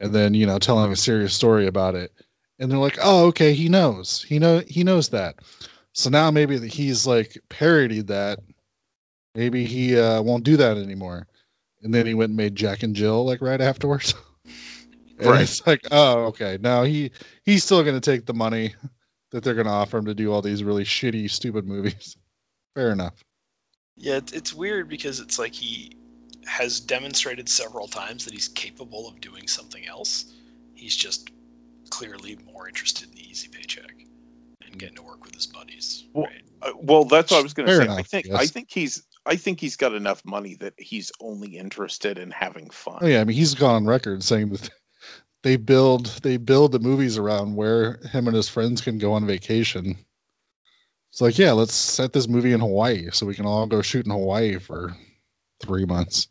and 0.00 0.14
then 0.14 0.34
you 0.34 0.46
know 0.46 0.58
telling 0.58 0.92
a 0.92 0.96
serious 0.96 1.34
story 1.34 1.66
about 1.66 1.94
it, 1.94 2.12
and 2.58 2.70
they're 2.70 2.78
like, 2.78 2.98
oh 3.02 3.26
okay, 3.26 3.54
he 3.54 3.68
knows, 3.68 4.22
he 4.22 4.38
know 4.38 4.62
he 4.66 4.84
knows 4.84 5.08
that. 5.10 5.36
So 5.94 6.10
now 6.10 6.30
maybe 6.30 6.58
that 6.58 6.72
he's 6.72 7.06
like 7.06 7.38
parodied 7.48 8.08
that. 8.08 8.40
Maybe 9.34 9.64
he 9.64 9.98
uh, 9.98 10.22
won't 10.22 10.44
do 10.44 10.56
that 10.56 10.76
anymore. 10.76 11.26
And 11.82 11.94
then 11.94 12.06
he 12.06 12.14
went 12.14 12.30
and 12.30 12.36
made 12.36 12.56
Jack 12.56 12.82
and 12.82 12.94
Jill 12.94 13.24
like 13.24 13.40
right 13.40 13.60
afterwards. 13.60 14.14
And 15.16 15.28
Right. 15.28 15.42
It's 15.42 15.64
like, 15.64 15.86
oh, 15.92 16.24
okay. 16.24 16.58
Now 16.60 16.82
he 16.82 17.12
he's 17.44 17.62
still 17.62 17.84
going 17.84 17.94
to 17.94 18.00
take 18.00 18.26
the 18.26 18.34
money 18.34 18.74
that 19.30 19.44
they're 19.44 19.54
going 19.54 19.68
to 19.68 19.72
offer 19.72 19.96
him 19.96 20.06
to 20.06 20.14
do 20.14 20.32
all 20.32 20.42
these 20.42 20.64
really 20.64 20.82
shitty, 20.82 21.30
stupid 21.30 21.68
movies. 21.68 22.16
Fair 22.74 22.90
enough. 22.90 23.22
Yeah, 23.96 24.16
it's, 24.16 24.32
it's 24.32 24.52
weird 24.52 24.88
because 24.88 25.20
it's 25.20 25.38
like 25.38 25.54
he 25.54 25.96
has 26.46 26.80
demonstrated 26.80 27.48
several 27.48 27.86
times 27.86 28.24
that 28.24 28.34
he's 28.34 28.48
capable 28.48 29.08
of 29.08 29.20
doing 29.20 29.46
something 29.46 29.86
else. 29.86 30.34
He's 30.74 30.96
just 30.96 31.30
clearly 31.90 32.36
more 32.52 32.66
interested 32.66 33.08
in 33.08 33.14
the 33.14 33.30
easy 33.30 33.46
paycheck 33.46 33.93
and 34.74 34.80
getting 34.80 34.96
to 34.96 35.02
work 35.02 35.24
with 35.24 35.34
his 35.34 35.46
buddies. 35.46 36.06
Well, 36.12 36.26
right? 36.26 36.42
Uh, 36.62 36.72
well, 36.82 37.04
that's 37.04 37.30
what 37.30 37.38
I 37.38 37.42
was 37.42 37.54
going 37.54 37.68
to 37.68 37.72
Fair 37.74 37.82
say. 37.82 37.88
I 37.88 37.94
enough, 37.94 38.06
think 38.06 38.30
I 38.30 38.46
think 38.46 38.68
he's 38.70 39.02
I 39.24 39.36
think 39.36 39.60
he's 39.60 39.76
got 39.76 39.94
enough 39.94 40.24
money 40.24 40.56
that 40.56 40.74
he's 40.76 41.10
only 41.20 41.56
interested 41.56 42.18
in 42.18 42.30
having 42.30 42.68
fun. 42.70 42.98
Oh 43.00 43.06
yeah, 43.06 43.20
I 43.20 43.24
mean 43.24 43.36
he's 43.36 43.54
gone 43.54 43.74
on 43.74 43.86
record 43.86 44.22
saying 44.22 44.50
that 44.50 44.70
they 45.42 45.56
build 45.56 46.06
they 46.22 46.36
build 46.36 46.72
the 46.72 46.80
movies 46.80 47.16
around 47.16 47.54
where 47.54 47.98
him 48.10 48.26
and 48.26 48.36
his 48.36 48.48
friends 48.48 48.80
can 48.80 48.98
go 48.98 49.12
on 49.12 49.26
vacation. 49.26 49.96
It's 51.12 51.20
like, 51.20 51.38
yeah, 51.38 51.52
let's 51.52 51.74
set 51.74 52.12
this 52.12 52.26
movie 52.26 52.52
in 52.52 52.60
Hawaii 52.60 53.08
so 53.12 53.24
we 53.24 53.36
can 53.36 53.46
all 53.46 53.66
go 53.66 53.82
shoot 53.82 54.04
in 54.04 54.10
Hawaii 54.10 54.58
for 54.58 54.96
three 55.60 55.84
months. 55.84 56.26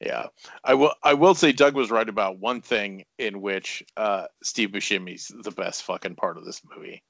Yeah, 0.00 0.26
I 0.62 0.74
will. 0.74 0.92
I 1.02 1.14
will 1.14 1.34
say 1.34 1.52
Doug 1.52 1.74
was 1.74 1.90
right 1.90 2.08
about 2.08 2.38
one 2.38 2.60
thing 2.60 3.04
in 3.18 3.40
which 3.40 3.82
uh, 3.96 4.26
Steve 4.42 4.70
Buscemi's 4.70 5.32
the 5.42 5.50
best 5.50 5.82
fucking 5.84 6.14
part 6.14 6.36
of 6.36 6.44
this 6.44 6.60
movie. 6.76 7.02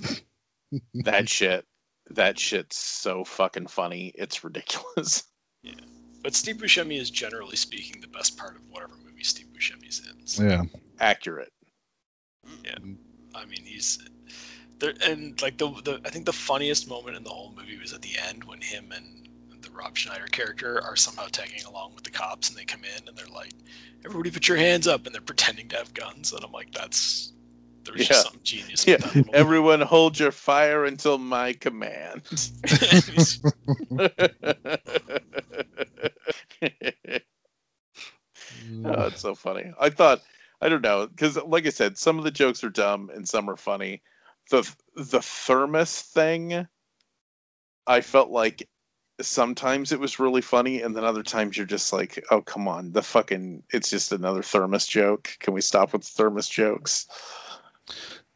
that 0.94 1.28
shit. 1.28 1.64
That 2.10 2.38
shit's 2.38 2.76
so 2.76 3.24
fucking 3.24 3.68
funny. 3.68 4.12
It's 4.14 4.44
ridiculous. 4.44 5.24
Yeah, 5.62 5.74
but 6.22 6.34
Steve 6.34 6.56
Buscemi 6.56 6.98
is 6.98 7.10
generally 7.10 7.56
speaking 7.56 8.00
the 8.00 8.08
best 8.08 8.38
part 8.38 8.56
of 8.56 8.62
whatever 8.70 8.94
movie 9.04 9.22
Steve 9.22 9.48
Buscemi's 9.52 10.00
in. 10.08 10.26
So, 10.26 10.42
Yeah. 10.42 10.62
Accurate. 10.98 11.52
Yeah, 12.64 12.78
I 13.34 13.44
mean, 13.44 13.62
he's 13.64 13.98
there, 14.78 14.94
and 15.04 15.40
like 15.42 15.58
the 15.58 15.68
the 15.84 16.00
I 16.04 16.08
think 16.08 16.24
the 16.24 16.32
funniest 16.32 16.88
moment 16.88 17.18
in 17.18 17.24
the 17.24 17.28
whole 17.30 17.52
movie 17.54 17.78
was 17.78 17.92
at 17.92 18.00
the 18.00 18.16
end 18.26 18.44
when 18.44 18.62
him 18.62 18.90
and 18.92 19.28
the 19.62 19.70
Rob 19.70 19.96
Schneider 19.98 20.26
character 20.26 20.82
are 20.82 20.96
somehow 20.96 21.26
tagging 21.26 21.64
along 21.64 21.94
with 21.94 22.04
the 22.04 22.10
cops, 22.10 22.48
and 22.48 22.58
they 22.58 22.64
come 22.64 22.82
in 22.84 23.06
and 23.06 23.16
they're 23.16 23.26
like, 23.26 23.52
"Everybody, 24.04 24.30
put 24.30 24.48
your 24.48 24.56
hands 24.56 24.86
up!" 24.88 25.04
and 25.04 25.14
they're 25.14 25.20
pretending 25.20 25.68
to 25.68 25.76
have 25.76 25.92
guns, 25.92 26.32
and 26.32 26.42
I'm 26.42 26.52
like, 26.52 26.72
"That's 26.72 27.32
there's 27.84 28.00
Yeah. 28.00 28.06
just 28.06 28.22
something 28.24 28.40
genius." 28.44 28.86
Yeah. 28.86 28.94
With 28.94 29.02
that 29.02 29.14
moment. 29.16 29.34
Everyone, 29.34 29.80
hold 29.80 30.18
your 30.18 30.32
fire 30.32 30.84
until 30.84 31.18
my 31.18 31.52
command. 31.54 32.22
Oh, 38.84 39.06
it's 39.06 39.20
so 39.20 39.34
funny. 39.34 39.72
I 39.78 39.90
thought 39.90 40.22
I 40.60 40.68
don't 40.68 40.82
know 40.82 41.06
because, 41.06 41.36
like 41.36 41.66
I 41.66 41.70
said, 41.70 41.98
some 41.98 42.18
of 42.18 42.24
the 42.24 42.30
jokes 42.30 42.64
are 42.64 42.70
dumb 42.70 43.10
and 43.14 43.28
some 43.28 43.48
are 43.50 43.56
funny. 43.56 44.02
the 44.50 44.68
The 44.96 45.20
thermos 45.22 46.00
thing, 46.00 46.66
I 47.86 48.00
felt 48.00 48.30
like 48.30 48.68
sometimes 49.20 49.92
it 49.92 50.00
was 50.00 50.18
really 50.18 50.40
funny, 50.40 50.82
and 50.82 50.96
then 50.96 51.04
other 51.04 51.22
times 51.22 51.56
you're 51.56 51.66
just 51.66 51.92
like, 51.92 52.22
oh 52.30 52.40
come 52.40 52.68
on, 52.68 52.92
the 52.92 53.02
fucking 53.02 53.62
it's 53.70 53.90
just 53.90 54.12
another 54.12 54.42
thermos 54.42 54.86
joke. 54.86 55.36
Can 55.40 55.54
we 55.54 55.60
stop 55.60 55.92
with 55.92 56.02
the 56.02 56.08
thermos 56.08 56.48
jokes? 56.48 57.06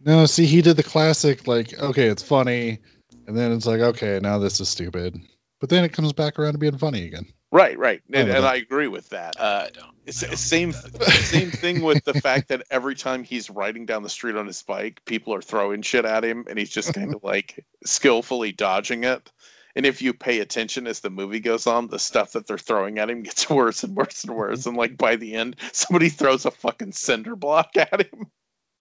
No, 0.05 0.27
see, 0.27 0.45
he 0.47 0.61
did 0.61 0.77
the 0.77 0.83
classic, 0.83 1.47
like, 1.47 1.79
okay, 1.81 2.09
it's 2.09 2.23
funny, 2.23 2.79
and 3.27 3.37
then 3.37 3.53
it's 3.53 3.67
like, 3.67 3.81
okay, 3.81 4.21
now 4.23 4.39
this 4.39 4.61
is 4.61 4.69
stupid. 4.69 5.17
But 5.61 5.71
then 5.71 5.83
it 5.85 5.95
comes 5.95 6.13
back 6.13 6.39
around 6.39 6.53
to 6.53 6.59
being 6.59 6.77
funny 6.77 7.07
again. 7.07 7.27
Right, 7.51 7.79
right, 7.79 8.03
and, 8.13 8.29
Oh, 8.29 8.35
and. 8.37 8.45
I 8.45 8.57
agree 8.57 8.89
with 8.89 9.09
that. 9.11 9.39
Uh, 9.41 9.67
I 9.67 9.71
don't. 9.71 9.85
I 9.87 10.27
don't 10.27 10.37
same 10.37 10.73
that- 10.73 11.03
same 11.25 11.51
thing 11.51 11.83
with 11.83 12.05
the 12.05 12.15
fact 12.15 12.49
that 12.49 12.65
every 12.71 12.95
time 12.95 13.25
he's 13.25 13.49
riding 13.49 13.87
down 13.87 14.03
the 14.03 14.11
street 14.11 14.37
on 14.37 14.47
his 14.47 14.63
bike, 14.63 15.01
people 15.07 15.33
are 15.33 15.41
throwing 15.41 15.81
shit 15.81 16.05
at 16.05 16.25
him, 16.25 16.45
and 16.51 16.59
he's 16.59 16.71
just 16.71 16.93
kind 16.93 17.15
of 17.15 17.23
like 17.23 17.65
skillfully 17.87 18.53
dodging 18.53 19.05
it. 19.05 19.33
And 19.77 19.87
if 19.87 20.03
you 20.03 20.13
pay 20.13 20.41
attention 20.41 20.87
as 20.87 21.01
the 21.01 21.11
movie 21.11 21.41
goes 21.41 21.67
on, 21.67 21.89
the 21.89 21.99
stuff 21.99 22.33
that 22.33 22.47
they're 22.47 22.59
throwing 22.59 22.99
at 22.99 23.09
him 23.09 23.23
gets 23.23 23.49
worse 23.51 23.83
and 23.85 23.97
worse 23.97 24.25
and 24.25 24.35
worse. 24.37 24.67
And 24.67 24.77
like 24.77 24.99
by 24.99 25.17
the 25.17 25.35
end, 25.35 25.57
somebody 25.73 26.11
throws 26.11 26.45
a 26.45 26.51
fucking 26.51 26.93
cinder 26.93 27.37
block 27.37 27.71
at 27.77 28.03
him. 28.03 28.27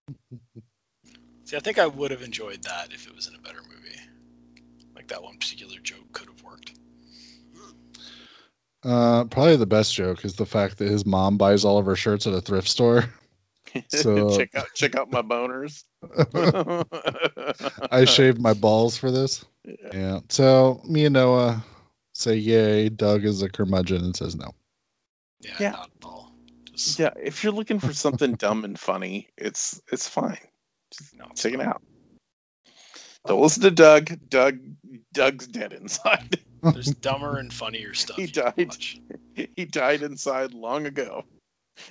See, 1.45 1.57
I 1.57 1.59
think 1.59 1.77
I 1.79 1.87
would 1.87 2.11
have 2.11 2.21
enjoyed 2.21 2.63
that 2.63 2.93
if 2.93 3.05
it 3.07 3.15
was 3.15 3.27
in 3.27 3.35
a 3.35 3.39
better 3.39 3.59
movie. 3.69 3.99
Like 4.95 5.07
that 5.07 5.21
one 5.21 5.37
particular 5.37 5.77
joke 5.81 6.11
could 6.13 6.27
have 6.27 6.41
worked. 6.43 6.73
Uh, 8.83 9.23
probably 9.25 9.55
the 9.55 9.65
best 9.65 9.93
joke 9.93 10.25
is 10.25 10.35
the 10.35 10.45
fact 10.45 10.77
that 10.77 10.89
his 10.89 11.05
mom 11.05 11.37
buys 11.37 11.63
all 11.63 11.77
of 11.77 11.85
her 11.85 11.95
shirts 11.95 12.27
at 12.27 12.33
a 12.33 12.41
thrift 12.41 12.67
store. 12.67 13.05
So- 13.89 14.29
check 14.37 14.53
out 14.55 14.67
check 14.75 14.95
out 14.95 15.09
my 15.11 15.21
boners. 15.21 15.83
I 17.91 18.05
shaved 18.05 18.39
my 18.41 18.53
balls 18.53 18.97
for 18.97 19.09
this. 19.11 19.45
Yeah. 19.93 20.19
So 20.29 20.81
me 20.87 21.05
and 21.05 21.13
Noah 21.13 21.63
say 22.13 22.35
yay. 22.35 22.89
Doug 22.89 23.23
is 23.25 23.41
a 23.41 23.49
curmudgeon 23.49 24.03
and 24.03 24.15
says 24.15 24.35
no. 24.35 24.51
Yeah, 25.41 25.55
Yeah. 25.59 25.71
not 25.71 25.89
at 25.99 26.05
all. 26.05 26.31
Just, 26.73 26.99
Yeah, 26.99 27.13
if 27.21 27.43
you're 27.43 27.53
looking 27.53 27.79
for 27.79 27.93
something 27.93 28.33
dumb 28.35 28.63
and 28.65 28.77
funny, 28.79 29.29
it's 29.37 29.81
it's 29.91 30.07
fine. 30.07 30.37
Just 30.97 31.15
no, 31.15 31.25
it's 31.31 31.41
check 31.41 31.53
it 31.53 31.61
out. 31.61 31.81
Don't 33.25 33.41
listen 33.41 33.63
to 33.63 33.71
Doug. 33.71 34.11
Doug 34.29 34.59
Doug's 35.13 35.47
dead 35.47 35.73
inside. 35.73 36.39
There's 36.61 36.93
dumber 36.95 37.37
and 37.37 37.51
funnier 37.53 37.93
stuff. 37.93 38.17
He 38.17 38.27
died. 38.27 38.75
he 39.55 39.65
died 39.65 40.01
inside 40.03 40.53
long 40.53 40.85
ago. 40.85 41.23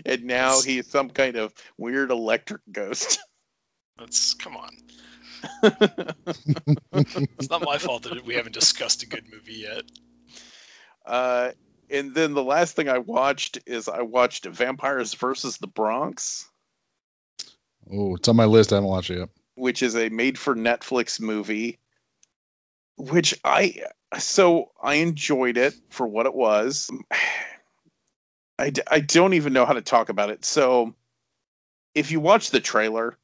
And 0.06 0.24
now 0.24 0.54
Yes. 0.56 0.64
he's 0.64 0.86
some 0.86 1.10
kind 1.10 1.36
of 1.36 1.52
weird 1.78 2.10
electric 2.10 2.60
ghost. 2.70 3.18
That's 3.98 4.34
come 4.34 4.56
on. 4.56 4.70
It's 6.92 7.50
not 7.50 7.62
my 7.64 7.78
fault 7.78 8.04
that 8.04 8.24
we 8.24 8.34
haven't 8.34 8.52
discussed 8.54 9.02
a 9.02 9.06
good 9.06 9.24
movie 9.32 9.54
yet. 9.54 9.82
uh, 11.06 11.50
and 11.90 12.14
then 12.14 12.32
the 12.34 12.42
last 12.44 12.76
thing 12.76 12.88
I 12.88 12.98
watched 12.98 13.58
is 13.66 13.88
I 13.88 14.02
watched 14.02 14.46
Vampires 14.46 15.14
versus 15.14 15.58
the 15.58 15.66
Bronx, 15.66 16.48
Oh, 17.90 18.16
it's 18.16 18.28
on 18.28 18.36
my 18.36 18.44
list. 18.44 18.72
I 18.72 18.76
haven't 18.76 18.90
watched 18.90 19.10
it 19.10 19.18
yet. 19.18 19.28
which 19.54 19.82
is 19.82 19.96
a 19.96 20.08
made 20.08 20.38
for 20.38 20.54
Netflix 20.54 21.20
movie. 21.20 21.78
Which 22.96 23.34
I 23.44 23.82
so 24.18 24.70
I 24.82 24.94
enjoyed 24.94 25.56
it 25.56 25.74
for 25.88 26.06
what 26.06 26.26
it 26.26 26.34
was. 26.34 26.90
I, 28.58 28.72
I 28.90 29.00
don't 29.00 29.34
even 29.34 29.52
know 29.52 29.64
how 29.64 29.72
to 29.72 29.82
talk 29.82 30.08
about 30.08 30.30
it. 30.30 30.44
So 30.44 30.94
if 31.94 32.10
you 32.10 32.20
watch 32.20 32.50
the 32.50 32.60
trailer, 32.60 33.18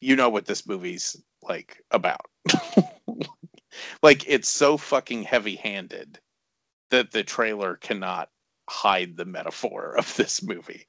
you 0.00 0.14
know 0.14 0.28
what 0.28 0.46
this 0.46 0.66
movie's 0.66 1.16
like 1.42 1.82
about. 1.90 2.26
like 4.02 4.28
it's 4.28 4.48
so 4.48 4.76
fucking 4.76 5.24
heavy-handed 5.24 6.18
that 6.90 7.10
the 7.10 7.24
trailer 7.24 7.76
cannot 7.76 8.30
hide 8.68 9.16
the 9.16 9.24
metaphor 9.24 9.96
of 9.98 10.14
this 10.16 10.42
movie. 10.42 10.86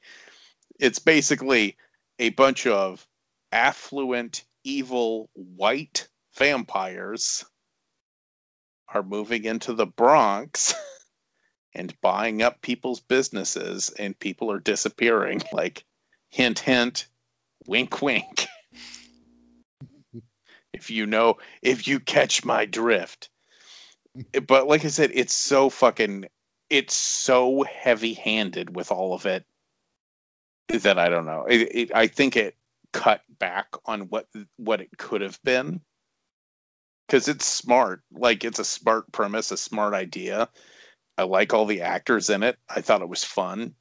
It's 0.80 0.99
basically 0.99 1.77
a 2.19 2.29
bunch 2.29 2.67
of 2.67 3.07
affluent, 3.51 4.43
evil, 4.63 5.29
white 5.33 6.07
vampires 6.37 7.45
are 8.93 9.03
moving 9.03 9.45
into 9.45 9.73
the 9.73 9.85
Bronx 9.85 10.73
and 11.73 11.99
buying 12.01 12.41
up 12.41 12.61
people's 12.61 12.99
businesses, 12.99 13.89
and 13.97 14.19
people 14.19 14.51
are 14.51 14.59
disappearing. 14.59 15.41
Like, 15.53 15.85
hint, 16.29 16.59
hint, 16.59 17.07
wink, 17.65 18.01
wink. 18.01 18.47
if 20.73 20.89
you 20.89 21.05
know, 21.05 21.37
if 21.61 21.87
you 21.87 21.99
catch 21.99 22.43
my 22.43 22.65
drift. 22.65 23.29
Eh, 24.33 24.39
but 24.39 24.67
like 24.67 24.85
I 24.85 24.89
said, 24.89 25.11
it's 25.13 25.35
so 25.35 25.69
fucking, 25.69 26.25
it's 26.69 26.95
so 26.95 27.63
heavy 27.63 28.13
handed 28.13 28.75
with 28.75 28.91
all 28.91 29.13
of 29.13 29.25
it 29.25 29.45
that 30.77 30.99
I 30.99 31.09
don't 31.09 31.25
know. 31.25 31.45
It, 31.49 31.75
it, 31.75 31.91
I 31.95 32.07
think 32.07 32.35
it 32.35 32.55
cut 32.93 33.21
back 33.39 33.67
on 33.85 34.01
what 34.01 34.27
what 34.57 34.81
it 34.81 34.89
could 34.97 35.21
have 35.21 35.39
been 35.43 35.81
because 37.07 37.27
it's 37.27 37.45
smart. 37.45 38.03
Like 38.11 38.43
it's 38.43 38.59
a 38.59 38.65
smart 38.65 39.11
premise, 39.11 39.51
a 39.51 39.57
smart 39.57 39.93
idea. 39.93 40.47
I 41.17 41.23
like 41.23 41.53
all 41.53 41.65
the 41.65 41.81
actors 41.81 42.29
in 42.29 42.43
it. 42.43 42.57
I 42.69 42.81
thought 42.81 43.01
it 43.01 43.09
was 43.09 43.23
fun 43.23 43.73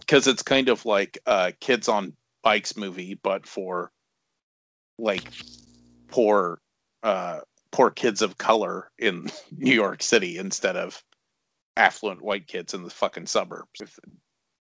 because 0.00 0.26
it's 0.26 0.42
kind 0.42 0.68
of 0.68 0.84
like 0.84 1.18
a 1.26 1.52
kids 1.60 1.88
on 1.88 2.14
bikes 2.42 2.76
movie, 2.76 3.20
but 3.22 3.46
for 3.46 3.92
like 4.98 5.30
poor 6.08 6.60
uh 7.02 7.40
poor 7.70 7.90
kids 7.90 8.20
of 8.22 8.38
color 8.38 8.90
in 8.98 9.30
New 9.56 9.74
York 9.74 10.02
City 10.02 10.38
instead 10.38 10.76
of 10.76 11.02
affluent 11.76 12.22
white 12.22 12.46
kids 12.46 12.74
in 12.74 12.82
the 12.82 12.90
fucking 12.90 13.26
suburbs. 13.26 13.80
If, 13.80 13.98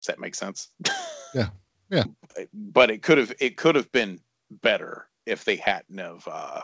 does 0.03 0.09
that 0.09 0.21
make 0.21 0.35
sense? 0.35 0.69
Yeah. 1.35 1.49
Yeah. 1.89 2.05
But 2.53 2.91
it 2.91 3.03
could 3.03 3.17
have 3.17 3.33
it 3.41 3.57
could 3.57 3.75
have 3.75 3.91
been 3.91 4.21
better 4.51 5.09
if 5.25 5.47
they 5.47 5.57
hadn't 5.57 5.99
of 5.99 6.29
uh 6.31 6.61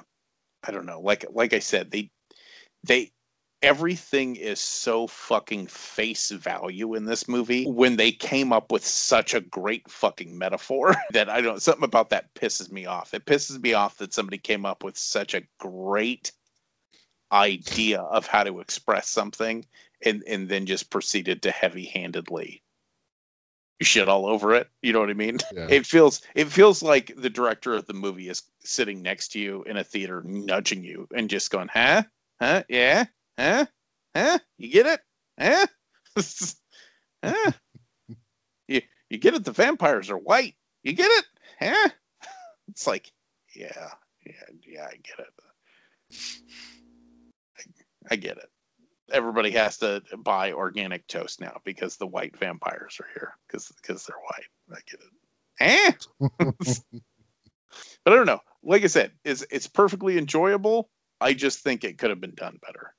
I 0.63 0.71
don't 0.71 0.85
know, 0.85 1.01
like 1.01 1.25
like 1.31 1.55
I 1.55 1.59
said, 1.61 1.91
they 1.91 2.11
they 2.85 3.13
everything 3.63 4.37
is 4.37 4.61
so 4.61 5.07
fucking 5.07 5.67
face 5.67 6.31
value 6.31 6.95
in 6.95 7.07
this 7.07 7.27
movie 7.29 7.65
when 7.65 7.97
they 7.97 8.13
came 8.13 8.53
up 8.53 8.71
with 8.71 8.85
such 8.85 9.33
a 9.33 9.41
great 9.41 9.91
fucking 9.91 10.37
metaphor 10.37 10.95
that 11.13 11.31
I 11.31 11.41
don't 11.41 11.63
something 11.63 11.85
about 11.85 12.11
that 12.11 12.35
pisses 12.35 12.71
me 12.71 12.85
off. 12.85 13.15
It 13.15 13.25
pisses 13.25 13.59
me 13.61 13.73
off 13.73 13.97
that 13.99 14.13
somebody 14.13 14.37
came 14.39 14.67
up 14.67 14.85
with 14.85 14.99
such 14.99 15.33
a 15.33 15.43
great 15.59 16.33
idea 17.33 18.01
of 18.01 18.27
how 18.27 18.45
to 18.45 18.61
express 18.61 19.09
something 19.09 19.65
and 20.05 20.23
and 20.27 20.49
then 20.49 20.67
just 20.67 20.91
proceeded 20.91 21.43
to 21.43 21.51
heavy-handedly 21.51 22.63
shit 23.81 24.09
all 24.09 24.27
over 24.27 24.55
it. 24.55 24.69
You 24.83 24.93
know 24.93 25.01
what 25.01 25.11
I 25.11 25.15
mean? 25.15 25.39
Yeah. 25.53 25.67
It 25.71 25.87
feels 25.87 26.21
it 26.35 26.47
feels 26.47 26.83
like 26.83 27.13
the 27.17 27.31
director 27.31 27.75
of 27.75 27.87
the 27.87 27.95
movie 27.95 28.29
is 28.29 28.43
sitting 28.61 29.03
next 29.03 29.29
to 29.33 29.41
you 29.41 29.63
in 29.65 29.77
a 29.77 29.85
theater 29.85 30.23
nudging 30.25 30.85
you 30.85 31.09
and 31.15 31.31
just 31.31 31.51
going, 31.51 31.69
"Huh? 31.69 32.03
Huh? 32.41 32.63
Yeah? 32.69 33.07
Huh? 33.39 33.67
Huh? 34.15 34.39
You 34.59 34.69
get 34.69 34.87
it? 34.87 35.01
Huh? 35.41 35.67
huh? 37.25 37.53
You 38.69 38.83
you 39.09 39.17
get 39.17 39.33
it? 39.33 39.45
The 39.45 39.53
vampires 39.53 40.11
are 40.11 40.19
white. 40.19 40.55
You 40.83 40.93
get 40.93 41.11
it? 41.11 41.25
Huh? 41.59 41.89
It's 42.69 42.87
like, 42.87 43.11
yeah, 43.57 43.89
yeah, 44.27 44.33
yeah, 44.67 44.85
I 44.85 44.97
get 44.97 45.19
it. 45.21 45.33
I, 47.57 47.63
I 48.13 48.17
get 48.17 48.37
it. 48.37 48.51
Everybody 49.11 49.51
has 49.53 49.79
to 49.79 50.03
buy 50.19 50.53
organic 50.53 51.07
toast 51.07 51.41
now 51.41 51.61
because 51.65 51.97
the 51.97 52.07
white 52.07 52.37
vampires 52.37 52.99
are 53.01 53.09
here 53.15 53.35
because 53.47 53.73
because 53.81 54.05
they're 54.05 54.17
white. 54.19 54.47
I 54.71 54.81
get 54.91 55.01
it. 55.01 55.13
Eh? 55.61 55.93
but 58.05 58.13
I 58.13 58.17
don't 58.17 58.27
know. 58.27 58.41
Like 58.63 58.85
I 58.85 58.89
said, 58.89 59.13
it's 59.25 59.45
it's 59.51 59.67
perfectly 59.67 60.19
enjoyable. 60.19 60.91
I 61.21 61.35
just 61.35 61.61
think 61.61 61.85
it 61.85 61.99
could 61.99 62.11
have 62.11 62.21
been 62.21 62.35
done 62.35 62.59
better. 62.65 62.95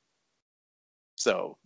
So 1.16 1.58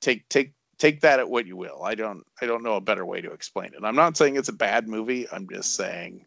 take 0.00 0.28
take 0.28 0.52
take 0.78 1.00
that 1.00 1.20
at 1.20 1.28
what 1.28 1.46
you 1.46 1.56
will. 1.56 1.82
I 1.82 1.94
don't 1.94 2.24
I 2.40 2.46
don't 2.46 2.62
know 2.62 2.74
a 2.74 2.80
better 2.80 3.06
way 3.06 3.20
to 3.20 3.32
explain 3.32 3.74
it. 3.74 3.84
I'm 3.84 3.96
not 3.96 4.16
saying 4.16 4.36
it's 4.36 4.48
a 4.48 4.54
bad 4.54 4.88
movie. 4.88 5.26
I'm 5.30 5.48
just 5.48 5.74
saying 5.74 6.24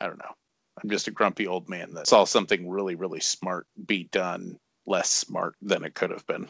I 0.00 0.06
don't 0.06 0.18
know. 0.18 0.34
I'm 0.82 0.90
just 0.90 1.08
a 1.08 1.12
grumpy 1.12 1.46
old 1.46 1.68
man 1.68 1.94
that 1.94 2.06
saw 2.06 2.24
something 2.24 2.68
really 2.68 2.94
really 2.94 3.20
smart 3.20 3.66
be 3.86 4.04
done 4.04 4.58
less 4.88 5.10
smart 5.10 5.54
than 5.62 5.84
it 5.84 5.94
could 5.94 6.10
have 6.10 6.26
been. 6.26 6.48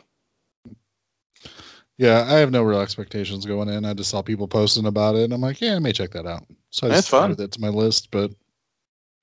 Yeah, 1.99 2.25
I 2.29 2.39
have 2.39 2.53
no 2.53 2.63
real 2.63 2.81
expectations 2.81 3.45
going 3.45 3.69
in. 3.69 3.85
I 3.85 3.93
just 3.93 4.11
saw 4.11 4.23
people 4.23 4.47
posting 4.47 4.87
about 4.87 5.17
it, 5.17 5.25
and 5.25 5.33
I'm 5.33 5.41
like, 5.41 5.61
yeah, 5.61 5.75
I 5.75 5.79
may 5.81 5.93
check 5.93 6.13
that 6.13 6.27
out. 6.27 6.45
So 6.71 6.87
I 6.87 6.91
That's 6.91 7.01
just 7.03 7.11
fun. 7.11 7.33
added 7.33 7.41
it 7.41 7.53
to 7.53 7.61
my 7.61 7.69
list. 7.69 8.13
But 8.13 8.33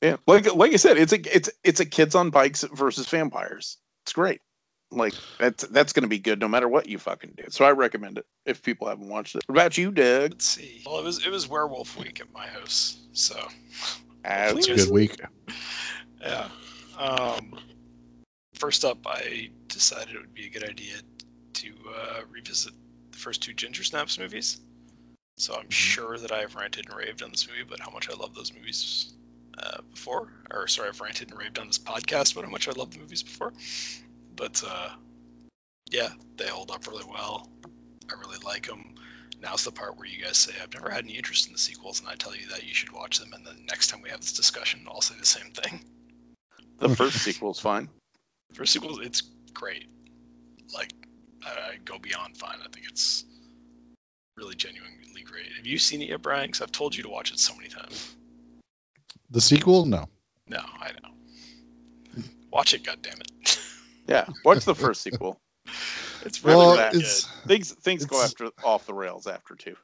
Yeah, 0.01 0.17
like 0.27 0.53
like 0.53 0.73
I 0.73 0.75
said, 0.75 0.97
it's 0.97 1.13
a 1.13 1.35
it's 1.35 1.49
it's 1.63 1.79
a 1.79 1.85
kids 1.85 2.15
on 2.15 2.29
bikes 2.29 2.63
versus 2.73 3.07
vampires. 3.07 3.77
It's 4.03 4.11
great. 4.13 4.41
Like 4.91 5.13
that's 5.39 5.65
that's 5.67 5.93
gonna 5.93 6.07
be 6.07 6.19
good 6.19 6.39
no 6.39 6.49
matter 6.49 6.67
what 6.67 6.89
you 6.89 6.97
fucking 6.97 7.33
do. 7.37 7.45
So 7.49 7.63
I 7.63 7.71
recommend 7.71 8.17
it 8.17 8.25
if 8.45 8.61
people 8.61 8.87
haven't 8.87 9.07
watched 9.07 9.35
it. 9.35 9.43
What 9.47 9.55
about 9.55 9.77
you, 9.77 9.91
Doug? 9.91 10.31
Let's 10.31 10.45
see. 10.45 10.83
Well, 10.85 10.99
it 10.99 11.03
was 11.03 11.25
it 11.25 11.29
was 11.29 11.47
Werewolf 11.47 11.97
Week 11.97 12.19
at 12.19 12.31
my 12.33 12.45
house, 12.45 12.97
so 13.13 13.47
As 14.25 14.57
it's 14.57 14.67
a 14.67 14.75
good 14.75 14.91
week. 14.91 15.21
yeah. 16.21 16.49
Um, 16.97 17.57
first 18.56 18.86
up, 18.86 18.98
I 19.06 19.49
decided 19.68 20.15
it 20.15 20.19
would 20.19 20.34
be 20.34 20.48
a 20.48 20.49
good 20.49 20.68
idea 20.68 20.95
to 21.53 21.73
uh, 21.90 22.22
revisit 22.30 22.73
the 23.11 23.18
first 23.18 23.41
two 23.44 23.53
Ginger 23.53 23.84
Snaps 23.84 24.18
movies. 24.19 24.61
So 25.38 25.56
I'm 25.56 25.69
sure 25.69 26.18
that 26.18 26.32
I 26.32 26.40
have 26.40 26.56
ranted 26.56 26.88
and 26.88 26.98
raved 26.98 27.22
on 27.22 27.32
this 27.32 27.48
movie, 27.48 27.64
but 27.68 27.80
how 27.80 27.91
much 27.91 28.10
I 28.10 28.14
love 28.14 28.34
those 28.34 28.53
movies 28.53 29.14
uh, 29.57 29.82
before, 29.91 30.32
or 30.52 30.68
sorry, 30.68 30.90
I've 30.90 31.02
ranted 31.02 31.30
and 31.30 31.40
raved 31.40 31.60
on 31.60 31.68
this 31.68 31.80
podcast 31.80 32.34
about 32.34 32.45
how 32.45 32.52
much 32.52 32.68
I 32.68 32.72
love 32.72 32.91
the 32.91 32.99
movies 32.99 33.23
before. 33.23 33.53
But 34.36 34.64
uh, 34.65 34.91
yeah, 35.91 36.10
they 36.38 36.48
hold 36.48 36.72
up 36.72 36.88
really 36.88 37.06
well. 37.10 37.49
I 38.10 38.19
really 38.19 38.40
like 38.45 38.68
them. 38.68 38.95
Now's 39.41 39.64
the 39.64 39.72
part 39.72 39.98
where 39.98 40.07
you 40.07 40.23
guys 40.23 40.38
say 40.38 40.53
I've 40.61 40.73
never 40.73 40.90
had 40.90 41.03
any 41.03 41.14
interest 41.14 41.48
in 41.48 41.53
the 41.53 41.60
sequels, 41.60 41.99
and 41.99 42.10
I 42.10 42.15
tell 42.15 42.36
you 42.36 42.48
that 42.48 42.65
you 42.65 42.73
should 42.73 42.91
watch 42.91 43.19
them. 43.19 43.34
And 43.34 43.45
then 43.45 43.65
next 43.68 43.88
time 43.88 44.02
we 44.02 44.10
have 44.10 44.22
this 44.22 44.34
discussion, 44.34 44.86
I'll 44.88 45.02
say 45.02 45.15
the 45.19 45.26
same 45.26 45.52
thing. 45.52 45.82
The 46.80 46.95
first 46.95 47.23
sequel's 47.23 47.60
fine. 47.60 47.90
For 48.56 48.65
sequels, 48.65 48.99
it's 49.02 49.22
great. 49.53 49.88
Like 50.73 50.94
I, 51.45 51.49
I 51.49 51.77
go 51.84 51.99
beyond 51.99 52.38
fine. 52.38 52.57
I 52.64 52.68
think 52.72 52.86
it's 52.90 53.26
really 54.38 54.56
genuinely 54.56 55.23
great. 55.26 55.52
Have 55.57 55.68
you 55.68 55.77
seen 55.77 56.02
it 56.02 56.10
yet, 56.10 56.22
Brian? 56.22 56.48
Because 56.48 56.61
I've 56.61 56.72
told 56.72 56.95
you 56.95 57.03
to 57.03 57.10
watch 57.10 57.32
it 57.32 57.40
so 57.40 57.53
many 57.56 57.68
times. 57.68 58.15
The 59.30 59.41
sequel? 59.41 59.86
No. 59.86 60.07
No, 60.48 60.61
I 60.80 60.91
know. 61.03 62.23
Watch 62.52 62.73
it, 62.73 62.84
goddammit. 62.84 63.61
Yeah, 64.07 64.27
watch 64.44 64.64
the 64.65 64.76
first 64.76 65.02
sequel. 65.02 65.40
it's 66.22 66.44
really 66.44 66.57
Well, 66.57 66.76
that 66.76 66.94
it's 66.94 67.26
good. 67.26 67.48
Things 67.48 67.72
things 67.72 68.06
go 68.06 68.22
after 68.22 68.52
off 68.64 68.86
the 68.86 68.94
rails 68.94 69.26
after 69.26 69.56
two. 69.56 69.76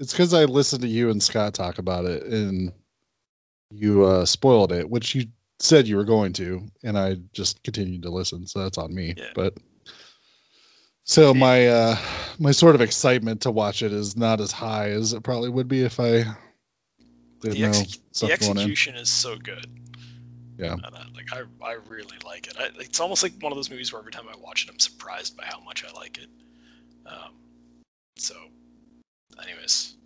it's 0.00 0.10
because 0.12 0.34
I 0.34 0.44
listened 0.44 0.82
to 0.82 0.88
you 0.88 1.08
and 1.08 1.22
Scott 1.22 1.54
talk 1.54 1.78
about 1.78 2.04
it, 2.04 2.24
and 2.24 2.72
you 3.70 4.04
uh, 4.04 4.24
spoiled 4.24 4.72
it, 4.72 4.90
which 4.90 5.14
you 5.14 5.26
said 5.60 5.86
you 5.86 5.96
were 5.96 6.04
going 6.04 6.32
to, 6.32 6.66
and 6.82 6.98
I 6.98 7.16
just 7.32 7.62
continued 7.62 8.02
to 8.02 8.10
listen, 8.10 8.46
so 8.46 8.60
that's 8.60 8.78
on 8.78 8.94
me. 8.94 9.14
Yeah. 9.16 9.26
But 9.34 9.54
so 11.04 11.34
my 11.34 11.68
uh, 11.68 11.96
my 12.38 12.50
sort 12.50 12.74
of 12.74 12.80
excitement 12.80 13.40
to 13.42 13.50
watch 13.50 13.82
it 13.82 13.92
is 13.92 14.16
not 14.16 14.40
as 14.40 14.50
high 14.50 14.90
as 14.90 15.12
it 15.12 15.22
probably 15.22 15.50
would 15.50 15.68
be 15.68 15.82
if 15.82 16.00
I 16.00 16.24
didn't 17.40 17.54
The, 17.54 17.60
know 17.60 17.72
stuff 17.72 18.28
the 18.28 18.32
execution 18.32 18.96
is 18.96 19.10
so 19.10 19.36
good. 19.36 19.66
Yeah. 20.58 20.74
And 20.74 20.84
I, 20.84 21.04
like 21.14 21.32
I, 21.32 21.42
I 21.64 21.78
really 21.88 22.18
like 22.24 22.46
it. 22.46 22.56
I, 22.58 22.68
it's 22.78 23.00
almost 23.00 23.22
like 23.22 23.32
one 23.40 23.50
of 23.50 23.56
those 23.56 23.70
movies 23.70 23.92
where 23.92 24.00
every 24.00 24.12
time 24.12 24.26
I 24.30 24.36
watch 24.38 24.64
it, 24.64 24.70
I'm 24.70 24.78
surprised 24.78 25.36
by 25.36 25.44
how 25.46 25.60
much 25.60 25.84
I 25.84 25.92
like 25.92 26.18
it. 26.18 26.28
Um, 27.06 27.32
so, 28.16 28.34
anyways, 29.42 29.96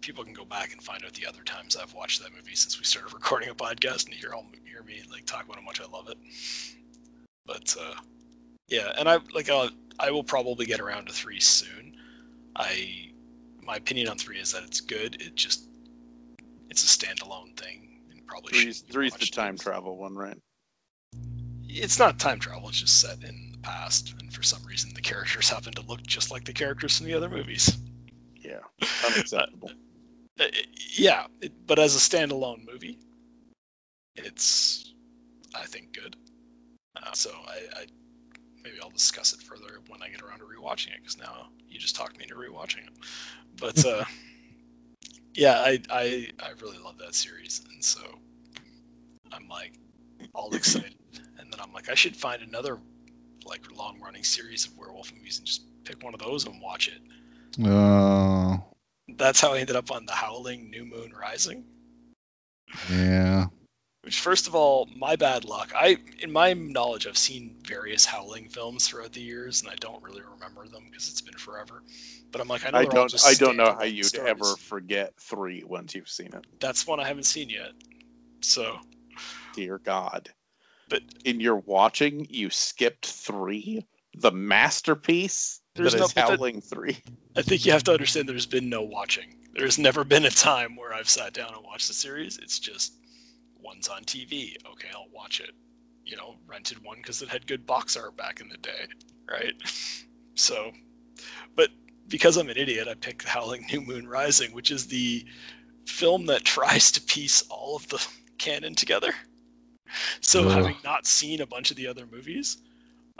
people 0.00 0.24
can 0.24 0.32
go 0.32 0.44
back 0.44 0.72
and 0.72 0.82
find 0.82 1.04
out 1.04 1.12
the 1.14 1.26
other 1.26 1.42
times 1.42 1.76
I've 1.76 1.94
watched 1.94 2.22
that 2.22 2.34
movie 2.34 2.54
since 2.54 2.78
we 2.78 2.84
started 2.84 3.12
recording 3.14 3.48
a 3.48 3.54
podcast 3.54 4.06
and 4.06 4.14
hear 4.14 4.34
all 4.34 4.46
hear 4.64 4.82
me 4.82 5.02
like 5.10 5.26
talk 5.26 5.44
about 5.44 5.56
how 5.56 5.62
much 5.62 5.80
I 5.80 5.86
love 5.86 6.08
it. 6.08 6.18
But 7.46 7.74
uh, 7.80 7.94
yeah, 8.68 8.92
and 8.98 9.08
I 9.08 9.18
like 9.34 9.50
I'll, 9.50 9.70
I 9.98 10.10
will 10.10 10.24
probably 10.24 10.66
get 10.66 10.80
around 10.80 11.06
to 11.06 11.12
three 11.12 11.40
soon. 11.40 11.96
I 12.56 13.10
my 13.62 13.76
opinion 13.76 14.08
on 14.08 14.18
three 14.18 14.38
is 14.38 14.52
that 14.52 14.64
it's 14.64 14.80
good. 14.80 15.20
It 15.20 15.34
just 15.34 15.68
it's 16.70 16.82
a 16.84 17.06
standalone 17.06 17.56
thing 17.56 18.00
and 18.10 18.26
probably 18.26 18.52
Three's 18.52 18.80
three's 18.80 19.14
the 19.14 19.26
time 19.26 19.56
travel 19.56 19.96
one, 19.96 20.14
right? 20.14 20.38
it's 21.68 21.98
not 21.98 22.18
time 22.18 22.38
travel 22.38 22.68
it's 22.68 22.80
just 22.80 23.00
set 23.00 23.22
in 23.22 23.50
the 23.52 23.58
past 23.58 24.14
and 24.20 24.32
for 24.32 24.42
some 24.42 24.64
reason 24.64 24.90
the 24.94 25.00
characters 25.00 25.48
happen 25.50 25.72
to 25.72 25.82
look 25.82 26.02
just 26.02 26.30
like 26.30 26.44
the 26.44 26.52
characters 26.52 26.96
from 26.96 27.06
the 27.06 27.14
other 27.14 27.28
movies 27.28 27.78
Yeah, 28.36 28.60
unacceptable. 29.06 29.70
Uh, 30.38 30.44
yeah 30.92 31.26
it, 31.40 31.52
but 31.66 31.78
as 31.78 31.96
a 31.96 31.98
standalone 31.98 32.64
movie 32.70 32.98
it's 34.16 34.94
i 35.54 35.64
think 35.64 35.92
good. 35.92 36.16
Uh, 36.96 37.12
so 37.12 37.30
I, 37.46 37.80
I 37.80 37.86
maybe 38.62 38.76
i'll 38.82 38.90
discuss 38.90 39.32
it 39.32 39.40
further 39.40 39.80
when 39.88 40.02
i 40.02 40.08
get 40.08 40.22
around 40.22 40.38
to 40.40 40.44
rewatching 40.44 40.88
it 40.88 41.00
because 41.00 41.18
now 41.18 41.48
you 41.68 41.78
just 41.78 41.96
talked 41.96 42.16
me 42.18 42.24
into 42.24 42.34
rewatching 42.34 42.86
it. 42.86 42.92
But 43.56 43.84
uh 43.84 44.04
yeah 45.34 45.60
I, 45.60 45.80
I 45.90 46.28
i 46.40 46.50
really 46.60 46.78
love 46.78 46.98
that 46.98 47.14
series 47.14 47.62
and 47.70 47.82
so 47.84 48.00
i'm 49.32 49.48
like 49.48 49.74
all 50.34 50.54
excited. 50.54 50.94
And 51.40 51.52
then 51.52 51.60
i'm 51.60 51.72
like 51.72 51.88
i 51.88 51.94
should 51.94 52.16
find 52.16 52.42
another 52.42 52.78
like 53.46 53.62
long 53.76 54.00
running 54.00 54.24
series 54.24 54.66
of 54.66 54.76
werewolf 54.76 55.12
movies 55.14 55.38
and 55.38 55.46
just 55.46 55.62
pick 55.84 56.02
one 56.02 56.14
of 56.14 56.20
those 56.20 56.44
and 56.46 56.60
watch 56.60 56.88
it. 56.88 57.00
Oh, 57.66 58.62
that's 59.16 59.40
how 59.40 59.54
I 59.54 59.58
ended 59.60 59.76
up 59.76 59.90
on 59.90 60.06
The 60.06 60.12
Howling 60.12 60.70
New 60.70 60.84
Moon 60.84 61.12
Rising. 61.18 61.64
yeah. 62.90 63.46
Which, 64.02 64.20
first 64.20 64.46
of 64.46 64.54
all, 64.54 64.88
my 64.96 65.16
bad 65.16 65.44
luck. 65.44 65.72
I, 65.76 65.98
in 66.20 66.30
my 66.32 66.54
knowledge, 66.54 67.06
I've 67.06 67.18
seen 67.18 67.56
various 67.66 68.06
Howling 68.06 68.48
films 68.48 68.88
throughout 68.88 69.12
the 69.12 69.20
years, 69.20 69.60
and 69.60 69.70
I 69.70 69.74
don't 69.74 70.02
really 70.02 70.22
remember 70.22 70.66
them 70.66 70.84
because 70.88 71.10
it's 71.10 71.20
been 71.20 71.36
forever. 71.36 71.82
But 72.30 72.40
I'm 72.40 72.48
like, 72.48 72.66
I 72.66 72.70
know 72.70 72.78
I 72.78 72.84
don't 72.84 73.10
just 73.10 73.26
I 73.26 73.34
don't 73.34 73.56
know 73.56 73.74
how 73.74 73.82
you'd 73.82 74.06
stories. 74.06 74.30
ever 74.30 74.56
forget 74.56 75.14
three 75.20 75.62
once 75.64 75.94
you've 75.94 76.08
seen 76.08 76.28
it. 76.28 76.46
That's 76.60 76.86
one 76.86 77.00
I 77.00 77.06
haven't 77.06 77.24
seen 77.24 77.50
yet. 77.50 77.72
So, 78.40 78.78
Dear 79.52 79.78
God. 79.78 80.30
But- 80.88 81.02
in 81.24 81.40
your 81.40 81.56
watching, 81.56 82.26
you 82.30 82.48
skipped 82.50 83.06
three. 83.06 83.86
The 84.14 84.30
masterpiece 84.32 85.60
There's 85.78 85.92
that 85.92 85.98
no- 85.98 86.04
is 86.06 86.12
but 86.12 86.26
that- 86.28 86.38
Howling 86.38 86.60
Three. 86.60 86.98
I 87.36 87.42
think 87.42 87.64
you 87.64 87.72
have 87.72 87.84
to 87.84 87.92
understand 87.92 88.28
there's 88.28 88.46
been 88.46 88.68
no 88.68 88.82
watching. 88.82 89.34
There's 89.54 89.78
never 89.78 90.04
been 90.04 90.24
a 90.24 90.30
time 90.30 90.76
where 90.76 90.92
I've 90.92 91.08
sat 91.08 91.32
down 91.32 91.54
and 91.54 91.64
watched 91.64 91.88
the 91.88 91.94
series. 91.94 92.38
It's 92.38 92.58
just 92.58 92.94
one's 93.60 93.88
on 93.88 94.04
TV. 94.04 94.56
Okay, 94.72 94.88
I'll 94.94 95.08
watch 95.12 95.40
it. 95.40 95.50
You 96.04 96.16
know, 96.16 96.36
rented 96.46 96.82
one 96.84 96.96
because 96.98 97.22
it 97.22 97.28
had 97.28 97.46
good 97.46 97.66
box 97.66 97.96
art 97.96 98.16
back 98.16 98.40
in 98.40 98.48
the 98.48 98.56
day, 98.58 98.86
right? 99.30 99.54
So, 100.34 100.70
but 101.56 101.70
because 102.06 102.36
I'm 102.36 102.48
an 102.48 102.56
idiot, 102.56 102.86
I 102.86 102.94
picked 102.94 103.24
Howling 103.24 103.66
New 103.72 103.80
Moon 103.80 104.06
Rising, 104.06 104.52
which 104.52 104.70
is 104.70 104.86
the 104.86 105.26
film 105.84 106.26
that 106.26 106.44
tries 106.44 106.92
to 106.92 107.00
piece 107.00 107.42
all 107.50 107.74
of 107.74 107.88
the 107.88 108.06
canon 108.38 108.76
together. 108.76 109.12
So, 110.20 110.44
Ugh. 110.44 110.52
having 110.52 110.76
not 110.84 111.06
seen 111.08 111.40
a 111.40 111.46
bunch 111.46 111.72
of 111.72 111.76
the 111.76 111.88
other 111.88 112.06
movies, 112.06 112.58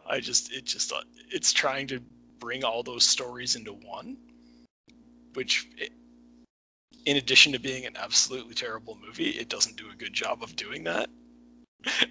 I 0.08 0.20
just 0.20 0.52
it 0.52 0.64
just 0.64 0.92
uh, 0.92 1.00
it's 1.28 1.52
trying 1.52 1.88
to 1.88 2.00
bring 2.48 2.64
all 2.64 2.82
those 2.82 3.04
stories 3.04 3.56
into 3.56 3.74
one, 3.74 4.16
which, 5.34 5.68
in 7.04 7.18
addition 7.18 7.52
to 7.52 7.58
being 7.58 7.84
an 7.84 7.94
absolutely 7.94 8.54
terrible 8.54 8.96
movie, 9.04 9.28
it 9.28 9.50
doesn't 9.50 9.76
do 9.76 9.90
a 9.92 9.94
good 9.94 10.14
job 10.14 10.42
of 10.42 10.56
doing 10.56 10.82
that. 10.82 11.10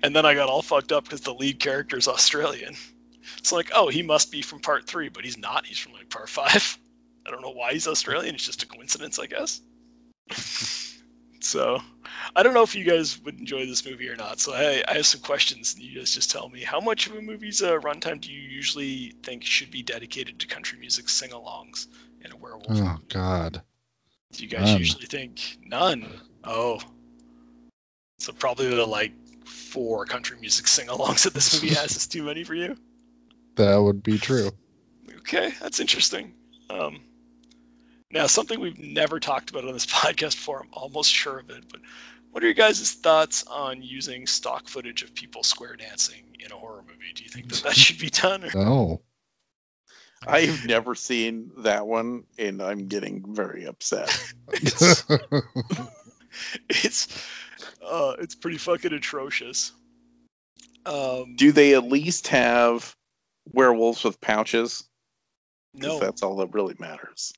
And 0.04 0.16
then 0.16 0.28
I 0.28 0.36
got 0.36 0.48
all 0.48 0.62
fucked 0.62 0.92
up 0.92 1.06
because 1.06 1.22
the 1.22 1.34
lead 1.34 1.60
character 1.60 1.98
is 1.98 2.08
Australian. 2.08 2.76
It's 3.40 3.52
like, 3.52 3.72
oh, 3.74 3.88
he 3.88 4.04
must 4.04 4.32
be 4.32 4.44
from 4.44 4.60
part 4.60 4.86
three, 4.86 5.10
but 5.10 5.26
he's 5.26 5.40
not. 5.40 5.66
He's 5.66 5.80
from 5.80 5.94
like 5.94 6.08
part 6.12 6.30
five. 6.30 6.78
I 7.26 7.32
don't 7.32 7.42
know 7.42 7.50
why 7.50 7.74
he's 7.74 7.88
Australian. 7.88 8.36
It's 8.36 8.46
just 8.46 8.62
a 8.62 8.68
coincidence, 8.68 9.18
I 9.18 9.26
guess. 9.26 9.62
so, 11.40 11.80
I 12.36 12.44
don't 12.44 12.54
know 12.54 12.64
if 12.64 12.76
you 12.76 12.84
guys 12.84 13.20
would 13.24 13.40
enjoy 13.40 13.66
this 13.66 13.86
movie 13.86 14.10
or 14.10 14.16
not. 14.16 14.40
So, 14.40 14.54
hey, 14.54 14.84
I 14.88 14.96
have 14.96 15.06
some 15.06 15.22
questions, 15.22 15.74
and 15.76 15.84
you 15.84 16.00
guys 16.00 16.14
just 16.14 16.32
tell 16.32 16.50
me 16.50 16.62
how 16.62 16.80
much 16.80 17.08
of 17.08 17.16
a 17.16 17.22
movie's 17.22 17.62
uh, 17.62 17.78
runtime 17.80 18.20
do 18.22 18.32
you 18.32 18.42
usually 18.42 19.14
think 19.24 19.44
should 19.44 19.72
be 19.72 19.84
dedicated 19.84 20.40
to 20.40 20.48
country 20.48 20.80
music 20.80 21.10
sing-alongs 21.10 21.88
in 22.24 22.32
a 22.32 22.36
werewolf? 22.36 22.66
Oh 22.70 22.74
movie? 22.74 23.00
God. 23.10 23.62
Do 24.34 24.44
you 24.44 24.50
guys 24.50 24.68
None. 24.72 24.80
usually 24.80 25.06
think 25.06 25.58
none? 25.66 26.06
Oh, 26.44 26.80
so 28.20 28.34
probably 28.34 28.68
the 28.70 28.86
like 28.86 29.14
four 29.46 30.06
country 30.06 30.38
music 30.40 30.68
sing-alongs 30.68 31.24
that 31.24 31.34
this 31.34 31.54
movie 31.54 31.74
has 31.76 31.96
is 31.96 32.08
too 32.08 32.24
many 32.24 32.44
for 32.44 32.56
you. 32.56 32.76
That 33.56 33.78
would 33.78 34.04
be 34.04 34.20
true. 34.20 34.52
Okay, 35.18 35.52
that's 35.60 35.80
interesting. 35.80 36.32
Um, 36.70 37.00
now, 38.12 38.28
something 38.28 38.60
we've 38.60 38.80
never 38.80 39.20
talked 39.20 39.50
about 39.50 39.66
on 39.66 39.74
this 39.74 39.86
podcast 39.86 40.36
before, 40.36 40.62
I'm 40.62 40.70
almost 40.74 41.12
sure 41.12 41.40
of 41.40 41.50
it, 41.50 41.64
but 41.70 41.82
what 42.32 42.44
are 42.44 42.48
your 42.48 42.54
guys' 42.54 42.94
thoughts 42.94 43.44
on 43.48 43.82
using 43.82 44.28
stock 44.28 44.68
footage 44.68 45.02
of 45.04 45.14
people 45.14 45.44
square 45.44 45.76
dancing 45.76 46.24
in 46.40 46.52
a 46.52 46.56
horror 46.56 46.84
movie? 46.88 47.14
Do 47.16 47.24
you 47.24 47.30
think 47.30 47.50
that 47.50 47.64
that 47.64 47.76
should 47.76 48.00
be 48.00 48.10
done? 48.10 48.44
Or... 48.44 48.52
No. 48.54 49.02
I've 50.26 50.66
never 50.66 50.96
seen 50.96 51.52
that 51.60 51.86
one, 51.86 52.24
and 52.40 52.62
I'm 52.62 52.88
getting 52.88 53.36
very 53.36 53.66
upset. 53.66 54.10
It's, 56.70 56.86
it's, 56.86 57.28
uh, 57.84 58.16
it's 58.20 58.36
pretty 58.36 58.60
fucking 58.60 58.94
atrocious. 58.94 59.72
Um, 60.86 61.36
Do 61.36 61.52
they 61.52 61.74
at 61.74 61.86
least 61.86 62.28
have 62.28 62.96
werewolves 63.52 64.04
with 64.04 64.22
pouches? 64.22 64.84
no, 65.74 66.00
that's 66.00 66.22
all 66.22 66.36
that 66.38 66.54
really 66.54 66.76
matters. 66.80 67.34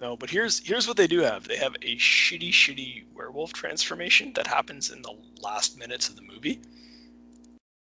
No, 0.00 0.16
but 0.16 0.30
here's 0.30 0.60
here's 0.60 0.86
what 0.86 0.96
they 0.96 1.08
do 1.08 1.20
have. 1.20 1.48
They 1.48 1.56
have 1.56 1.74
a 1.82 1.96
shitty, 1.96 2.50
shitty 2.50 3.12
werewolf 3.12 3.52
transformation 3.52 4.32
that 4.34 4.46
happens 4.46 4.90
in 4.90 5.02
the 5.02 5.14
last 5.40 5.76
minutes 5.76 6.08
of 6.08 6.14
the 6.14 6.22
movie. 6.22 6.60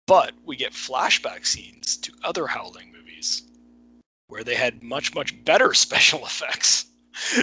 But 0.07 0.35
we 0.45 0.57
get 0.57 0.73
flashback 0.73 1.47
scenes 1.47 1.97
to 1.99 2.13
other 2.25 2.49
Howling 2.49 2.93
movies 2.93 3.43
where 4.27 4.43
they 4.43 4.57
had 4.57 4.83
much, 4.83 5.15
much 5.15 5.45
better 5.45 5.75
special 5.87 6.25
effects. 6.27 6.87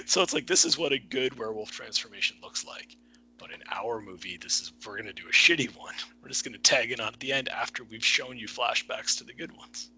So 0.06 0.22
it's 0.23 0.34
like 0.34 0.48
this 0.48 0.65
is 0.65 0.77
what 0.77 0.91
a 0.91 0.99
good 0.99 1.38
werewolf 1.38 1.72
transformation 1.72 2.38
looks 2.41 2.65
like. 2.65 2.98
But 3.38 3.52
in 3.52 3.64
our 3.72 4.02
movie, 4.02 4.36
this 4.36 4.60
is 4.60 4.73
we're 4.86 4.98
gonna 4.98 5.14
do 5.14 5.30
a 5.30 5.31
shitty 5.31 5.73
one. 5.77 5.94
We're 6.22 6.27
just 6.27 6.44
gonna 6.44 6.57
tag 6.57 6.91
it 6.91 6.99
on 6.99 7.14
at 7.14 7.19
the 7.22 7.31
end 7.31 7.48
after 7.48 7.86
we've 7.86 8.03
shown 8.03 8.38
you 8.38 8.48
flashbacks 8.48 9.18
to 9.19 9.23
the 9.23 9.34
good 9.34 9.56
ones, 9.56 9.90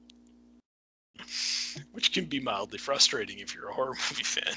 which 1.91 2.13
can 2.13 2.25
be 2.25 2.39
mildly 2.39 2.77
frustrating 2.77 3.39
if 3.39 3.53
you're 3.55 3.69
a 3.69 3.73
horror 3.73 3.95
movie 4.09 4.23
fan. 4.23 4.55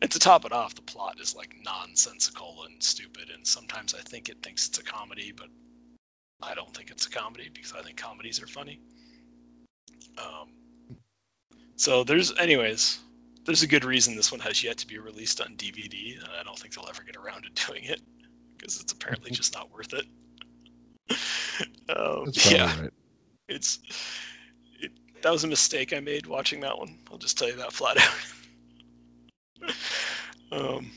And 0.00 0.10
to 0.10 0.18
top 0.18 0.44
it 0.44 0.52
off, 0.52 0.74
the 0.74 0.82
plot 0.82 1.20
is 1.20 1.36
like 1.36 1.54
nonsensical 1.64 2.64
and 2.66 2.82
stupid, 2.82 3.30
and 3.32 3.46
sometimes 3.46 3.94
I 3.94 4.00
think 4.00 4.28
it 4.28 4.42
thinks 4.42 4.66
it's 4.66 4.78
a 4.78 4.82
comedy, 4.82 5.32
but 5.32 5.46
I 6.42 6.54
don't 6.54 6.74
think 6.74 6.90
it's 6.90 7.06
a 7.06 7.10
comedy 7.10 7.48
because 7.54 7.72
I 7.72 7.82
think 7.82 7.96
comedies 7.96 8.42
are 8.42 8.48
funny. 8.48 8.80
Um, 10.18 10.48
so 11.76 12.02
there's, 12.02 12.36
anyways, 12.36 12.98
there's 13.44 13.62
a 13.62 13.66
good 13.66 13.84
reason 13.84 14.16
this 14.16 14.32
one 14.32 14.40
has 14.40 14.62
yet 14.62 14.78
to 14.78 14.86
be 14.86 14.98
released 14.98 15.40
on 15.40 15.56
DVD, 15.56 16.18
and 16.18 16.28
I 16.38 16.42
don't 16.42 16.58
think 16.58 16.74
they'll 16.74 16.88
ever 16.88 17.02
get 17.02 17.16
around 17.16 17.44
to 17.44 17.66
doing 17.66 17.84
it 17.84 18.00
because 18.56 18.80
it's 18.80 18.92
apparently 18.92 19.30
just 19.32 19.54
not 19.54 19.70
worth 19.72 19.94
it. 19.94 20.06
um, 21.96 22.30
yeah, 22.50 22.80
right. 22.80 22.92
it's 23.48 23.78
it, 23.88 23.96
that 25.22 25.32
was 25.32 25.44
a 25.44 25.48
mistake 25.48 25.92
I 25.92 26.00
made 26.00 26.26
watching 26.26 26.60
that 26.60 26.76
one. 26.76 26.98
I'll 27.10 27.18
just 27.18 27.38
tell 27.38 27.48
you 27.48 27.56
that 27.56 27.72
flat 27.72 27.98
out. 29.62 29.74
um, 30.52 30.90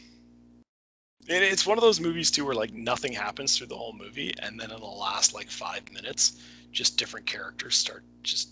it's 1.27 1.65
one 1.65 1.77
of 1.77 1.81
those 1.81 1.99
movies 1.99 2.29
too 2.31 2.45
where 2.45 2.55
like 2.55 2.73
nothing 2.73 3.13
happens 3.13 3.57
through 3.57 3.67
the 3.67 3.77
whole 3.77 3.93
movie, 3.93 4.33
and 4.41 4.59
then 4.59 4.71
in 4.71 4.79
the 4.79 4.85
last 4.85 5.33
like 5.33 5.49
five 5.49 5.91
minutes, 5.91 6.41
just 6.71 6.97
different 6.97 7.25
characters 7.25 7.75
start 7.75 8.03
just 8.23 8.49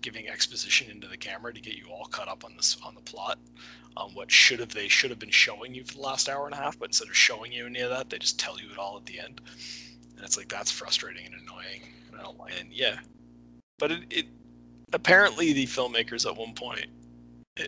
giving 0.00 0.28
exposition 0.28 0.90
into 0.90 1.06
the 1.06 1.16
camera 1.16 1.54
to 1.54 1.60
get 1.60 1.76
you 1.76 1.86
all 1.86 2.06
caught 2.06 2.28
up 2.28 2.44
on 2.44 2.56
this 2.56 2.76
on 2.84 2.94
the 2.94 3.00
plot. 3.00 3.38
Um, 3.96 4.14
what 4.14 4.30
should 4.30 4.58
have 4.60 4.70
they 4.70 4.88
should 4.88 5.10
have 5.10 5.18
been 5.18 5.30
showing 5.30 5.74
you 5.74 5.84
for 5.84 5.94
the 5.94 6.00
last 6.00 6.28
hour 6.28 6.46
and 6.46 6.54
a 6.54 6.58
half, 6.58 6.78
but 6.78 6.88
instead 6.88 7.08
of 7.08 7.16
showing 7.16 7.52
you 7.52 7.66
any 7.66 7.80
of 7.80 7.90
that, 7.90 8.10
they 8.10 8.18
just 8.18 8.38
tell 8.38 8.60
you 8.60 8.70
it 8.70 8.78
all 8.78 8.96
at 8.96 9.06
the 9.06 9.20
end, 9.20 9.40
and 10.16 10.24
it's 10.24 10.36
like 10.36 10.48
that's 10.48 10.70
frustrating 10.70 11.26
and 11.26 11.34
annoying. 11.34 11.82
I 12.18 12.22
don't 12.22 12.38
like. 12.38 12.52
And 12.58 12.72
yeah, 12.72 12.98
but 13.82 13.90
it, 13.90 14.04
it 14.10 14.26
apparently 14.92 15.52
the 15.52 15.66
filmmakers 15.66 16.24
at 16.24 16.36
one 16.36 16.54
point 16.54 16.86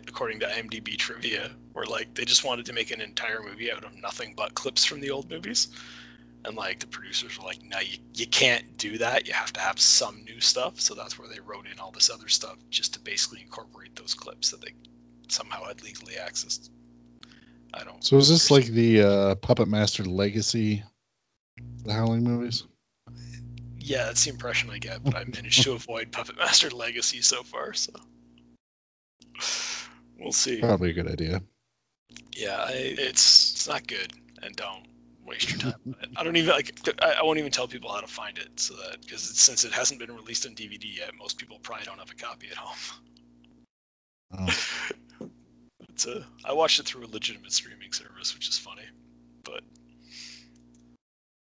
according 0.07 0.39
to 0.39 0.45
IMDb 0.47 0.97
trivia, 0.97 1.51
were 1.73 1.85
like 1.85 2.13
they 2.15 2.25
just 2.25 2.43
wanted 2.43 2.65
to 2.65 2.73
make 2.73 2.91
an 2.91 3.01
entire 3.01 3.41
movie 3.43 3.71
out 3.71 3.83
of 3.83 3.93
nothing 3.95 4.33
but 4.35 4.55
clips 4.55 4.85
from 4.85 4.99
the 4.99 5.11
old 5.11 5.29
movies. 5.29 5.67
And 6.45 6.55
like 6.55 6.79
the 6.79 6.87
producers 6.87 7.37
were 7.37 7.45
like, 7.45 7.61
no, 7.63 7.79
you, 7.79 7.97
you 8.13 8.27
can't 8.27 8.77
do 8.77 8.97
that. 8.99 9.27
You 9.27 9.33
have 9.33 9.51
to 9.53 9.59
have 9.59 9.79
some 9.79 10.23
new 10.23 10.39
stuff. 10.39 10.79
So 10.79 10.93
that's 10.93 11.17
where 11.17 11.27
they 11.27 11.39
wrote 11.39 11.65
in 11.67 11.79
all 11.79 11.91
this 11.91 12.09
other 12.09 12.27
stuff 12.27 12.57
just 12.69 12.93
to 12.93 12.99
basically 12.99 13.41
incorporate 13.41 13.95
those 13.95 14.13
clips 14.13 14.51
that 14.51 14.61
they 14.61 14.73
somehow 15.27 15.65
had 15.65 15.83
legally 15.83 16.13
accessed. 16.15 16.69
I 17.73 17.83
don't. 17.83 18.03
So 18.03 18.17
is 18.17 18.29
this 18.29 18.51
like 18.51 18.67
the 18.67 19.01
uh, 19.01 19.35
Puppet 19.35 19.67
Master 19.67 20.05
Legacy, 20.05 20.83
the 21.83 21.93
Howling 21.93 22.23
movies? 22.23 22.63
Yeah, 23.85 24.05
that's 24.05 24.25
the 24.25 24.31
impression 24.31 24.71
I 24.71 24.79
get, 24.79 25.03
but 25.03 25.15
I 25.15 25.25
managed 25.25 25.61
to 25.61 25.73
avoid 25.73 26.11
Puppet 26.11 26.37
Master 26.37 26.71
Legacy 26.71 27.21
so 27.21 27.43
far, 27.43 27.71
so 27.75 27.91
we'll 30.19 30.31
see. 30.31 30.59
Probably 30.59 30.89
a 30.89 30.93
good 30.93 31.07
idea. 31.07 31.39
Yeah, 32.35 32.65
I, 32.67 32.71
it's 32.71 33.51
it's 33.51 33.67
not 33.67 33.85
good, 33.85 34.11
and 34.41 34.55
don't 34.55 34.87
waste 35.23 35.51
your 35.51 35.59
time. 35.59 35.73
on 35.85 35.95
it. 36.01 36.09
I 36.17 36.23
don't 36.23 36.35
even 36.35 36.49
like. 36.49 36.75
I, 37.03 37.17
I 37.19 37.23
won't 37.23 37.37
even 37.37 37.51
tell 37.51 37.67
people 37.67 37.91
how 37.91 38.01
to 38.01 38.07
find 38.07 38.39
it, 38.39 38.59
so 38.59 38.73
that 38.73 39.01
because 39.01 39.21
since 39.21 39.63
it 39.63 39.71
hasn't 39.71 39.99
been 39.99 40.15
released 40.15 40.47
on 40.47 40.55
DVD 40.55 40.85
yet, 40.97 41.11
most 41.19 41.37
people 41.37 41.59
probably 41.59 41.85
don't 41.85 41.99
have 41.99 42.09
a 42.09 42.15
copy 42.15 42.47
at 42.49 42.57
home. 42.57 42.99
Oh. 44.39 45.27
It's 45.89 46.07
a. 46.07 46.25
I 46.43 46.51
watched 46.51 46.77
it 46.81 46.85
through 46.85 47.05
a 47.05 47.07
legitimate 47.07 47.53
streaming 47.53 47.93
service, 47.93 48.33
which 48.33 48.49
is 48.49 48.57
funny, 48.57 48.83
but 49.45 49.63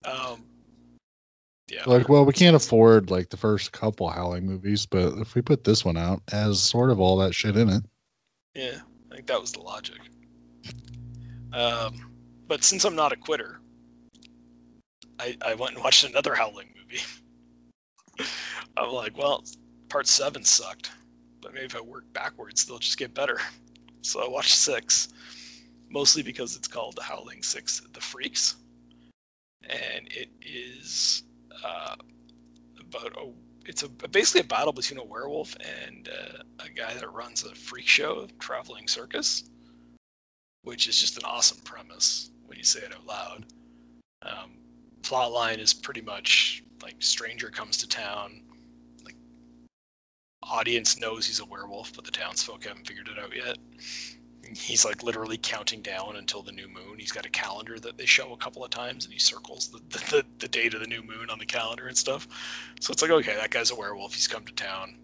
um, 0.04 0.44
yeah, 1.70 1.84
Like, 1.86 2.10
well, 2.10 2.26
we 2.26 2.34
can't 2.34 2.56
afford 2.56 3.10
like 3.10 3.30
the 3.30 3.38
first 3.38 3.72
couple 3.72 4.10
Howling 4.10 4.46
movies, 4.46 4.86
but 4.86 5.14
if 5.20 5.36
we 5.36 5.42
put 5.42 5.64
this 5.64 5.86
one 5.86 5.98
out 5.98 6.22
as 6.32 6.62
sort 6.62 6.92
of 6.92 7.00
all 7.00 7.18
that 7.18 7.34
shit 7.34 7.58
in 7.58 7.70
it, 7.70 7.84
Yeah, 8.56 8.80
I 9.12 9.16
think 9.16 9.28
that 9.28 9.40
was 9.40 9.52
the 9.52 9.62
logic. 9.62 10.00
Um, 11.54 12.12
but 12.48 12.64
since 12.64 12.86
I'm 12.86 12.96
not 12.96 13.12
a 13.12 13.16
quitter, 13.16 13.60
I, 15.20 15.38
I 15.46 15.54
went 15.54 15.76
and 15.76 15.84
watched 15.84 16.04
another 16.04 16.34
Howling 16.34 16.74
movie. 16.76 17.04
I'm 18.78 18.92
like, 18.92 19.18
well, 19.18 19.44
part 19.90 20.08
seven 20.08 20.44
sucked, 20.44 20.92
but 21.42 21.54
maybe 21.54 21.66
if 21.66 21.76
I 21.76 21.82
work 21.82 22.12
backwards, 22.14 22.66
they'll 22.66 22.80
just 22.80 22.98
get 22.98 23.14
better. 23.14 23.40
So 24.02 24.24
I 24.24 24.28
watched 24.28 24.56
six, 24.56 25.10
mostly 25.90 26.24
because 26.24 26.56
it's 26.56 26.68
called 26.68 26.96
The 26.96 27.04
Howling 27.04 27.44
Six: 27.44 27.82
The 27.94 28.02
Freaks, 28.02 28.56
and 29.64 30.08
it 30.12 30.30
is 30.42 31.24
uh, 31.64 31.96
about 32.80 33.12
a 33.18 33.32
it's 33.66 33.84
a 33.84 33.90
basically 33.90 34.42
a 34.42 34.46
battle 34.46 34.74
between 34.74 35.00
a 35.00 35.04
werewolf 35.04 35.56
and 35.86 36.10
uh, 36.10 36.44
a 36.66 36.70
guy 36.70 36.94
that 36.94 37.14
runs 37.14 37.44
a 37.44 37.54
freak 37.54 37.88
show, 37.88 38.28
traveling 38.40 38.88
circus, 38.88 39.44
which 40.64 40.88
is 40.88 41.00
just 41.00 41.18
an 41.18 41.24
awesome 41.26 41.60
premise 41.64 42.32
when 42.46 42.58
you 42.58 42.64
say 42.64 42.80
it 42.80 42.94
out 42.94 43.06
loud. 43.06 43.46
Um, 44.24 44.52
plot 45.04 45.32
line 45.32 45.60
is 45.60 45.74
pretty 45.74 46.02
much 46.02 46.64
like 46.82 46.96
stranger 47.00 47.50
comes 47.50 47.78
to 47.78 47.88
town, 47.88 48.42
like 49.06 49.16
audience 50.44 51.00
knows 51.00 51.28
he's 51.28 51.40
a 51.40 51.46
werewolf, 51.46 51.94
but 51.94 52.04
the 52.04 52.12
townsfolk 52.12 52.66
haven't 52.66 52.88
figured 52.88 53.10
it 53.10 53.20
out 53.20 53.36
yet. 53.36 53.58
He's 54.56 54.86
like 54.86 55.04
literally 55.04 55.38
counting 55.38 55.82
down 55.82 56.16
until 56.18 56.42
the 56.42 56.52
new 56.52 56.68
moon. 56.68 56.98
He's 56.98 57.12
got 57.12 57.26
a 57.26 57.30
calendar 57.30 57.80
that 57.80 57.98
they 57.98 58.06
show 58.06 58.34
a 58.34 58.38
couple 58.38 58.64
of 58.64 58.70
times, 58.70 59.06
and 59.06 59.14
he 59.14 59.20
circles 59.20 59.70
the, 59.70 59.80
the, 59.90 60.26
the 60.40 60.48
date 60.48 60.74
of 60.74 60.82
the 60.82 60.88
new 60.88 61.02
moon 61.02 61.30
on 61.30 61.40
the 61.40 61.46
calendar 61.46 61.88
and 61.88 61.98
stuff. 61.98 62.28
So 62.80 62.92
it's 62.92 63.02
like, 63.02 63.12
okay, 63.12 63.36
that 63.36 63.52
guy's 63.52 63.72
a 63.72 63.76
werewolf. 63.76 64.14
He's 64.14 64.28
come 64.28 64.46
to 64.46 64.54
town. 64.54 64.98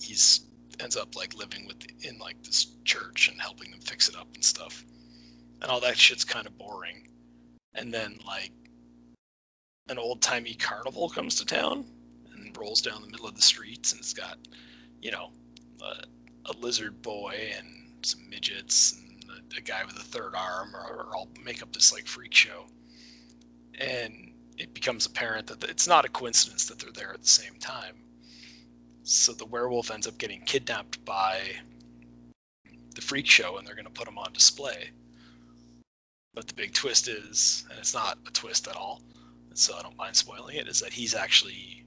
He's 0.00 0.42
ends 0.78 0.96
up 0.96 1.16
like 1.16 1.34
living 1.34 1.66
with 1.66 1.86
in 2.04 2.18
like 2.18 2.42
this 2.42 2.66
church 2.84 3.28
and 3.28 3.40
helping 3.40 3.70
them 3.70 3.80
fix 3.80 4.08
it 4.08 4.16
up 4.16 4.28
and 4.34 4.44
stuff. 4.44 4.84
And 5.62 5.70
all 5.70 5.80
that 5.80 5.96
shit's 5.96 6.24
kind 6.24 6.46
of 6.46 6.56
boring. 6.58 7.08
And 7.74 7.92
then 7.92 8.18
like 8.26 8.52
an 9.88 9.98
old 9.98 10.20
timey 10.20 10.54
carnival 10.54 11.08
comes 11.08 11.36
to 11.36 11.46
town 11.46 11.86
and 12.34 12.56
rolls 12.56 12.82
down 12.82 13.00
the 13.02 13.08
middle 13.08 13.26
of 13.26 13.34
the 13.34 13.42
streets, 13.42 13.92
and 13.92 14.00
it's 14.00 14.12
got, 14.12 14.38
you 15.00 15.10
know, 15.10 15.30
a 16.46 16.52
lizard 16.58 17.02
boy 17.02 17.34
and 17.56 17.85
some 18.06 18.28
midgets 18.28 18.92
and 18.92 19.24
a, 19.56 19.60
guy 19.60 19.84
with 19.84 19.96
a 19.96 20.04
third 20.04 20.34
arm, 20.34 20.74
or, 20.74 21.06
or 21.06 21.16
all 21.16 21.28
make 21.44 21.62
up 21.62 21.72
this 21.72 21.92
like 21.92 22.06
freak 22.06 22.34
show. 22.34 22.66
And 23.78 24.32
it 24.56 24.72
becomes 24.72 25.06
apparent 25.06 25.46
that 25.48 25.62
it's 25.64 25.86
not 25.86 26.04
a 26.04 26.08
coincidence 26.08 26.66
that 26.66 26.78
they're 26.78 26.92
there 26.92 27.12
at 27.12 27.22
the 27.22 27.28
same 27.28 27.54
time. 27.58 27.96
So 29.02 29.32
the 29.32 29.46
werewolf 29.46 29.90
ends 29.90 30.06
up 30.06 30.18
getting 30.18 30.40
kidnapped 30.42 31.04
by 31.04 31.40
the 32.94 33.00
freak 33.00 33.26
show, 33.26 33.58
and 33.58 33.66
they're 33.66 33.74
going 33.74 33.84
to 33.84 33.90
put 33.90 34.08
him 34.08 34.18
on 34.18 34.32
display. 34.32 34.90
But 36.34 36.48
the 36.48 36.54
big 36.54 36.74
twist 36.74 37.08
is, 37.08 37.64
and 37.70 37.78
it's 37.78 37.94
not 37.94 38.18
a 38.26 38.30
twist 38.30 38.68
at 38.68 38.76
all, 38.76 39.02
so 39.54 39.76
I 39.76 39.82
don't 39.82 39.96
mind 39.96 40.16
spoiling 40.16 40.56
it, 40.56 40.68
is 40.68 40.80
that 40.80 40.92
he's 40.92 41.14
actually 41.14 41.84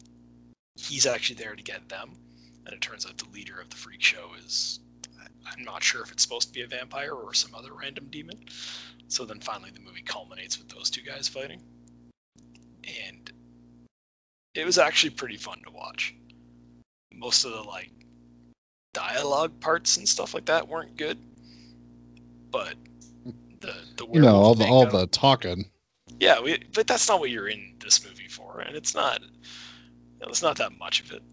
he's 0.75 1.05
actually 1.05 1.35
there 1.35 1.55
to 1.55 1.61
get 1.61 1.87
them, 1.89 2.11
and 2.65 2.73
it 2.73 2.81
turns 2.81 3.05
out 3.05 3.17
the 3.17 3.29
leader 3.29 3.59
of 3.59 3.69
the 3.69 3.75
freak 3.75 4.01
show 4.01 4.31
is 4.45 4.79
I'm 5.45 5.63
not 5.63 5.83
sure 5.83 6.01
if 6.01 6.11
it's 6.11 6.23
supposed 6.23 6.47
to 6.49 6.53
be 6.53 6.61
a 6.61 6.67
vampire 6.67 7.11
or 7.11 7.33
some 7.33 7.55
other 7.55 7.73
random 7.73 8.07
demon. 8.09 8.39
So 9.07 9.25
then 9.25 9.39
finally 9.39 9.71
the 9.71 9.79
movie 9.79 10.03
culminates 10.03 10.57
with 10.57 10.69
those 10.69 10.89
two 10.89 11.01
guys 11.01 11.27
fighting. 11.27 11.61
And 12.83 13.31
it 14.55 14.65
was 14.65 14.77
actually 14.77 15.11
pretty 15.11 15.37
fun 15.37 15.59
to 15.65 15.71
watch. 15.71 16.15
Most 17.13 17.45
of 17.45 17.51
the 17.51 17.63
like 17.63 17.91
dialogue 18.93 19.59
parts 19.59 19.97
and 19.97 20.07
stuff 20.07 20.33
like 20.33 20.45
that 20.45 20.67
weren't 20.67 20.95
good. 20.97 21.17
But 22.51 22.75
the 23.59 23.75
the 23.97 24.07
you 24.11 24.21
know, 24.21 24.35
all 24.35 24.55
the 24.55 24.65
all 24.65 24.85
the 24.85 25.07
talking. 25.07 25.69
yeah, 26.19 26.39
we, 26.39 26.63
but 26.73 26.87
that's 26.87 27.07
not 27.07 27.19
what 27.19 27.29
you're 27.29 27.47
in 27.47 27.75
this 27.79 28.03
movie 28.05 28.27
for, 28.27 28.61
and 28.61 28.75
it's 28.75 28.95
not. 28.95 29.21
You 29.21 30.25
know, 30.25 30.27
it's 30.27 30.41
not 30.41 30.57
that 30.57 30.77
much 30.77 31.01
of 31.01 31.11
it. 31.11 31.23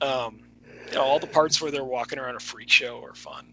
Um, 0.00 0.40
you 0.88 0.96
know, 0.96 1.02
all 1.02 1.18
the 1.18 1.26
parts 1.26 1.60
where 1.60 1.70
they're 1.70 1.84
walking 1.84 2.18
around 2.18 2.36
a 2.36 2.40
freak 2.40 2.70
show 2.70 3.02
are 3.04 3.14
fun, 3.14 3.46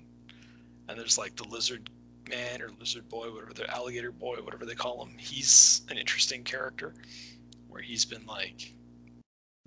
and 0.87 0.99
there's 0.99 1.17
like 1.17 1.35
the 1.35 1.45
lizard 1.45 1.89
man 2.29 2.61
or 2.61 2.69
lizard 2.79 3.07
boy, 3.09 3.31
whatever 3.31 3.53
the 3.53 3.69
alligator 3.69 4.11
boy, 4.11 4.35
whatever 4.43 4.65
they 4.65 4.75
call 4.75 5.03
him. 5.03 5.13
He's 5.17 5.81
an 5.89 5.97
interesting 5.97 6.43
character, 6.43 6.93
where 7.67 7.81
he's 7.81 8.05
been 8.05 8.25
like, 8.25 8.73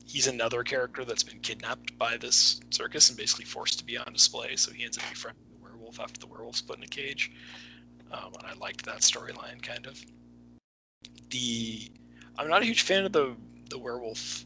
he's 0.04 0.26
another 0.26 0.62
character 0.62 1.04
that's 1.04 1.24
been 1.24 1.40
kidnapped 1.40 1.96
by 1.98 2.16
this 2.16 2.60
circus 2.70 3.08
and 3.08 3.18
basically 3.18 3.44
forced 3.44 3.78
to 3.78 3.84
be 3.84 3.96
on 3.98 4.12
display. 4.12 4.56
So 4.56 4.72
he 4.72 4.84
ends 4.84 4.98
up 4.98 5.04
befriending 5.10 5.44
the 5.50 5.64
werewolf 5.64 6.00
after 6.00 6.20
the 6.20 6.26
werewolf's 6.26 6.62
put 6.62 6.78
in 6.78 6.84
a 6.84 6.88
cage. 6.88 7.32
Um, 8.12 8.32
and 8.38 8.46
I 8.46 8.54
liked 8.54 8.86
that 8.86 9.00
storyline 9.00 9.60
kind 9.60 9.86
of 9.86 10.00
the 11.30 11.90
I'm 12.38 12.48
not 12.48 12.62
a 12.62 12.64
huge 12.64 12.82
fan 12.82 13.04
of 13.04 13.12
the 13.12 13.34
the 13.68 13.78
werewolf 13.78 14.44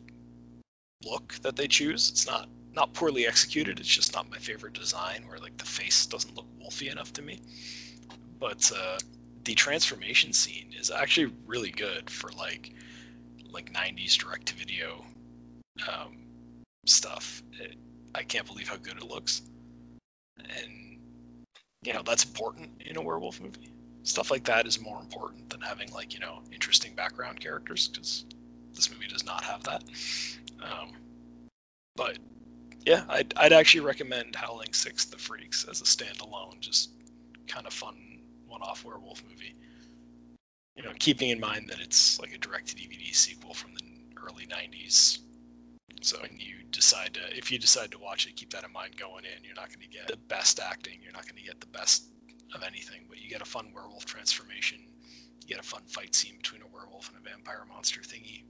look 1.05 1.35
that 1.43 1.57
they 1.57 1.69
choose. 1.69 2.09
It's 2.09 2.27
not 2.27 2.49
not 2.75 2.95
poorly 2.95 3.27
executed. 3.27 3.81
It's 3.81 3.89
just 3.89 4.15
not 4.15 4.31
my 4.31 4.39
favorite 4.39 4.75
design 4.75 5.25
where 5.29 5.39
like 5.39 5.57
the 5.59 5.65
face 5.65 6.07
doesn't 6.07 6.37
look 6.37 6.47
wolfy 6.63 6.91
enough 6.91 7.13
to 7.15 7.23
me. 7.23 7.41
but 8.39 8.71
uh, 8.77 8.99
the 9.45 9.55
transformation 9.55 10.33
scene 10.33 10.73
is 10.79 10.91
actually 10.91 11.33
really 11.47 11.71
good 11.71 12.11
for 12.11 12.31
like 12.33 12.75
like 13.51 13.73
90s 13.73 14.17
direct 14.17 14.47
to 14.47 14.55
video 14.55 15.05
um, 15.89 16.17
stuff. 16.87 17.43
It, 17.61 17.77
I 18.15 18.23
can't 18.23 18.47
believe 18.47 18.69
how 18.69 18.77
good 18.77 18.97
it 18.99 19.05
looks, 19.05 19.43
and 20.39 20.99
you 21.83 21.93
know 21.93 22.03
that's 22.05 22.25
important 22.25 22.71
in 22.83 22.97
a 22.97 23.03
werewolf 23.03 23.41
movie. 23.41 23.73
Stuff 24.03 24.31
like 24.31 24.45
that 24.45 24.67
is 24.67 24.81
more 24.81 25.01
important 25.01 25.51
than 25.51 25.61
having 25.61 25.91
like 25.93 26.15
you 26.15 26.21
know 26.21 26.43
interesting 26.53 26.95
background 26.95 27.41
characters 27.41 27.89
because 27.89 28.25
this 28.75 28.91
movie 28.91 29.09
does 29.09 29.25
not 29.25 29.45
have 29.45 29.63
that. 29.65 29.83
Um, 30.63 30.93
but 31.97 32.19
yeah, 32.87 33.05
I'd, 33.09 33.35
I'd 33.37 33.53
actually 33.53 33.81
recommend 33.81 34.35
Howling 34.35 34.73
Six: 34.73 35.05
The 35.05 35.19
Freaks 35.19 35.65
as 35.69 35.81
a 35.81 35.85
standalone, 35.85 36.61
just 36.61 36.91
kind 37.47 37.67
of 37.67 37.73
fun 37.73 38.21
one-off 38.47 38.85
werewolf 38.85 39.23
movie. 39.29 39.55
You 40.77 40.85
know, 40.85 40.93
keeping 40.99 41.31
in 41.31 41.41
mind 41.41 41.69
that 41.69 41.81
it's 41.81 42.19
like 42.21 42.33
a 42.33 42.39
direct-to-DVD 42.39 43.15
sequel 43.15 43.55
from 43.55 43.75
the 43.75 43.83
early 44.23 44.47
'90s. 44.47 45.19
So 46.03 46.19
you 46.39 46.65
decide 46.71 47.15
to, 47.15 47.37
if 47.37 47.53
you 47.53 47.59
decide 47.59 47.91
to 47.91 47.99
watch 47.99 48.27
it, 48.27 48.37
keep 48.37 48.51
that 48.53 48.65
in 48.65 48.73
mind 48.73 48.97
going 48.97 49.25
in. 49.25 49.45
You're 49.45 49.55
not 49.55 49.69
going 49.69 49.81
to 49.81 49.89
get 49.89 50.07
the 50.09 50.17
best 50.17 50.59
acting. 50.59 50.99
You're 51.03 51.13
not 51.13 51.25
going 51.25 51.37
to 51.37 51.43
get 51.43 51.61
the 51.61 51.67
best 51.67 52.05
of 52.55 52.63
anything, 52.63 53.05
but 53.09 53.19
you 53.19 53.29
get 53.29 53.43
a 53.43 53.45
fun 53.45 53.71
werewolf 53.75 54.07
transformation. 54.07 54.79
You 55.43 55.47
get 55.47 55.59
a 55.59 55.69
fun 55.69 55.83
fight 55.87 56.15
scene 56.15 56.39
between 56.39 56.63
a 56.63 56.67
werewolf 56.67 57.11
and 57.11 57.19
a 57.19 57.29
vampire 57.29 57.67
monster 57.69 58.01
thingy. 58.01 58.45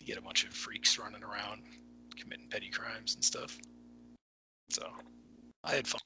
You 0.00 0.06
get 0.06 0.18
a 0.18 0.22
bunch 0.22 0.44
of 0.44 0.52
freaks 0.52 0.98
running 0.98 1.22
around 1.22 1.62
committing 2.16 2.48
petty 2.48 2.70
crimes 2.70 3.14
and 3.14 3.24
stuff. 3.24 3.58
So 4.70 4.86
I 5.64 5.74
had 5.74 5.86
fun. 5.86 6.00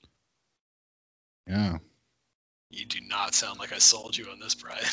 Yeah. 1.47 1.79
You 2.71 2.85
do 2.87 2.99
not 3.09 3.35
sound 3.35 3.59
like 3.59 3.73
I 3.73 3.79
sold 3.79 4.17
you 4.17 4.27
on 4.31 4.41
this, 4.41 4.55
Brian. 4.55 4.85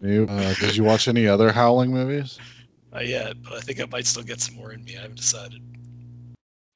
You, 0.00 0.26
uh, 0.28 0.54
did 0.54 0.74
you 0.76 0.82
watch 0.82 1.06
any 1.06 1.28
other 1.28 1.52
Howling 1.52 1.92
movies? 1.92 2.38
Not 2.92 3.06
yet, 3.06 3.42
but 3.42 3.54
I 3.54 3.60
think 3.60 3.80
I 3.80 3.86
might 3.86 4.06
still 4.06 4.22
get 4.22 4.40
some 4.40 4.56
more 4.56 4.72
in 4.72 4.84
me. 4.84 4.96
I 4.98 5.02
haven't 5.02 5.16
decided. 5.16 5.62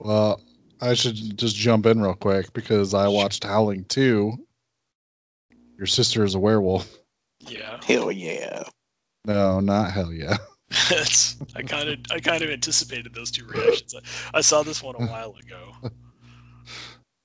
Well, 0.00 0.40
I 0.80 0.94
should 0.94 1.36
just 1.36 1.56
jump 1.56 1.86
in 1.86 2.00
real 2.00 2.14
quick 2.14 2.52
because 2.52 2.94
I 2.94 3.08
watched 3.08 3.44
Howling 3.44 3.84
2. 3.84 4.32
Your 5.76 5.86
sister 5.86 6.24
is 6.24 6.34
a 6.34 6.38
werewolf. 6.38 6.96
Yeah. 7.40 7.80
Hell 7.84 8.10
yeah. 8.10 8.62
No, 9.26 9.60
not 9.60 9.90
hell 9.90 10.12
yeah. 10.12 10.36
That's, 10.90 11.36
I 11.54 11.62
kind 11.62 11.88
of 11.88 11.98
I 12.10 12.18
kind 12.18 12.42
of 12.42 12.50
anticipated 12.50 13.14
those 13.14 13.30
two 13.30 13.46
reactions. 13.46 13.94
I, 13.94 14.38
I 14.38 14.40
saw 14.40 14.62
this 14.62 14.82
one 14.82 14.96
a 14.96 15.06
while 15.06 15.34
ago. 15.36 15.72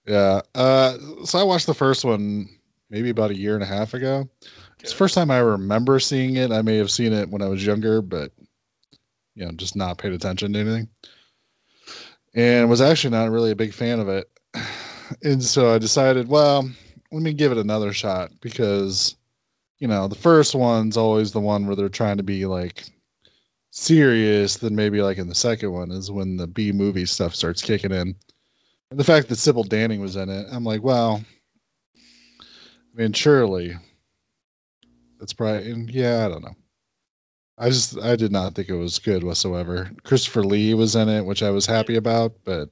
Yeah. 0.08 0.42
Uh, 0.56 0.98
so 1.26 1.40
I 1.40 1.44
watched 1.44 1.68
the 1.68 1.74
first 1.74 2.06
one 2.06 2.50
maybe 2.90 3.10
about 3.10 3.32
a 3.32 3.38
year 3.38 3.56
and 3.56 3.64
a 3.64 3.68
half 3.68 3.94
ago. 3.94 4.30
It's 4.80 4.92
the 4.92 4.98
first 4.98 5.16
time 5.16 5.32
I 5.32 5.40
remember 5.40 6.00
seeing 6.00 6.38
it. 6.38 6.52
I 6.52 6.62
may 6.62 6.78
have 6.78 6.92
seen 6.92 7.14
it 7.14 7.30
when 7.30 7.42
I 7.42 7.48
was 7.48 7.66
younger, 7.66 8.02
but 8.02 8.32
you 9.36 9.46
know, 9.46 9.52
just 9.52 9.76
not 9.76 9.98
paid 9.98 10.14
attention 10.14 10.54
to 10.54 10.60
anything. 10.60 10.88
And 12.34 12.70
was 12.70 12.82
actually 12.82 13.12
not 13.12 13.30
really 13.30 13.52
a 13.52 13.56
big 13.56 13.74
fan 13.74 14.00
of 14.00 14.10
it. 14.10 14.30
And 15.26 15.44
so 15.44 15.76
I 15.76 15.78
decided, 15.78 16.30
well, 16.30 16.72
let 17.12 17.22
me 17.22 17.34
give 17.34 17.52
it 17.52 17.58
another 17.58 17.92
shot 17.92 18.32
because 18.40 19.18
you 19.80 19.88
know, 19.88 20.08
the 20.08 20.16
first 20.16 20.56
one's 20.56 20.96
always 20.96 21.34
the 21.34 21.42
one 21.42 21.66
where 21.66 21.76
they're 21.76 21.90
trying 21.90 22.16
to 22.16 22.24
be 22.24 22.46
like 22.46 22.86
serious, 23.72 24.58
than 24.58 24.76
maybe 24.76 25.02
like 25.02 25.18
in 25.18 25.28
the 25.28 25.36
second 25.36 25.72
one 25.72 25.92
is 25.92 26.12
when 26.12 26.38
the 26.38 26.48
B 26.48 26.72
movie 26.72 27.06
stuff 27.06 27.34
starts 27.34 27.62
kicking 27.62 27.92
in. 27.92 28.16
And 28.92 29.00
the 29.00 29.04
fact 29.04 29.30
that 29.30 29.38
Sybil 29.38 29.64
Danning 29.64 30.02
was 30.02 30.18
in 30.18 30.30
it, 30.30 30.46
I'm 30.52 30.64
like, 30.64 30.84
well, 30.84 31.24
I 32.38 33.02
mean, 33.02 33.14
surely 33.14 33.76
that's 35.20 35.34
probably, 35.34 35.72
and 35.72 35.90
yeah, 35.90 36.26
I 36.26 36.30
don't 36.30 36.44
know. 36.44 36.56
I 37.58 37.70
just, 37.70 37.98
I 38.00 38.16
did 38.16 38.32
not 38.32 38.56
think 38.56 38.70
it 38.70 38.76
was 38.76 39.00
good 39.00 39.24
whatsoever. 39.24 39.92
Christopher 40.04 40.44
Lee 40.44 40.74
was 40.74 40.96
in 40.96 41.08
it, 41.08 41.26
which 41.26 41.44
I 41.44 41.52
was 41.52 41.66
happy 41.66 41.96
about, 41.96 42.34
but 42.44 42.70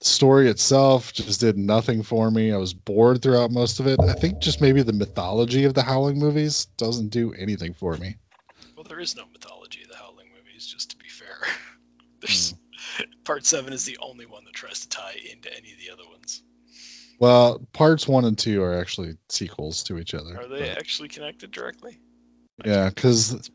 the 0.00 0.04
story 0.04 0.48
itself 0.48 1.12
just 1.12 1.40
did 1.40 1.56
nothing 1.56 2.02
for 2.02 2.30
me. 2.30 2.52
I 2.52 2.56
was 2.56 2.74
bored 2.74 3.22
throughout 3.22 3.52
most 3.52 3.80
of 3.80 3.86
it. 3.86 3.98
I 4.02 4.12
think 4.12 4.40
just 4.40 4.60
maybe 4.60 4.82
the 4.82 4.92
mythology 4.92 5.64
of 5.64 5.74
the 5.74 5.82
Howling 5.82 6.18
movies 6.18 6.66
doesn't 6.76 7.08
do 7.08 7.32
anything 7.34 7.72
for 7.72 7.96
me. 7.96 8.16
Well, 8.76 8.84
there 8.84 9.00
is 9.00 9.16
no 9.16 9.24
mythology 9.32 9.82
of 9.82 9.88
the 9.88 9.96
Howling 9.96 10.28
movies, 10.36 10.66
just 10.66 10.90
to 10.90 10.96
be 10.96 11.08
fair. 11.08 11.38
There's 12.20 12.54
part 13.24 13.44
seven 13.44 13.72
is 13.72 13.84
the 13.84 13.98
only 14.00 14.26
one 14.26 14.44
that 14.44 14.54
tries 14.54 14.80
to 14.80 14.88
tie 14.88 15.16
into 15.30 15.54
any 15.56 15.72
of 15.72 15.78
the 15.78 15.90
other 15.92 16.08
ones. 16.10 16.42
Well, 17.18 17.66
parts 17.72 18.06
one 18.06 18.24
and 18.24 18.36
two 18.36 18.62
are 18.62 18.78
actually 18.78 19.16
sequels 19.28 19.82
to 19.84 19.98
each 19.98 20.14
other. 20.14 20.38
Are 20.38 20.46
they 20.48 20.70
actually 20.70 21.08
connected 21.08 21.50
directly? 21.50 21.98
Yeah, 22.64 22.88
because 22.88 23.50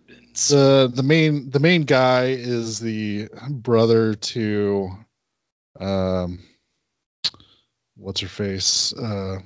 the 0.49 0.91
the 0.93 1.03
main 1.03 1.49
the 1.49 1.59
main 1.59 1.83
guy 1.83 2.25
is 2.25 2.79
the 2.79 3.29
brother 3.49 4.13
to, 4.13 4.89
um, 5.79 6.39
what's 7.95 8.21
her 8.21 8.27
face? 8.27 8.93
Uh, 8.93 9.39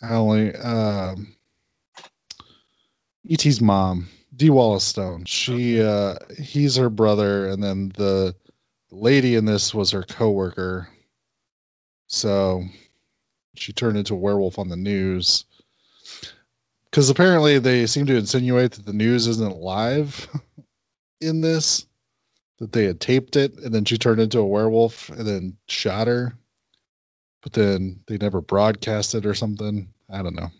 Howling. 0.00 0.54
Um, 0.64 1.36
E.T.'s 3.24 3.60
mom, 3.60 4.08
Dee 4.40 4.48
Wallace 4.48 4.84
Stone. 4.84 5.26
She, 5.26 5.82
uh, 5.82 6.14
he's 6.38 6.74
her 6.76 6.88
brother, 6.88 7.46
and 7.50 7.62
then 7.62 7.92
the 7.98 8.34
lady 8.90 9.34
in 9.34 9.44
this 9.44 9.74
was 9.74 9.90
her 9.90 10.02
coworker. 10.02 10.88
So 12.06 12.64
she 13.54 13.74
turned 13.74 13.98
into 13.98 14.14
a 14.14 14.16
werewolf 14.16 14.58
on 14.58 14.70
the 14.70 14.78
news. 14.78 15.44
Because 16.86 17.10
apparently 17.10 17.58
they 17.58 17.86
seem 17.86 18.06
to 18.06 18.16
insinuate 18.16 18.72
that 18.72 18.86
the 18.86 18.94
news 18.94 19.26
isn't 19.26 19.58
live 19.58 20.26
in 21.20 21.42
this, 21.42 21.84
that 22.60 22.72
they 22.72 22.84
had 22.84 22.98
taped 22.98 23.36
it, 23.36 23.52
and 23.58 23.74
then 23.74 23.84
she 23.84 23.98
turned 23.98 24.22
into 24.22 24.38
a 24.38 24.46
werewolf 24.46 25.10
and 25.10 25.26
then 25.26 25.54
shot 25.68 26.06
her. 26.06 26.32
But 27.42 27.52
then 27.52 28.00
they 28.06 28.16
never 28.16 28.40
broadcast 28.40 29.14
it 29.14 29.26
or 29.26 29.34
something. 29.34 29.92
I 30.08 30.22
don't 30.22 30.34
know 30.34 30.50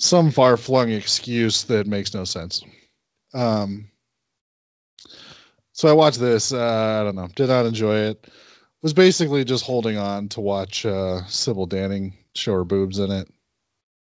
some 0.00 0.30
far 0.30 0.56
flung 0.56 0.90
excuse 0.90 1.64
that 1.64 1.86
makes 1.86 2.14
no 2.14 2.24
sense. 2.24 2.64
Um, 3.34 3.90
so 5.72 5.88
I 5.88 5.92
watched 5.92 6.20
this. 6.20 6.52
Uh, 6.52 7.00
I 7.00 7.04
don't 7.04 7.16
know. 7.16 7.28
Did 7.34 7.48
not 7.48 7.66
enjoy 7.66 7.96
it. 7.96 8.26
Was 8.82 8.92
basically 8.92 9.44
just 9.44 9.64
holding 9.64 9.96
on 9.96 10.28
to 10.30 10.40
watch 10.40 10.86
uh, 10.86 11.24
Sybil 11.26 11.66
Danning 11.66 12.14
show 12.34 12.54
her 12.54 12.64
boobs 12.64 12.98
in 12.98 13.10
it. 13.10 13.28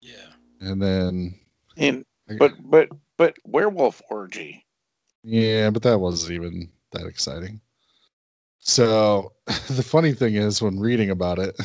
Yeah. 0.01 0.33
And 0.61 0.83
then. 0.83 1.39
And 1.77 2.05
but 2.39 2.53
but 2.69 2.89
but 3.17 3.37
werewolf 3.45 4.03
orgy. 4.11 4.65
Yeah, 5.23 5.71
but 5.71 5.83
that 5.83 5.99
wasn't 5.99 6.33
even 6.33 6.71
that 6.93 7.07
exciting. 7.07 7.61
So 8.61 9.33
the 9.47 9.83
funny 9.83 10.13
thing 10.13 10.35
is, 10.35 10.63
when 10.63 10.81
reading 10.81 11.11
about 11.11 11.39
it, 11.39 11.57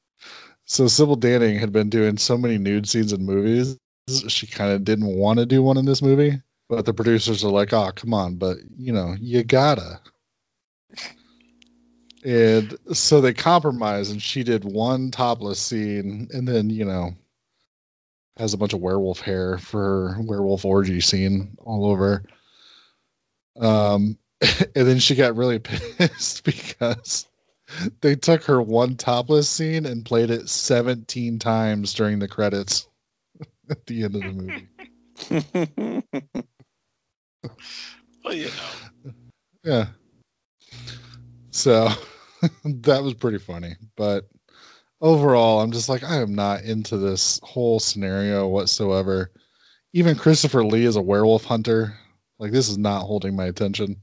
so 0.64 0.86
Sybil 0.86 1.16
Danning 1.16 1.58
had 1.58 1.72
been 1.72 1.90
doing 1.90 2.16
so 2.16 2.36
many 2.36 2.58
nude 2.58 2.88
scenes 2.88 3.12
in 3.12 3.24
movies, 3.24 3.76
she 4.28 4.46
kind 4.46 4.72
of 4.72 4.84
didn't 4.84 5.06
want 5.06 5.38
to 5.38 5.46
do 5.46 5.62
one 5.62 5.76
in 5.76 5.86
this 5.86 6.02
movie. 6.02 6.40
But 6.68 6.86
the 6.86 6.94
producers 6.94 7.44
are 7.44 7.50
like, 7.50 7.72
"Oh, 7.72 7.92
come 7.94 8.14
on!" 8.14 8.36
But 8.36 8.58
you 8.76 8.92
know, 8.92 9.14
you 9.20 9.44
gotta. 9.44 10.00
And 12.24 12.76
so 12.92 13.20
they 13.20 13.34
compromised, 13.34 14.10
and 14.10 14.22
she 14.22 14.42
did 14.42 14.64
one 14.64 15.10
topless 15.10 15.60
scene, 15.60 16.28
and 16.32 16.48
then 16.48 16.70
you 16.70 16.84
know, 16.84 17.14
has 18.36 18.54
a 18.54 18.58
bunch 18.58 18.72
of 18.72 18.80
werewolf 18.80 19.20
hair 19.20 19.58
for 19.58 20.14
her 20.14 20.22
werewolf 20.22 20.64
orgy 20.64 21.00
scene 21.00 21.56
all 21.58 21.86
over. 21.86 22.24
Um, 23.60 24.18
and 24.40 24.86
then 24.86 24.98
she 24.98 25.14
got 25.14 25.36
really 25.36 25.58
pissed 25.60 26.44
because 26.44 27.26
they 28.00 28.14
took 28.14 28.42
her 28.44 28.60
one 28.60 28.96
topless 28.96 29.48
scene 29.48 29.86
and 29.86 30.04
played 30.04 30.30
it 30.30 30.48
17 30.48 31.38
times 31.38 31.94
during 31.94 32.18
the 32.18 32.28
credits 32.28 32.88
at 33.70 33.84
the 33.86 34.04
end 34.04 34.16
of 34.16 34.22
the 34.22 34.32
movie. 34.32 34.68
Well, 38.24 38.34
you 38.34 38.46
know. 38.46 39.12
Yeah. 39.64 39.86
So 41.50 41.88
that 42.64 43.02
was 43.02 43.14
pretty 43.14 43.38
funny. 43.38 43.76
But 43.96 44.28
overall, 45.00 45.60
I'm 45.60 45.72
just 45.72 45.88
like, 45.88 46.02
I 46.02 46.16
am 46.16 46.34
not 46.34 46.62
into 46.62 46.96
this 46.98 47.40
whole 47.42 47.80
scenario 47.80 48.48
whatsoever. 48.48 49.32
Even 49.92 50.16
Christopher 50.16 50.64
Lee 50.64 50.84
is 50.84 50.96
a 50.96 51.02
werewolf 51.02 51.44
hunter. 51.44 51.96
Like, 52.38 52.52
this 52.52 52.68
is 52.68 52.78
not 52.78 53.04
holding 53.04 53.36
my 53.36 53.44
attention. 53.44 53.96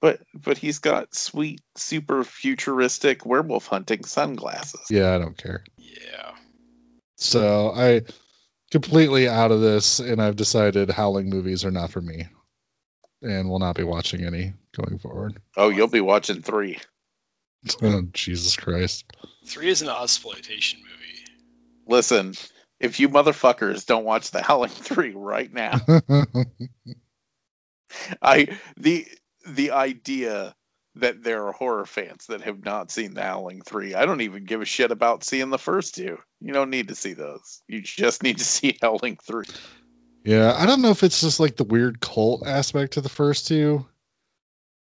But 0.00 0.20
but 0.34 0.58
he's 0.58 0.78
got 0.78 1.14
sweet, 1.14 1.60
super 1.74 2.22
futuristic 2.22 3.24
werewolf 3.24 3.66
hunting 3.66 4.04
sunglasses. 4.04 4.86
Yeah, 4.90 5.14
I 5.14 5.18
don't 5.18 5.36
care. 5.36 5.64
Yeah. 5.78 6.32
So 7.16 7.72
I 7.74 8.02
completely 8.80 9.26
out 9.26 9.50
of 9.50 9.62
this, 9.62 10.00
and 10.00 10.20
I've 10.20 10.36
decided 10.36 10.90
howling 10.90 11.30
movies 11.30 11.64
are 11.64 11.70
not 11.70 11.90
for 11.90 12.02
me, 12.02 12.26
and 13.22 13.48
will 13.48 13.58
not 13.58 13.74
be 13.74 13.84
watching 13.84 14.22
any 14.22 14.52
going 14.72 14.98
forward. 14.98 15.40
Oh, 15.56 15.70
you'll 15.70 15.88
be 15.88 16.02
watching 16.02 16.42
three. 16.42 16.78
Oh, 17.82 18.02
Jesus 18.12 18.54
Christ! 18.54 19.06
Three 19.44 19.70
is 19.70 19.82
an 19.82 19.88
exploitation 19.88 20.78
movie. 20.80 21.24
listen. 21.88 22.34
If 22.78 23.00
you 23.00 23.08
motherfuckers 23.08 23.84
don't 23.86 24.04
watch 24.04 24.30
The 24.30 24.40
Howling 24.42 24.70
Three 24.70 25.12
right 25.16 25.52
now, 25.52 25.80
I 28.22 28.46
the 28.76 29.04
the 29.48 29.72
idea 29.72 30.54
that 30.96 31.22
there 31.22 31.46
are 31.46 31.52
horror 31.52 31.84
fans 31.84 32.26
that 32.26 32.40
have 32.40 32.64
not 32.64 32.90
seen 32.90 33.14
The 33.14 33.22
Howling 33.22 33.62
Three. 33.62 33.94
I 33.94 34.06
don't 34.06 34.22
even 34.22 34.44
give 34.44 34.62
a 34.62 34.64
shit 34.64 34.90
about 34.90 35.24
seeing 35.24 35.50
the 35.50 35.58
first 35.58 35.94
two. 35.94 36.18
You 36.40 36.52
don't 36.52 36.70
need 36.70 36.88
to 36.88 36.94
see 36.94 37.12
those. 37.12 37.62
You 37.68 37.82
just 37.82 38.22
need 38.22 38.38
to 38.38 38.44
see 38.56 38.78
Howling 38.80 39.18
Three. 39.22 39.44
yeah, 40.24 40.54
I 40.56 40.66
don't 40.66 40.82
know 40.82 40.90
if 40.90 41.02
it's 41.02 41.20
just 41.20 41.38
like 41.38 41.56
the 41.56 41.64
weird 41.64 42.00
cult 42.00 42.46
aspect 42.46 42.94
to 42.94 43.00
the 43.00 43.08
first 43.08 43.46
two, 43.46 43.84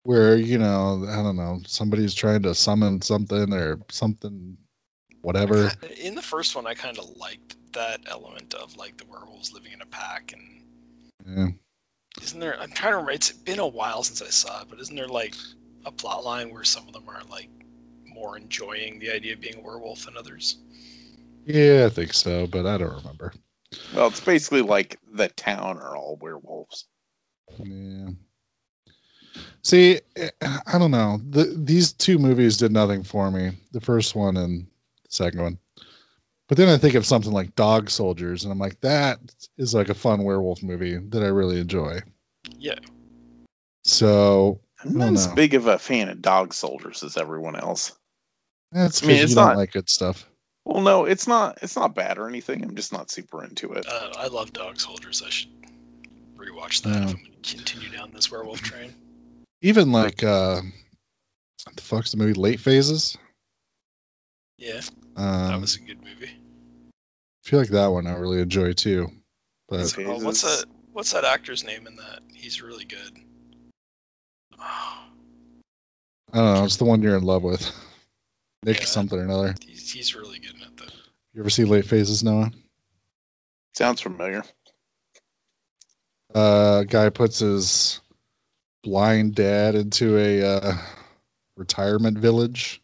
where 0.04 0.36
you 0.36 0.58
know, 0.58 1.06
I 1.10 1.24
don't 1.24 1.38
know, 1.38 1.62
somebody's 1.66 2.14
trying 2.14 2.44
to 2.44 2.54
summon 2.54 3.02
something 3.02 3.54
or 3.54 3.80
something, 3.90 4.58
whatever. 5.22 5.72
In 6.02 6.16
the 6.16 6.22
first 6.22 6.56
one, 6.56 6.68
I 6.68 6.74
kind 6.74 6.98
of 7.00 7.10
liked 7.16 7.56
that 7.72 8.02
element 8.08 8.54
of 8.54 8.76
like 8.76 8.98
the 8.98 9.06
werewolves 9.06 9.54
living 9.54 9.72
in 9.72 9.82
a 9.82 9.86
pack, 9.86 10.34
and 10.34 10.64
Yeah. 11.26 11.48
isn't 12.22 12.40
there? 12.42 12.60
I'm 12.60 12.72
trying 12.72 12.92
to 12.92 12.98
remember. 12.98 13.12
It's 13.12 13.32
been 13.32 13.60
a 13.60 13.68
while 13.68 14.04
since 14.04 14.22
I 14.22 14.30
saw 14.30 14.62
it, 14.64 14.68
but 14.70 14.82
isn't 14.82 14.96
there 14.96 15.08
like 15.08 15.36
a 15.86 15.92
plot 15.92 16.24
line 16.24 16.52
where 16.52 16.64
some 16.64 16.88
of 16.88 16.94
them 16.94 17.08
are 17.08 17.24
like 17.30 17.50
more 18.08 18.38
enjoying 18.38 19.00
the 19.00 19.12
idea 19.12 19.34
of 19.34 19.42
being 19.42 19.58
a 19.58 19.62
werewolf 19.62 20.06
than 20.06 20.18
others? 20.18 20.58
Yeah, 21.46 21.86
I 21.86 21.90
think 21.90 22.14
so, 22.14 22.48
but 22.48 22.66
I 22.66 22.78
don't 22.78 22.96
remember. 22.96 23.34
Well, 23.94 24.08
it's 24.08 24.20
basically 24.20 24.62
like 24.62 25.00
the 25.14 25.30
town 25.30 25.78
are 25.78 25.96
all 25.98 26.18
werewolves. 26.22 26.86
Yeah. 27.60 28.10
See, 29.64 30.00
I 30.42 30.78
don't 30.78 30.92
know. 30.92 31.20
The, 31.30 31.56
these 31.58 31.94
two 31.94 32.18
movies 32.18 32.58
did 32.58 32.72
nothing 32.72 33.04
for 33.04 33.32
me. 33.32 33.52
The 33.72 33.82
first 33.82 34.16
one 34.16 34.38
and 34.38 34.66
the 35.04 35.10
second 35.10 35.42
one. 35.42 35.58
But 36.48 36.58
then 36.58 36.70
I 36.70 36.78
think 36.78 36.96
of 36.96 37.06
something 37.06 37.32
like 37.32 37.56
Dog 37.56 37.90
Soldiers, 37.90 38.44
and 38.44 38.52
I'm 38.52 38.60
like, 38.60 38.80
that 38.82 39.20
is 39.58 39.74
like 39.74 39.90
a 39.90 39.94
fun 39.94 40.24
werewolf 40.24 40.62
movie 40.62 40.98
that 40.98 41.24
I 41.24 41.28
really 41.28 41.60
enjoy. 41.60 42.00
Yeah, 42.60 42.80
So 43.84 44.60
I'm 44.86 44.94
not 44.98 45.06
don't 45.06 45.16
as 45.18 45.28
know. 45.28 45.36
big 45.36 45.54
of 45.54 45.68
a 45.68 45.78
fan 45.80 46.10
of 46.10 46.22
dog 46.22 46.54
soldiers 46.54 47.04
as 47.04 47.18
everyone 47.18 47.56
else. 47.56 47.94
that's 48.72 49.04
I 49.04 49.08
mean, 49.08 49.18
it's 49.18 49.30
you 49.32 49.36
don't 49.36 49.56
like 49.56 49.72
good 49.72 49.90
stuff. 49.90 50.30
Well, 50.66 50.82
no, 50.82 51.06
it's 51.06 51.28
not. 51.28 51.60
It's 51.62 51.76
not 51.76 51.94
bad 51.94 52.18
or 52.18 52.28
anything. 52.28 52.64
I'm 52.64 52.76
just 52.76 52.94
not 52.94 53.12
super 53.12 53.44
into 53.44 53.74
it. 53.74 53.86
uh, 53.88 54.14
I 54.18 54.28
love 54.28 54.54
Dog 54.54 54.80
Soldiers. 54.80 55.22
I 55.26 55.30
should 55.30 55.50
rewatch 56.38 56.82
that 56.84 56.90
Yeah. 56.90 57.04
if 57.04 57.10
I'm 57.10 57.16
going 57.24 57.32
to 57.42 57.56
continue 57.56 57.90
down 57.90 58.12
this 58.14 58.32
werewolf 58.32 58.62
train. 58.62 58.94
Even 59.62 59.92
like 59.92 60.24
uh 60.24 60.62
the 61.76 61.82
fuck's 61.82 62.12
the 62.12 62.18
movie 62.18 62.34
Late 62.34 62.60
Phases? 62.60 63.18
Yeah, 64.58 64.82
that 65.16 65.22
Um, 65.22 65.62
was 65.62 65.76
a 65.76 65.80
good 65.80 66.02
movie. 66.04 66.32
I 66.32 67.50
feel 67.50 67.60
like 67.60 67.70
that 67.70 67.88
one 67.88 68.08
I 68.08 68.14
really 68.14 68.40
enjoy 68.42 68.74
too. 68.74 69.10
But 69.68 69.94
Oh, 70.00 70.20
what's 70.24 70.42
that? 70.42 70.66
What's 70.92 71.12
that 71.12 71.24
actor's 71.26 71.64
name 71.64 71.88
in 71.88 71.96
that? 71.96 72.20
He's 72.34 72.62
really 72.62 72.86
good. 72.86 73.18
Oh, 74.64 75.04
I 76.34 76.38
don't 76.38 76.54
know, 76.56 76.64
it's 76.66 76.78
the 76.78 76.86
one 76.86 77.02
you're 77.02 77.18
in 77.18 77.24
love 77.24 77.44
with. 77.44 77.72
Nick 78.64 78.80
Yeah. 78.80 78.86
something 78.86 79.20
or 79.20 79.24
another. 79.24 79.56
he's, 79.66 79.92
he's 79.92 80.16
really 80.16 80.40
good 80.40 80.56
at 80.56 80.68
it 80.68 80.78
though. 80.78 80.86
You 81.34 81.42
ever 81.42 81.50
see 81.50 81.66
Late 81.66 81.86
Phases, 81.86 82.24
Noah? 82.24 82.52
Sounds 83.76 84.02
familiar. 84.02 84.44
uh 86.34 86.84
guy 86.84 87.10
puts 87.10 87.40
his 87.40 88.00
blind 88.84 89.36
dad 89.36 89.76
into 89.76 90.18
a 90.18 90.42
uh, 90.44 90.74
retirement 91.58 92.18
village 92.18 92.82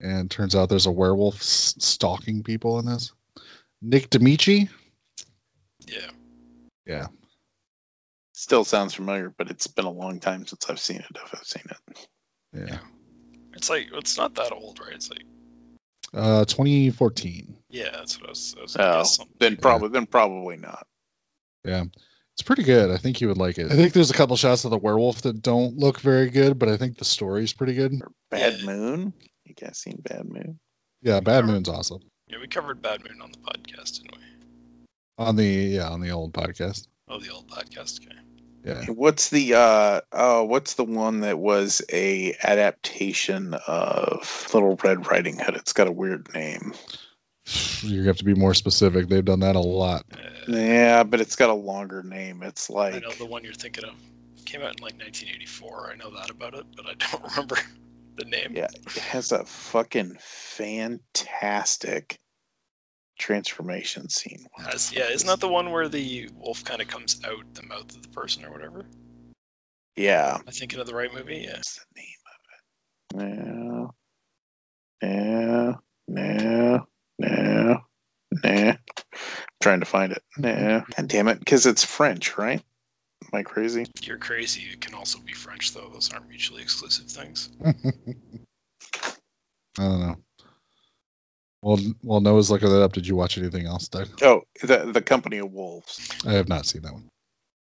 and 0.00 0.30
turns 0.30 0.54
out 0.54 0.68
there's 0.68 0.86
a 0.86 0.90
werewolf 0.92 1.36
s- 1.36 1.74
stalking 1.78 2.42
people 2.42 2.78
in 2.78 2.86
this 2.86 3.12
nick 3.82 4.10
Damici. 4.10 4.68
Yeah, 5.86 6.10
yeah 6.86 7.06
Still 8.38 8.64
sounds 8.64 8.92
familiar, 8.92 9.32
but 9.38 9.50
it's 9.50 9.66
been 9.66 9.86
a 9.86 9.90
long 9.90 10.20
time 10.20 10.46
since 10.46 10.68
I've 10.68 10.78
seen 10.78 10.98
it. 10.98 11.06
If 11.24 11.34
I've 11.34 11.42
seen 11.46 11.62
it, 11.70 12.08
yeah 12.68 12.78
it's 13.54 13.70
like 13.70 13.88
it's 13.94 14.18
not 14.18 14.34
that 14.34 14.52
old, 14.52 14.78
right? 14.78 14.92
It's 14.94 15.08
like 15.10 15.22
uh 16.14 16.44
2014 16.44 17.56
yeah, 17.70 17.88
that's 17.92 18.20
what 18.20 18.26
I 18.26 18.30
was. 18.30 18.54
I 18.58 18.62
was 18.62 18.76
oh, 18.76 18.98
guess 18.98 19.16
something. 19.16 19.34
then 19.40 19.56
probably 19.56 19.88
then 19.88 20.04
probably 20.06 20.56
not. 20.58 20.86
yeah 21.64 21.84
it's 22.34 22.42
pretty 22.42 22.62
good 22.62 22.90
i 22.90 22.96
think 22.98 23.20
you 23.20 23.28
would 23.28 23.38
like 23.38 23.56
it 23.58 23.72
i 23.72 23.74
think 23.74 23.92
there's 23.94 24.10
a 24.10 24.14
couple 24.14 24.36
shots 24.36 24.64
of 24.66 24.70
the 24.70 24.76
werewolf 24.78 25.22
that 25.22 25.40
don't 25.42 25.76
look 25.78 25.98
very 26.00 26.28
good 26.30 26.58
but 26.58 26.68
i 26.68 26.76
think 26.76 26.96
the 26.98 27.04
story's 27.04 27.52
pretty 27.54 27.72
good 27.74 27.92
Or 28.02 28.12
Bad 28.30 28.60
Yeah. 28.60 28.66
Moon. 28.66 29.12
You 29.44 29.54
guys 29.54 29.78
seen 29.78 29.98
Bad 30.04 30.26
Moon? 30.26 30.58
yeah 31.02 31.20
bad 31.20 31.44
moon's 31.46 31.68
awesome 31.70 32.00
Yeah, 32.28 32.38
we 32.40 32.46
covered 32.48 32.80
Bad 32.82 33.02
Moon 33.08 33.20
on 33.22 33.32
the 33.32 33.38
podcast, 33.38 34.02
didn't 34.02 34.12
we? 34.18 34.22
on 35.18 35.34
the 35.36 35.44
yeah 35.46 35.88
on 35.88 36.00
the 36.00 36.10
old 36.10 36.32
podcast 36.34 36.86
Oh, 37.08 37.20
the 37.20 37.30
old 37.30 37.46
podcast. 37.48 38.04
Okay. 38.04 38.16
Yeah 38.66 38.84
What's 38.86 39.30
the 39.30 39.54
uh 39.54 40.00
oh 40.12 40.44
what's 40.44 40.74
the 40.74 40.84
one 40.84 41.20
that 41.20 41.38
was 41.38 41.80
a 41.92 42.34
adaptation 42.42 43.54
of 43.66 44.48
Little 44.52 44.76
Red 44.82 45.06
Riding 45.06 45.38
Hood? 45.38 45.54
It's 45.54 45.72
got 45.72 45.86
a 45.86 45.92
weird 45.92 46.28
name. 46.34 46.74
you 47.82 48.02
have 48.02 48.16
to 48.16 48.24
be 48.24 48.34
more 48.34 48.54
specific 48.54 49.08
they've 49.08 49.24
done 49.24 49.40
that 49.40 49.54
a 49.56 49.60
lot 49.60 50.04
Uh, 50.12 50.18
Yeah, 50.48 51.04
but 51.04 51.20
it's 51.20 51.36
got 51.36 51.48
a 51.48 51.54
longer 51.54 52.02
name. 52.02 52.42
It's 52.42 52.68
like 52.68 52.94
I 52.96 52.98
know 52.98 53.12
the 53.12 53.26
one 53.26 53.44
you're 53.44 53.52
thinking 53.52 53.84
of. 53.84 53.94
Came 54.44 54.62
out 54.62 54.76
in 54.76 54.82
like 54.82 54.94
1984. 54.98 55.92
I 55.92 55.96
know 55.96 56.10
that 56.10 56.30
about 56.30 56.54
it, 56.54 56.66
but 56.76 56.86
I 56.86 56.94
don't 57.10 57.22
remember 57.30 57.56
the 58.16 58.24
name. 58.24 58.52
Yeah, 58.54 58.68
it 58.96 59.02
has 59.02 59.30
a 59.32 59.44
fucking 59.44 60.16
fantastic 60.20 62.18
transformation 63.18 64.08
scene. 64.08 64.46
What 64.52 64.64
the 64.66 64.70
Has- 64.72 64.88
fuck 64.90 64.98
yeah, 64.98 65.04
is- 65.06 65.16
isn't 65.16 65.28
that 65.28 65.40
the 65.40 65.48
one 65.48 65.70
where 65.70 65.88
the 65.88 66.28
wolf 66.34 66.64
kind 66.64 66.80
of 66.82 66.88
comes 66.88 67.20
out 67.24 67.54
the 67.54 67.62
mouth 67.62 67.94
of 67.94 68.02
the 68.02 68.08
person 68.08 68.44
or 68.44 68.50
whatever? 68.50 68.84
Yeah, 69.96 70.34
Am 70.36 70.44
I 70.46 70.50
thinking 70.50 70.78
of 70.78 70.86
the 70.86 70.94
right 70.94 71.12
movie? 71.12 71.38
Yeah. 71.38 71.54
what's 71.56 71.76
the 71.76 71.84
name 71.96 72.06
of 72.26 73.24
it? 73.32 73.34
No, 73.42 73.94
no, 75.02 75.78
no, 76.08 76.86
no, 77.18 77.78
nah. 78.44 78.72
trying 79.62 79.80
to 79.80 79.86
find 79.86 80.12
it. 80.12 80.22
Nah. 80.36 80.80
God 80.96 81.08
damn 81.08 81.28
it, 81.28 81.38
because 81.38 81.64
it's 81.66 81.84
French, 81.84 82.36
right? 82.36 82.62
Am 83.22 83.30
I 83.32 83.42
crazy? 83.42 83.86
You're 84.02 84.18
crazy. 84.18 84.62
It 84.70 84.80
can 84.82 84.92
also 84.94 85.18
be 85.18 85.32
French, 85.32 85.72
though. 85.72 85.88
Those 85.88 86.12
aren't 86.12 86.28
mutually 86.28 86.60
exclusive 86.62 87.06
things. 87.06 87.48
I 87.64 87.72
don't 89.78 90.00
know. 90.00 90.16
Well, 91.66 91.78
while 92.02 92.20
Noah's 92.20 92.48
looking 92.48 92.68
that 92.68 92.80
up, 92.80 92.92
did 92.92 93.08
you 93.08 93.16
watch 93.16 93.36
anything 93.38 93.66
else, 93.66 93.88
Doug? 93.88 94.06
Oh, 94.22 94.42
the 94.62 94.88
the 94.92 95.02
Company 95.02 95.38
of 95.38 95.52
Wolves. 95.52 96.08
I 96.24 96.30
have 96.34 96.48
not 96.48 96.64
seen 96.64 96.82
that 96.82 96.92
one. 96.92 97.08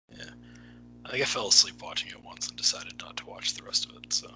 Yeah. 0.08 0.30
I 1.04 1.10
think 1.10 1.22
I 1.22 1.24
fell 1.24 1.48
asleep 1.48 1.82
watching 1.82 2.10
it 2.10 2.22
once 2.22 2.46
and 2.46 2.56
decided 2.56 2.94
not 3.00 3.16
to 3.16 3.26
watch 3.26 3.54
the 3.54 3.64
rest 3.64 3.90
of 3.90 3.96
it, 3.96 4.12
so. 4.12 4.30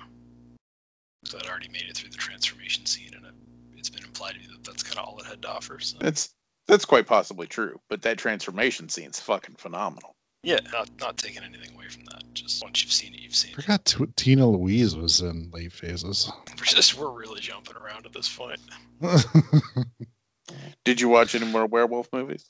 So 1.26 1.39
I'd 1.39 1.47
already 1.47 1.68
made 1.68 1.84
it 1.89 1.97
through 1.97 2.10
the 2.10 2.16
transformation 2.16 2.86
scene, 2.86 3.12
and 3.14 3.24
it, 3.24 3.34
it's 3.76 3.89
been 3.89 4.02
implied 4.02 4.32
to 4.32 4.40
me 4.40 4.47
that 4.51 4.64
that's 4.64 4.82
kind 4.82 4.98
of 4.98 5.05
all 5.05 5.20
it 5.20 5.26
had 5.26 5.43
to 5.43 5.51
offer. 5.51 5.78
So. 5.78 5.97
That's 6.01 6.30
that's 6.66 6.84
quite 6.84 7.06
possibly 7.06 7.47
true, 7.47 7.78
but 7.89 8.02
that 8.02 8.18
transformation 8.18 8.89
scene's 8.89 9.20
fucking 9.20 9.55
phenomenal. 9.59 10.16
Yeah, 10.44 10.59
not 10.73 10.90
not 11.01 11.16
taking 11.19 11.43
anything 11.43 11.74
away 11.74 11.89
from 11.89 12.05
that. 12.06 12.23
Just 12.35 12.62
once 12.64 12.82
you've 12.82 12.93
seen 12.93 13.14
it, 13.14 13.20
you've 13.20 13.35
seen 13.35 13.52
I 13.56 13.59
it. 13.59 13.62
forgot 13.62 13.85
T- 13.85 14.06
Tina 14.16 14.48
Louise 14.48 14.97
was 14.97 15.20
in 15.20 15.51
late 15.52 15.73
phases. 15.73 16.31
We're 16.59 16.64
just 16.64 16.94
we're 16.98 17.10
really 17.12 17.40
jumping 17.40 17.77
around 17.77 18.06
at 18.06 18.12
this 18.12 18.35
point. 18.35 18.59
Did 20.85 21.01
you 21.01 21.09
watch 21.09 21.35
any 21.35 21.47
more 21.47 21.66
werewolf 21.66 22.09
movies? 22.12 22.44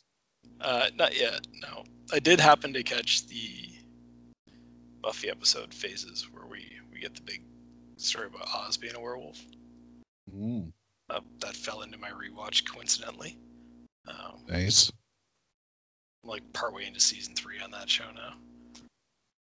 Uh, 0.60 0.89
not 0.97 1.19
yet. 1.19 1.47
No, 1.60 1.85
I 2.12 2.19
did 2.19 2.40
happen 2.40 2.73
to 2.73 2.82
catch 2.82 3.27
the 3.27 3.69
Buffy 5.02 5.28
episode 5.28 5.74
phases 5.74 6.28
where 6.32 6.47
we 6.47 6.70
we 6.93 7.01
get 7.01 7.14
the 7.14 7.20
big 7.23 7.43
story 7.97 8.28
about 8.28 8.48
Oz 8.55 8.77
being 8.77 8.94
a 8.94 9.01
werewolf. 9.01 9.40
Mm, 10.35 10.73
Uh, 11.10 11.20
that 11.40 11.55
fell 11.56 11.82
into 11.82 11.98
my 11.98 12.10
rewatch 12.10 12.64
coincidentally. 12.70 13.36
Um, 14.09 14.44
nice. 14.48 14.90
Like 16.24 16.43
partway 16.53 16.86
into 16.86 17.01
season 17.01 17.35
three 17.35 17.61
on 17.62 17.70
that 17.73 17.90
show 17.90 18.05
now. 18.15 18.35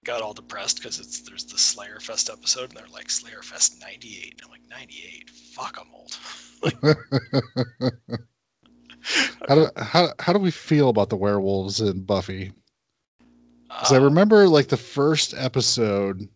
Got 0.04 0.20
all 0.20 0.34
depressed 0.34 0.78
because 0.78 0.98
it's 0.98 1.20
there's 1.20 1.44
the 1.44 1.56
Slayer 1.58 2.00
Fest 2.00 2.28
episode 2.28 2.70
and 2.70 2.78
they're 2.78 2.88
like 2.92 3.08
Slayer 3.08 3.42
Fest 3.42 3.80
'98. 3.80 4.40
I'm 4.44 4.50
like 4.50 4.62
'98. 4.68 5.30
Fuck, 5.30 5.78
I'm 5.80 5.94
old. 5.94 6.18
how 9.48 9.54
do 9.54 9.68
how 9.76 10.08
how 10.18 10.32
do 10.32 10.38
we 10.40 10.50
feel 10.50 10.88
about 10.88 11.08
the 11.08 11.16
werewolves 11.16 11.80
in 11.80 12.02
Buffy? 12.02 12.52
Because 13.68 13.92
I 13.92 13.96
Uh, 13.96 14.00
remember 14.00 14.48
like 14.48 14.68
the 14.68 14.76
first 14.76 15.34
episode, 15.36 16.28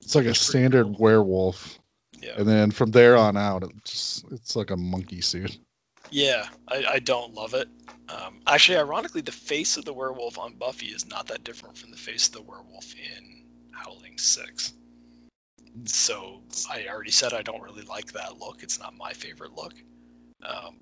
it's 0.00 0.14
like 0.14 0.26
a 0.26 0.34
standard 0.34 0.84
cool. 0.86 0.96
werewolf, 0.98 1.78
Yeah, 2.22 2.32
and 2.38 2.48
then 2.48 2.70
from 2.70 2.90
there 2.92 3.16
on 3.16 3.36
out, 3.36 3.62
it 3.62 3.70
just 3.84 4.24
it's 4.32 4.56
like 4.56 4.70
a 4.70 4.76
monkey 4.76 5.20
suit. 5.20 5.58
Yeah. 6.10 6.48
I, 6.68 6.84
I 6.94 6.98
don't 7.00 7.34
love 7.34 7.54
it. 7.54 7.68
Um, 8.08 8.40
actually, 8.46 8.78
ironically, 8.78 9.20
the 9.22 9.32
face 9.32 9.76
of 9.76 9.84
the 9.84 9.92
werewolf 9.92 10.38
on 10.38 10.54
Buffy 10.54 10.86
is 10.86 11.06
not 11.08 11.26
that 11.28 11.44
different 11.44 11.76
from 11.76 11.90
the 11.90 11.96
face 11.96 12.28
of 12.28 12.34
the 12.34 12.42
werewolf 12.42 12.94
in 12.94 13.44
Howling 13.72 14.18
Six. 14.18 14.74
So 15.84 16.42
I 16.70 16.86
already 16.88 17.10
said 17.10 17.32
I 17.32 17.42
don't 17.42 17.62
really 17.62 17.82
like 17.82 18.12
that 18.12 18.38
look. 18.38 18.62
It's 18.62 18.78
not 18.78 18.96
my 18.96 19.12
favorite 19.12 19.54
look. 19.54 19.74
Um, 20.42 20.78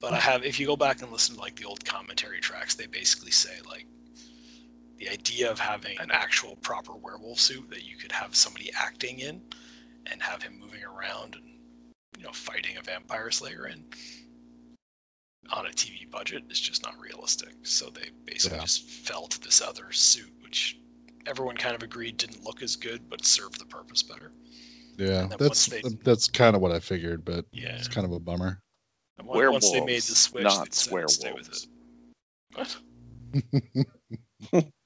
But 0.00 0.12
I 0.14 0.20
have, 0.20 0.44
if 0.44 0.58
you 0.60 0.66
go 0.66 0.76
back 0.76 1.02
and 1.02 1.12
listen 1.12 1.34
to 1.36 1.40
like 1.40 1.56
the 1.56 1.64
old 1.64 1.84
commentary 1.84 2.40
tracks, 2.40 2.74
they 2.74 2.86
basically 2.86 3.30
say 3.32 3.58
like 3.66 3.86
the 4.98 5.08
idea 5.08 5.50
of 5.50 5.58
having 5.58 5.98
an 6.00 6.10
actual 6.12 6.56
proper 6.56 6.94
werewolf 6.94 7.40
suit 7.40 7.68
that 7.70 7.84
you 7.84 7.96
could 7.96 8.12
have 8.12 8.34
somebody 8.34 8.70
acting 8.76 9.20
in 9.20 9.42
and 10.06 10.22
have 10.22 10.42
him 10.42 10.58
moving 10.58 10.84
around 10.84 11.34
and 11.36 11.44
you 12.16 12.24
know 12.24 12.32
fighting 12.32 12.76
a 12.76 12.82
vampire 12.82 13.30
slayer 13.30 13.66
in 13.68 13.84
on 15.50 15.66
a 15.66 15.70
TV 15.70 16.08
budget 16.10 16.44
is 16.50 16.60
just 16.60 16.82
not 16.82 16.98
realistic. 17.00 17.54
So 17.62 17.90
they 17.90 18.10
basically 18.24 18.58
Yeah. 18.58 18.64
just 18.64 18.88
fell 18.88 19.26
to 19.28 19.40
this 19.40 19.60
other 19.60 19.92
suit, 19.92 20.32
which 20.42 20.78
everyone 21.26 21.56
kind 21.56 21.74
of 21.74 21.82
agreed 21.82 22.16
didn't 22.16 22.44
look 22.44 22.62
as 22.62 22.76
good 22.76 23.08
but 23.08 23.24
served 23.24 23.58
the 23.60 23.64
purpose 23.66 24.02
better. 24.02 24.32
Yeah, 24.96 25.28
that's 25.38 25.66
they- 25.66 25.82
that's 26.02 26.28
kind 26.28 26.56
of 26.56 26.62
what 26.62 26.72
I 26.72 26.80
figured, 26.80 27.24
but 27.24 27.46
Yeah. 27.52 27.76
it's 27.76 27.88
kind 27.88 28.04
of 28.04 28.12
a 28.12 28.18
bummer. 28.20 28.60
And 29.18 29.28
on- 29.28 29.52
once 29.52 29.70
they 29.70 29.80
made 29.80 30.02
the 30.02 30.12
Werewolves, 30.12 30.18
switch, 30.18 30.44
not 30.44 30.64
they 30.64 30.70
decided 30.70 31.08
to 31.08 31.14
stay 31.14 31.32
with 31.32 31.48
it. 31.48 31.66
What? 32.54 32.76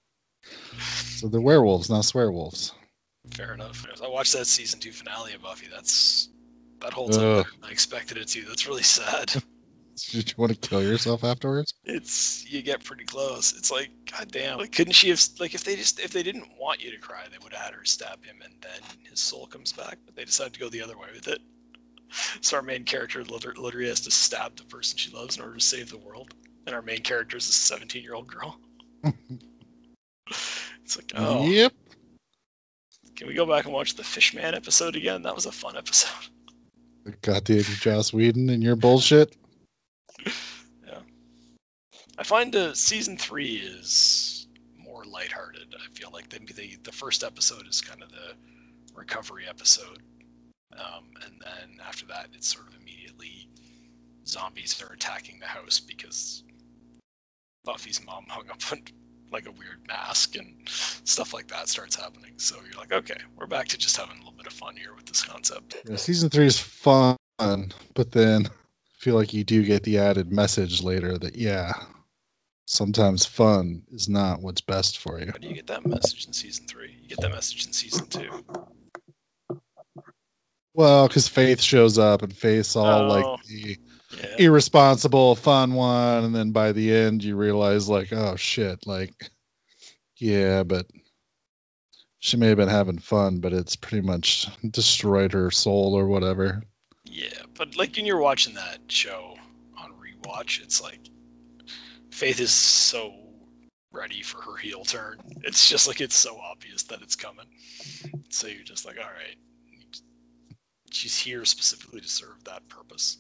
So 1.16 1.28
they're 1.28 1.40
werewolves, 1.40 1.88
not 1.88 2.02
swearwolves. 2.02 2.72
Fair 3.30 3.54
enough. 3.54 3.86
I 4.02 4.08
watched 4.08 4.32
that 4.32 4.46
season 4.46 4.80
two 4.80 4.90
finale 4.90 5.34
of 5.34 5.42
Buffy, 5.42 5.68
that's 5.68 6.30
that 6.80 6.92
holds 6.92 7.16
up 7.16 7.46
Ugh. 7.46 7.52
better 7.52 7.62
I 7.62 7.70
expected 7.70 8.18
it 8.18 8.26
to. 8.28 8.42
That's 8.42 8.66
really 8.66 8.82
sad. 8.82 9.32
Did 10.10 10.28
you 10.30 10.34
want 10.38 10.52
to 10.52 10.68
kill 10.68 10.82
yourself 10.82 11.22
afterwards? 11.24 11.74
It's 11.84 12.50
you 12.50 12.62
get 12.62 12.82
pretty 12.82 13.04
close. 13.04 13.52
It's 13.56 13.70
like, 13.70 13.90
god 14.10 14.30
damn, 14.30 14.58
like 14.58 14.72
couldn't 14.72 14.94
she 14.94 15.10
have 15.10 15.20
like 15.38 15.54
if 15.54 15.64
they 15.64 15.76
just 15.76 16.00
if 16.00 16.12
they 16.12 16.22
didn't 16.22 16.48
want 16.58 16.82
you 16.82 16.90
to 16.90 16.98
cry, 16.98 17.24
they 17.30 17.38
would 17.42 17.52
have 17.52 17.66
had 17.66 17.74
her 17.74 17.84
stab 17.84 18.24
him 18.24 18.36
and 18.44 18.54
then 18.60 18.80
his 19.08 19.20
soul 19.20 19.46
comes 19.46 19.72
back. 19.72 19.98
But 20.06 20.16
they 20.16 20.24
decided 20.24 20.54
to 20.54 20.60
go 20.60 20.68
the 20.68 20.82
other 20.82 20.96
way 20.98 21.08
with 21.14 21.28
it. 21.28 21.40
So 22.42 22.58
our 22.58 22.62
main 22.62 22.84
character 22.84 23.24
liter- 23.24 23.54
literally 23.56 23.88
has 23.88 24.00
to 24.02 24.10
stab 24.10 24.56
the 24.56 24.64
person 24.64 24.98
she 24.98 25.10
loves 25.16 25.38
in 25.38 25.42
order 25.42 25.54
to 25.54 25.60
save 25.64 25.88
the 25.90 25.96
world, 25.96 26.34
and 26.66 26.74
our 26.76 26.82
main 26.82 27.00
character 27.00 27.38
is 27.38 27.48
a 27.48 27.52
17 27.52 28.02
year 28.02 28.12
old 28.14 28.26
girl. 28.26 28.58
it's 30.84 30.96
like, 30.96 31.10
oh, 31.14 31.46
Yep. 31.46 31.72
can 33.16 33.28
we 33.28 33.32
go 33.34 33.46
back 33.46 33.64
and 33.64 33.72
watch 33.72 33.94
the 33.94 34.04
Fishman 34.04 34.54
episode 34.54 34.94
again? 34.94 35.22
That 35.22 35.34
was 35.34 35.46
a 35.46 35.52
fun 35.52 35.74
episode. 35.76 36.10
Got 37.22 37.46
the 37.46 37.62
Joss 37.62 38.12
Whedon 38.12 38.50
and 38.50 38.62
your 38.62 38.76
bullshit. 38.76 39.34
I 42.18 42.24
find 42.24 42.54
uh, 42.54 42.74
season 42.74 43.16
three 43.16 43.56
is 43.56 44.46
more 44.76 45.04
lighthearted. 45.04 45.74
I 45.74 45.90
feel 45.92 46.10
like 46.12 46.28
the, 46.28 46.40
the 46.52 46.76
the 46.82 46.92
first 46.92 47.24
episode 47.24 47.66
is 47.66 47.80
kind 47.80 48.02
of 48.02 48.10
the 48.10 48.34
recovery 48.94 49.44
episode, 49.48 50.02
um, 50.76 51.04
and 51.24 51.40
then 51.40 51.78
after 51.86 52.06
that, 52.06 52.28
it's 52.34 52.52
sort 52.52 52.68
of 52.68 52.74
immediately 52.80 53.48
zombies 54.26 54.80
are 54.82 54.92
attacking 54.92 55.38
the 55.40 55.46
house 55.46 55.80
because 55.80 56.44
Buffy's 57.64 58.04
mom 58.04 58.26
hung 58.28 58.48
up 58.50 58.60
on 58.70 58.82
like 59.32 59.46
a 59.46 59.52
weird 59.52 59.80
mask 59.88 60.36
and 60.36 60.54
stuff 60.68 61.32
like 61.32 61.48
that 61.48 61.68
starts 61.68 61.96
happening. 61.96 62.34
So 62.36 62.56
you're 62.56 62.78
like, 62.78 62.92
okay, 62.92 63.18
we're 63.36 63.46
back 63.46 63.68
to 63.68 63.78
just 63.78 63.96
having 63.96 64.16
a 64.16 64.18
little 64.18 64.36
bit 64.36 64.46
of 64.46 64.52
fun 64.52 64.76
here 64.76 64.94
with 64.94 65.06
this 65.06 65.24
concept. 65.24 65.76
Yeah, 65.88 65.96
season 65.96 66.28
three 66.28 66.46
is 66.46 66.58
fun, 66.58 67.16
but 67.38 68.12
then 68.12 68.48
feel 69.02 69.16
like 69.16 69.34
you 69.34 69.42
do 69.42 69.64
get 69.64 69.82
the 69.82 69.98
added 69.98 70.30
message 70.30 70.80
later 70.80 71.18
that 71.18 71.34
yeah, 71.34 71.72
sometimes 72.66 73.26
fun 73.26 73.82
is 73.90 74.08
not 74.08 74.40
what's 74.40 74.60
best 74.60 74.98
for 74.98 75.18
you. 75.18 75.26
How 75.26 75.38
do 75.38 75.48
you 75.48 75.54
get 75.54 75.66
that 75.66 75.84
message 75.84 76.24
in 76.26 76.32
season 76.32 76.68
three? 76.68 76.96
You 77.02 77.08
get 77.08 77.20
that 77.20 77.32
message 77.32 77.66
in 77.66 77.72
season 77.72 78.06
two. 78.06 78.30
Well, 80.74 81.08
because 81.08 81.26
Faith 81.28 81.60
shows 81.60 81.98
up 81.98 82.22
and 82.22 82.34
Faith's 82.34 82.76
all 82.76 83.02
Oh. 83.02 83.08
like 83.08 83.44
the 83.48 83.76
Yeah. 84.16 84.36
irresponsible, 84.38 85.34
fun 85.34 85.74
one, 85.74 86.22
and 86.24 86.34
then 86.34 86.52
by 86.52 86.70
the 86.70 86.94
end 86.94 87.24
you 87.24 87.34
realize 87.34 87.88
like, 87.88 88.12
oh 88.12 88.36
shit, 88.36 88.86
like, 88.86 89.30
yeah, 90.18 90.62
but 90.62 90.86
she 92.20 92.36
may 92.36 92.46
have 92.48 92.56
been 92.56 92.68
having 92.68 92.98
fun, 92.98 93.40
but 93.40 93.52
it's 93.52 93.74
pretty 93.74 94.06
much 94.06 94.46
destroyed 94.70 95.32
her 95.32 95.50
soul 95.50 95.92
or 95.94 96.06
whatever. 96.06 96.62
Yeah, 97.04 97.42
but 97.62 97.76
like 97.76 97.94
when 97.94 98.04
you're 98.04 98.18
watching 98.18 98.54
that 98.54 98.78
show 98.88 99.36
on 99.78 99.92
rewatch, 99.92 100.60
it's 100.60 100.82
like 100.82 100.98
Faith 102.10 102.40
is 102.40 102.50
so 102.50 103.14
ready 103.92 104.20
for 104.20 104.42
her 104.42 104.56
heel 104.56 104.84
turn. 104.84 105.18
It's 105.44 105.68
just 105.68 105.86
like 105.86 106.00
it's 106.00 106.16
so 106.16 106.40
obvious 106.40 106.82
that 106.84 107.02
it's 107.02 107.14
coming. 107.14 107.46
So 108.30 108.48
you're 108.48 108.64
just 108.64 108.84
like, 108.84 108.96
all 108.98 109.04
right, 109.04 109.36
she's 110.90 111.16
here 111.16 111.44
specifically 111.44 112.00
to 112.00 112.08
serve 112.08 112.42
that 112.46 112.68
purpose. 112.68 113.18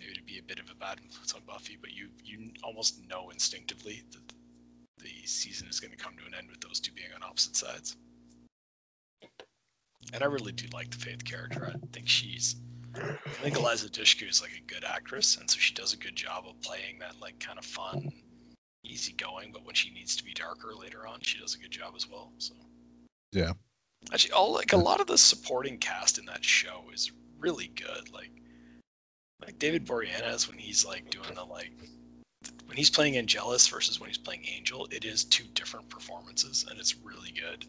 Maybe 0.00 0.14
to 0.14 0.22
be 0.24 0.38
a 0.40 0.42
bit 0.42 0.58
of 0.58 0.68
a 0.68 0.74
bad 0.74 0.98
influence 1.00 1.32
on 1.34 1.42
Buffy, 1.46 1.78
but 1.80 1.92
you 1.92 2.08
you 2.24 2.50
almost 2.64 3.08
know 3.08 3.30
instinctively 3.30 4.02
that 4.10 4.34
the 4.98 5.26
season 5.26 5.68
is 5.68 5.78
going 5.78 5.92
to 5.92 5.96
come 5.96 6.16
to 6.16 6.26
an 6.26 6.34
end 6.36 6.50
with 6.50 6.60
those 6.60 6.80
two 6.80 6.90
being 6.92 7.12
on 7.14 7.22
opposite 7.22 7.54
sides. 7.54 7.96
And 10.12 10.24
I 10.24 10.26
really 10.26 10.52
do 10.52 10.66
like 10.72 10.90
the 10.90 10.98
Faith 10.98 11.24
character. 11.24 11.72
I 11.72 11.78
think 11.92 12.08
she's 12.08 12.56
I 13.02 13.42
think 13.42 13.56
Eliza 13.56 13.88
Dushku 13.88 14.28
is 14.28 14.40
like 14.40 14.52
a 14.56 14.72
good 14.72 14.84
actress, 14.84 15.36
and 15.36 15.50
so 15.50 15.58
she 15.58 15.74
does 15.74 15.92
a 15.92 15.96
good 15.96 16.16
job 16.16 16.44
of 16.48 16.60
playing 16.62 16.98
that 17.00 17.20
like 17.20 17.38
kind 17.38 17.58
of 17.58 17.64
fun, 17.64 18.12
easygoing. 18.84 19.52
But 19.52 19.64
when 19.64 19.74
she 19.74 19.90
needs 19.90 20.16
to 20.16 20.24
be 20.24 20.32
darker 20.32 20.74
later 20.74 21.06
on, 21.06 21.20
she 21.20 21.38
does 21.38 21.54
a 21.54 21.58
good 21.58 21.70
job 21.70 21.94
as 21.96 22.08
well. 22.08 22.32
So 22.38 22.54
Yeah. 23.32 23.52
actually, 24.12 24.32
all 24.32 24.52
like 24.52 24.72
a 24.72 24.76
lot 24.76 25.00
of 25.00 25.06
the 25.06 25.18
supporting 25.18 25.78
cast 25.78 26.18
in 26.18 26.26
that 26.26 26.44
show 26.44 26.84
is 26.92 27.12
really 27.38 27.68
good. 27.68 28.12
Like 28.12 28.30
like 29.40 29.58
David 29.58 29.86
Boreanaz 29.86 30.48
when 30.48 30.58
he's 30.58 30.84
like 30.84 31.10
doing 31.10 31.34
the 31.34 31.44
like 31.44 31.72
when 32.66 32.76
he's 32.76 32.90
playing 32.90 33.16
Angelus 33.16 33.66
versus 33.68 34.00
when 34.00 34.08
he's 34.08 34.18
playing 34.18 34.44
Angel, 34.46 34.86
it 34.90 35.04
is 35.04 35.24
two 35.24 35.44
different 35.54 35.88
performances, 35.88 36.64
and 36.68 36.78
it's 36.78 36.96
really 36.96 37.32
good. 37.32 37.66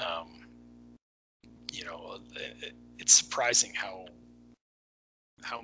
Um, 0.00 0.43
you 1.74 1.84
know, 1.84 2.18
it, 2.36 2.56
it- 2.62 2.74
it's 2.98 3.12
surprising 3.12 3.72
how 3.74 4.06
how 5.42 5.62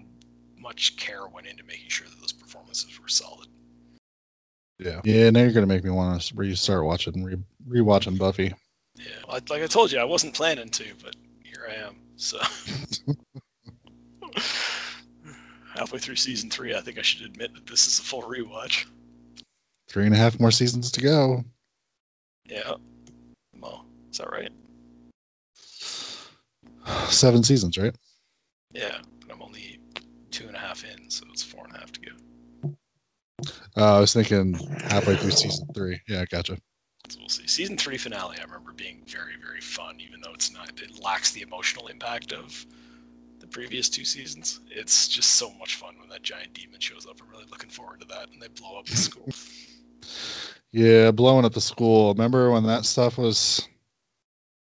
much 0.58 0.96
care 0.96 1.26
went 1.28 1.46
into 1.46 1.62
making 1.64 1.88
sure 1.88 2.06
that 2.08 2.20
those 2.20 2.32
performances 2.32 3.00
were 3.00 3.08
solid. 3.08 3.46
Yeah. 4.78 5.00
Yeah. 5.04 5.30
Now 5.30 5.40
you're 5.42 5.52
gonna 5.52 5.66
make 5.66 5.84
me 5.84 5.90
want 5.90 6.20
to 6.20 6.34
restart 6.34 6.84
watching, 6.84 7.22
re- 7.22 7.36
rewatching 7.68 8.18
Buffy. 8.18 8.52
Yeah, 8.96 9.04
like, 9.28 9.48
like 9.48 9.62
I 9.62 9.66
told 9.68 9.92
you, 9.92 10.00
I 10.00 10.04
wasn't 10.04 10.34
planning 10.34 10.68
to, 10.70 10.84
but 11.02 11.14
here 11.44 11.68
I 11.70 11.74
am. 11.74 11.96
So 12.16 12.38
halfway 15.74 15.98
through 16.00 16.16
season 16.16 16.50
three, 16.50 16.74
I 16.74 16.80
think 16.80 16.98
I 16.98 17.02
should 17.02 17.24
admit 17.24 17.54
that 17.54 17.66
this 17.66 17.86
is 17.86 17.98
a 17.98 18.02
full 18.02 18.22
rewatch. 18.22 18.86
Three 19.88 20.04
and 20.04 20.14
a 20.14 20.18
half 20.18 20.38
more 20.40 20.50
seasons 20.50 20.90
to 20.92 21.00
go. 21.00 21.44
Yeah. 22.46 22.74
Well, 23.60 23.84
is 24.10 24.18
that 24.18 24.30
right? 24.30 24.50
Seven 27.08 27.42
seasons, 27.42 27.76
right? 27.78 27.94
Yeah, 28.72 28.98
but 29.20 29.34
I'm 29.34 29.42
only 29.42 29.80
two 30.30 30.46
and 30.46 30.56
a 30.56 30.58
half 30.58 30.84
in, 30.84 31.10
so 31.10 31.24
it's 31.30 31.42
four 31.42 31.64
and 31.66 31.74
a 31.76 31.78
half 31.78 31.92
to 31.92 32.00
go. 32.00 32.12
Uh, 33.76 33.96
I 33.96 34.00
was 34.00 34.12
thinking 34.12 34.54
halfway 34.88 35.16
through 35.16 35.30
season 35.30 35.66
three. 35.74 36.00
Yeah, 36.08 36.24
gotcha. 36.30 36.56
So 37.08 37.18
we'll 37.18 37.28
see. 37.28 37.46
Season 37.46 37.76
three 37.76 37.96
finale, 37.98 38.36
I 38.38 38.44
remember 38.44 38.72
being 38.72 39.02
very, 39.06 39.34
very 39.44 39.60
fun, 39.60 39.98
even 40.00 40.20
though 40.20 40.32
it's 40.32 40.52
not. 40.52 40.80
It 40.80 41.02
lacks 41.02 41.32
the 41.32 41.42
emotional 41.42 41.88
impact 41.88 42.32
of 42.32 42.64
the 43.40 43.46
previous 43.46 43.88
two 43.88 44.04
seasons. 44.04 44.60
It's 44.70 45.08
just 45.08 45.32
so 45.32 45.50
much 45.54 45.76
fun 45.76 45.98
when 45.98 46.08
that 46.10 46.22
giant 46.22 46.52
demon 46.54 46.78
shows 46.78 47.06
up. 47.06 47.16
I'm 47.22 47.28
really 47.28 47.46
looking 47.50 47.70
forward 47.70 48.00
to 48.00 48.06
that, 48.08 48.28
and 48.32 48.40
they 48.40 48.48
blow 48.48 48.78
up 48.78 48.86
the 48.86 48.96
school. 48.96 49.28
Yeah, 50.72 51.10
blowing 51.10 51.44
up 51.44 51.52
the 51.52 51.60
school. 51.60 52.12
Remember 52.12 52.50
when 52.50 52.64
that 52.64 52.84
stuff 52.84 53.18
was 53.18 53.66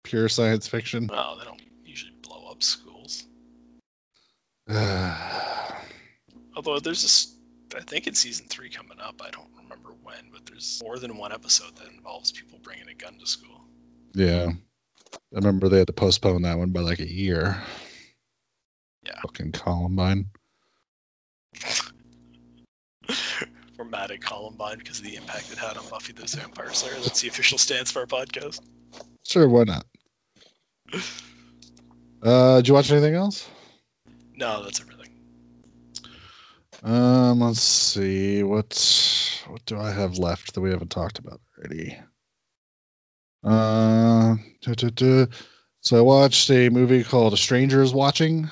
pure 0.04 0.28
science 0.28 0.66
fiction? 0.66 1.06
no, 1.06 1.38
they 1.38 1.44
don't 1.44 1.60
usually 1.84 2.12
blow 2.22 2.46
up 2.50 2.62
schools. 2.62 3.26
yeah, 3.74 4.54
Although 6.56 6.78
there's 6.80 7.02
this, 7.02 7.36
I 7.74 7.80
think 7.80 8.06
in 8.06 8.14
season 8.14 8.46
three 8.48 8.68
coming 8.68 8.98
up. 9.00 9.20
I 9.24 9.30
don't 9.30 9.48
remember 9.56 9.90
when, 10.02 10.30
but 10.32 10.44
there's 10.44 10.80
more 10.84 10.98
than 10.98 11.16
one 11.16 11.32
episode 11.32 11.74
that 11.76 11.88
involves 11.88 12.32
people 12.32 12.58
bringing 12.62 12.88
a 12.88 12.94
gun 12.94 13.18
to 13.18 13.26
school. 13.26 13.64
Yeah, 14.14 14.50
I 15.12 15.18
remember 15.32 15.68
they 15.68 15.78
had 15.78 15.86
to 15.86 15.92
postpone 15.92 16.42
that 16.42 16.58
one 16.58 16.70
by 16.70 16.80
like 16.80 16.98
a 16.98 17.10
year. 17.10 17.62
Yeah. 19.06 19.20
Fucking 19.22 19.52
Columbine. 19.52 20.26
We're 23.78 23.84
mad 23.84 24.10
at 24.10 24.20
Columbine 24.20 24.78
because 24.78 24.98
of 24.98 25.04
the 25.04 25.16
impact 25.16 25.52
it 25.52 25.58
had 25.58 25.76
on 25.76 25.88
Buffy 25.88 26.12
the 26.12 26.24
Vampire 26.26 26.72
Slayer. 26.72 26.94
That's 27.00 27.20
the 27.22 27.28
official 27.28 27.58
stance 27.58 27.92
for 27.92 28.00
our 28.00 28.06
podcast. 28.06 28.60
Sure, 29.24 29.48
why 29.48 29.64
not? 29.64 29.86
Uh, 32.20 32.56
did 32.56 32.66
you 32.66 32.74
watch 32.74 32.90
anything 32.90 33.14
else? 33.14 33.48
No, 34.38 34.62
that's 34.62 34.80
everything. 34.80 35.08
Um, 36.84 37.40
let's 37.40 37.60
see. 37.60 38.44
What 38.44 39.42
what 39.48 39.64
do 39.66 39.80
I 39.80 39.90
have 39.90 40.18
left 40.18 40.54
that 40.54 40.60
we 40.60 40.70
haven't 40.70 40.92
talked 40.92 41.18
about 41.18 41.40
already? 41.58 41.98
Uh, 43.42 44.36
duh, 44.62 44.74
duh, 44.74 44.90
duh. 44.94 45.26
so 45.80 45.98
I 45.98 46.00
watched 46.00 46.48
a 46.50 46.68
movie 46.68 47.02
called 47.02 47.32
A 47.32 47.36
Stranger 47.36 47.82
is 47.82 47.92
Watching. 47.92 48.48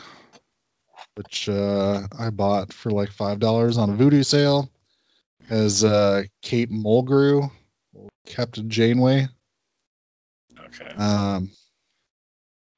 which 1.14 1.48
uh, 1.48 2.02
I 2.18 2.30
bought 2.30 2.72
for 2.72 2.90
like 2.90 3.10
five 3.12 3.38
dollars 3.38 3.78
on 3.78 3.90
a 3.90 3.92
Vudu 3.92 4.24
sale. 4.24 4.68
Has 5.48 5.84
uh, 5.84 6.24
Kate 6.42 6.70
Mulgrew, 6.70 7.48
Captain 8.26 8.68
Janeway. 8.68 9.28
Okay. 10.58 10.94
Um, 10.96 11.50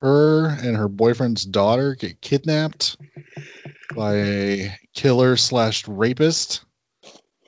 her 0.01 0.51
and 0.63 0.77
her 0.77 0.89
boyfriend's 0.89 1.45
daughter 1.45 1.95
get 1.95 2.21
kidnapped 2.21 2.97
by 3.95 4.15
a 4.17 4.79
killer 4.95 5.37
slash 5.37 5.87
rapist 5.89 6.65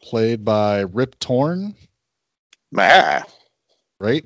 played 0.02 0.44
by 0.44 0.80
Rip 0.80 1.18
Torn, 1.18 1.74
Ah, 2.76 3.24
right? 3.98 4.24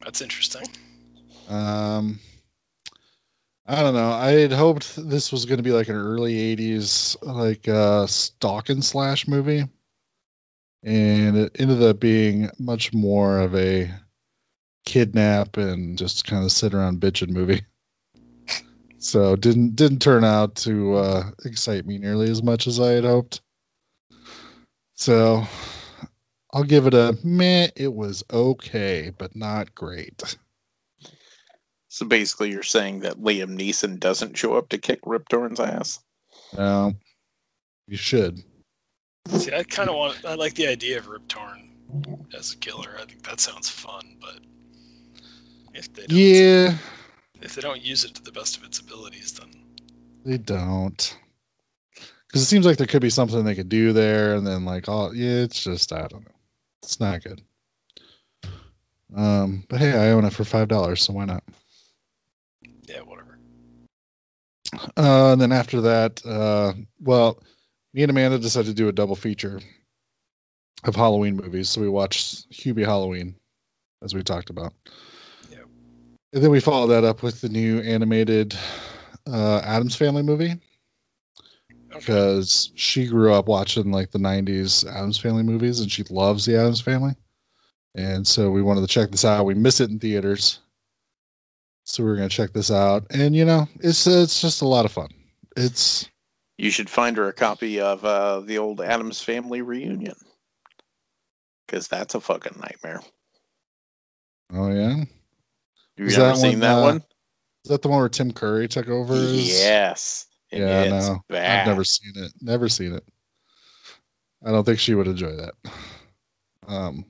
That's 0.00 0.20
interesting. 0.20 0.66
Um, 1.48 2.18
I 3.66 3.82
don't 3.82 3.94
know. 3.94 4.10
I 4.10 4.32
had 4.32 4.52
hoped 4.52 4.96
this 5.08 5.32
was 5.32 5.44
going 5.46 5.56
to 5.56 5.62
be 5.62 5.72
like 5.72 5.88
an 5.88 5.96
early 5.96 6.34
'80s 6.56 7.16
like 7.22 7.66
uh, 7.68 8.06
stalk 8.06 8.68
and 8.68 8.84
slash 8.84 9.26
movie, 9.26 9.64
and 10.82 11.36
it 11.36 11.56
ended 11.58 11.82
up 11.82 12.00
being 12.00 12.50
much 12.58 12.92
more 12.92 13.38
of 13.40 13.54
a 13.54 13.90
kidnap 14.84 15.56
and 15.56 15.98
just 15.98 16.26
kind 16.26 16.44
of 16.44 16.52
sit 16.52 16.74
around 16.74 17.00
bitching 17.00 17.30
movie. 17.30 17.62
So 18.98 19.36
didn't 19.36 19.76
didn't 19.76 19.98
turn 19.98 20.24
out 20.24 20.54
to 20.56 20.94
uh, 20.94 21.30
excite 21.44 21.84
me 21.84 21.98
nearly 21.98 22.30
as 22.30 22.42
much 22.42 22.66
as 22.66 22.80
I 22.80 22.92
had 22.92 23.04
hoped. 23.04 23.42
So 24.94 25.44
I'll 26.54 26.64
give 26.64 26.86
it 26.86 26.94
a 26.94 27.18
meh. 27.22 27.68
It 27.76 27.92
was 27.92 28.24
okay, 28.32 29.12
but 29.18 29.36
not 29.36 29.74
great. 29.74 30.38
so 31.88 32.06
basically, 32.06 32.50
you're 32.50 32.62
saying 32.62 33.00
that 33.00 33.20
Liam 33.20 33.58
Neeson 33.58 34.00
doesn't 34.00 34.38
show 34.38 34.54
up 34.54 34.70
to 34.70 34.78
kick 34.78 35.00
Rip 35.04 35.28
Torn's 35.28 35.60
ass? 35.60 36.00
No, 36.56 36.94
you 37.86 37.98
should. 37.98 38.42
See, 39.28 39.52
I 39.52 39.64
kind 39.64 39.90
of 39.90 39.96
want. 39.96 40.24
I 40.24 40.34
like 40.34 40.54
the 40.54 40.68
idea 40.68 40.96
of 40.96 41.08
Rip 41.08 41.28
Torn 41.28 41.70
as 42.34 42.54
a 42.54 42.56
killer. 42.56 42.96
I 42.98 43.04
think 43.04 43.22
that 43.24 43.40
sounds 43.40 43.68
fun, 43.68 44.16
but 44.18 44.38
if 45.74 45.92
they 45.92 46.06
don't, 46.06 46.18
Yeah, 46.18 46.76
if 47.42 47.54
they 47.54 47.62
don't 47.62 47.82
use 47.82 48.04
it 48.04 48.14
to 48.14 48.22
the 48.22 48.32
best 48.32 48.56
of 48.56 48.64
its 48.64 48.78
abilities, 48.78 49.32
then 49.32 49.50
they 50.24 50.38
don't. 50.38 51.18
Because 52.26 52.42
it 52.42 52.46
seems 52.46 52.66
like 52.66 52.78
there 52.78 52.86
could 52.86 53.02
be 53.02 53.10
something 53.10 53.44
they 53.44 53.54
could 53.54 53.68
do 53.68 53.92
there, 53.92 54.34
and 54.34 54.46
then 54.46 54.64
like, 54.64 54.88
oh, 54.88 55.12
yeah, 55.12 55.42
it's 55.42 55.62
just 55.62 55.92
I 55.92 56.06
don't 56.08 56.24
know. 56.24 56.34
It's 56.82 57.00
not 57.00 57.22
good. 57.22 57.40
Um, 59.14 59.64
but 59.68 59.78
hey, 59.80 59.92
I 59.92 60.10
own 60.10 60.24
it 60.24 60.32
for 60.32 60.44
five 60.44 60.68
dollars, 60.68 61.02
so 61.02 61.12
why 61.12 61.24
not? 61.24 61.44
yeah, 62.88 63.00
whatever. 63.00 63.38
Uh, 64.96 65.32
and 65.32 65.40
then 65.40 65.52
after 65.52 65.80
that, 65.82 66.24
uh, 66.26 66.72
well, 67.00 67.42
me 67.92 68.02
and 68.02 68.10
Amanda 68.10 68.38
decided 68.38 68.68
to 68.68 68.74
do 68.74 68.88
a 68.88 68.92
double 68.92 69.14
feature 69.14 69.60
of 70.84 70.96
Halloween 70.96 71.36
movies. 71.36 71.68
So 71.70 71.80
we 71.80 71.88
watched 71.88 72.50
Hubie 72.50 72.84
Halloween, 72.84 73.36
as 74.02 74.14
we 74.14 74.22
talked 74.22 74.50
about. 74.50 74.72
And 76.34 76.42
then 76.42 76.50
we 76.50 76.60
followed 76.60 76.88
that 76.88 77.04
up 77.04 77.22
with 77.22 77.40
the 77.40 77.48
new 77.48 77.78
animated 77.80 78.56
uh, 79.26 79.60
Addams 79.64 79.94
Family 79.96 80.22
movie 80.22 80.60
Okay. 81.92 82.00
because 82.00 82.72
she 82.74 83.06
grew 83.06 83.32
up 83.32 83.46
watching 83.46 83.92
like 83.92 84.10
the 84.10 84.18
90s 84.18 84.84
Addams 84.84 85.16
Family 85.16 85.44
movies 85.44 85.78
and 85.78 85.90
she 85.90 86.02
loves 86.10 86.44
the 86.44 86.58
Addams 86.58 86.80
Family. 86.80 87.14
And 87.94 88.26
so 88.26 88.50
we 88.50 88.62
wanted 88.62 88.80
to 88.80 88.88
check 88.88 89.12
this 89.12 89.24
out. 89.24 89.44
We 89.46 89.54
missed 89.54 89.80
it 89.80 89.90
in 89.90 90.00
theaters. 90.00 90.58
So 91.84 92.02
we 92.02 92.10
are 92.10 92.16
going 92.16 92.28
to 92.28 92.34
check 92.36 92.52
this 92.52 92.72
out. 92.72 93.06
And 93.10 93.36
you 93.36 93.44
know, 93.44 93.68
it's 93.80 94.06
it's 94.08 94.40
just 94.40 94.62
a 94.62 94.66
lot 94.66 94.84
of 94.84 94.90
fun. 94.90 95.10
It's 95.56 96.10
You 96.58 96.70
should 96.72 96.90
find 96.90 97.16
her 97.16 97.28
a 97.28 97.32
copy 97.32 97.80
of 97.80 98.04
uh, 98.04 98.40
the 98.40 98.58
old 98.58 98.80
Addams 98.80 99.20
Family 99.22 99.62
reunion. 99.62 100.16
Because 101.66 101.86
that's 101.86 102.16
a 102.16 102.20
fucking 102.20 102.58
nightmare. 102.60 103.02
oh 104.52 104.70
yeah. 104.72 105.04
You 105.96 106.06
Is 106.06 106.18
ever 106.18 106.28
that 106.28 106.36
seen 106.36 106.50
one, 106.52 106.60
that 106.60 106.78
uh, 106.78 106.82
one? 106.82 106.96
Is 106.96 107.70
that 107.70 107.82
the 107.82 107.88
one 107.88 108.00
where 108.00 108.08
Tim 108.08 108.32
Curry 108.32 108.68
took 108.68 108.88
over? 108.88 109.14
Yes. 109.14 110.26
Yeah, 110.50 110.88
know. 110.88 111.24
bad. 111.28 111.60
I've 111.60 111.66
never 111.66 111.84
seen 111.84 112.12
it. 112.16 112.32
Never 112.40 112.68
seen 112.68 112.92
it. 112.92 113.04
I 114.44 114.50
don't 114.50 114.64
think 114.64 114.78
she 114.78 114.94
would 114.94 115.06
enjoy 115.06 115.34
that. 115.36 115.54
Um, 116.66 117.06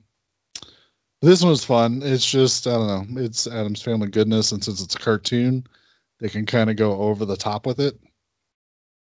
this 1.21 1.41
one 1.41 1.49
was 1.49 1.65
fun. 1.65 2.01
It's 2.03 2.29
just 2.29 2.67
I 2.67 2.71
don't 2.71 3.15
know. 3.15 3.21
It's 3.21 3.47
Addams 3.47 3.81
Family 3.81 4.07
goodness, 4.07 4.51
and 4.51 4.63
since 4.63 4.81
it's 4.81 4.95
a 4.95 4.99
cartoon, 4.99 5.65
they 6.19 6.29
can 6.29 6.45
kind 6.45 6.69
of 6.69 6.75
go 6.75 6.93
over 7.01 7.25
the 7.25 7.37
top 7.37 7.65
with 7.65 7.79
it, 7.79 7.99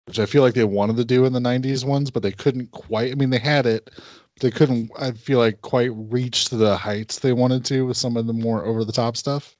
which 0.05 0.19
I 0.19 0.25
feel 0.25 0.41
like 0.41 0.53
they 0.53 0.63
wanted 0.63 0.97
to 0.97 1.05
do 1.05 1.25
in 1.25 1.33
the 1.33 1.39
'90s 1.39 1.85
ones, 1.85 2.09
but 2.09 2.23
they 2.23 2.31
couldn't 2.31 2.71
quite. 2.71 3.11
I 3.11 3.15
mean, 3.15 3.29
they 3.29 3.39
had 3.39 3.65
it, 3.65 3.85
but 3.93 4.41
they 4.41 4.51
couldn't. 4.51 4.91
I 4.97 5.11
feel 5.11 5.39
like 5.39 5.61
quite 5.61 5.91
reach 5.93 6.49
the 6.49 6.77
heights 6.77 7.19
they 7.19 7.33
wanted 7.33 7.65
to 7.65 7.85
with 7.85 7.97
some 7.97 8.17
of 8.17 8.25
the 8.25 8.33
more 8.33 8.65
over 8.65 8.83
the 8.83 8.91
top 8.91 9.17
stuff, 9.17 9.55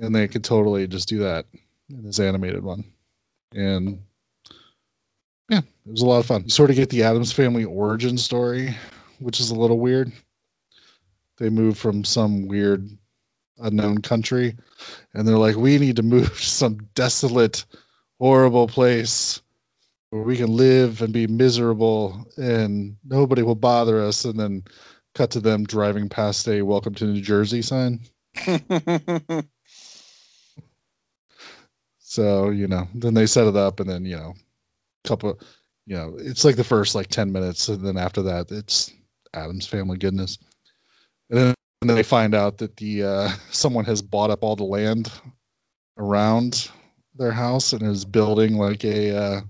and 0.00 0.14
they 0.14 0.26
could 0.26 0.44
totally 0.44 0.86
just 0.86 1.08
do 1.08 1.18
that 1.18 1.46
in 1.90 2.02
this 2.02 2.20
animated 2.20 2.62
one 2.62 2.84
and 3.54 4.00
yeah, 5.50 5.58
it 5.58 5.90
was 5.90 6.02
a 6.02 6.06
lot 6.06 6.20
of 6.20 6.26
fun. 6.26 6.44
You 6.44 6.50
sort 6.50 6.70
of 6.70 6.76
get 6.76 6.90
the 6.90 7.02
Addams 7.02 7.32
family 7.32 7.64
origin 7.64 8.16
story, 8.16 8.76
which 9.18 9.40
is 9.40 9.50
a 9.50 9.56
little 9.56 9.80
weird. 9.80 10.12
They 11.38 11.50
move 11.50 11.76
from 11.76 12.04
some 12.04 12.46
weird 12.46 12.88
unknown 13.58 14.00
country, 14.00 14.56
and 15.12 15.26
they're 15.26 15.38
like, 15.38 15.56
"We 15.56 15.78
need 15.78 15.96
to 15.96 16.02
move 16.04 16.28
to 16.28 16.46
some 16.46 16.78
desolate, 16.94 17.64
horrible 18.20 18.68
place 18.68 19.42
where 20.10 20.22
we 20.22 20.36
can 20.36 20.54
live 20.56 21.02
and 21.02 21.12
be 21.12 21.26
miserable, 21.26 22.26
and 22.36 22.96
nobody 23.04 23.42
will 23.42 23.56
bother 23.56 24.00
us." 24.00 24.24
And 24.24 24.38
then 24.38 24.62
cut 25.16 25.32
to 25.32 25.40
them 25.40 25.64
driving 25.64 26.08
past 26.08 26.46
a 26.46 26.62
"Welcome 26.62 26.94
to 26.94 27.06
New 27.06 27.22
Jersey" 27.22 27.62
sign. 27.62 28.02
So, 32.10 32.50
you 32.50 32.66
know, 32.66 32.88
then 32.92 33.14
they 33.14 33.24
set 33.24 33.46
it 33.46 33.54
up 33.54 33.78
and 33.78 33.88
then, 33.88 34.04
you 34.04 34.16
know, 34.16 34.34
couple 35.04 35.40
you 35.86 35.96
know, 35.96 36.16
it's 36.18 36.44
like 36.44 36.56
the 36.56 36.64
first 36.64 36.96
like 36.96 37.06
10 37.06 37.30
minutes 37.30 37.68
and 37.68 37.86
then 37.86 37.96
after 37.96 38.20
that 38.22 38.50
it's 38.50 38.92
Addams 39.32 39.64
family 39.64 39.96
goodness. 39.96 40.36
And 41.30 41.38
then, 41.38 41.54
and 41.80 41.88
then 41.88 41.96
they 41.96 42.02
find 42.02 42.34
out 42.34 42.58
that 42.58 42.76
the 42.78 43.04
uh 43.04 43.28
someone 43.52 43.84
has 43.84 44.02
bought 44.02 44.30
up 44.30 44.42
all 44.42 44.56
the 44.56 44.64
land 44.64 45.12
around 45.98 46.68
their 47.14 47.30
house 47.30 47.72
and 47.74 47.82
is 47.82 48.04
building 48.04 48.56
like 48.56 48.84
a 48.84 49.16
uh 49.16 49.40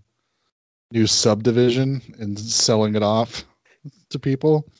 new 0.92 1.06
subdivision 1.06 2.02
and 2.18 2.38
selling 2.38 2.94
it 2.94 3.02
off 3.02 3.42
to 4.10 4.18
people 4.18 4.70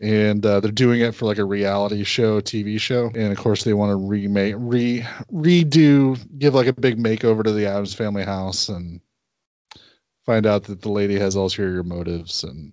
and 0.00 0.44
uh, 0.44 0.60
they're 0.60 0.70
doing 0.70 1.00
it 1.00 1.14
for 1.14 1.26
like 1.26 1.38
a 1.38 1.44
reality 1.44 2.04
show 2.04 2.40
tv 2.40 2.78
show. 2.78 3.10
And 3.14 3.32
of 3.32 3.38
course 3.38 3.64
they 3.64 3.72
want 3.72 3.90
to 3.90 3.96
remake 3.96 4.54
re 4.58 5.04
redo 5.32 6.38
give 6.38 6.54
like 6.54 6.66
a 6.66 6.72
big 6.72 6.98
makeover 6.98 7.42
to 7.44 7.52
the 7.52 7.66
addams 7.66 7.94
family 7.94 8.24
house 8.24 8.68
and 8.68 9.00
find 10.24 10.46
out 10.46 10.64
that 10.64 10.82
the 10.82 10.90
lady 10.90 11.18
has 11.18 11.34
ulterior 11.34 11.82
motives 11.82 12.44
and 12.44 12.72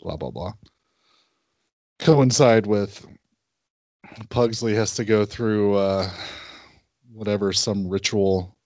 blah 0.00 0.16
blah 0.16 0.30
blah. 0.30 0.52
Coincide 1.98 2.66
with 2.66 3.06
pugsley 4.28 4.74
has 4.74 4.94
to 4.94 5.04
go 5.04 5.24
through 5.24 5.74
uh 5.74 6.10
whatever 7.12 7.52
some 7.52 7.88
ritual 7.88 8.56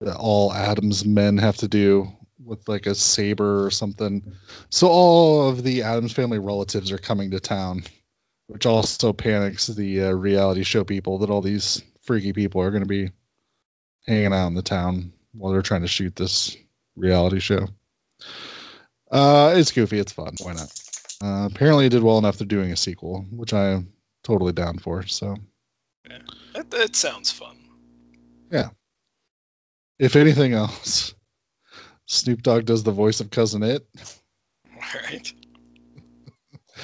that 0.00 0.16
all 0.16 0.52
addams 0.52 1.04
men 1.04 1.36
have 1.36 1.56
to 1.56 1.66
do 1.66 2.08
with 2.44 2.66
like 2.68 2.86
a 2.86 2.94
saber 2.94 3.64
or 3.64 3.70
something 3.70 4.22
so 4.70 4.88
all 4.88 5.48
of 5.48 5.62
the 5.62 5.82
Addams 5.82 6.12
family 6.12 6.38
relatives 6.38 6.92
are 6.92 6.98
coming 6.98 7.30
to 7.30 7.40
town, 7.40 7.82
which 8.46 8.66
also 8.66 9.12
panics 9.12 9.66
the 9.66 10.04
uh, 10.04 10.10
reality 10.12 10.62
show 10.62 10.84
people 10.84 11.18
that 11.18 11.30
all 11.30 11.40
these 11.40 11.82
freaky 12.02 12.32
people 12.32 12.60
are 12.60 12.70
going 12.70 12.82
to 12.82 12.88
be 12.88 13.10
hanging 14.06 14.32
out 14.32 14.46
in 14.46 14.54
the 14.54 14.62
town 14.62 15.12
while 15.32 15.52
they're 15.52 15.62
trying 15.62 15.82
to 15.82 15.88
shoot 15.88 16.16
this 16.16 16.56
reality 16.96 17.40
show. 17.40 17.66
Uh, 19.10 19.54
it's 19.56 19.72
goofy. 19.72 19.98
It's 19.98 20.12
fun. 20.12 20.34
Why 20.42 20.54
not? 20.54 20.72
Uh, 21.22 21.48
apparently, 21.50 21.86
it 21.86 21.90
did 21.90 22.02
well 22.02 22.18
enough. 22.18 22.38
They're 22.38 22.46
doing 22.46 22.72
a 22.72 22.76
sequel, 22.76 23.26
which 23.30 23.52
I 23.52 23.68
am 23.68 23.92
totally 24.22 24.52
down 24.52 24.78
for. 24.78 25.06
So, 25.06 25.36
That, 26.54 26.70
that 26.70 26.96
sounds 26.96 27.30
fun. 27.30 27.56
Yeah. 28.50 28.70
If 29.98 30.16
anything 30.16 30.52
else, 30.52 31.14
Snoop 32.08 32.42
Dogg 32.42 32.64
does 32.64 32.82
the 32.82 32.90
voice 32.90 33.20
of 33.20 33.30
Cousin 33.30 33.62
It. 33.62 33.86
All 34.74 35.00
right. 35.02 35.32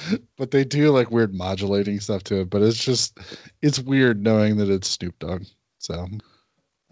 but 0.37 0.51
they 0.51 0.63
do 0.63 0.91
like 0.91 1.09
weird 1.11 1.33
modulating 1.33 1.99
stuff 1.99 2.23
to 2.23 2.41
it 2.41 2.49
but 2.49 2.61
it's 2.61 2.83
just 2.83 3.17
it's 3.61 3.79
weird 3.79 4.21
knowing 4.21 4.57
that 4.57 4.69
it's 4.69 4.89
snoop 4.89 5.17
dogg 5.19 5.43
so 5.77 6.05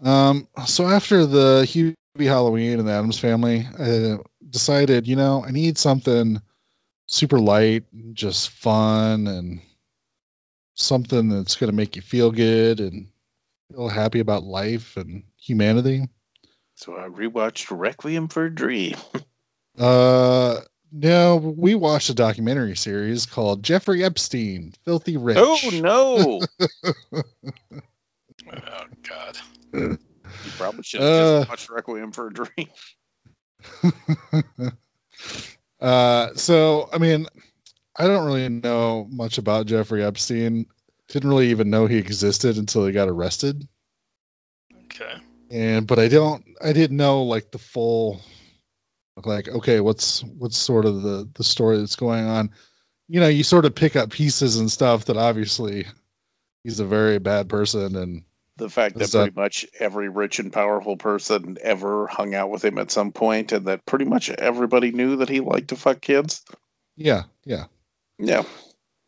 um 0.02 0.48
so 0.66 0.86
after 0.86 1.26
the 1.26 1.62
hubie 1.66 1.94
halloween 2.26 2.78
and 2.78 2.88
the 2.88 2.92
addams 2.92 3.18
family 3.18 3.68
i 3.78 4.16
decided 4.50 5.06
you 5.06 5.16
know 5.16 5.44
i 5.44 5.50
need 5.50 5.76
something 5.76 6.40
super 7.06 7.38
light 7.38 7.84
and 7.92 8.16
just 8.16 8.50
fun 8.50 9.26
and 9.26 9.60
something 10.74 11.28
that's 11.28 11.56
going 11.56 11.70
to 11.70 11.76
make 11.76 11.94
you 11.94 12.02
feel 12.02 12.30
good 12.30 12.80
and 12.80 13.06
feel 13.70 13.88
happy 13.88 14.20
about 14.20 14.44
life 14.44 14.96
and 14.96 15.22
humanity 15.36 16.08
So 16.84 16.96
I 16.98 17.08
rewatched 17.08 17.74
Requiem 17.74 18.28
for 18.28 18.44
a 18.44 18.54
Dream. 18.54 18.96
Uh, 19.76 20.60
no, 20.92 21.34
we 21.34 21.74
watched 21.74 22.08
a 22.08 22.14
documentary 22.14 22.76
series 22.76 23.26
called 23.26 23.64
Jeffrey 23.64 24.04
Epstein, 24.04 24.72
Filthy 24.84 25.16
Rich. 25.16 25.38
Oh 25.40 25.58
no! 25.72 26.40
Oh 28.52 28.84
God. 29.02 29.38
you 29.72 29.98
probably 30.56 30.84
should 30.84 31.00
have 31.00 31.10
Uh. 31.10 31.38
just 31.40 31.48
watched 31.48 31.70
Requiem 31.70 32.12
for 32.12 32.28
a 32.28 32.32
Dream. 32.32 32.68
uh, 35.80 36.28
so 36.34 36.88
I 36.92 36.98
mean, 36.98 37.26
I 37.96 38.06
don't 38.06 38.26
really 38.26 38.48
know 38.48 39.08
much 39.10 39.38
about 39.38 39.66
Jeffrey 39.66 40.04
Epstein. 40.04 40.66
Didn't 41.08 41.30
really 41.30 41.50
even 41.50 41.68
know 41.68 41.86
he 41.86 41.96
existed 41.98 42.58
until 42.58 42.86
he 42.86 42.92
got 42.92 43.08
arrested. 43.08 43.66
Okay. 44.84 45.14
And 45.54 45.86
but 45.86 45.98
I 45.98 46.08
don't 46.08 46.44
I 46.62 46.72
didn't 46.72 46.96
know 46.96 47.22
like 47.22 47.50
the 47.52 47.58
full 47.58 48.20
like 49.24 49.48
okay 49.48 49.80
what's 49.80 50.22
what's 50.38 50.56
sort 50.58 50.84
of 50.84 51.02
the 51.02 51.28
the 51.34 51.44
story 51.44 51.78
that's 51.78 51.94
going 51.96 52.26
on 52.26 52.50
you 53.08 53.20
know 53.20 53.28
you 53.28 53.44
sort 53.44 53.64
of 53.64 53.74
pick 53.74 53.94
up 53.94 54.10
pieces 54.10 54.56
and 54.56 54.70
stuff 54.70 55.04
that 55.04 55.16
obviously 55.16 55.86
he's 56.64 56.80
a 56.80 56.84
very 56.84 57.18
bad 57.18 57.48
person 57.48 57.94
and 57.96 58.24
The 58.56 58.68
fact 58.68 58.98
that- 58.98 59.10
pretty 59.12 59.32
much 59.40 59.64
every 59.78 60.08
rich 60.08 60.38
and 60.40 60.52
powerful 60.52 60.96
person 60.96 61.56
ever 61.62 62.08
hung 62.08 62.34
out 62.34 62.50
with 62.50 62.64
him 62.64 62.78
at 62.78 62.90
some 62.90 63.12
point, 63.12 63.52
and 63.52 63.66
that 63.66 63.84
pretty 63.86 64.04
much 64.04 64.30
everybody 64.30 64.90
knew 64.90 65.16
that 65.16 65.28
he 65.28 65.40
liked 65.40 65.68
to 65.68 65.76
fuck 65.76 66.00
kids. 66.00 66.42
yeah 66.96 67.22
yeah 67.44 67.64
Yeah. 68.18 68.42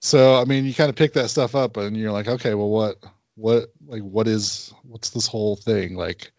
so 0.01 0.40
I 0.40 0.44
mean 0.44 0.64
you 0.64 0.74
kind 0.74 0.90
of 0.90 0.94
pick 0.97 1.12
that 1.14 1.31
stuff 1.31 1.55
up 1.56 1.77
and 1.77 1.97
you're 1.97 2.12
like 2.12 2.28
okay 2.28 2.55
well 2.55 2.70
what 2.70 2.97
what 3.35 3.73
like 3.89 4.02
what 4.02 4.28
is 4.28 4.73
what's 4.85 5.10
this 5.10 5.27
whole 5.27 5.56
thing 5.56 5.97
like 5.97 6.31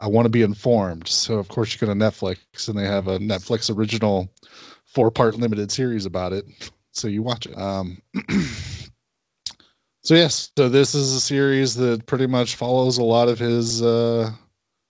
I 0.00 0.06
want 0.06 0.24
to 0.26 0.30
be 0.30 0.42
informed. 0.42 1.06
So 1.08 1.38
of 1.38 1.48
course 1.48 1.72
you 1.72 1.78
go 1.78 1.92
to 1.92 1.98
Netflix 1.98 2.68
and 2.68 2.78
they 2.78 2.86
have 2.86 3.08
a 3.08 3.18
Netflix 3.18 3.74
original 3.74 4.32
four 4.84 5.10
part 5.10 5.36
limited 5.36 5.70
series 5.70 6.06
about 6.06 6.32
it. 6.32 6.46
So 6.92 7.08
you 7.08 7.22
watch 7.22 7.46
it. 7.46 7.56
Um 7.58 8.00
so 10.02 10.14
yes 10.14 10.50
so 10.56 10.68
this 10.68 10.94
is 10.94 11.14
a 11.14 11.20
series 11.20 11.74
that 11.76 12.06
pretty 12.06 12.26
much 12.26 12.56
follows 12.56 12.98
a 12.98 13.02
lot 13.02 13.28
of 13.28 13.38
his 13.38 13.82
uh 13.82 14.30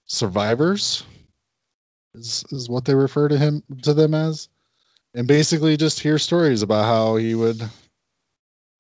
survivors 0.06 1.04
is 2.14 2.44
is 2.50 2.68
what 2.68 2.84
they 2.84 2.94
refer 2.94 3.28
to 3.28 3.38
him 3.38 3.62
to 3.82 3.94
them 3.94 4.14
as 4.14 4.48
and 5.14 5.26
basically 5.26 5.76
just 5.76 6.00
hear 6.00 6.18
stories 6.18 6.62
about 6.62 6.84
how 6.84 7.16
he 7.16 7.34
would 7.34 7.62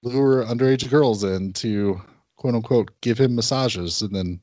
lure 0.02 0.44
underage 0.44 0.88
girls 0.88 1.24
in 1.24 1.52
to 1.52 2.00
quote 2.36 2.54
unquote 2.54 2.90
give 3.00 3.18
him 3.18 3.34
massages 3.34 4.02
and 4.02 4.14
then 4.14 4.40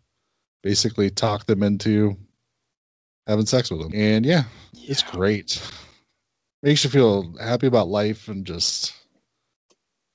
basically 0.67 1.09
talk 1.09 1.45
them 1.45 1.63
into 1.63 2.13
having 3.25 3.45
sex 3.45 3.71
with 3.71 3.79
them. 3.81 3.91
and 3.93 4.25
yeah 4.25 4.43
it's 4.73 5.01
great 5.01 5.61
makes 6.61 6.83
you 6.83 6.89
feel 6.89 7.33
happy 7.37 7.67
about 7.67 7.87
life 7.87 8.27
and 8.27 8.45
just 8.45 8.93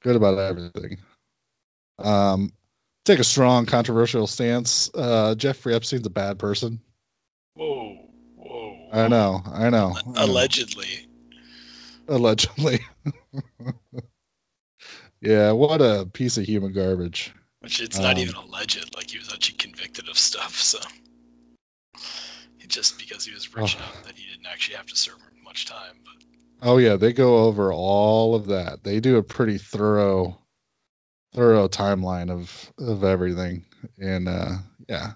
good 0.03 0.15
about 0.15 0.37
everything 0.39 0.99
um 2.01 2.53
take 3.07 3.19
a 3.19 3.25
strong 3.25 3.65
controversial 3.65 4.27
stance 4.27 4.91
uh 4.95 5.35
jeffrey 5.37 5.75
epstein's 5.75 6.07
a 6.07 6.11
bad 6.11 6.39
person 6.39 6.79
Whoa. 7.55 7.97
Whoa. 8.37 8.77
i 8.93 9.09
know 9.09 9.41
i 9.47 9.71
know 9.71 9.95
I 9.97 10.03
know. 10.11 10.23
Allegedly. 10.23 11.07
allegedly 12.09 12.79
yeah 15.23 15.51
what 15.51 15.81
a 15.81 16.07
piece 16.13 16.37
of 16.37 16.45
human 16.45 16.75
garbage 16.75 17.33
Which 17.63 17.81
it's 17.81 17.99
not 17.99 18.17
Um, 18.17 18.23
even 18.23 18.35
alleged. 18.35 18.95
Like 18.95 19.11
he 19.11 19.19
was 19.19 19.33
actually 19.33 19.57
convicted 19.57 20.09
of 20.09 20.19
stuff. 20.19 20.57
So 20.61 20.79
just 22.69 22.99
because 22.99 23.25
he 23.27 23.33
was 23.33 23.55
rich 23.55 23.77
Oh. 23.77 23.79
enough 23.79 24.05
that 24.05 24.17
he 24.17 24.27
didn't 24.31 24.47
actually 24.47 24.77
have 24.77 24.87
to 24.87 24.97
serve 24.97 25.19
much 25.45 25.67
time. 25.67 25.99
But 26.05 26.25
Oh 26.63 26.79
yeah, 26.79 26.97
they 26.97 27.13
go 27.13 27.39
over 27.45 27.73
all 27.73 28.35
of 28.35 28.47
that. 28.47 28.83
They 28.83 28.99
do 29.01 29.17
a 29.17 29.23
pretty 29.23 29.59
thorough 29.59 30.39
thorough 31.35 31.69
timeline 31.69 32.31
of 32.31 32.73
of 32.79 33.05
everything. 33.05 33.65
And 33.99 34.29
uh 34.29 34.57
yeah. 34.89 35.13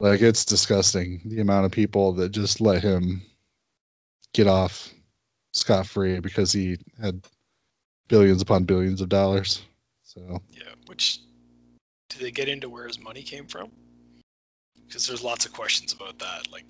Like 0.00 0.20
it's 0.20 0.44
disgusting 0.44 1.22
the 1.24 1.40
amount 1.40 1.66
of 1.66 1.72
people 1.72 2.12
that 2.14 2.28
just 2.30 2.60
let 2.60 2.82
him 2.82 3.22
get 4.32 4.46
off 4.46 4.92
scot 5.52 5.86
free 5.86 6.20
because 6.20 6.52
he 6.52 6.76
had 7.00 7.26
billions 8.08 8.42
upon 8.42 8.64
billions 8.64 9.00
of 9.00 9.08
dollars. 9.08 9.62
So 10.02 10.40
yeah, 10.50 10.74
which 10.86 11.20
do 12.08 12.18
they 12.18 12.30
get 12.30 12.48
into 12.48 12.68
where 12.68 12.86
his 12.86 12.98
money 12.98 13.22
came 13.22 13.46
from? 13.46 13.70
Because 14.86 15.06
there's 15.06 15.22
lots 15.22 15.46
of 15.46 15.52
questions 15.52 15.92
about 15.92 16.18
that. 16.18 16.50
Like, 16.50 16.64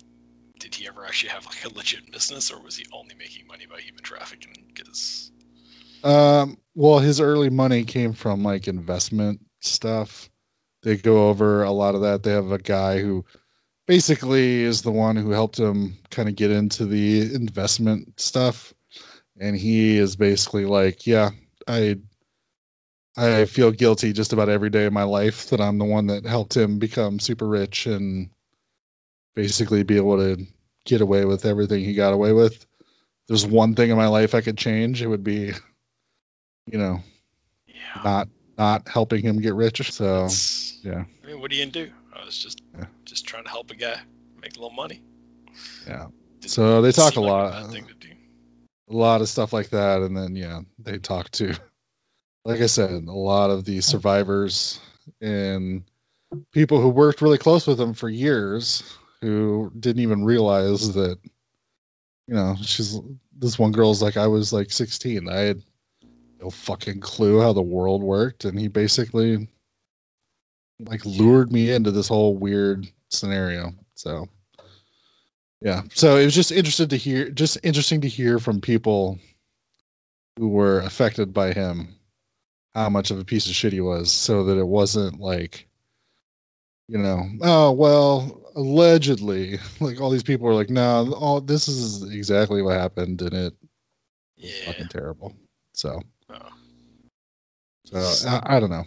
did 0.59 0.75
he 0.75 0.87
ever 0.87 1.05
actually 1.05 1.29
have 1.29 1.45
like 1.45 1.63
a 1.65 1.73
legit 1.73 2.11
business, 2.11 2.51
or 2.51 2.61
was 2.61 2.75
he 2.75 2.85
only 2.91 3.15
making 3.15 3.47
money 3.47 3.65
by 3.65 3.79
human 3.79 4.03
trafficking? 4.03 4.65
Because 4.67 5.31
Um, 6.03 6.57
well, 6.75 6.99
his 6.99 7.19
early 7.21 7.49
money 7.49 7.83
came 7.83 8.13
from 8.13 8.43
like 8.43 8.67
investment 8.67 9.39
stuff. 9.61 10.29
They 10.83 10.97
go 10.97 11.29
over 11.29 11.63
a 11.63 11.71
lot 11.71 11.95
of 11.95 12.01
that. 12.01 12.23
They 12.23 12.31
have 12.31 12.51
a 12.51 12.57
guy 12.57 12.99
who 12.99 13.25
basically 13.87 14.63
is 14.63 14.81
the 14.81 14.91
one 14.91 15.15
who 15.15 15.31
helped 15.31 15.59
him 15.59 15.97
kind 16.09 16.29
of 16.29 16.35
get 16.35 16.51
into 16.51 16.85
the 16.85 17.33
investment 17.33 18.19
stuff. 18.19 18.73
And 19.39 19.55
he 19.55 19.97
is 19.97 20.15
basically 20.15 20.65
like, 20.65 21.07
yeah, 21.07 21.31
I 21.67 21.97
I 23.19 23.45
feel 23.45 23.71
guilty 23.71 24.13
just 24.13 24.31
about 24.33 24.49
every 24.49 24.69
day 24.69 24.85
of 24.85 24.93
my 24.93 25.03
life 25.03 25.49
that 25.49 25.59
I'm 25.59 25.77
the 25.77 25.85
one 25.85 26.07
that 26.07 26.25
helped 26.25 26.55
him 26.55 26.79
become 26.79 27.19
super 27.19 27.47
rich 27.47 27.85
and 27.85 28.29
basically 29.35 29.83
be 29.83 29.97
able 29.97 30.17
to 30.17 30.45
get 30.85 31.01
away 31.01 31.25
with 31.25 31.45
everything 31.45 31.83
he 31.83 31.93
got 31.93 32.13
away 32.13 32.31
with. 32.33 32.65
There's 33.27 33.45
one 33.45 33.75
thing 33.75 33.89
in 33.89 33.97
my 33.97 34.07
life 34.07 34.33
I 34.33 34.41
could 34.41 34.57
change, 34.57 35.01
it 35.01 35.07
would 35.07 35.23
be 35.23 35.51
you 36.65 36.77
know, 36.77 36.99
yeah, 37.67 38.01
not 38.03 38.27
not 38.57 38.87
helping 38.87 39.21
him 39.21 39.39
get 39.41 39.53
rich. 39.55 39.91
So 39.91 40.25
it's- 40.25 40.79
yeah. 40.83 41.03
I 41.23 41.27
mean, 41.27 41.39
what 41.41 41.51
are 41.51 41.55
you 41.55 41.61
gonna 41.65 41.71
do? 41.85 41.91
I 42.13 42.25
was 42.25 42.37
just 42.37 42.61
Yeah. 42.77 42.85
just 43.05 43.25
trying 43.25 43.43
to 43.43 43.49
help 43.49 43.71
a 43.71 43.75
guy 43.75 43.99
make 44.41 44.53
a 44.55 44.59
little 44.59 44.69
money. 44.75 45.01
yeah, 45.87 46.07
Didn't 46.41 46.51
So 46.51 46.81
they 46.81 46.91
talk 46.91 47.15
a 47.15 47.21
like 47.21 47.29
lot. 47.31 47.51
bad 47.51 47.71
thing 47.71 47.87
to 47.87 47.93
do. 47.95 48.09
a 48.89 48.93
lot 48.93 49.21
of 49.21 49.29
stuff 49.29 49.51
like 49.53 49.69
that, 49.69 50.01
and 50.01 50.15
then 50.15 50.35
yeah, 50.35 50.61
they 50.79 50.97
talk 50.97 51.29
to, 51.31 51.53
like 52.49 52.61
I 52.61 52.65
said, 52.65 52.89
a 52.89 53.11
lot 53.11 53.51
of 53.51 53.63
the 53.63 53.79
survivors 53.79 54.79
and 55.21 55.83
people 56.51 56.81
who 56.81 56.89
worked 56.89 57.21
really 57.21 57.37
close 57.37 57.67
with 57.67 57.79
him 57.79 57.93
for 57.93 58.09
years 58.09 58.97
who 59.21 59.71
didn't 59.79 60.01
even 60.01 60.25
realize 60.25 60.91
that, 60.95 61.19
you 62.27 62.33
know, 62.33 62.55
she's 62.59 62.99
this 63.37 63.59
one 63.59 63.71
girl's 63.71 64.01
like 64.01 64.17
I 64.17 64.25
was 64.25 64.51
like 64.51 64.71
16, 64.71 65.29
I 65.29 65.37
had 65.37 65.61
no 66.41 66.49
fucking 66.49 67.01
clue 67.01 67.39
how 67.39 67.53
the 67.53 67.61
world 67.61 68.01
worked, 68.01 68.45
and 68.45 68.59
he 68.59 68.67
basically 68.67 69.47
like 70.79 71.05
lured 71.05 71.51
me 71.51 71.71
into 71.71 71.91
this 71.91 72.07
whole 72.07 72.35
weird 72.35 72.87
scenario. 73.09 73.73
So 73.93 74.27
yeah, 75.61 75.83
so 75.93 76.17
it 76.17 76.25
was 76.25 76.33
just 76.33 76.51
interested 76.51 76.89
to 76.89 76.97
hear, 76.97 77.29
just 77.29 77.59
interesting 77.61 78.01
to 78.01 78.07
hear 78.07 78.39
from 78.39 78.59
people 78.59 79.19
who 80.37 80.47
were 80.47 80.79
affected 80.79 81.31
by 81.31 81.53
him 81.53 81.95
how 82.79 82.89
much 82.89 83.11
of 83.11 83.19
a 83.19 83.25
piece 83.25 83.45
of 83.47 83.53
shit 83.53 83.73
he 83.73 83.81
was, 83.81 84.11
so 84.11 84.43
that 84.45 84.57
it 84.57 84.67
wasn't 84.67 85.19
like, 85.19 85.67
you 86.87 86.97
know, 86.97 87.23
oh 87.41 87.71
well, 87.71 88.51
allegedly, 88.55 89.59
like 89.79 89.99
all 89.99 90.09
these 90.09 90.23
people 90.23 90.47
are 90.47 90.53
like, 90.53 90.69
no, 90.69 91.13
all 91.13 91.41
this 91.41 91.67
is 91.67 92.03
exactly 92.11 92.61
what 92.61 92.77
happened, 92.77 93.21
and 93.21 93.33
it 93.33 93.53
Yeah. 94.37 94.65
fucking 94.65 94.87
terrible. 94.87 95.35
So. 95.73 96.01
Oh. 96.29 96.49
So 97.85 98.29
I, 98.29 98.57
I 98.57 98.59
don't 98.59 98.69
know. 98.69 98.85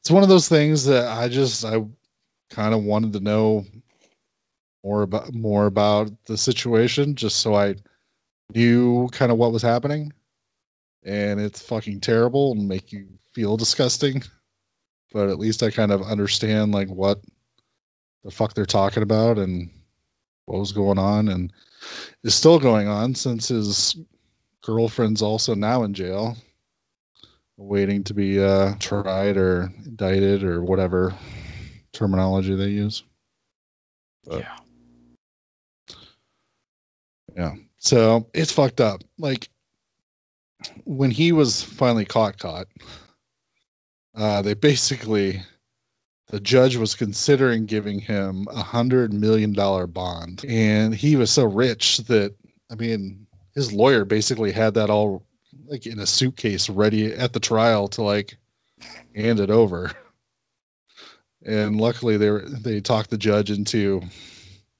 It's 0.00 0.10
one 0.10 0.22
of 0.22 0.28
those 0.28 0.48
things 0.48 0.84
that 0.86 1.06
I 1.08 1.28
just 1.28 1.64
I 1.64 1.84
kind 2.50 2.74
of 2.74 2.82
wanted 2.82 3.12
to 3.14 3.20
know 3.20 3.64
more 4.84 5.02
about 5.02 5.32
more 5.34 5.66
about 5.66 6.10
the 6.26 6.36
situation, 6.36 7.14
just 7.14 7.38
so 7.38 7.54
I 7.54 7.76
knew 8.54 9.08
kind 9.08 9.30
of 9.32 9.38
what 9.38 9.52
was 9.52 9.62
happening. 9.62 10.12
And 11.04 11.40
it's 11.40 11.62
fucking 11.62 12.00
terrible 12.00 12.52
and 12.52 12.68
make 12.68 12.92
you 12.92 13.06
feel 13.32 13.56
disgusting. 13.56 14.22
But 15.12 15.28
at 15.28 15.38
least 15.38 15.62
I 15.62 15.70
kind 15.70 15.92
of 15.92 16.02
understand 16.02 16.72
like 16.72 16.88
what 16.88 17.20
the 18.24 18.30
fuck 18.30 18.54
they're 18.54 18.66
talking 18.66 19.02
about 19.02 19.38
and 19.38 19.70
what 20.44 20.58
was 20.58 20.72
going 20.72 20.98
on 20.98 21.28
and 21.28 21.52
is 22.24 22.34
still 22.34 22.58
going 22.58 22.88
on 22.88 23.14
since 23.14 23.48
his 23.48 23.96
girlfriend's 24.62 25.22
also 25.22 25.54
now 25.54 25.82
in 25.84 25.94
jail 25.94 26.36
waiting 27.56 28.04
to 28.04 28.14
be 28.14 28.42
uh, 28.42 28.74
tried 28.78 29.36
or 29.36 29.72
indicted 29.84 30.42
or 30.42 30.62
whatever 30.62 31.14
terminology 31.92 32.54
they 32.54 32.68
use. 32.68 33.02
But- 34.24 34.40
yeah. 34.40 34.56
Yeah. 37.36 37.54
So 37.78 38.28
it's 38.34 38.52
fucked 38.52 38.80
up. 38.80 39.02
Like 39.18 39.48
when 40.84 41.10
he 41.10 41.32
was 41.32 41.62
finally 41.62 42.04
caught, 42.04 42.38
caught, 42.38 42.66
uh, 44.14 44.42
they 44.42 44.54
basically 44.54 45.42
the 46.28 46.40
judge 46.40 46.76
was 46.76 46.94
considering 46.94 47.64
giving 47.64 47.98
him 47.98 48.46
a 48.50 48.62
hundred 48.62 49.12
million 49.12 49.52
dollar 49.52 49.86
bond, 49.86 50.44
and 50.46 50.94
he 50.94 51.16
was 51.16 51.30
so 51.30 51.44
rich 51.44 51.98
that 51.98 52.34
I 52.70 52.74
mean, 52.74 53.26
his 53.54 53.72
lawyer 53.72 54.04
basically 54.04 54.52
had 54.52 54.74
that 54.74 54.90
all 54.90 55.24
like 55.66 55.86
in 55.86 55.98
a 55.98 56.06
suitcase 56.06 56.68
ready 56.68 57.12
at 57.14 57.32
the 57.32 57.40
trial 57.40 57.88
to 57.88 58.02
like 58.02 58.36
hand 59.14 59.40
it 59.40 59.50
over. 59.50 59.90
And 61.46 61.80
luckily, 61.80 62.16
they 62.16 62.30
were, 62.30 62.44
they 62.46 62.80
talked 62.80 63.10
the 63.10 63.16
judge 63.16 63.50
into 63.50 64.02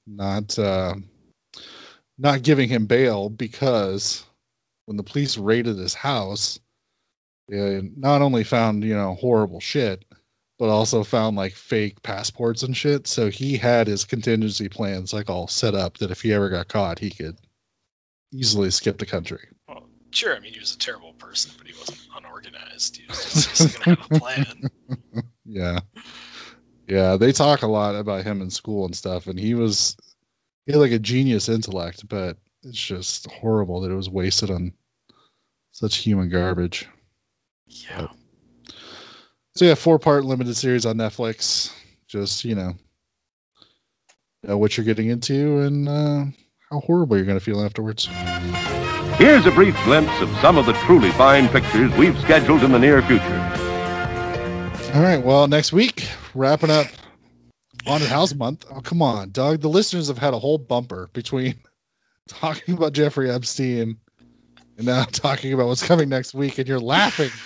not 0.07 0.59
uh, 0.59 0.97
not 2.19 2.43
giving 2.43 2.69
him 2.69 2.87
bail 2.87 3.31
because 3.31 4.25
when 4.89 4.97
the 4.97 5.03
police 5.03 5.37
raided 5.37 5.77
his 5.77 5.93
house, 5.93 6.59
they 7.47 7.83
not 7.95 8.23
only 8.23 8.43
found 8.43 8.83
you 8.83 8.95
know 8.95 9.17
horrible 9.17 9.61
shit, 9.61 10.07
but 10.59 10.71
also 10.71 11.05
found 11.05 11.37
like 11.37 11.53
fake 11.53 12.03
passports 12.03 12.63
and 12.63 12.75
shit. 12.75 13.07
So 13.07 13.29
he 13.29 13.59
had 13.59 13.87
his 13.87 14.07
contingency 14.07 14.67
plans 14.67 15.13
like 15.13 15.29
all 15.29 15.47
set 15.47 15.75
up 15.75 15.99
that 15.99 16.11
if 16.11 16.23
he 16.23 16.33
ever 16.33 16.49
got 16.49 16.69
caught, 16.69 16.99
he 16.99 17.11
could 17.11 17.37
easily 18.33 18.71
skip 18.71 18.97
the 18.97 19.05
country. 19.05 19.49
Well, 19.69 19.91
sure. 20.11 20.35
I 20.35 20.41
mean, 20.41 20.55
he 20.55 20.59
was 20.59 20.75
a 20.75 20.79
terrible 20.79 21.13
person, 21.13 21.53
but 21.59 21.67
he 21.67 21.75
wasn't 21.79 22.01
unorganized. 22.17 22.97
He 22.97 23.05
was 23.09 23.47
just 23.47 23.85
going 23.85 23.97
to 23.97 24.03
have 24.03 24.11
a 24.11 24.19
plan. 24.19 24.71
Yeah. 25.51 25.81
Yeah, 26.87 27.17
they 27.17 27.33
talk 27.33 27.63
a 27.63 27.67
lot 27.67 27.95
about 27.95 28.25
him 28.25 28.43
in 28.43 28.51
school 28.51 28.85
and 28.85 28.95
stuff, 28.95 29.27
and 29.27 29.41
he 29.41 29.55
was 29.55 29.97
he 30.67 30.73
had 30.73 30.79
like 30.79 30.93
a 30.93 30.99
genius 30.99 31.49
intellect, 31.49 32.07
but 32.07 32.37
it's 32.63 32.79
just 32.79 33.31
horrible 33.31 33.81
that 33.81 33.91
it 33.91 33.97
was 33.97 34.11
wasted 34.11 34.51
on 34.51 34.73
such 35.79 35.99
human 35.99 36.29
garbage. 36.29 36.89
Yeah. 37.69 38.09
So 39.55 39.65
yeah, 39.65 39.75
four 39.75 40.01
part 40.01 40.25
limited 40.25 40.57
series 40.57 40.85
on 40.85 40.97
Netflix. 40.97 41.73
Just 42.09 42.45
you 42.45 42.57
know, 42.57 42.75
know 44.43 44.59
what 44.59 44.77
you're 44.77 44.85
getting 44.85 45.09
into 45.09 45.61
and 45.61 45.89
uh, 45.89 46.25
how 46.71 46.81
horrible 46.81 47.17
you're 47.17 47.27
going 47.27 47.39
to 47.39 47.45
feel 47.45 47.65
afterwards. 47.65 48.07
Here's 49.19 49.47
a 49.47 49.53
brief 49.53 49.77
glimpse 49.85 50.21
of 50.21 50.29
some 50.39 50.59
of 50.59 50.67
the 50.67 50.73
truly 50.73 51.13
fine 51.13 51.49
pictures 51.49 51.93
we've 51.97 52.19
scheduled 52.21 52.65
in 52.65 52.73
the 52.73 52.79
near 52.79 53.01
future. 53.03 53.39
All 54.95 55.03
right. 55.03 55.23
Well, 55.25 55.47
next 55.47 55.73
week, 55.73 56.09
wrapping 56.35 56.71
up 56.71 56.87
Haunted 57.87 58.09
House 58.09 58.35
Month. 58.35 58.65
Oh, 58.69 58.81
come 58.81 59.01
on, 59.03 59.31
Doug. 59.31 59.61
The 59.61 59.69
listeners 59.69 60.09
have 60.09 60.19
had 60.19 60.35
a 60.35 60.39
whole 60.41 60.59
bumper 60.59 61.09
between 61.13 61.55
talking 62.29 62.75
about 62.75 62.95
Jeffrey 62.95 63.31
Epstein 63.31 63.99
and 64.79 64.87
now 64.87 65.05
talking 65.05 65.53
about 65.53 65.67
what's 65.67 65.87
coming 65.87 66.09
next 66.09 66.35
week, 66.35 66.59
and 66.59 66.67
you're 66.67 66.81
laughing. 66.81 67.31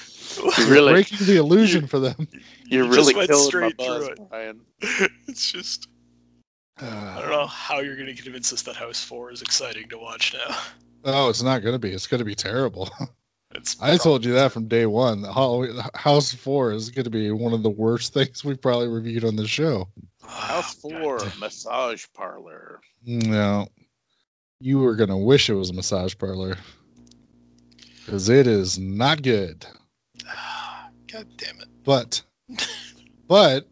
You're 0.56 0.70
really, 0.70 0.92
breaking 0.92 1.26
the 1.26 1.36
illusion 1.36 1.86
for 1.86 1.98
them. 1.98 2.26
you're 2.64 2.84
You 2.84 2.90
really 2.90 3.12
just 3.12 3.16
went 3.16 3.28
killing 3.28 3.42
my 3.42 3.48
straight 3.48 3.76
buzz, 3.76 4.06
through 4.06 4.12
it. 4.14 4.30
Brian. 4.30 4.60
it's 5.28 5.52
just. 5.52 5.88
I 6.80 7.18
don't 7.20 7.30
know 7.30 7.46
how 7.46 7.80
you're 7.80 7.96
going 7.96 8.14
to 8.14 8.22
convince 8.22 8.50
us 8.50 8.62
that 8.62 8.74
House 8.74 9.04
4 9.04 9.32
is 9.32 9.42
exciting 9.42 9.90
to 9.90 9.98
watch 9.98 10.32
now. 10.32 10.56
Oh, 11.04 11.28
it's 11.28 11.42
not 11.42 11.60
going 11.60 11.74
to 11.74 11.78
be. 11.78 11.90
It's 11.90 12.06
going 12.06 12.20
to 12.20 12.24
be 12.24 12.34
terrible. 12.34 12.88
It's 13.54 13.76
I 13.82 13.98
told 13.98 14.24
you 14.24 14.32
that 14.32 14.50
from 14.50 14.66
day 14.66 14.86
one. 14.86 15.20
The 15.20 15.90
House 15.94 16.32
Four 16.32 16.72
is 16.72 16.88
going 16.88 17.04
to 17.04 17.10
be 17.10 17.30
one 17.32 17.52
of 17.52 17.62
the 17.62 17.68
worst 17.68 18.14
things 18.14 18.42
we've 18.42 18.58
probably 18.58 18.88
reviewed 18.88 19.26
on 19.26 19.36
the 19.36 19.46
show. 19.46 19.88
House 20.26 20.72
four, 20.76 21.20
massage 21.38 22.06
parlor. 22.14 22.80
No, 23.04 23.68
you 24.58 24.78
were 24.78 24.96
going 24.96 25.10
to 25.10 25.18
wish 25.18 25.50
it 25.50 25.54
was 25.54 25.68
a 25.68 25.74
massage 25.74 26.16
parlor 26.16 26.56
because 28.12 28.28
it 28.28 28.46
is 28.46 28.78
not 28.78 29.22
good. 29.22 29.64
God 31.10 31.26
damn 31.38 31.58
it. 31.62 31.68
But, 31.82 32.20
but, 33.26 33.66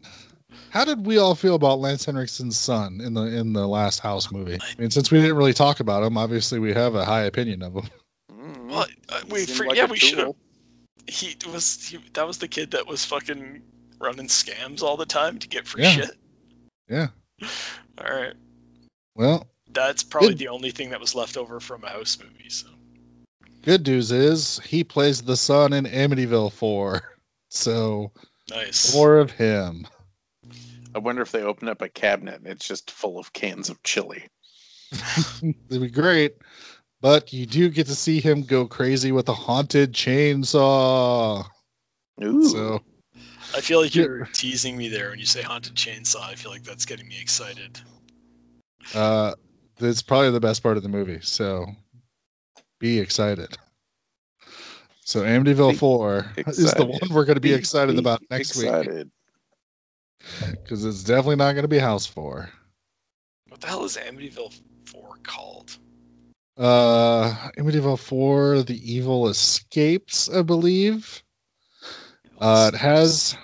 how 0.71 0.83
did 0.83 1.05
we 1.05 1.19
all 1.19 1.35
feel 1.35 1.53
about 1.53 1.79
Lance 1.79 2.07
Henriksen's 2.07 2.57
son 2.57 3.01
in 3.01 3.13
the 3.13 3.21
in 3.21 3.53
the 3.53 3.67
last 3.67 3.99
House 3.99 4.31
movie? 4.31 4.57
I 4.59 4.81
mean, 4.81 4.89
since 4.89 5.11
we 5.11 5.21
didn't 5.21 5.37
really 5.37 5.53
talk 5.53 5.79
about 5.79 6.01
him, 6.01 6.17
obviously 6.17 6.57
we 6.57 6.73
have 6.73 6.95
a 6.95 7.05
high 7.05 7.21
opinion 7.21 7.61
of 7.61 7.75
him. 7.75 7.83
Mm, 8.31 8.69
Well, 8.69 8.87
uh, 9.09 9.21
we 9.29 9.45
for, 9.45 9.65
like 9.67 9.77
yeah, 9.77 9.85
we 9.85 9.97
should 9.97 10.17
have. 10.17 10.33
He 11.05 11.35
was 11.53 11.85
he, 11.85 11.99
that 12.13 12.25
was 12.25 12.39
the 12.39 12.47
kid 12.47 12.71
that 12.71 12.87
was 12.87 13.05
fucking 13.05 13.61
running 13.99 14.27
scams 14.27 14.81
all 14.81 14.97
the 14.97 15.05
time 15.05 15.37
to 15.37 15.47
get 15.47 15.67
free 15.67 15.83
Yeah. 15.83 15.91
shit. 15.91 16.17
Yeah. 16.89 17.07
All 17.99 18.11
right, 18.11 18.33
Well, 19.15 19.47
that's 19.73 20.01
probably 20.01 20.29
Good. 20.29 20.39
the 20.39 20.47
only 20.47 20.71
thing 20.71 20.89
that 20.89 20.99
was 20.99 21.13
left 21.13 21.37
over 21.37 21.59
from 21.59 21.83
a 21.83 21.89
house 21.89 22.17
movie. 22.17 22.49
So 22.49 22.67
good 23.61 23.85
news 23.85 24.11
is 24.11 24.59
he 24.59 24.83
plays 24.83 25.21
the 25.21 25.37
son 25.37 25.73
in 25.73 25.85
Amityville 25.85 26.51
Four, 26.51 27.01
so 27.49 28.11
nice. 28.49 28.93
more 28.93 29.17
of 29.17 29.31
him. 29.31 29.87
I 30.93 30.99
wonder 30.99 31.21
if 31.21 31.31
they 31.31 31.43
open 31.43 31.69
up 31.69 31.81
a 31.81 31.89
cabinet 31.89 32.39
and 32.39 32.47
it's 32.47 32.67
just 32.67 32.91
full 32.91 33.17
of 33.17 33.31
cans 33.33 33.69
of 33.69 33.81
chili. 33.83 34.27
It'd 35.41 35.81
be 35.81 35.89
great. 35.89 36.35
But 36.99 37.33
you 37.33 37.45
do 37.45 37.69
get 37.69 37.87
to 37.87 37.95
see 37.95 38.19
him 38.19 38.43
go 38.43 38.67
crazy 38.67 39.11
with 39.11 39.27
a 39.29 39.33
haunted 39.33 39.93
chainsaw. 39.93 41.45
Ooh. 42.23 42.45
So 42.47 42.81
I 43.55 43.61
feel 43.61 43.81
like 43.81 43.95
you're 43.95 44.25
teasing 44.33 44.77
me 44.77 44.87
there 44.87 45.09
when 45.09 45.19
you 45.19 45.25
say 45.25 45.41
haunted 45.41 45.75
chainsaw. 45.75 46.21
I 46.21 46.35
feel 46.35 46.51
like 46.51 46.63
that's 46.63 46.85
getting 46.85 47.07
me 47.07 47.19
excited. 47.19 47.79
uh 48.93 49.33
that's 49.77 50.03
probably 50.03 50.29
the 50.29 50.39
best 50.39 50.61
part 50.61 50.77
of 50.77 50.83
the 50.83 50.89
movie. 50.89 51.19
So 51.21 51.65
be 52.81 52.99
excited. 52.99 53.57
So 55.05 55.21
Amityville 55.21 55.71
Be 55.71 55.77
4 55.77 56.31
is 56.47 56.73
the 56.73 56.85
one 56.85 56.99
we're 57.09 57.25
going 57.25 57.35
to 57.35 57.41
be, 57.41 57.49
Be- 57.49 57.55
excited 57.55 57.93
be 57.93 57.99
about 57.99 58.21
next 58.29 58.57
week 58.57 59.05
because 60.63 60.83
it's 60.83 61.03
definitely 61.03 61.37
not 61.37 61.53
going 61.53 61.63
to 61.63 61.69
be 61.69 61.79
House 61.79 62.05
4. 62.05 62.49
What 63.49 63.61
the 63.61 63.67
hell 63.67 63.85
is 63.85 63.97
Amityville 63.97 64.59
4 64.85 65.15
called? 65.23 65.77
Uh 66.57 67.33
Amityville 67.57 67.99
4 67.99 68.63
The 68.63 68.93
Evil 68.93 69.29
Escapes, 69.29 70.29
I 70.29 70.41
believe. 70.41 71.23
Uh 72.39 72.71
it 72.73 72.77
has 72.77 73.37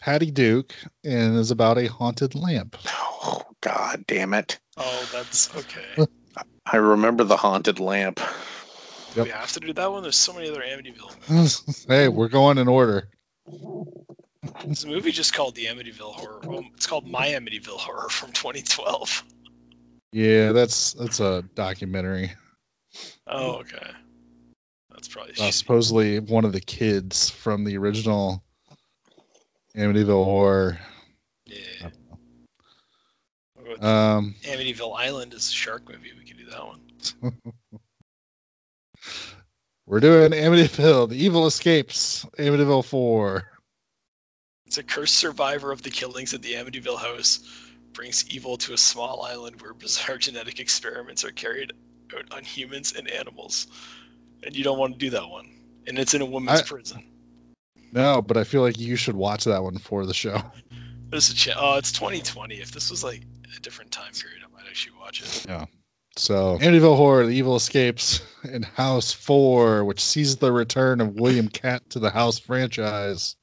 Patty 0.00 0.30
Duke 0.30 0.74
and 1.04 1.36
is 1.36 1.50
about 1.50 1.78
a 1.78 1.86
haunted 1.86 2.34
lamp. 2.34 2.76
Oh, 3.24 3.44
God 3.60 4.04
damn 4.08 4.34
it. 4.34 4.58
Oh, 4.76 5.08
that's 5.12 5.54
okay. 5.56 6.04
I 6.66 6.76
remember 6.76 7.22
the 7.22 7.36
haunted 7.36 7.78
lamp. 7.78 8.18
Yep. 9.14 9.24
We 9.26 9.30
have 9.30 9.52
to 9.52 9.60
do 9.60 9.72
that 9.74 9.90
one. 9.90 10.02
There's 10.02 10.16
so 10.16 10.32
many 10.32 10.48
other 10.48 10.62
Amityville. 10.62 11.86
hey, 11.88 12.08
we're 12.08 12.28
going 12.28 12.58
in 12.58 12.68
order. 12.68 13.08
A 13.46 14.86
movie 14.86 15.12
just 15.12 15.34
called 15.34 15.54
The 15.54 15.66
Amityville 15.66 16.14
Horror. 16.14 16.40
Well, 16.44 16.64
it's 16.74 16.86
called 16.86 17.06
My 17.06 17.28
Amityville 17.28 17.78
Horror 17.78 18.08
from 18.08 18.32
2012. 18.32 19.24
Yeah, 20.12 20.52
that's 20.52 20.92
that's 20.94 21.20
a 21.20 21.42
documentary. 21.54 22.32
Oh, 23.26 23.54
okay. 23.56 23.90
That's 24.90 25.08
probably 25.08 25.34
Uh, 25.40 25.50
supposedly 25.50 26.20
one 26.20 26.44
of 26.44 26.52
the 26.52 26.60
kids 26.60 27.30
from 27.30 27.64
the 27.64 27.76
original 27.78 28.42
Amityville 29.76 30.24
horror. 30.24 30.78
Yeah. 31.46 31.90
Um, 33.80 34.34
Amityville 34.42 34.96
Island 34.98 35.32
is 35.34 35.48
a 35.48 35.52
shark 35.52 35.88
movie. 35.88 36.12
We 36.18 36.24
could 36.24 36.38
do 36.38 36.46
that 36.46 36.66
one. 36.66 36.80
we're 39.92 40.00
doing 40.00 40.30
Amityville, 40.30 41.10
The 41.10 41.22
Evil 41.22 41.46
Escapes, 41.46 42.24
Amityville 42.38 42.82
4. 42.82 43.46
It's 44.64 44.78
a 44.78 44.82
cursed 44.82 45.16
survivor 45.16 45.70
of 45.70 45.82
the 45.82 45.90
killings 45.90 46.32
at 46.32 46.40
the 46.40 46.54
Amityville 46.54 46.96
house 46.96 47.40
brings 47.92 48.26
evil 48.30 48.56
to 48.56 48.72
a 48.72 48.78
small 48.78 49.20
island 49.20 49.60
where 49.60 49.74
bizarre 49.74 50.16
genetic 50.18 50.60
experiments 50.60 51.26
are 51.26 51.30
carried 51.30 51.74
out 52.16 52.24
on 52.32 52.42
humans 52.42 52.94
and 52.96 53.06
animals. 53.10 53.66
And 54.42 54.56
you 54.56 54.64
don't 54.64 54.78
want 54.78 54.94
to 54.94 54.98
do 54.98 55.10
that 55.10 55.28
one. 55.28 55.50
And 55.86 55.98
it's 55.98 56.14
in 56.14 56.22
a 56.22 56.26
woman's 56.26 56.60
I- 56.60 56.64
prison. 56.64 57.04
No, 57.92 58.22
but 58.22 58.38
I 58.38 58.44
feel 58.44 58.62
like 58.62 58.78
you 58.78 58.96
should 58.96 59.14
watch 59.14 59.44
that 59.44 59.62
one 59.62 59.76
for 59.76 60.06
the 60.06 60.14
show. 60.14 60.40
There's 61.10 61.28
a 61.28 61.34
ch- 61.34 61.50
oh, 61.54 61.76
it's 61.76 61.92
2020. 61.92 62.54
If 62.54 62.72
this 62.72 62.88
was 62.88 63.04
like 63.04 63.24
a 63.54 63.60
different 63.60 63.90
time 63.90 64.14
period, 64.14 64.40
I 64.42 64.50
might 64.56 64.66
actually 64.66 64.96
watch 64.98 65.20
it. 65.20 65.44
So, 66.16 66.58
Amityville 66.58 66.96
Horror, 66.96 67.26
The 67.26 67.34
Evil 67.34 67.56
Escapes, 67.56 68.20
and 68.50 68.64
House 68.64 69.12
4, 69.12 69.84
which 69.84 70.00
sees 70.00 70.36
the 70.36 70.52
return 70.52 71.00
of 71.00 71.14
William 71.14 71.48
Katt 71.48 71.88
to 71.90 71.98
the 71.98 72.10
House 72.10 72.38
franchise. 72.38 73.36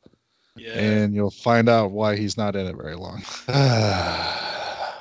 Yeah. 0.56 0.74
And 0.74 1.16
you'll 1.16 1.32
find 1.32 1.68
out 1.68 1.91
why 1.91 2.16
he's 2.16 2.38
not 2.38 2.56
in 2.56 2.68
it 2.68 2.76
very 2.76 2.96
long. 2.96 3.24
yeah, 3.50 4.94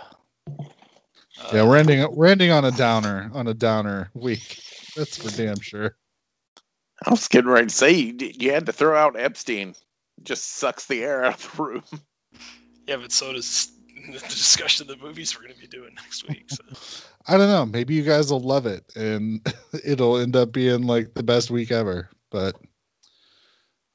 Uh, 1.40 1.66
we're 1.66 1.76
ending 1.76 2.06
we're 2.14 2.26
ending 2.26 2.50
on 2.50 2.64
a 2.64 2.70
downer 2.70 3.30
on 3.34 3.48
a 3.48 3.54
downer 3.54 4.10
week. 4.14 4.60
That's 4.96 5.16
for 5.16 5.36
damn 5.36 5.60
sure. 5.60 5.96
I 7.04 7.10
was 7.10 7.28
getting 7.28 7.50
ready 7.50 7.66
to 7.66 7.74
say 7.74 7.92
you, 7.92 8.16
you 8.18 8.52
had 8.52 8.66
to 8.66 8.72
throw 8.72 8.96
out 8.96 9.18
Epstein. 9.18 9.74
Just 10.22 10.56
sucks 10.56 10.86
the 10.86 11.04
air 11.04 11.24
out 11.24 11.44
of 11.44 11.56
the 11.56 11.62
room. 11.62 11.84
Yeah, 12.86 12.96
but 12.96 13.12
so 13.12 13.32
does 13.32 13.72
the 14.06 14.18
discussion 14.18 14.88
of 14.88 14.98
the 14.98 15.04
movies 15.04 15.36
we're 15.36 15.44
going 15.44 15.54
to 15.54 15.60
be 15.60 15.66
doing 15.66 15.94
next 15.94 16.28
week. 16.28 16.50
So. 16.50 17.04
I 17.26 17.36
don't 17.36 17.48
know. 17.48 17.66
Maybe 17.66 17.94
you 17.94 18.02
guys 18.02 18.30
will 18.30 18.40
love 18.40 18.66
it 18.66 18.84
and 18.96 19.40
it'll 19.84 20.18
end 20.18 20.36
up 20.36 20.52
being 20.52 20.82
like 20.82 21.14
the 21.14 21.22
best 21.22 21.50
week 21.50 21.70
ever. 21.70 22.08
But 22.30 22.56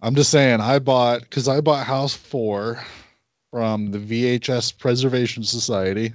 I'm 0.02 0.16
just 0.16 0.32
saying, 0.32 0.60
I 0.60 0.80
bought 0.80 1.22
because 1.22 1.48
I 1.48 1.62
bought 1.62 1.86
House 1.86 2.14
Four 2.14 2.84
from 3.52 3.92
the 3.92 4.00
VHS 4.00 4.78
Preservation 4.78 5.44
Society, 5.44 6.14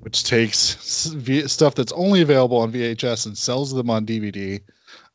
which 0.00 0.24
takes 0.24 1.06
v- 1.06 1.48
stuff 1.48 1.74
that's 1.74 1.92
only 1.92 2.20
available 2.20 2.58
on 2.58 2.72
VHS 2.72 3.26
and 3.26 3.38
sells 3.38 3.72
them 3.72 3.88
on 3.88 4.04
DVD. 4.04 4.60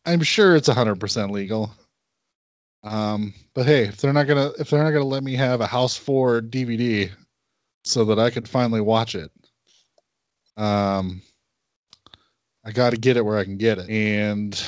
I'm 0.06 0.24
sure 0.24 0.56
it's 0.56 0.70
100% 0.70 1.32
legal. 1.32 1.72
Um, 2.84 3.34
but 3.54 3.66
hey, 3.66 3.84
if 3.86 3.98
they're 3.98 4.14
not 4.14 4.28
gonna 4.28 4.52
if 4.60 4.70
they're 4.70 4.84
not 4.84 4.92
gonna 4.92 5.06
let 5.06 5.24
me 5.24 5.36
have 5.36 5.60
a 5.60 5.68
House 5.68 5.98
Four 5.98 6.42
DVD 6.42 7.12
so 7.84 8.06
that 8.06 8.20
I 8.20 8.30
can 8.30 8.46
finally 8.46 8.82
watch 8.82 9.16
it, 9.16 9.32
um, 10.58 11.22
I 12.64 12.72
got 12.72 12.92
to 12.92 12.98
get 12.98 13.18
it 13.18 13.26
where 13.26 13.38
I 13.38 13.44
can 13.44 13.58
get 13.58 13.78
it, 13.78 13.90
and 13.90 14.62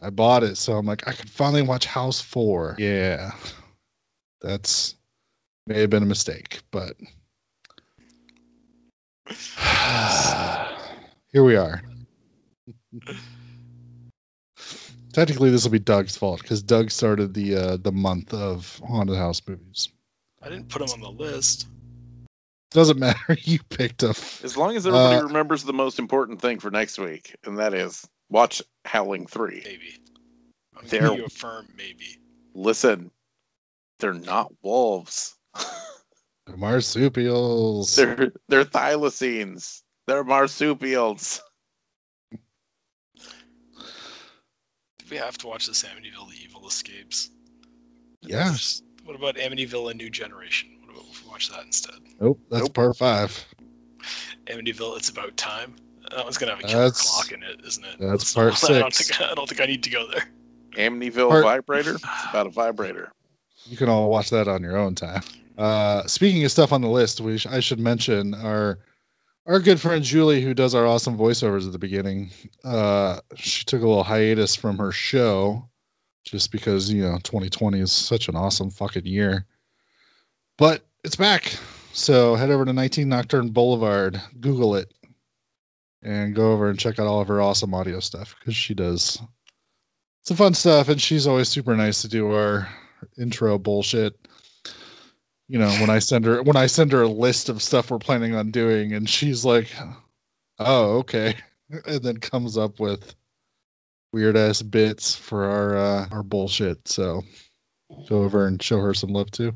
I 0.00 0.10
bought 0.10 0.44
it, 0.44 0.56
so 0.56 0.74
I'm 0.74 0.86
like, 0.86 1.06
I 1.08 1.12
can 1.12 1.28
finally 1.28 1.62
watch 1.62 1.86
House 1.86 2.20
Four. 2.20 2.76
Yeah, 2.78 3.32
that's 4.40 4.94
may 5.66 5.80
have 5.80 5.90
been 5.90 6.02
a 6.02 6.06
mistake, 6.06 6.60
but 6.70 6.96
here 11.32 11.44
we 11.44 11.56
are. 11.56 11.82
Technically, 15.12 15.50
this 15.50 15.64
will 15.64 15.72
be 15.72 15.78
Doug's 15.78 16.16
fault 16.16 16.42
because 16.42 16.62
Doug 16.62 16.90
started 16.90 17.34
the 17.34 17.56
uh, 17.56 17.76
the 17.78 17.92
month 17.92 18.32
of 18.32 18.80
haunted 18.86 19.16
house 19.16 19.42
movies. 19.46 19.88
I 20.42 20.48
didn't 20.48 20.68
put 20.68 20.78
them 20.78 20.90
on 20.90 21.00
the 21.00 21.10
list. 21.10 21.66
Doesn't 22.70 22.98
matter. 22.98 23.36
You 23.42 23.58
picked 23.70 24.04
up. 24.04 24.16
As 24.42 24.56
long 24.56 24.76
as 24.76 24.86
everybody 24.86 25.16
Uh, 25.16 25.22
remembers 25.24 25.64
the 25.64 25.72
most 25.72 25.98
important 25.98 26.40
thing 26.40 26.58
for 26.60 26.70
next 26.70 26.98
week, 26.98 27.34
and 27.44 27.58
that 27.58 27.72
is 27.74 28.06
watch 28.30 28.62
Howling 28.84 29.26
3. 29.26 29.62
Maybe. 29.64 29.94
I'm 30.76 30.86
There- 30.86 31.00
giving 31.02 31.18
you 31.18 31.24
a 31.24 31.28
firm 31.30 31.66
maybe. 31.76 32.18
Listen, 32.54 33.10
they're 34.00 34.12
not 34.14 34.52
wolves. 34.62 35.36
marsupials. 36.56 37.94
They're 37.96 38.32
they're 38.48 38.64
thylacines. 38.64 39.82
They're 40.06 40.24
marsupials. 40.24 41.40
Do 42.30 42.38
we 45.10 45.16
have 45.16 45.36
to 45.38 45.46
watch 45.46 45.66
this 45.66 45.82
Amityville: 45.84 46.30
The 46.30 46.42
Evil 46.44 46.66
Escapes? 46.66 47.30
Yes. 48.22 48.82
What 49.04 49.16
about 49.16 49.36
Amityville: 49.36 49.90
A 49.90 49.94
New 49.94 50.10
Generation? 50.10 50.77
Watch 51.28 51.50
that 51.50 51.64
instead? 51.64 51.94
Nope, 52.20 52.40
that's 52.50 52.64
Nope. 52.64 52.74
part 52.74 52.96
five. 52.96 53.44
Amityville: 54.46 54.96
It's 54.96 55.08
About 55.08 55.36
Time. 55.36 55.76
That 56.10 56.24
one's 56.24 56.38
gonna 56.38 56.52
have 56.54 56.60
a 56.64 56.66
killer 56.66 56.84
That's- 56.84 57.10
clock 57.10 57.32
in 57.32 57.42
it, 57.42 57.60
isn't 57.66 57.84
it? 57.84 57.96
that's 58.00 58.28
So 58.30 58.40
part 58.50 58.70
I 58.70 58.78
don't 58.78 58.94
six. 58.94 59.16
think 59.18 59.30
I 59.30 59.34
don't 59.34 59.48
think 59.48 59.60
I 59.60 59.66
need 59.66 59.82
to 59.82 59.90
go 59.90 60.06
there. 60.10 60.24
Amityville 60.76 61.28
Part- 61.30 61.44
vibrator. 61.44 61.94
It's 61.96 62.02
about 62.30 62.46
a 62.46 62.50
vibrator. 62.50 63.12
You 63.64 63.76
can 63.76 63.88
all 63.88 64.08
watch 64.10 64.30
that 64.30 64.48
on 64.48 64.62
your 64.62 64.76
own 64.76 64.94
time. 64.94 65.22
Uh, 65.58 66.06
speaking 66.06 66.44
of 66.44 66.50
stuff 66.50 66.72
on 66.72 66.80
the 66.80 66.88
list, 66.88 67.20
we 67.20 67.36
sh- 67.36 67.46
I 67.46 67.60
should 67.60 67.80
mention 67.80 68.32
our 68.34 68.78
our 69.46 69.58
good 69.60 69.80
friend 69.80 70.04
Julie, 70.04 70.40
who 70.42 70.54
does 70.54 70.74
our 70.74 70.86
awesome 70.86 71.16
voiceovers 71.18 71.66
at 71.66 71.72
the 71.72 71.78
beginning. 71.78 72.30
Uh, 72.64 73.20
she 73.34 73.64
took 73.64 73.82
a 73.82 73.86
little 73.86 74.04
hiatus 74.04 74.54
from 74.54 74.78
her 74.78 74.92
show 74.92 75.68
just 76.24 76.52
because 76.52 76.90
you 76.90 77.02
know 77.02 77.18
2020 77.24 77.80
is 77.80 77.90
such 77.92 78.28
an 78.28 78.36
awesome 78.36 78.70
fucking 78.70 79.04
year. 79.06 79.46
But 80.56 80.86
it's 81.08 81.16
back, 81.16 81.54
so 81.94 82.34
head 82.34 82.50
over 82.50 82.66
to 82.66 82.72
19 82.74 83.08
Nocturne 83.08 83.48
Boulevard, 83.48 84.20
Google 84.40 84.74
it, 84.74 84.92
and 86.02 86.34
go 86.34 86.52
over 86.52 86.68
and 86.68 86.78
check 86.78 86.98
out 86.98 87.06
all 87.06 87.22
of 87.22 87.28
her 87.28 87.40
awesome 87.40 87.72
audio 87.72 87.98
stuff 87.98 88.36
because 88.38 88.54
she 88.54 88.74
does 88.74 89.18
some 90.24 90.36
fun 90.36 90.52
stuff, 90.52 90.90
and 90.90 91.00
she's 91.00 91.26
always 91.26 91.48
super 91.48 91.74
nice 91.74 92.02
to 92.02 92.08
do 92.08 92.30
our 92.34 92.68
intro 93.18 93.58
bullshit. 93.58 94.28
You 95.48 95.58
know, 95.58 95.70
when 95.80 95.88
I 95.88 95.98
send 95.98 96.26
her 96.26 96.42
when 96.42 96.56
I 96.56 96.66
send 96.66 96.92
her 96.92 97.00
a 97.00 97.08
list 97.08 97.48
of 97.48 97.62
stuff 97.62 97.90
we're 97.90 97.98
planning 97.98 98.34
on 98.34 98.50
doing, 98.50 98.92
and 98.92 99.08
she's 99.08 99.46
like, 99.46 99.74
"Oh, 100.58 100.98
okay," 100.98 101.34
and 101.86 102.02
then 102.02 102.18
comes 102.18 102.58
up 102.58 102.80
with 102.80 103.14
weird 104.12 104.36
ass 104.36 104.60
bits 104.60 105.14
for 105.14 105.44
our 105.46 105.74
uh, 105.74 106.08
our 106.12 106.22
bullshit. 106.22 106.86
So 106.86 107.22
go 108.10 108.24
over 108.24 108.46
and 108.46 108.62
show 108.62 108.78
her 108.80 108.92
some 108.92 109.14
love 109.14 109.30
too. 109.30 109.54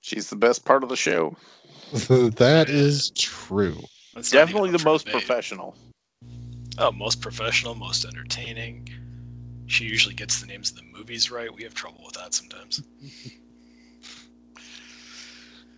She's 0.00 0.30
the 0.30 0.36
best 0.36 0.64
part 0.64 0.82
of 0.82 0.88
the 0.88 0.96
show. 0.96 1.36
that 1.92 2.66
is 2.68 3.10
true. 3.10 3.78
That's 4.14 4.30
Definitely 4.30 4.70
the 4.70 4.82
most 4.84 5.06
debate. 5.06 5.24
professional. 5.24 5.76
Oh, 6.78 6.92
most 6.92 7.20
professional, 7.20 7.74
most 7.74 8.04
entertaining. 8.04 8.88
She 9.66 9.84
usually 9.84 10.14
gets 10.14 10.40
the 10.40 10.46
names 10.46 10.70
of 10.70 10.76
the 10.76 10.82
movies 10.84 11.30
right. 11.30 11.52
We 11.54 11.62
have 11.64 11.74
trouble 11.74 12.02
with 12.04 12.14
that 12.14 12.34
sometimes. 12.34 12.82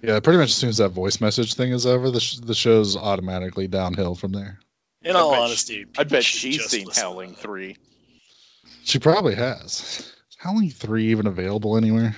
Yeah, 0.03 0.19
pretty 0.19 0.39
much 0.39 0.49
as 0.49 0.57
soon 0.57 0.69
as 0.71 0.79
that 0.79 0.89
voice 0.89 1.21
message 1.21 1.55
thing 1.55 1.71
is 1.71 1.87
over, 1.87 2.11
the 2.11 2.19
sh- 2.19 2.39
the 2.39 2.57
show's 2.57 2.97
automatically 2.97 3.69
downhill 3.69 4.17
from 4.17 4.33
there. 4.33 4.59
In 5.03 5.15
I 5.15 5.21
all 5.21 5.31
bet 5.31 5.39
she- 5.39 5.45
honesty, 5.45 5.87
I 5.97 6.03
bet 6.03 6.25
she's 6.25 6.65
seen 6.65 6.89
Howling 6.93 7.37
3. 7.37 7.77
She 8.83 8.99
probably 8.99 9.37
has. 9.37 9.63
Is 10.29 10.37
Howling 10.39 10.71
three 10.71 11.07
even 11.07 11.29
available 11.29 11.77
anywhere? 11.77 12.17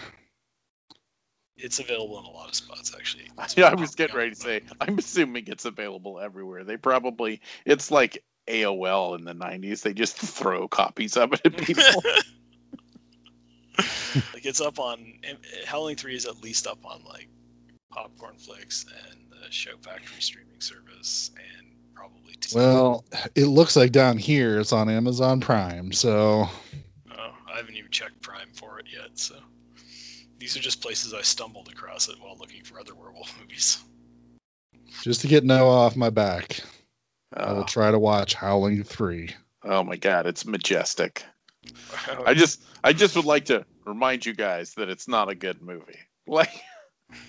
It's 1.56 1.78
available 1.78 2.18
in 2.18 2.24
a 2.24 2.30
lot 2.30 2.48
of 2.48 2.54
spots, 2.54 2.92
actually. 2.94 3.30
Yeah, 3.56 3.68
I 3.68 3.74
was 3.74 3.94
getting 3.94 4.16
ready 4.16 4.30
to 4.30 4.36
say, 4.36 4.60
I'm 4.80 4.98
assuming 4.98 5.44
it's 5.46 5.64
available 5.64 6.18
everywhere. 6.20 6.64
They 6.64 6.76
probably, 6.76 7.40
it's 7.64 7.90
like 7.90 8.24
AOL 8.48 9.18
in 9.18 9.24
the 9.24 9.34
90s. 9.34 9.82
They 9.82 9.94
just 9.94 10.16
throw 10.16 10.66
copies 10.68 11.16
of 11.16 11.32
it 11.32 11.40
at 11.44 11.56
people. 11.58 11.84
like 14.32 14.46
it's 14.46 14.60
up 14.60 14.78
on 14.78 15.14
Howling 15.66 15.96
Three 15.96 16.14
is 16.14 16.26
at 16.26 16.42
least 16.42 16.66
up 16.66 16.78
on 16.84 17.02
like 17.04 17.28
Popcornflix 17.92 18.86
and 19.10 19.20
the 19.30 19.50
Shout 19.50 19.82
Factory 19.82 20.20
streaming 20.20 20.60
service, 20.60 21.30
and 21.36 21.66
probably. 21.94 22.34
T- 22.40 22.56
Well, 22.56 23.04
it 23.34 23.46
looks 23.46 23.76
like 23.76 23.92
down 23.92 24.18
here 24.18 24.60
it's 24.60 24.72
on 24.72 24.88
Amazon 24.88 25.40
Prime. 25.40 25.92
So 25.92 26.48
oh, 27.10 27.34
I 27.52 27.56
haven't 27.56 27.76
even 27.76 27.90
checked 27.90 28.20
Prime 28.20 28.48
for 28.54 28.78
it 28.78 28.86
yet. 28.92 29.18
So 29.18 29.36
these 30.38 30.56
are 30.56 30.60
just 30.60 30.80
places 30.82 31.14
I 31.14 31.22
stumbled 31.22 31.68
across 31.68 32.08
it 32.08 32.16
while 32.20 32.36
looking 32.38 32.62
for 32.64 32.78
other 32.80 32.94
werewolf 32.94 33.38
movies. 33.40 33.82
just 35.02 35.20
to 35.22 35.28
get 35.28 35.44
Noah 35.44 35.70
off 35.86 35.96
my 35.96 36.10
back, 36.10 36.60
I 37.34 37.52
will 37.52 37.60
Oh, 37.62 37.64
try 37.64 37.90
to 37.90 37.98
watch 37.98 38.34
Howling 38.34 38.82
three. 38.84 39.30
oh 39.64 39.82
my 39.82 39.96
God, 39.96 40.26
it's 40.26 40.44
majestic. 40.46 41.24
I 42.26 42.34
just, 42.34 42.62
I 42.82 42.92
just 42.92 43.16
would 43.16 43.24
like 43.24 43.46
to 43.46 43.64
remind 43.86 44.26
you 44.26 44.34
guys 44.34 44.74
that 44.74 44.88
it's 44.88 45.08
not 45.08 45.30
a 45.30 45.34
good 45.34 45.62
movie. 45.62 45.98
Like, 46.26 46.48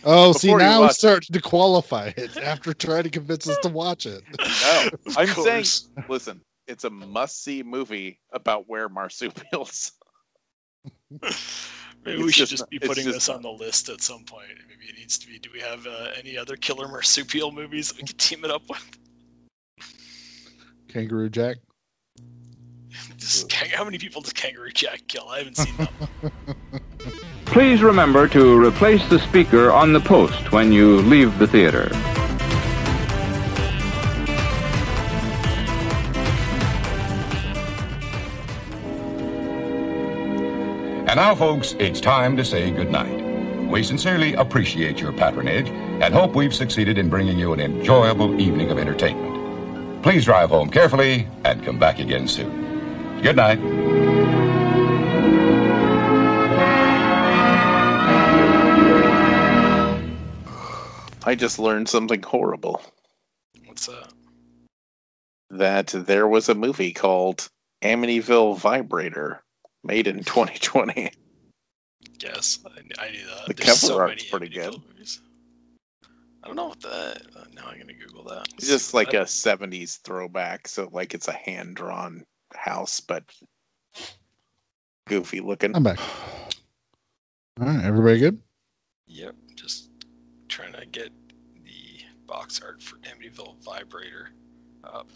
Oh, 0.06 0.32
see 0.32 0.54
now 0.56 0.80
watch- 0.82 0.92
it's 0.92 1.00
starting 1.00 1.34
to 1.34 1.42
qualify 1.42 2.14
it 2.16 2.38
after 2.42 2.74
trying 2.74 3.04
to 3.04 3.10
convince 3.10 3.46
us 3.50 3.58
to 3.58 3.68
watch 3.68 4.06
it. 4.06 4.24
no, 4.62 4.90
I'm 5.18 5.28
saying, 5.28 5.66
listen, 6.08 6.40
it's 6.66 6.86
a 6.86 6.90
must-see 6.90 7.62
movie 7.64 8.20
about 8.32 8.70
where 8.70 8.88
marsupials. 8.88 9.92
Maybe 12.06 12.18
It's 12.20 12.26
we 12.26 12.32
should 12.32 12.40
just 12.42 12.52
just 12.52 12.62
not- 12.64 12.70
be 12.70 12.80
putting 12.80 13.04
just 13.06 13.16
this 13.16 13.28
not- 13.28 13.38
on 13.38 13.42
the 13.42 13.52
list 13.52 13.90
at 13.90 14.02
some 14.02 14.24
point. 14.26 14.48
Maybe 14.70 14.86
it 14.90 14.96
needs 14.98 15.18
to 15.18 15.28
be. 15.28 15.40
Do 15.40 15.50
we 15.52 15.60
have 15.60 15.86
uh, 15.88 16.10
any 16.18 16.38
other 16.38 16.56
killer 16.56 16.88
marsupial 16.88 17.52
movies 17.52 17.96
we 17.98 18.04
could 18.04 18.18
team 18.20 18.46
it 18.46 18.52
up 18.52 18.62
with? 18.70 18.84
Kangaroo 20.88 21.30
Jack. 21.30 21.58
Just, 23.18 23.52
how 23.52 23.84
many 23.84 23.98
people 23.98 24.22
does 24.22 24.34
Kangaroo 24.34 24.70
Jack 24.72 25.02
kill? 25.08 25.28
I 25.30 25.40
haven't 25.40 25.58
seen 25.58 25.74
that. 25.78 25.92
Please 27.46 27.82
remember 27.82 28.28
to 28.30 28.58
replace 28.64 29.06
the 29.10 29.20
speaker 29.20 29.72
on 29.72 29.92
the 29.94 30.00
post 30.00 30.52
when 30.52 30.72
you 30.72 30.98
leave 31.02 31.38
the 31.40 31.48
theater. 31.48 31.90
And 41.16 41.22
now, 41.22 41.34
folks, 41.34 41.76
it's 41.80 42.02
time 42.02 42.36
to 42.36 42.44
say 42.44 42.70
goodnight. 42.72 43.70
We 43.70 43.84
sincerely 43.84 44.34
appreciate 44.34 45.00
your 45.00 45.14
patronage 45.14 45.70
and 45.70 46.14
hope 46.14 46.36
we've 46.36 46.54
succeeded 46.54 46.98
in 46.98 47.08
bringing 47.08 47.40
you 47.40 47.54
an 47.54 47.62
enjoyable 47.62 48.38
evening 48.38 48.70
of 48.70 48.78
entertainment. 48.78 50.04
Please 50.04 50.26
drive 50.26 50.50
home 50.50 50.70
carefully 50.70 51.26
and 51.46 51.64
come 51.64 51.80
back 51.80 52.00
again 52.00 52.28
soon. 52.28 53.22
Good 53.22 53.38
night. 53.38 53.60
I 61.24 61.36
just 61.36 61.60
learned 61.60 61.88
something 61.88 62.24
horrible. 62.24 62.82
What's 63.64 63.86
that? 63.86 64.12
That 65.52 65.88
there 65.96 66.28
was 66.28 66.50
a 66.50 66.56
movie 66.56 66.92
called 66.92 67.48
Amityville 67.82 68.58
Vibrator, 68.58 69.45
made 69.86 70.08
in 70.08 70.18
2020. 70.24 71.12
Yes, 72.20 72.60
I, 72.66 73.06
I 73.06 73.12
knew 73.12 73.26
that. 73.26 73.48
The 73.48 73.54
There's 73.54 73.82
cover 73.82 73.94
so 73.94 74.00
art's 74.00 74.24
pretty 74.24 74.50
good. 74.50 74.76
Movies. 74.88 75.20
I 76.44 76.48
don't 76.48 76.56
know 76.56 76.68
what 76.68 76.82
that. 76.82 77.22
Uh, 77.36 77.44
now 77.54 77.66
I'm 77.68 77.80
gonna 77.80 77.94
Google 77.94 78.24
that. 78.26 78.48
It's 78.58 78.68
just 78.68 78.94
like 78.94 79.14
a 79.14 79.22
70s 79.22 80.00
throwback, 80.02 80.68
so 80.68 80.90
like 80.92 81.14
it's 81.14 81.28
a 81.28 81.32
hand 81.32 81.76
drawn 81.76 82.24
house, 82.54 83.00
but 83.00 83.24
goofy 85.08 85.40
looking. 85.40 85.76
I'm 85.76 85.84
back. 85.84 86.00
All 87.60 87.68
right, 87.68 87.84
everybody 87.84 88.20
good? 88.20 88.40
Yep, 89.08 89.36
just 89.56 89.90
trying 90.50 90.74
to 90.74 90.86
get 90.86 91.10
the 91.64 92.02
box 92.28 92.62
art 92.64 92.82
for 92.82 92.98
Amityville 92.98 93.58
Vibrator 93.64 94.30
up. 94.84 95.08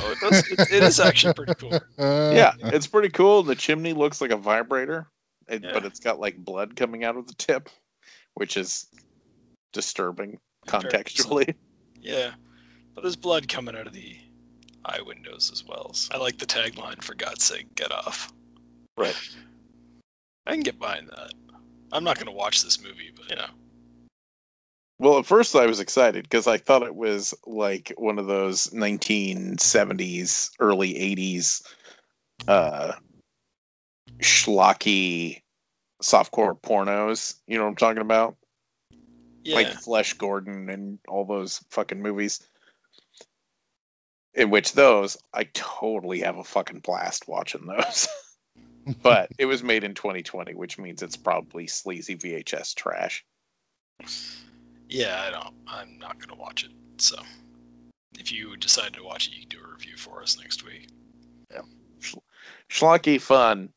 Oh, 0.00 0.10
it, 0.12 0.18
does, 0.20 0.48
it, 0.50 0.60
it 0.72 0.82
is 0.82 1.00
actually 1.00 1.34
pretty 1.34 1.54
cool. 1.54 1.78
yeah, 1.98 2.52
it's 2.60 2.86
pretty 2.86 3.08
cool. 3.08 3.42
The 3.42 3.54
chimney 3.54 3.92
looks 3.92 4.20
like 4.20 4.30
a 4.30 4.36
vibrator, 4.36 5.06
it, 5.48 5.62
Yeah. 5.62 5.72
but 5.72 5.84
it's 5.84 6.00
got 6.00 6.20
like 6.20 6.36
blood 6.36 6.76
coming 6.76 7.04
out 7.04 7.16
of 7.16 7.26
the 7.26 7.34
tip, 7.34 7.68
which 8.34 8.56
is 8.56 8.86
disturbing 9.72 10.38
contextually. 10.66 11.54
Yeah, 12.00 12.32
but 12.94 13.02
there's 13.02 13.16
blood 13.16 13.48
coming 13.48 13.76
out 13.76 13.86
of 13.86 13.92
the 13.92 14.16
eye 14.84 15.00
windows 15.04 15.50
as 15.52 15.64
well. 15.64 15.92
So 15.92 16.14
I 16.14 16.18
like 16.18 16.38
the 16.38 16.46
tagline, 16.46 17.02
for 17.02 17.14
God's 17.14 17.44
sake, 17.44 17.74
get 17.74 17.92
off. 17.92 18.32
Right. 18.96 19.16
I 20.46 20.52
can 20.52 20.60
get 20.60 20.78
behind 20.78 21.08
that. 21.08 21.32
I'm 21.92 22.04
not 22.04 22.16
going 22.16 22.26
to 22.26 22.32
watch 22.32 22.62
this 22.62 22.82
movie, 22.82 23.10
but, 23.14 23.30
you 23.30 23.36
know. 23.36 23.46
Well, 25.02 25.18
at 25.18 25.26
first 25.26 25.56
I 25.56 25.66
was 25.66 25.80
excited 25.80 26.22
because 26.22 26.46
I 26.46 26.58
thought 26.58 26.84
it 26.84 26.94
was 26.94 27.34
like 27.44 27.92
one 27.96 28.20
of 28.20 28.28
those 28.28 28.68
1970s, 28.68 30.52
early 30.60 30.94
80s, 30.94 31.66
uh, 32.46 32.92
schlocky 34.20 35.42
softcore 36.00 36.56
pornos. 36.56 37.34
You 37.48 37.56
know 37.58 37.64
what 37.64 37.70
I'm 37.70 37.76
talking 37.76 38.00
about? 38.00 38.36
Yeah. 39.42 39.56
Like 39.56 39.72
Flesh 39.72 40.12
Gordon 40.12 40.70
and 40.70 41.00
all 41.08 41.24
those 41.24 41.58
fucking 41.70 42.00
movies. 42.00 42.46
In 44.34 44.50
which 44.50 44.74
those, 44.74 45.16
I 45.34 45.48
totally 45.52 46.20
have 46.20 46.38
a 46.38 46.44
fucking 46.44 46.78
blast 46.78 47.26
watching 47.26 47.66
those. 47.66 48.06
but 49.02 49.32
it 49.36 49.46
was 49.46 49.64
made 49.64 49.82
in 49.82 49.94
2020, 49.94 50.54
which 50.54 50.78
means 50.78 51.02
it's 51.02 51.16
probably 51.16 51.66
sleazy 51.66 52.14
VHS 52.14 52.76
trash. 52.76 53.24
Yeah, 54.92 55.24
I 55.26 55.30
don't. 55.30 55.54
I'm 55.66 55.98
not 55.98 56.18
going 56.18 56.28
to 56.28 56.34
watch 56.34 56.64
it. 56.64 56.70
So 56.98 57.16
if 58.18 58.30
you 58.30 58.58
decide 58.58 58.92
to 58.92 59.02
watch 59.02 59.26
it, 59.26 59.32
you 59.32 59.40
can 59.40 59.48
do 59.48 59.64
a 59.64 59.72
review 59.72 59.96
for 59.96 60.22
us 60.22 60.38
next 60.38 60.66
week. 60.66 60.88
Yeah. 61.50 61.62
Schlocky 62.68 63.18
fun. 63.18 63.70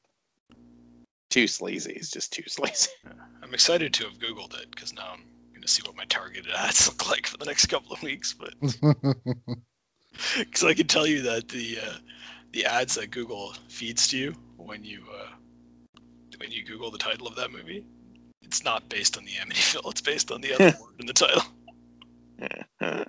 Too 1.30 1.48
sleazy. 1.48 1.94
It's 1.94 2.12
just 2.12 2.34
too 2.34 2.44
sleazy. 2.48 2.90
I'm 3.42 3.54
excited 3.54 3.94
to 3.94 4.04
have 4.04 4.20
Googled 4.20 4.60
it 4.62 4.70
because 4.72 4.94
now 4.94 5.12
I'm 5.14 5.24
going 5.54 5.62
to 5.62 5.70
see 5.70 5.84
what 5.86 5.96
my 5.96 6.04
targeted 6.06 6.52
ads 6.52 6.88
look 6.88 7.10
like 7.10 7.28
for 7.28 7.38
the 7.38 7.46
next 7.46 7.68
couple 7.68 7.94
of 7.94 8.04
weeks. 8.04 8.34
But 8.34 8.54
because 10.38 10.66
I 10.66 10.74
can 10.74 10.88
tell 10.88 11.08
you 11.08 11.22
that 11.22 11.48
the 11.48 11.80
uh, 11.82 11.98
the 12.52 12.66
ads 12.66 12.96
that 12.96 13.12
Google 13.12 13.54
feeds 13.70 14.10
to 14.10 14.18
you 14.18 14.36
when 14.58 14.84
you 14.84 15.02
uh, 15.18 15.30
when 16.40 16.52
you 16.52 16.66
Google 16.66 16.92
the 16.92 16.98
title 16.98 17.26
of 17.26 17.38
that 17.38 17.54
movie, 17.54 17.86
it's 18.46 18.64
not 18.64 18.88
based 18.90 19.18
on 19.18 19.26
the 19.26 19.32
Amityville. 19.32 19.90
It's 19.92 20.02
based 20.02 20.32
on 20.32 20.42
the 20.42 20.54
other 20.54 20.78
word 20.82 21.00
in 21.00 21.06
the 21.08 21.14
title. 21.14 21.44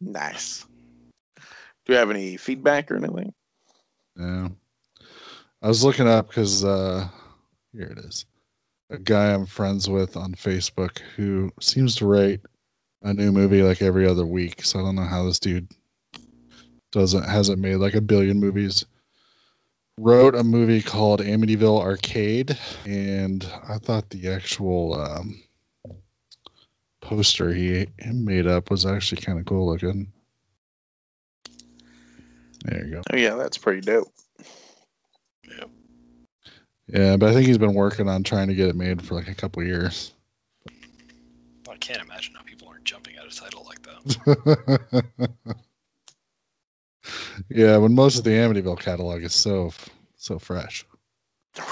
nice. 0.00 0.66
Do 1.86 1.92
you 1.92 1.98
have 1.98 2.10
any 2.10 2.36
feedback 2.36 2.90
or 2.90 2.96
anything? 2.96 3.32
Yeah. 4.16 4.48
I 5.62 5.68
was 5.68 5.84
looking 5.84 6.08
up 6.08 6.28
because 6.28 6.64
uh, 6.64 7.08
here 7.72 7.94
it 7.96 7.98
is. 7.98 8.26
A 8.90 8.98
guy 8.98 9.32
I'm 9.32 9.46
friends 9.46 9.88
with 9.88 10.16
on 10.16 10.34
Facebook 10.34 10.98
who 11.16 11.50
seems 11.60 11.96
to 11.96 12.06
rate 12.06 12.40
a 13.02 13.12
new 13.12 13.32
movie 13.32 13.62
like 13.62 13.82
every 13.82 14.06
other 14.06 14.26
week. 14.26 14.64
So 14.64 14.78
I 14.78 14.82
don't 14.82 14.96
know 14.96 15.04
how 15.04 15.24
this 15.24 15.38
dude 15.38 15.68
doesn't 16.92 17.24
hasn't 17.24 17.58
made 17.58 17.76
like 17.76 17.94
a 17.94 18.00
billion 18.00 18.38
movies. 18.38 18.84
Wrote 19.96 20.34
a 20.34 20.42
movie 20.42 20.82
called 20.82 21.20
Amityville 21.20 21.80
Arcade, 21.80 22.58
and 22.84 23.48
I 23.68 23.78
thought 23.78 24.10
the 24.10 24.28
actual 24.28 25.00
um, 25.00 25.40
poster 27.00 27.54
he 27.54 27.86
he 28.02 28.10
made 28.10 28.48
up 28.48 28.70
was 28.70 28.84
actually 28.86 29.22
kind 29.22 29.38
of 29.38 29.44
cool 29.44 29.66
looking. 29.66 30.12
There 32.64 32.84
you 32.84 32.94
go. 32.94 33.02
Oh 33.12 33.16
yeah, 33.16 33.34
that's 33.34 33.58
pretty 33.58 33.82
dope. 33.82 34.12
Yeah. 35.48 35.64
Yeah, 36.88 37.16
but 37.16 37.30
I 37.30 37.32
think 37.32 37.46
he's 37.46 37.58
been 37.58 37.74
working 37.74 38.08
on 38.08 38.24
trying 38.24 38.48
to 38.48 38.54
get 38.54 38.68
it 38.68 38.76
made 38.76 39.00
for 39.00 39.14
like 39.14 39.28
a 39.28 39.34
couple 39.34 39.62
years. 39.62 40.12
I 41.70 41.76
can't 41.78 42.02
imagine 42.02 42.34
how 42.34 42.42
people 42.42 42.68
aren't 42.68 42.84
jumping 42.84 43.16
at 43.16 43.26
a 43.26 43.34
title 43.34 43.66
like 43.66 43.82
that. 43.82 45.04
yeah, 47.48 47.76
when 47.76 47.94
most 47.94 48.18
of 48.18 48.24
the 48.24 48.30
Amityville 48.30 48.80
catalog 48.80 49.22
is 49.22 49.34
so 49.34 49.72
so 50.16 50.38
fresh. 50.38 50.84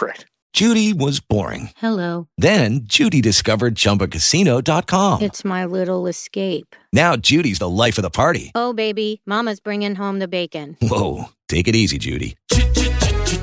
Right. 0.00 0.24
Judy 0.52 0.92
was 0.92 1.18
boring. 1.18 1.70
Hello. 1.76 2.28
Then 2.36 2.80
Judy 2.84 3.22
discovered 3.22 3.74
ChumbaCasino.com. 3.74 5.22
It's 5.22 5.46
my 5.46 5.64
little 5.64 6.06
escape. 6.06 6.76
Now 6.92 7.16
Judy's 7.16 7.58
the 7.58 7.70
life 7.70 7.96
of 7.96 8.02
the 8.02 8.10
party. 8.10 8.52
Oh, 8.54 8.74
baby, 8.74 9.22
Mama's 9.24 9.60
bringing 9.60 9.94
home 9.94 10.18
the 10.18 10.28
bacon. 10.28 10.76
Whoa, 10.82 11.30
take 11.48 11.68
it 11.68 11.74
easy, 11.74 11.96
Judy. 11.96 12.36